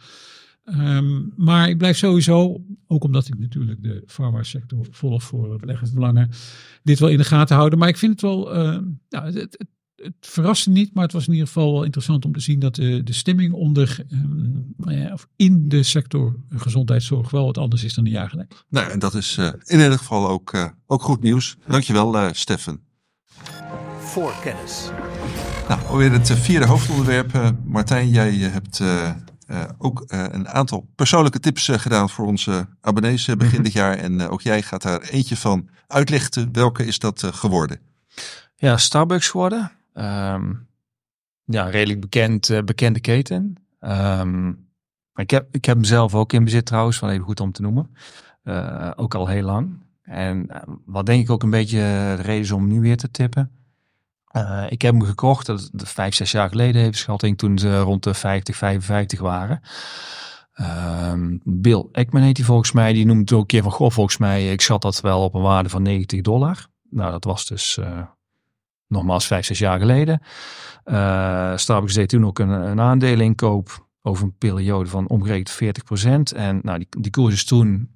Ehm, 0.64 1.22
maar 1.36 1.70
ik 1.70 1.78
blijf 1.78 1.97
sowieso, 1.97 2.66
ook 2.88 3.03
omdat 3.03 3.28
ik 3.28 3.39
natuurlijk 3.39 3.84
de 3.84 4.03
farmasector 4.07 4.86
volg 4.91 5.24
voor 5.24 5.59
beleggersbelangen, 5.59 6.30
dit 6.84 6.99
wel 6.99 7.09
in 7.09 7.18
de 7.18 7.24
gaten 7.24 7.55
houden. 7.55 7.80
Maar 7.80 7.88
ik 7.88 7.97
vind 7.97 8.11
het 8.11 8.22
wel, 8.22 8.53
nou, 9.09 9.26
het, 9.26 9.36
het, 9.36 9.57
het 10.03 10.14
verraste 10.20 10.70
niet, 10.70 10.93
maar 10.93 11.03
het 11.03 11.14
was 11.14 11.28
in 11.28 11.34
ieder 11.34 11.47
geval 11.47 11.74
wel 11.74 11.84
interessant 11.84 12.26
om 12.26 12.34
te 12.34 12.39
zien 12.39 12.59
dat 12.59 12.76
de, 12.76 13.03
de 13.03 13.14
stemming 13.14 13.53
onder, 13.53 14.05
ehm, 14.09 14.89
eh, 14.89 15.14
of 15.14 15.28
in 15.36 15.70
de 15.70 15.84
sector 15.84 16.36
gezondheidszorg 16.49 17.30
wel 17.30 17.45
wat 17.45 17.57
anders 17.57 17.84
is 17.84 17.93
dan 17.93 18.05
een 18.05 18.11
jaar 18.11 18.30
geleden. 18.30 18.57
Nou, 18.70 18.91
en 18.91 18.99
dat 18.99 19.14
is 19.14 19.38
eh, 19.38 19.45
in 19.45 19.80
ieder 19.80 19.97
geval 19.97 20.30
ook, 20.30 20.53
eh, 20.53 20.68
ook 20.86 21.01
goed 21.01 21.22
nieuws. 21.22 21.57
Dankjewel, 21.68 22.18
eh 22.18 22.30
Steffen. 22.32 22.80
voor 23.99 24.34
kennis. 24.41 24.89
Nou, 25.68 25.82
alweer 25.86 26.11
het 26.11 26.32
vierde 26.32 26.66
hoofdonderwerp. 26.66 27.55
Martijn, 27.66 28.09
jij 28.09 28.43
eh, 28.43 28.51
hebt 28.51 28.82
eh, 29.54 29.70
ook 29.78 30.01
eh, 30.01 30.26
een 30.32 30.49
aantal 30.49 30.89
persoonlijke 30.95 31.39
tips 31.39 31.68
eh, 31.68 31.80
gedaan 31.80 32.10
voor 32.10 32.26
onze 32.26 32.68
abonnees 32.82 33.26
begin 33.38 33.64
dit 33.64 33.74
jaar. 33.74 33.97
En 33.97 34.22
ook 34.22 34.41
jij 34.41 34.62
gaat 34.62 34.82
daar 34.82 35.01
eentje 35.01 35.38
van 35.38 35.70
uitlichten. 35.88 36.49
Welke 36.51 36.86
is 36.86 36.99
dat 36.99 37.24
geworden? 37.24 37.80
Ja, 38.56 38.78
Starbucks 38.78 39.30
geworden. 39.30 39.72
Ehm, 39.93 40.54
ja, 41.43 41.70
redelijk 41.70 42.01
bekend, 42.01 42.66
bekende 42.66 42.99
keten. 42.99 43.56
Ehm, 43.80 44.49
ik, 45.16 45.30
heb, 45.30 45.47
ik 45.51 45.66
heb 45.66 45.76
hem 45.76 45.86
zelf 45.86 46.16
ook 46.16 46.34
in 46.34 46.43
bezit 46.43 46.66
trouwens, 46.66 46.99
wel 46.99 47.10
even 47.10 47.26
goed 47.26 47.39
om 47.39 47.51
te 47.51 47.62
noemen. 47.62 47.95
Ook 48.95 49.16
al 49.16 49.28
heel 49.28 49.43
lang. 49.43 49.82
En 50.01 50.47
wat 50.86 51.06
denk 51.06 51.24
ik 51.24 51.30
ook 51.30 51.43
een 51.43 51.49
beetje 51.49 51.78
de 51.78 52.22
reden 52.22 52.41
is 52.41 52.51
om 52.51 52.68
nu 52.68 52.80
weer 52.80 52.97
te 52.97 53.12
tippen. 53.12 53.51
Eh, 54.34 54.63
ik 54.69 54.81
heb 54.81 54.93
hem 54.93 55.03
gekocht, 55.03 55.45
dat 55.45 55.69
dat 55.71 55.89
vijf, 55.89 56.15
zes 56.15 56.31
jaar 56.31 56.49
geleden 56.49 56.93
schatting, 56.93 57.38
toen 57.38 57.57
ze 57.57 57.79
rond 57.79 58.03
de 58.03 58.13
50, 58.13 58.55
55 58.55 59.19
waren. 59.19 59.61
Ehm, 60.53 61.38
Bill 61.43 61.88
Ekman 61.91 62.21
heet 62.21 62.38
hij 62.38 62.45
volgens 62.45 62.71
mij, 62.71 62.93
die 62.93 63.05
noemt 63.05 63.19
het 63.19 63.34
ook 63.34 63.41
een 63.41 63.47
keer 63.47 63.61
van, 63.61 63.71
goh, 63.71 63.91
volgens 63.91 64.17
mij, 64.17 64.51
ik 64.51 64.61
schat 64.61 64.81
dat 64.81 65.01
wel 65.01 65.23
op 65.23 65.34
een 65.34 65.41
waarde 65.41 65.69
van 65.69 65.81
90 65.81 66.21
dollar. 66.21 66.67
Nou, 66.89 67.11
dat 67.11 67.23
was 67.23 67.45
dus 67.45 67.77
eh, 67.77 68.01
nogmaals 68.88 69.27
vijf, 69.27 69.45
zes 69.45 69.59
jaar 69.59 69.79
geleden. 69.79 70.21
Eh, 70.84 71.55
Starbucks 71.55 71.93
deed 71.93 72.09
toen 72.09 72.25
ook 72.25 72.39
een, 72.39 72.49
een 72.49 72.79
aandeleninkoop 72.79 73.88
over 74.01 74.23
een 74.23 74.38
periode 74.38 74.89
van 74.89 75.07
omgerekend 75.07 75.84
40% 76.34 76.38
En 76.38 76.59
nou, 76.63 76.77
die, 76.77 76.88
die 76.89 77.11
koers 77.11 77.34
is 77.34 77.45
toen 77.45 77.91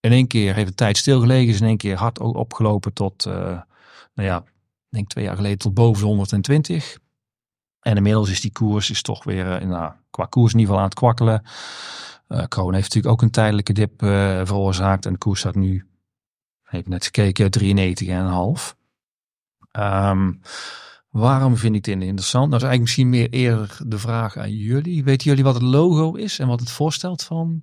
in 0.00 0.12
één 0.12 0.26
keer, 0.26 0.54
heeft 0.54 0.68
een 0.68 0.74
tijd 0.74 0.96
stilgelegen, 0.96 1.54
is 1.54 1.60
in 1.60 1.66
één 1.66 1.76
keer 1.76 1.96
hard 1.96 2.18
opgelopen 2.20 2.92
tot, 2.92 3.24
nou 3.24 4.28
ja, 4.28 4.44
denk 4.88 5.08
twee 5.08 5.24
jaar 5.24 5.36
geleden 5.36 5.58
tot 5.58 5.74
boven 5.74 6.02
de 6.02 6.08
120. 6.08 6.98
En 7.80 7.96
inmiddels 7.96 8.30
is 8.30 8.40
die 8.40 8.52
koers 8.52 8.90
is 8.90 9.02
toch 9.02 9.24
weer 9.24 9.52
eh, 9.52 9.68
nou, 9.68 9.92
qua 10.10 10.24
koers 10.24 10.52
in 10.52 10.58
ieder 10.58 10.74
geval 10.74 10.78
aan 10.78 10.90
het 10.90 10.98
kwakkelen. 10.98 11.42
Eh 12.28 12.44
Kroon 12.48 12.74
heeft 12.74 12.84
natuurlijk 12.84 13.14
ook 13.14 13.22
een 13.22 13.30
tijdelijke 13.30 13.72
dip 13.72 14.02
eh, 14.02 14.08
veroorzaakt. 14.44 15.06
En 15.06 15.12
de 15.12 15.18
koers 15.18 15.40
staat 15.40 15.54
nu, 15.54 15.86
heb 16.62 16.88
net 16.88 17.04
gekeken, 17.04 17.50
93,5. 18.60 18.76
Ehm 19.70 20.32
waarom 21.08 21.56
vind 21.56 21.74
ik 21.74 21.84
dit 21.84 22.02
interessant? 22.02 22.50
Nou 22.50 22.62
is 22.62 22.68
eigenlijk 22.68 22.80
misschien 22.80 23.08
meer 23.08 23.30
eerder 23.30 23.78
de 23.86 23.98
vraag 23.98 24.36
aan 24.36 24.52
jullie. 24.52 25.04
Weten 25.04 25.28
jullie 25.28 25.44
wat 25.44 25.54
het 25.54 25.62
logo 25.62 26.14
is 26.14 26.38
en 26.38 26.48
wat 26.48 26.60
het 26.60 26.70
voorstelt 26.70 27.22
van 27.22 27.62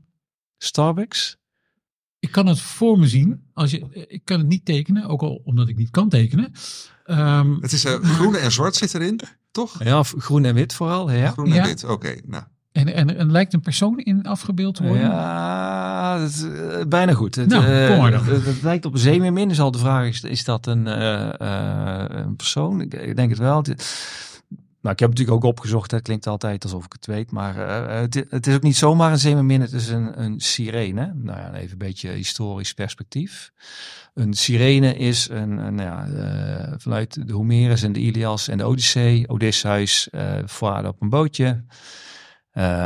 Starbucks? 0.57 1.37
Ik 2.25 2.31
kan 2.31 2.45
het 2.47 2.59
voor 2.61 2.99
me 2.99 3.07
zien. 3.07 3.41
Als 3.53 3.71
je, 3.71 4.05
ik 4.07 4.21
kan 4.23 4.37
het 4.39 4.47
niet 4.47 4.65
tekenen, 4.65 5.07
ook 5.07 5.21
al 5.21 5.41
omdat 5.43 5.67
ik 5.67 5.75
niet 5.77 5.89
kan 5.89 6.09
tekenen. 6.09 6.51
Ehm, 7.05 7.53
Het 7.59 7.71
is 7.71 7.85
eh, 7.85 7.93
groen 7.93 8.35
en 8.35 8.51
zwart 8.51 8.75
zit 8.75 8.93
erin, 8.93 9.19
toch? 9.51 9.83
Ja, 9.83 9.99
of 9.99 10.13
groen 10.17 10.45
en 10.45 10.53
wit 10.55 10.73
vooral. 10.73 11.11
Ja. 11.11 11.31
Groen 11.31 11.45
en 11.47 11.53
Ja. 11.53 11.63
wit, 11.65 11.83
oké. 11.83 12.15
nou. 12.25 12.43
en, 12.71 12.93
en, 12.93 13.17
en 13.17 13.31
lijkt 13.31 13.53
een 13.53 13.61
persoon 13.61 13.97
in 13.99 14.23
afgebeeld 14.25 14.75
te 14.75 14.83
worden. 14.83 15.01
Ja, 15.01 16.17
dat 16.19 16.29
is, 16.29 16.43
eh, 16.43 16.85
bijna 16.87 17.13
goed. 17.13 17.35
Het, 17.35 17.49
Nou, 17.49 17.65
eh, 17.65 17.87
kom 17.87 17.97
maar 17.97 18.11
dan. 18.11 18.23
Het, 18.25 18.45
het 18.45 18.61
lijkt 18.61 18.85
op 18.85 18.93
een 18.93 18.99
zeemeermin. 18.99 19.47
Dus 19.47 19.59
al 19.59 19.71
de 19.71 19.77
vraag 19.77 20.07
is, 20.07 20.21
is 20.21 20.43
dat 20.43 20.67
een, 20.67 20.87
eh, 20.87 21.39
eh, 21.39 22.05
een 22.09 22.35
persoon? 22.35 22.81
Ik, 22.81 22.93
ik 22.93 23.15
denk 23.15 23.29
het 23.29 23.39
wel. 23.39 23.57
Het- 23.57 24.24
nou, 24.85 24.97
ik 24.97 25.03
heb 25.03 25.09
natuurlijk 25.09 25.37
ook 25.37 25.51
opgezocht. 25.51 25.91
Het 25.91 26.01
klinkt 26.01 26.27
altijd 26.27 26.63
alsof 26.63 26.85
ik 26.85 26.91
het 26.91 27.05
weet. 27.05 27.31
Maar 27.31 27.67
eh, 27.67 27.99
het, 27.99 28.25
het 28.29 28.47
is 28.47 28.55
ook 28.55 28.61
niet 28.61 28.75
zomaar 28.75 29.11
een 29.11 29.19
zeemeermin. 29.19 29.61
Het 29.61 29.73
is 29.73 29.89
een, 29.89 30.21
een 30.21 30.39
sirene. 30.39 31.13
Nou 31.15 31.39
ja, 31.39 31.53
even 31.53 31.71
een 31.71 31.77
beetje 31.77 32.09
historisch 32.09 32.73
perspectief. 32.73 33.51
Een 34.13 34.33
sirene 34.33 34.95
is 34.95 35.29
een, 35.29 35.77
ja, 35.77 36.07
eh, 36.07 36.73
vanuit 36.77 37.27
de 37.27 37.33
Homerus 37.33 37.83
en 37.83 37.91
de 37.91 37.99
Ilias 37.99 38.47
en 38.47 38.57
de 38.57 38.65
Odyssee. 38.65 39.29
Odysseus 39.29 40.07
uh, 40.11 40.83
op 40.83 41.01
een 41.01 41.09
bootje. 41.09 41.63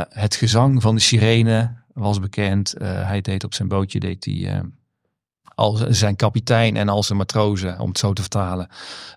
Het 0.08 0.34
gezang 0.34 0.82
van 0.82 0.94
de 0.94 1.00
sirene 1.00 1.76
was 1.94 2.20
bekend. 2.20 2.74
Hij 2.78 3.20
deed 3.20 3.44
op 3.44 3.54
zijn 3.54 3.68
bootje, 3.68 4.00
deed 4.00 4.24
hij 4.24 4.62
als 5.60 5.86
zijn 5.88 6.16
kapitein 6.16 6.76
en 6.76 6.88
als 6.88 7.06
zijn 7.06 7.18
matrozen, 7.18 7.78
om 7.78 7.88
het 7.88 7.98
zo 7.98 8.12
te 8.12 8.20
vertalen, 8.20 8.68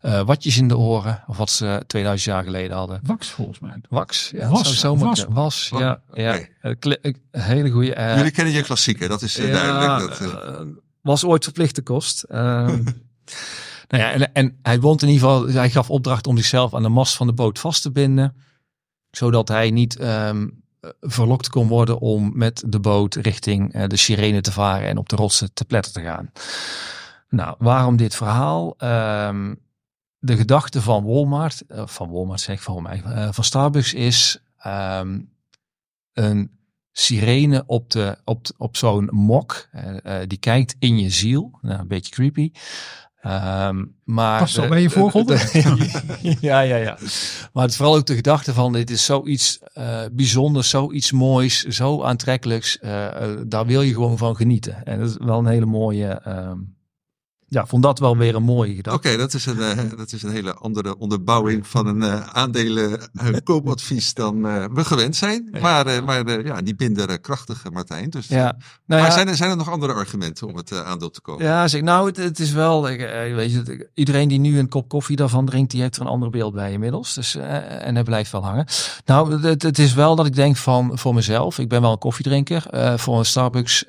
uh, 0.02 0.22
watjes 0.22 0.58
in 0.58 0.68
de 0.68 0.78
oren. 0.78 1.24
Of 1.28 1.38
wat 1.38 1.50
ze 1.50 1.84
2000 1.88 2.36
jaar 2.36 2.44
geleden 2.44 2.78
hadden. 2.78 3.00
Wax 3.04 3.30
volgens 3.30 3.60
mij. 3.60 3.82
Wax, 3.90 4.32
ja. 4.36 4.50
Was, 4.50 4.80
zo 4.80 4.98
was. 4.98 5.26
was, 5.30 5.72
ja. 5.78 6.02
Okay. 6.10 6.50
ja. 6.62 7.14
hele 7.32 7.70
goede. 7.70 7.96
Uh, 7.96 8.16
Jullie 8.16 8.32
kennen 8.32 8.54
je 8.54 8.62
klassieker, 8.62 9.10
dat 9.10 9.22
is 9.22 9.36
ja, 9.36 9.46
duidelijk. 9.46 10.20
Dat, 10.20 10.22
uh, 10.22 10.60
was 11.02 11.26
ooit 11.26 11.44
verplichte 11.44 11.82
kost. 11.82 12.26
nou 12.28 12.84
ja, 13.88 14.12
en, 14.12 14.34
en 14.34 14.58
hij 14.62 14.80
wond 14.80 15.02
in 15.02 15.10
ieder 15.10 15.28
geval, 15.28 15.48
hij 15.48 15.70
gaf 15.70 15.90
opdracht 15.90 16.28
om 16.28 16.38
zichzelf 16.38 16.74
aan 16.74 16.84
de 16.84 16.90
mast 16.90 17.16
van 17.16 17.28
de 17.28 17.34
boot 17.34 17.60
vast 17.60 17.82
te 17.82 17.92
binden 17.92 18.36
zodat 19.16 19.48
hij 19.48 19.72
niet 19.72 20.02
um, 20.02 20.63
verlokt 21.00 21.50
kon 21.50 21.68
worden 21.68 22.00
om 22.00 22.32
met 22.36 22.64
de 22.68 22.80
boot 22.80 23.16
richting 23.16 23.76
uh, 23.76 23.88
de 23.88 23.96
sirene 23.96 24.42
te 24.42 24.52
varen 24.52 24.88
en 24.88 24.98
op 24.98 25.10
de 25.10 25.16
rotsen 25.16 25.54
te 25.54 25.66
pletten 25.66 25.94
te 25.94 26.02
gaan. 26.02 26.32
Nou, 27.30 27.56
waarom 27.60 27.98
dit 27.98 28.16
verhaal? 28.16 28.76
Um, 29.28 29.60
de 30.20 30.38
gedachte 30.38 30.82
van 30.82 31.04
Walmart, 31.04 31.64
uh, 31.68 31.88
van 31.88 32.12
Walmart 32.12 32.42
zeg 32.42 32.56
ik 32.56 32.62
van 32.62 32.84
mij, 32.84 33.04
uh, 33.06 33.28
van 33.32 33.44
Starbucks 33.44 33.94
is 33.94 34.44
um, 34.68 35.32
een 36.14 36.52
sirene 36.92 37.64
op, 37.66 37.90
de, 37.90 38.18
op, 38.24 38.48
op 38.58 38.78
zo'n 38.78 39.10
mok, 39.12 39.70
die 40.28 40.38
kijkt 40.38 40.76
in 40.80 41.00
je 41.00 41.10
ziel, 41.10 41.58
nou, 41.62 41.80
een 41.80 41.88
beetje 41.88 42.12
creepy. 42.12 42.52
Ehm, 43.24 43.84
maar 44.04 44.50
wel 44.54 44.64
de- 44.64 44.70
bij 44.70 44.82
je 44.82 44.90
voorgrond. 44.90 45.30
ja, 46.42 46.60
ja, 46.60 46.76
ja. 46.76 46.98
Maar 47.54 47.64
het 47.64 47.72
is 47.72 47.78
vooral 47.78 47.96
ook 47.96 48.06
de 48.06 48.16
gedachte 48.16 48.54
van 48.54 48.74
dit 48.74 48.90
is 48.90 49.06
zoiets 49.06 49.60
eh 49.74 50.00
bijzonders, 50.12 50.70
zoiets 50.70 51.12
moois, 51.12 51.64
zo 51.64 52.04
aantrekkelijks. 52.04 52.80
eh, 52.80 53.06
eh, 53.06 53.38
daar 53.48 53.66
wil 53.66 53.82
je 53.82 53.94
gewoon 53.94 54.18
van 54.18 54.36
genieten. 54.36 54.86
En 54.86 55.00
dat 55.00 55.10
is 55.10 55.16
wel 55.20 55.40
een 55.40 55.46
hele 55.46 55.66
mooie. 55.66 56.08
ehm, 56.08 56.58
ja, 57.54 57.66
vond 57.66 57.84
dat 57.84 58.00
wel 58.00 58.18
weer 58.18 58.36
een 58.36 58.44
mooie 58.44 58.70
Oké, 58.70 58.76
gedachte. 58.76 59.18
dat, 59.18 59.34
is 59.34 59.46
een, 59.46 59.60
eh, 59.62 59.78
dat 59.98 60.12
is 60.12 60.24
een 60.24 60.32
hele 60.32 60.54
andere 60.54 60.98
onderbouwing 60.98 61.68
van 61.68 61.88
een 61.88 62.04
aandelen 62.24 63.00
eh, 63.14 63.28
koopadvies 63.44 64.14
dan 64.14 64.48
eh, 64.48 64.66
we 64.74 64.86
gewend 64.86 65.16
zijn. 65.16 65.58
Maar, 65.62 65.86
eh, 65.86 66.06
maar 66.06 66.26
eh, 66.26 66.46
ja, 66.46 66.62
die 66.62 66.74
minder 66.78 67.20
krachtige 67.20 67.72
Martijn. 67.72 68.10
Dus, 68.10 68.28
Ja, 68.28 68.44
nou 68.44 68.58
maar 68.86 69.00
ja, 69.00 69.12
zijn, 69.12 69.28
er, 69.28 69.36
zijn 69.36 69.50
er 69.50 69.58
nog 69.58 69.70
andere 69.70 69.94
argumenten 69.94 70.48
om 70.48 70.56
het 70.56 70.72
aandeel 70.84 71.10
te 71.10 71.22
kopen? 71.22 71.46
Ja, 71.46 71.68
zeg, 71.68 71.82
nou, 71.82 72.08
het, 72.08 72.18
het 72.18 72.40
is 72.40 72.52
wel, 72.52 72.90
ik, 72.90 73.00
weet 73.36 73.52
je, 73.52 73.90
iedereen 73.94 74.28
die 74.28 74.40
nu 74.40 74.60
een 74.60 74.70
kop 74.70 74.90
koffie 74.90 75.16
daarvan 75.16 75.46
drinkt, 75.46 75.72
die 75.72 75.82
heeft 75.82 75.96
er 75.96 76.02
een 76.02 76.08
ander 76.08 76.30
beeld 76.30 76.54
bij 76.54 76.72
inmiddels. 76.72 77.14
Dus, 77.14 77.36
en 77.36 77.94
hij 77.94 78.04
blijft 78.04 78.32
wel 78.32 78.46
hangen. 78.46 78.66
Nou, 79.06 79.42
het, 79.42 79.62
het 79.62 79.80
is 79.80 79.94
wel 79.94 80.16
dat 80.16 80.26
ik 80.26 80.36
denk 80.36 80.58
van, 80.58 80.92
voor 80.94 81.14
mezelf, 81.14 81.60
ik 81.60 81.70
ben 81.70 81.82
wel 81.82 81.92
een 81.92 81.98
koffiedrinker. 81.98 82.66
Voor 83.00 83.18
een 83.18 83.26
Starbucks 83.26 83.86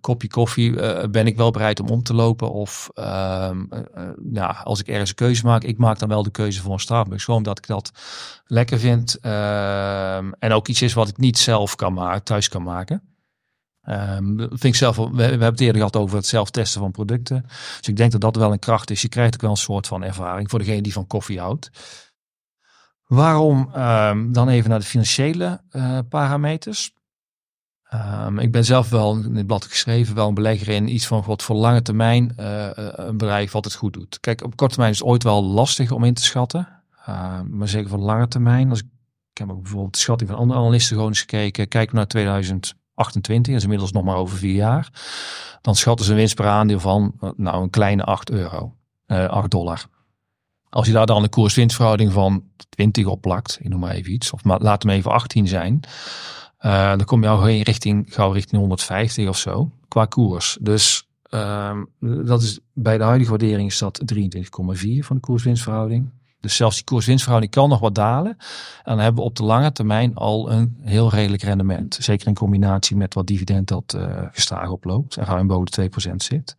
kopje 0.00 0.28
koffie 0.28 0.74
ben 1.10 1.26
ik 1.26 1.36
wel 1.36 1.50
bereid 1.50 1.80
om 1.80 1.88
om 1.88 2.02
te 2.02 2.14
lopen. 2.14 2.52
Of, 2.52 2.67
ehm, 2.94 3.64
eh, 3.70 4.42
eh, 4.42 4.64
als 4.64 4.80
ik 4.80 4.88
ergens 4.88 5.10
een 5.10 5.16
keuze 5.16 5.46
maak, 5.46 5.62
ik 5.62 5.78
maak 5.78 5.98
dan 5.98 6.08
wel 6.08 6.22
de 6.22 6.30
keuze 6.30 6.60
voor 6.60 6.72
een 6.72 6.80
Starbucks. 6.80 7.24
Gewoon 7.24 7.40
omdat 7.40 7.58
ik 7.58 7.66
dat 7.66 7.90
lekker 8.46 8.78
vind. 8.78 9.18
Ehm, 9.20 10.30
en 10.38 10.52
ook 10.52 10.68
iets 10.68 10.82
is 10.82 10.92
wat 10.92 11.08
ik 11.08 11.16
niet 11.16 11.38
zelf 11.38 11.74
kan 11.74 11.92
maken, 11.92 12.22
thuis 12.22 12.48
kan 12.48 12.62
maken. 12.62 13.02
Ehm, 13.82 14.36
vind 14.38 14.64
ik 14.64 14.74
zelf, 14.74 14.96
we, 14.96 15.22
hebben 15.22 15.42
het 15.42 15.60
eerder 15.60 15.76
gehad 15.76 15.96
over 15.96 16.16
het 16.16 16.26
zelf 16.26 16.50
testen 16.50 16.80
van 16.80 16.90
producten. 16.90 17.42
Dus 17.78 17.88
ik 17.88 17.96
denk 17.96 18.12
dat 18.12 18.20
dat 18.20 18.36
wel 18.36 18.52
een 18.52 18.58
kracht 18.58 18.90
is. 18.90 19.02
Je 19.02 19.08
krijgt 19.08 19.34
ook 19.34 19.40
wel 19.40 19.50
een 19.50 19.56
soort 19.56 19.86
van 19.86 20.02
ervaring 20.02 20.50
voor 20.50 20.58
degene 20.58 20.82
die 20.82 20.92
van 20.92 21.06
koffie 21.06 21.40
houdt. 21.40 21.70
Waarom 23.06 23.70
ehm, 23.74 24.32
dan 24.32 24.48
even 24.48 24.70
naar 24.70 24.78
de 24.78 24.84
financiële 24.84 25.60
eh, 25.70 25.98
parameters? 26.08 26.92
Ehm, 27.88 28.38
ik 28.38 28.52
ben 28.52 28.64
zelf 28.64 28.90
wel 28.90 29.16
in 29.16 29.36
het 29.36 29.46
blad 29.46 29.64
geschreven, 29.64 30.14
wel 30.14 30.28
een 30.28 30.34
belegger 30.34 30.68
in 30.68 30.94
iets 30.94 31.06
van 31.06 31.22
wat 31.26 31.42
voor 31.42 31.56
lange 31.56 31.82
termijn 31.82 32.32
eh, 32.36 32.66
eh, 32.66 32.92
een 32.92 33.16
bedrijf 33.16 33.52
wat 33.52 33.64
het 33.64 33.74
goed 33.74 33.92
doet. 33.92 34.20
Kijk, 34.20 34.44
op 34.44 34.56
korte 34.56 34.72
termijn 34.74 34.94
is 34.94 34.98
het 34.98 35.08
ooit 35.08 35.22
wel 35.22 35.44
lastig 35.44 35.90
om 35.90 36.04
in 36.04 36.14
te 36.14 36.22
schatten. 36.22 36.68
Ehm, 37.06 37.56
maar 37.56 37.68
zeker 37.68 37.88
voor 37.88 37.98
lange 37.98 38.28
termijn, 38.28 38.70
als 38.70 38.78
ik, 38.78 38.86
ik 39.32 39.38
heb 39.38 39.50
ook 39.50 39.62
bijvoorbeeld 39.62 39.92
de 39.92 39.98
schatting 39.98 40.30
van 40.30 40.38
andere 40.38 40.60
analisten 40.60 40.94
gewoon 40.96 41.08
eens 41.08 41.20
gekeken. 41.20 41.68
Kijk 41.68 41.92
naar 41.92 42.06
2028, 42.06 43.46
dat 43.46 43.56
is 43.56 43.62
inmiddels 43.62 43.92
nog 43.92 44.04
maar 44.04 44.16
over 44.16 44.38
vier 44.38 44.54
jaar. 44.54 44.90
Dan 45.60 45.74
schatten 45.74 46.04
ze 46.04 46.10
een 46.10 46.16
winst 46.16 46.34
per 46.34 46.46
aandeel 46.46 46.80
van 46.80 47.14
eh, 47.20 47.30
nou, 47.36 47.62
een 47.62 47.70
kleine 47.70 48.04
8 48.04 48.30
euro, 48.30 48.74
eh 49.06 49.28
8 49.28 49.50
dollar. 49.50 49.86
Als 50.68 50.86
je 50.86 50.92
daar 50.92 51.06
dan 51.06 51.22
een 51.22 51.28
koers-winstverhouding 51.28 52.12
van 52.12 52.44
20 52.68 53.06
op 53.06 53.20
plakt, 53.20 53.58
ik 53.60 53.68
noem 53.68 53.80
maar 53.80 53.94
even 53.94 54.12
iets, 54.12 54.32
of 54.32 54.44
laat 54.44 54.82
hem 54.82 54.92
even 54.92 55.10
18 55.10 55.48
zijn, 55.48 55.80
eh, 56.58 56.88
dan 56.88 57.04
kom 57.04 57.22
je 57.22 57.28
al 57.28 57.48
richting, 57.48 58.14
gauw 58.14 58.32
richting 58.32 58.60
150 58.60 59.28
of 59.28 59.38
zo, 59.38 59.70
qua 59.88 60.04
koers. 60.04 60.58
Dus 60.60 61.08
ehm, 61.22 61.84
dat 62.00 62.42
is, 62.42 62.60
bij 62.72 62.98
de 62.98 63.04
huidige 63.04 63.30
waardering 63.30 63.68
is 63.68 63.78
dat 63.78 64.02
23,4 64.14 64.98
van 64.98 65.16
de 65.16 65.20
koers-winstverhouding. 65.20 66.10
Dus 66.40 66.56
zelfs 66.56 66.76
die 66.76 66.84
koers-winstverhouding 66.84 67.52
kan 67.52 67.68
nog 67.68 67.80
wat 67.80 67.94
dalen. 67.94 68.30
En 68.30 68.94
dan 68.94 68.98
hebben 68.98 69.22
we 69.22 69.28
op 69.28 69.36
de 69.36 69.44
lange 69.44 69.72
termijn 69.72 70.14
al 70.14 70.52
een 70.52 70.76
heel 70.80 71.10
redelijk 71.10 71.42
rendement. 71.42 71.98
Zeker 72.00 72.26
in 72.26 72.34
combinatie 72.34 72.96
met 72.96 73.14
wat 73.14 73.26
dividend 73.26 73.68
dat 73.68 73.94
eh 73.94 74.22
gestaag 74.32 74.70
oploopt 74.70 75.16
en 75.16 75.24
ruim 75.24 75.46
boven 75.46 75.90
de 75.90 75.90
2% 76.10 76.14
zit. 76.16 76.56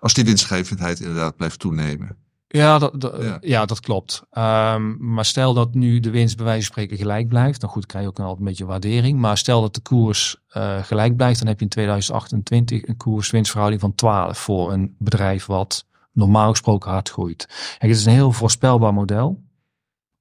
Als 0.00 0.14
die 0.14 0.24
winstgevendheid 0.24 1.00
inderdaad 1.00 1.36
blijft 1.36 1.58
toenemen. 1.58 2.16
Ja, 2.52 2.78
dat, 2.78 3.00
dat- 3.00 3.22
Ja. 3.22 3.38
ja. 3.40 3.64
dat 3.64 3.80
klopt. 3.80 4.22
Ehm, 4.30 5.12
maar 5.12 5.24
stel 5.24 5.54
dat 5.54 5.74
nu 5.74 6.00
de 6.00 6.10
winst 6.10 6.36
bij 6.36 6.44
wijze 6.44 6.62
van 6.64 6.72
spreken 6.72 6.96
gelijk 6.96 7.28
blijft. 7.28 7.60
Dan 7.60 7.70
goed, 7.70 7.86
krijg 7.86 8.04
je 8.04 8.10
ook 8.10 8.18
altijd 8.18 8.38
een 8.38 8.44
beetje 8.44 8.64
waardering. 8.66 9.18
Maar 9.18 9.38
stel 9.38 9.60
dat 9.60 9.74
de 9.74 9.80
koers 9.80 10.36
eh, 10.48 10.82
gelijk 10.82 11.16
blijft. 11.16 11.38
Dan 11.38 11.48
heb 11.48 11.58
je 11.58 11.64
in 11.64 11.70
2028 11.70 12.86
een 12.86 12.96
koers-winstverhouding 12.96 13.80
van 13.80 13.94
12 13.94 14.38
voor 14.38 14.72
een 14.72 14.94
bedrijf 14.98 15.46
wat 15.46 15.86
normaal 16.12 16.50
gesproken 16.50 16.90
hard 16.90 17.10
groeit. 17.10 17.46
Kijk, 17.78 17.90
het 17.92 18.00
is 18.00 18.06
een 18.06 18.12
heel 18.12 18.32
voorspelbaar 18.32 18.94
model. 18.94 19.42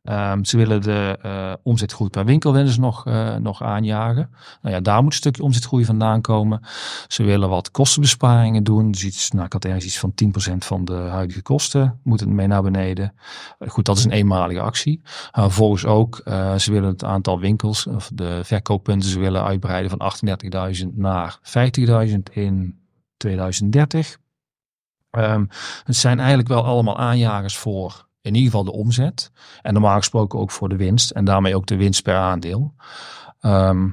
Ehm, 0.03 0.43
ze 0.43 0.57
willen 0.57 0.81
de 0.81 1.17
eh, 1.21 1.53
omzetgroei 1.63 2.09
per 2.09 2.25
winkel 2.25 2.53
willen 2.53 2.71
ze 2.71 2.79
nog, 2.79 3.05
eh, 3.05 3.35
nog 3.35 3.63
aanjagen. 3.63 4.29
Nou 4.61 4.75
ja, 4.75 4.81
daar 4.81 5.03
moet 5.03 5.11
een 5.11 5.17
stukje 5.17 5.43
omzetgroei 5.43 5.85
vandaan 5.85 6.21
komen. 6.21 6.61
Ze 7.07 7.23
willen 7.23 7.49
wat 7.49 7.71
kostenbesparingen 7.71 8.63
doen. 8.63 8.91
Dus 8.91 9.03
iets, 9.03 9.31
nou, 9.31 9.45
ik 9.45 9.63
ergens 9.63 9.85
iets 9.85 9.99
van 9.99 10.13
10% 10.13 10.65
van 10.65 10.85
de 10.85 10.93
huidige 10.93 11.41
kosten. 11.41 11.99
Moet 12.03 12.19
het 12.19 12.29
mee 12.29 12.47
naar 12.47 12.61
beneden. 12.61 13.13
Eh, 13.59 13.69
Goed, 13.69 13.85
dat 13.85 13.97
is 13.97 14.03
een 14.03 14.11
eenmalige 14.11 14.59
actie. 14.59 15.01
Uh, 15.03 15.43
vervolgens 15.43 15.85
ook, 15.85 16.21
ze 16.57 16.71
willen 16.71 16.89
het 16.89 17.03
aantal 17.03 17.39
winkels, 17.39 17.87
of 17.87 18.11
de 18.13 18.39
verkooppunten, 18.43 19.09
ze 19.09 19.19
willen 19.19 19.43
uitbreiden 19.43 19.89
van 19.89 19.99
38.000 19.99 20.87
naar 20.95 21.39
50.000 21.41 22.29
in 22.31 22.79
2030. 23.17 24.17
Ehm, 25.09 25.45
het 25.83 25.95
zijn 25.95 26.19
eigenlijk 26.19 26.49
wel 26.49 26.65
allemaal 26.65 26.97
aanjagers 26.97 27.57
voor 27.57 28.08
in 28.21 28.33
ieder 28.33 28.49
geval 28.49 28.63
de 28.63 28.71
omzet. 28.71 29.31
En 29.61 29.73
normaal 29.73 29.97
gesproken 29.97 30.39
ook 30.39 30.51
voor 30.51 30.69
de 30.69 30.75
winst. 30.75 31.11
En 31.11 31.25
daarmee 31.25 31.55
ook 31.55 31.65
de 31.65 31.75
winst 31.75 32.03
per 32.03 32.15
aandeel. 32.15 32.73
Ehm, 33.39 33.89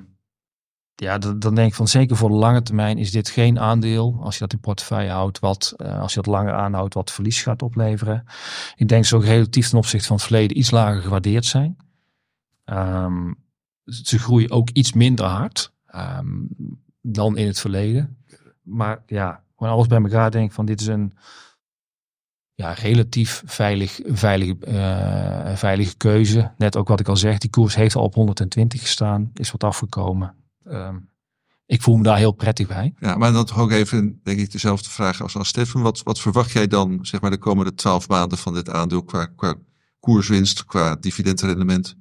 ja, 0.95 1.19
dan, 1.19 1.55
denk 1.55 1.69
ik 1.69 1.75
van 1.75 1.89
zeker 1.89 2.17
voor 2.17 2.29
de 2.29 2.35
lange 2.35 2.63
termijn 2.63 2.99
is 2.99 3.11
dit 3.11 3.29
geen 3.29 3.59
aandeel. 3.59 4.19
Als 4.21 4.35
je 4.35 4.41
dat 4.41 4.53
in 4.53 4.61
portefeuille 4.61 5.11
houdt, 5.11 5.39
wat 5.39 5.75
eh, 5.77 6.01
als 6.01 6.15
je 6.15 6.23
dat 6.23 6.35
langer 6.35 6.55
aanhoudt, 6.55 6.95
wat 6.95 7.13
verlies 7.13 7.43
gaat 7.43 7.63
opleveren. 7.63 8.25
Ik 8.77 8.89
denk 8.89 9.05
ze 9.05 9.17
ook 9.17 9.25
relatief 9.25 9.69
ten 9.69 9.79
opzichte 9.79 10.07
van 10.07 10.17
het 10.17 10.25
verleden 10.25 10.59
iets 10.59 10.71
lager 10.71 11.03
gewaardeerd 11.03 11.45
zijn. 11.45 11.77
Ehm, 12.65 13.33
ze 13.85 14.19
groeien 14.19 14.51
ook 14.51 14.71
iets 14.71 14.93
minder 14.93 15.27
hard 15.27 15.73
ehm, 15.87 16.45
dan 17.01 17.37
in 17.37 17.47
het 17.47 17.61
verleden. 17.61 18.25
Maar 18.63 19.03
ja, 19.07 19.43
gewoon 19.57 19.73
alles 19.73 19.87
bij 19.87 20.03
elkaar 20.03 20.31
denk 20.31 20.49
ik 20.49 20.53
van 20.53 20.67
dit 20.67 20.81
is 20.81 20.87
een 20.87 21.13
ja, 22.57 22.73
relatief 22.73 23.43
veilig, 23.47 24.01
veilige, 24.05 24.57
eh, 24.61 25.57
veilige 25.57 25.97
keuze. 25.97 26.53
Net 26.59 26.77
ook 26.77 26.89
wat 26.89 27.01
ik 27.01 27.09
al 27.09 27.17
zeg, 27.17 27.39
die 27.39 27.51
koers 27.51 27.75
heeft 27.75 27.95
al 27.95 28.03
op 28.03 28.15
120 28.15 28.81
gestaan, 28.81 29.31
is 29.35 29.51
wat 29.51 29.65
afgekomen. 29.65 30.35
Ehm, 30.65 30.97
ik 31.67 31.83
voel 31.83 31.97
me 31.97 32.03
daar 32.03 32.17
heel 32.17 32.33
prettig 32.33 32.67
bij. 32.67 32.95
Ja, 32.99 33.17
maar 33.17 33.33
dan 33.33 33.45
toch 33.45 33.59
ook 33.59 33.71
even, 33.71 34.21
denk 34.23 34.39
ik, 34.39 34.53
dezelfde 34.53 34.91
vraag 34.91 35.23
als 35.23 35.37
aan 35.37 35.45
Stefan. 35.45 35.83
Wat, 35.83 36.03
wat 36.03 36.21
verwacht 36.21 36.51
jij 36.51 36.67
dan, 36.67 36.99
zeg 37.03 37.21
maar, 37.21 37.31
de 37.31 37.39
komende 37.39 37.75
twaalf 37.75 38.09
maanden 38.09 38.39
van 38.39 38.55
dit 38.55 38.71
aandeel 38.71 39.03
qua, 39.03 39.27
qua 39.27 39.55
koerswinst, 40.01 40.65
qua 40.65 40.97
dividendrendement? 41.01 41.97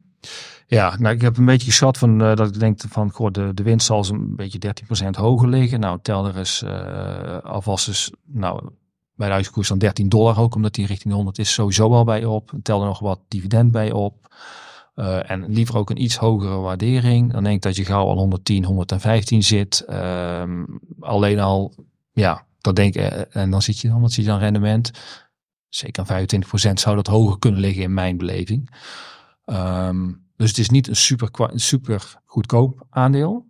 Ja, 0.67 0.95
nou, 0.99 1.15
ik 1.15 1.21
heb 1.21 1.37
een 1.37 1.45
beetje 1.45 1.67
geschat 1.67 1.97
van 1.97 2.21
eh, 2.21 2.35
dat 2.35 2.47
ik 2.47 2.59
denk 2.59 2.81
van 2.89 3.11
goh, 3.11 3.31
de, 3.31 3.53
de 3.53 3.63
winst 3.63 3.85
zal 3.85 4.03
zo'n 4.03 4.35
beetje 4.35 4.73
13% 5.05 5.09
hoger 5.09 5.49
liggen. 5.49 5.79
Nou, 5.79 5.99
tel 6.01 6.27
er 6.27 6.37
eens 6.37 6.61
eh, 6.63 7.37
alvast 7.37 7.87
eens, 7.87 8.11
nou, 8.25 8.69
bij 9.15 9.27
de 9.27 9.33
huiskoers 9.33 9.67
dan 9.67 9.77
13 9.77 10.09
dollar 10.09 10.39
ook, 10.39 10.55
omdat 10.55 10.73
die 10.73 10.85
richting 10.85 11.09
de 11.09 11.15
100 11.15 11.37
is, 11.37 11.53
sowieso 11.53 11.93
al 11.93 12.03
bij 12.03 12.25
op. 12.25 12.51
Tel 12.61 12.81
er 12.81 12.87
nog 12.87 12.99
wat 12.99 13.19
dividend 13.27 13.71
bij 13.71 13.91
op. 13.91 14.33
Eh, 14.95 15.29
en 15.31 15.45
liever 15.53 15.77
ook 15.77 15.89
een 15.89 16.01
iets 16.01 16.15
hogere 16.15 16.55
waardering. 16.55 17.31
Dan 17.31 17.43
denk 17.43 17.55
ik 17.55 17.61
dat 17.61 17.75
je 17.75 17.85
gauw 17.85 18.05
al 18.05 18.17
110, 18.17 18.63
115 18.63 19.43
zit. 19.43 19.79
Ehm, 19.87 20.63
alleen 20.99 21.39
al, 21.39 21.73
ja, 22.11 22.45
dat 22.61 22.75
denk 22.75 22.95
ik, 22.95 23.01
eh, 23.01 23.41
en 23.41 23.49
dan 23.49 23.61
zit 23.61 23.79
je 23.79 23.87
dan, 23.87 24.01
wat 24.01 24.11
zit 24.11 24.25
je 24.25 24.31
aan 24.31 24.39
rendement? 24.39 24.91
Zeker 25.69 25.99
aan 25.99 26.07
25% 26.07 26.79
zou 26.79 26.95
dat 26.95 27.07
hoger 27.07 27.39
kunnen 27.39 27.59
liggen 27.59 27.83
in 27.83 27.93
mijn 27.93 28.17
beleving. 28.17 28.69
Ehm, 29.45 30.11
dus 30.35 30.49
het 30.49 30.57
is 30.57 30.69
niet 30.69 30.87
een 30.87 30.95
super, 30.95 31.29
super 31.53 32.21
goedkoop 32.25 32.85
aandeel. 32.89 33.45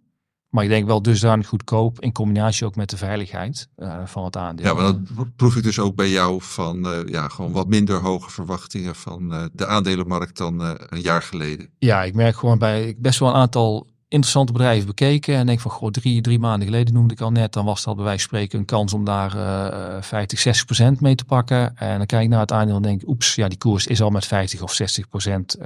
Maar 0.56 0.64
ik 0.64 0.70
denk 0.70 0.86
wel 0.86 1.02
dusdanig 1.02 1.48
goedkoop 1.48 2.02
in 2.02 2.12
combinatie 2.12 2.66
ook 2.66 2.76
met 2.76 2.90
de 2.90 2.98
veiligheid 2.98 3.70
eh, 3.76 3.98
van 4.06 4.24
het 4.24 4.38
aandeel. 4.38 4.66
Ja, 4.66 4.74
maar 4.74 4.84
dat 4.84 5.36
proef 5.36 5.56
ik 5.56 5.64
dus 5.64 5.80
ook 5.80 5.96
bij 5.96 6.10
jou 6.10 6.42
van, 6.42 6.88
eh, 6.88 7.00
ja, 7.06 7.28
gewoon 7.28 7.52
wat 7.52 7.68
minder 7.68 8.02
hoge 8.02 8.32
verwachtingen 8.32 8.96
van 8.96 9.34
eh, 9.34 9.44
de 9.54 9.68
aandelenmarkt 9.68 10.38
dan 10.38 10.62
een 10.62 11.02
jaar 11.02 11.22
geleden. 11.22 11.70
Ja, 11.80 12.04
ik 12.04 12.14
merk 12.14 12.36
gewoon 12.36 12.58
bij 12.58 12.88
ik 12.88 13.02
best 13.02 13.20
wel 13.20 13.30
een 13.30 13.36
aantal 13.36 13.88
interessante 14.08 14.52
bedrijven 14.52 14.88
bekeken. 14.88 15.36
En 15.36 15.46
denk 15.46 15.60
van, 15.60 15.72
goh, 15.72 15.92
drie, 15.92 16.22
drie 16.22 16.40
maanden 16.40 16.68
geleden 16.68 16.94
noemde 16.94 17.14
ik 17.14 17.22
al 17.22 17.32
net. 17.32 17.54
Dan 17.54 17.66
was 17.66 17.84
dat 17.84 17.96
bij 17.96 18.04
wijze 18.04 18.20
van 18.20 18.28
spreken 18.28 18.60
een 18.60 18.66
kans 18.66 18.94
om 18.94 19.06
daar 19.06 19.36
eh 19.36 20.02
50, 20.02 20.40
60 20.40 20.66
procent 20.66 21.02
mee 21.02 21.16
te 21.16 21.26
pakken. 21.26 21.78
En 21.78 21.98
dan 21.98 22.06
kijk 22.06 22.24
ik 22.24 22.30
naar 22.30 22.40
het 22.40 22.52
aandeel 22.52 22.76
en 22.76 22.82
denk, 22.82 23.02
oeps, 23.08 23.36
ja, 23.36 23.48
die 23.48 23.58
koers 23.58 23.88
is 23.88 24.02
al 24.02 24.10
met 24.10 24.26
50 24.26 24.62
of 24.62 24.74
60 24.74 25.10
procent 25.10 25.58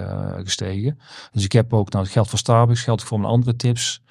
gestegen. 0.44 1.00
Dus 1.32 1.44
ik 1.44 1.52
heb 1.52 1.74
ook, 1.74 1.92
nou, 1.92 2.04
het 2.04 2.14
geldt 2.14 2.30
voor 2.30 2.40
Starbucks, 2.40 2.82
geldt 2.82 3.04
voor 3.04 3.20
mijn 3.20 3.32
andere 3.32 3.56
tips. 3.56 4.02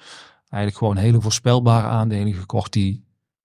Eigenlijk 0.49 0.77
gewoon 0.77 0.97
hele 0.97 1.21
voorspelbare 1.21 1.87
aandelen 1.87 2.33
gekocht 2.33 2.73
die, 2.73 3.03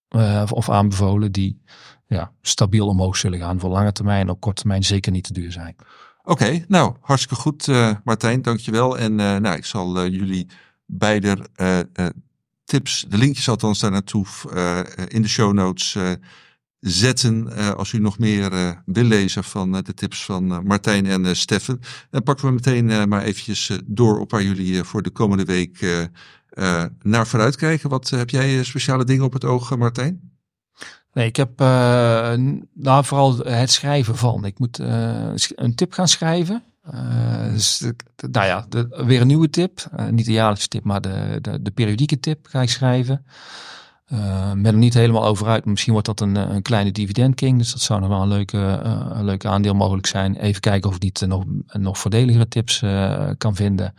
eh, 0.08 0.44
of- 0.50 0.70
aanbevolen, 0.70 1.32
die 1.32 1.62
ja, 2.06 2.32
stabiel 2.40 2.86
omhoog 2.86 3.16
zullen 3.16 3.38
gaan. 3.38 3.60
Voor 3.60 3.70
lange 3.70 3.92
termijn, 3.92 4.30
op 4.30 4.40
korte 4.40 4.60
termijn 4.60 4.84
zeker 4.84 5.12
niet 5.12 5.24
te 5.24 5.32
duur 5.32 5.52
zijn. 5.52 5.76
Oké, 6.22 6.64
nou, 6.68 6.94
hartstikke 7.00 7.42
goed, 7.42 7.68
eh, 7.68 7.90
Martijn, 8.04 8.42
dankjewel. 8.42 8.98
En 8.98 9.20
eh, 9.20 9.36
nou, 9.36 9.56
ik 9.56 9.64
zal 9.64 10.06
jullie 10.06 10.46
beide 10.86 11.38
tips, 12.64 13.04
de 13.08 13.18
linkjes 13.18 13.48
althans 13.48 13.80
daar 13.80 13.90
naartoe, 13.90 14.26
in 15.08 15.22
de 15.22 15.28
show 15.28 15.52
notes 15.52 15.96
zetten 16.80 17.52
als 17.76 17.92
u 17.92 17.98
nog 17.98 18.18
meer 18.18 18.82
wil 18.84 19.04
lezen 19.04 19.44
van 19.44 19.72
de 19.72 19.94
tips 19.94 20.24
van 20.24 20.66
Martijn 20.66 21.06
en 21.06 21.36
Steffen. 21.36 21.80
Dan 22.10 22.22
pakken 22.22 22.46
we 22.46 22.52
meteen 22.52 23.08
maar 23.08 23.22
eventjes 23.22 23.70
door 23.84 24.20
op 24.20 24.30
waar 24.30 24.42
jullie 24.42 24.82
voor 24.82 25.02
de 25.02 25.10
komende 25.10 25.44
week 25.44 26.08
naar 27.02 27.26
vooruit 27.26 27.56
kijken. 27.56 27.90
Wat 27.90 28.10
heb 28.10 28.30
jij 28.30 28.64
speciale 28.64 29.04
dingen 29.04 29.24
op 29.24 29.32
het 29.32 29.44
oog, 29.44 29.76
Martijn? 29.76 30.32
Nee, 31.12 31.26
ik 31.26 31.36
heb 31.36 31.58
nou, 31.58 33.04
vooral 33.04 33.38
het 33.38 33.70
schrijven 33.70 34.16
van. 34.16 34.44
Ik 34.44 34.58
moet 34.58 34.78
een 34.78 35.74
tip 35.74 35.92
gaan 35.92 36.08
schrijven. 36.08 36.62
Uh, 36.92 37.52
dus, 37.52 37.84
nou 38.30 38.46
ja, 38.46 38.66
de, 38.68 39.02
weer 39.06 39.20
een 39.20 39.26
nieuwe 39.26 39.50
tip. 39.50 39.86
Uh, 39.96 40.08
niet 40.08 40.26
de 40.26 40.32
jaarlijkse 40.32 40.68
tip, 40.68 40.84
maar 40.84 41.00
de, 41.00 41.38
de, 41.40 41.62
de 41.62 41.70
periodieke 41.70 42.20
tip 42.20 42.46
ga 42.46 42.62
ik 42.62 42.70
schrijven. 42.70 43.24
Uh, 44.12 44.52
ben 44.52 44.64
er 44.64 44.74
niet 44.74 44.94
helemaal 44.94 45.24
over 45.24 45.46
uit. 45.46 45.64
Misschien 45.64 45.92
wordt 45.92 46.06
dat 46.06 46.20
een, 46.20 46.34
een 46.34 46.62
kleine 46.62 46.92
dividend 46.92 47.34
king. 47.34 47.58
Dus 47.58 47.72
dat 47.72 47.80
zou 47.80 48.00
nog 48.00 48.08
wel 48.08 48.22
een 48.22 48.28
leuke, 48.28 48.58
een 48.58 49.24
leuke 49.24 49.48
aandeel 49.48 49.74
mogelijk 49.74 50.06
zijn. 50.06 50.36
Even 50.36 50.60
kijken 50.60 50.90
of 50.90 50.96
ik 50.96 51.02
niet 51.02 51.24
nog, 51.26 51.44
nog 51.72 51.98
voordeligere 51.98 52.48
tips 52.48 52.78
kan 53.38 53.54
vinden. 53.54 53.94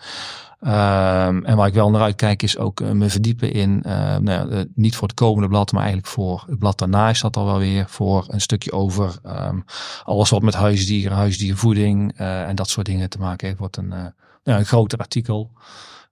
Um, 0.61 1.45
en 1.45 1.55
waar 1.55 1.67
ik 1.67 1.73
wel 1.73 1.89
naar 1.89 2.01
uitkijk 2.01 2.43
is 2.43 2.57
ook 2.57 2.79
me 2.79 3.09
verdiepen 3.09 3.51
in, 3.51 3.83
nou 4.21 4.67
niet 4.75 4.95
voor 4.95 5.07
het 5.07 5.17
komende 5.17 5.47
blad, 5.47 5.71
maar 5.71 5.81
eigenlijk 5.81 6.11
voor 6.11 6.43
het 6.47 6.59
blad 6.59 6.77
daarna 6.77 7.09
is 7.09 7.21
dat 7.21 7.37
al 7.37 7.45
wel 7.45 7.57
weer 7.57 7.85
voor 7.89 8.25
een 8.27 8.41
stukje 8.41 8.71
over 8.71 9.15
um, 9.25 9.65
alles 10.03 10.29
wat 10.29 10.41
met 10.41 10.53
huisdieren, 10.53 11.17
huisdiervoeding 11.17 12.17
en 12.17 12.55
dat 12.55 12.69
soort 12.69 12.85
dingen 12.85 13.09
te 13.09 13.19
maken 13.19 13.47
heeft. 13.47 13.59
Wordt 13.59 13.77
een, 13.77 13.87
nou, 13.87 14.11
een 14.43 14.65
groter 14.65 14.99
artikel. 14.99 15.51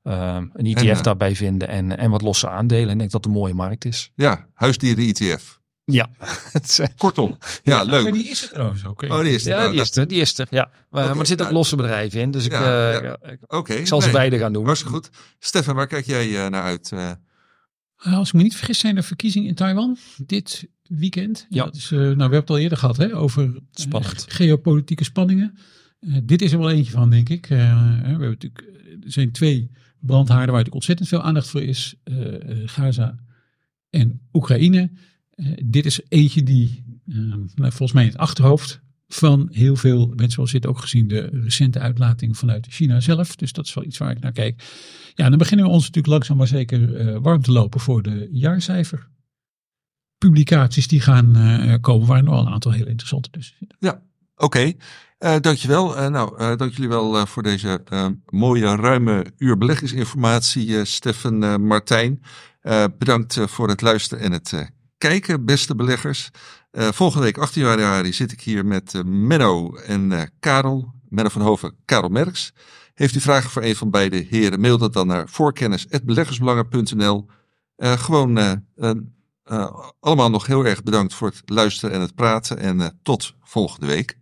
Um, 0.04 0.52
een 0.54 0.66
ETF 0.66 0.98
en, 0.98 1.04
daarbij 1.04 1.36
vinden 1.36 1.68
en, 1.68 1.98
en 1.98 2.10
wat 2.10 2.22
losse 2.22 2.50
aandelen. 2.50 2.88
En 2.88 2.92
ik 2.92 3.00
denk 3.00 3.12
dat 3.12 3.24
het 3.24 3.34
een 3.34 3.40
mooie 3.40 3.54
markt 3.54 3.86
is. 3.86 4.12
Ja, 4.16 4.48
huisdieren 4.54 5.08
ETF. 5.08 5.62
Ja. 5.86 6.10
Kortom. 6.98 7.38
Ja, 7.64 7.76
ja 7.78 7.84
leuk. 7.84 8.04
Maar 8.04 8.12
die 8.12 8.30
is 8.30 8.44
er 8.44 8.50
trouwens 8.50 8.86
ook. 8.86 9.02
Oh, 9.02 9.20
die 9.20 9.34
is 9.34 9.46
er. 9.46 9.52
Ja, 9.52 9.58
nou, 9.58 9.72
die 9.72 9.82
is 9.82 9.96
er. 9.96 10.08
Die 10.08 10.22
is 10.22 10.38
er. 10.38 10.48
Ja. 10.50 10.72
Okay, 10.90 11.08
maar 11.08 11.20
er 11.20 11.26
zitten 11.26 11.34
ook 11.36 11.52
nou, 11.52 11.54
losse 11.54 11.76
bedrijven 11.76 12.22
in. 12.22 12.32
Dus 12.32 12.46
ik, 12.46 12.52
ja, 12.52 12.94
uh, 12.94 13.04
ja. 13.04 13.18
okay, 13.48 13.78
ik 13.78 13.88
zal 13.88 14.02
ze 14.02 14.12
beide 14.12 14.38
gaan 14.38 14.54
doen. 14.54 14.66
Was 14.66 14.82
goed. 14.82 15.10
Stefan, 15.40 15.76
waar 15.76 15.88
kijk 15.88 16.06
jij 16.06 16.28
uh, 16.28 16.48
naar 16.48 16.64
uit? 16.64 16.92
Uh... 16.94 17.12
Als 17.96 18.28
ik 18.28 18.34
me 18.34 18.44
niet 18.44 18.56
vergis 18.56 18.80
zijn 18.80 18.98
er 18.98 19.04
verkiezingen 19.04 19.48
in 19.48 19.56
Taiwan 19.56 19.98
dit 20.18 20.68
weekend. 20.84 21.46
Ja. 21.50 21.64
Dat 21.64 21.76
is, 21.76 21.90
nou, 21.90 22.06
we 22.06 22.22
hebben 22.22 22.40
het 22.40 22.50
al 22.50 22.58
eerder 22.58 22.78
gehad 22.78 22.98
hè, 22.98 23.16
over 23.16 23.62
geopolitieke 24.28 25.04
spanningen. 25.04 25.58
dit 26.24 26.42
is 26.42 26.52
er 26.52 26.60
wel 26.60 26.72
eentje 26.72 26.92
van, 26.92 27.10
denk 27.10 27.30
ik. 27.30 27.46
we 27.46 27.56
hebben 27.56 28.30
natuurlijk, 28.30 28.64
er 29.04 29.12
zijn 29.12 29.32
twee 29.32 29.72
brandhaarden 30.06 30.54
waar 30.54 30.64
natuurlijk 30.64 30.76
ontzettend 30.76 31.08
veel 31.08 31.22
aandacht 31.22 31.48
voor 31.48 31.62
is. 31.62 31.96
Gaza 32.66 33.16
en 33.90 34.22
Oekraïne. 34.34 34.92
Uh, 35.36 35.58
dit 35.66 35.86
is 35.86 36.02
eentje 36.08 36.44
die 36.44 36.84
uh, 37.06 37.36
volgens 37.56 37.92
mij 37.92 38.04
in 38.04 38.10
het 38.10 38.18
achterhoofd 38.18 38.82
van 39.08 39.50
heel 39.52 39.76
veel 39.76 40.08
mensen, 40.08 40.32
zoals 40.32 40.52
dit 40.52 40.66
ook 40.66 40.80
gezien, 40.80 41.08
de 41.08 41.30
recente 41.44 41.80
uitlatingen 41.80 42.36
vanuit 42.36 42.68
China 42.70 43.00
zelf. 43.00 43.36
Dus 43.36 43.54
dat 43.54 43.66
is 43.66 43.74
wel 43.74 43.84
iets 43.84 43.98
waar 43.98 44.12
ik 44.12 44.20
naar 44.20 44.32
kijk. 44.32 44.64
Ja, 45.16 45.30
dan 45.30 45.38
beginnen 45.38 45.66
we 45.66 45.72
ons 45.72 45.82
natuurlijk 45.82 46.14
langzaam 46.14 46.38
maar 46.38 46.48
zeker 46.48 47.22
warm 47.22 47.42
te 47.42 47.52
lopen 47.52 47.80
voor 47.80 48.02
de 48.02 48.30
jaarcijfer. 48.32 49.08
Publicaties 50.18 50.88
die 50.88 51.02
gaan 51.02 51.80
komen, 51.82 52.08
waar 52.08 52.24
nog 52.24 52.46
een 52.46 52.54
aantal 52.54 52.72
heel 52.72 52.88
interessante 52.88 53.30
tussen 53.30 53.56
zitten. 53.60 53.78
Ja, 53.80 54.02
oké. 54.36 54.74
Uh, 55.24 55.36
dankjewel. 55.40 55.98
Uh, 55.98 56.08
nou, 56.08 56.42
uh, 56.42 56.56
dank 56.56 56.72
jullie 56.72 56.90
wel 56.90 57.26
voor 57.26 57.44
deze 57.44 57.84
mooie, 58.30 58.76
ruime 58.76 59.26
uur 59.38 59.58
beleggingsinformatie, 59.58 60.86
Steffen 60.86 61.66
Martijn. 61.68 62.22
bedankt 62.98 63.38
voor 63.46 63.68
het 63.68 63.82
luisteren 63.82 64.24
en 64.24 64.32
het 64.32 64.72
kijken, 64.98 65.46
beste 65.46 65.76
beleggers. 65.76 66.30
Volgende 66.72 67.26
week, 67.26 67.38
18 67.38 67.64
januari, 67.64 68.14
zit 68.14 68.32
ik 68.32 68.42
hier 68.42 68.66
met 68.66 69.02
Menno 69.06 69.76
en 69.76 70.32
Karel. 70.40 70.94
Menno 71.10 71.30
van 71.30 71.42
Hoven, 71.42 71.76
Karel 71.86 72.10
Merks. 72.10 72.54
Heeft 72.94 73.16
u 73.16 73.20
vragen 73.20 73.50
voor 73.50 73.64
een 73.64 73.76
van 73.76 73.90
beide 73.90 74.26
heren, 74.30 74.60
mail 74.60 74.78
dat 74.78 74.94
dan 74.94 75.08
naar 75.08 75.30
voorkennis.beleggersbelangen.nl. 75.30 77.26
gewoon 77.78 78.64
allemaal 80.00 80.30
nog 80.30 80.46
heel 80.46 80.66
erg 80.66 80.84
bedankt 80.84 81.14
voor 81.14 81.28
het 81.28 81.42
luisteren 81.46 81.96
en 81.96 82.02
het 82.02 82.16
praten. 82.16 82.58
En 82.58 83.00
tot 83.04 83.34
volgende 83.42 83.88
week. 83.88 84.22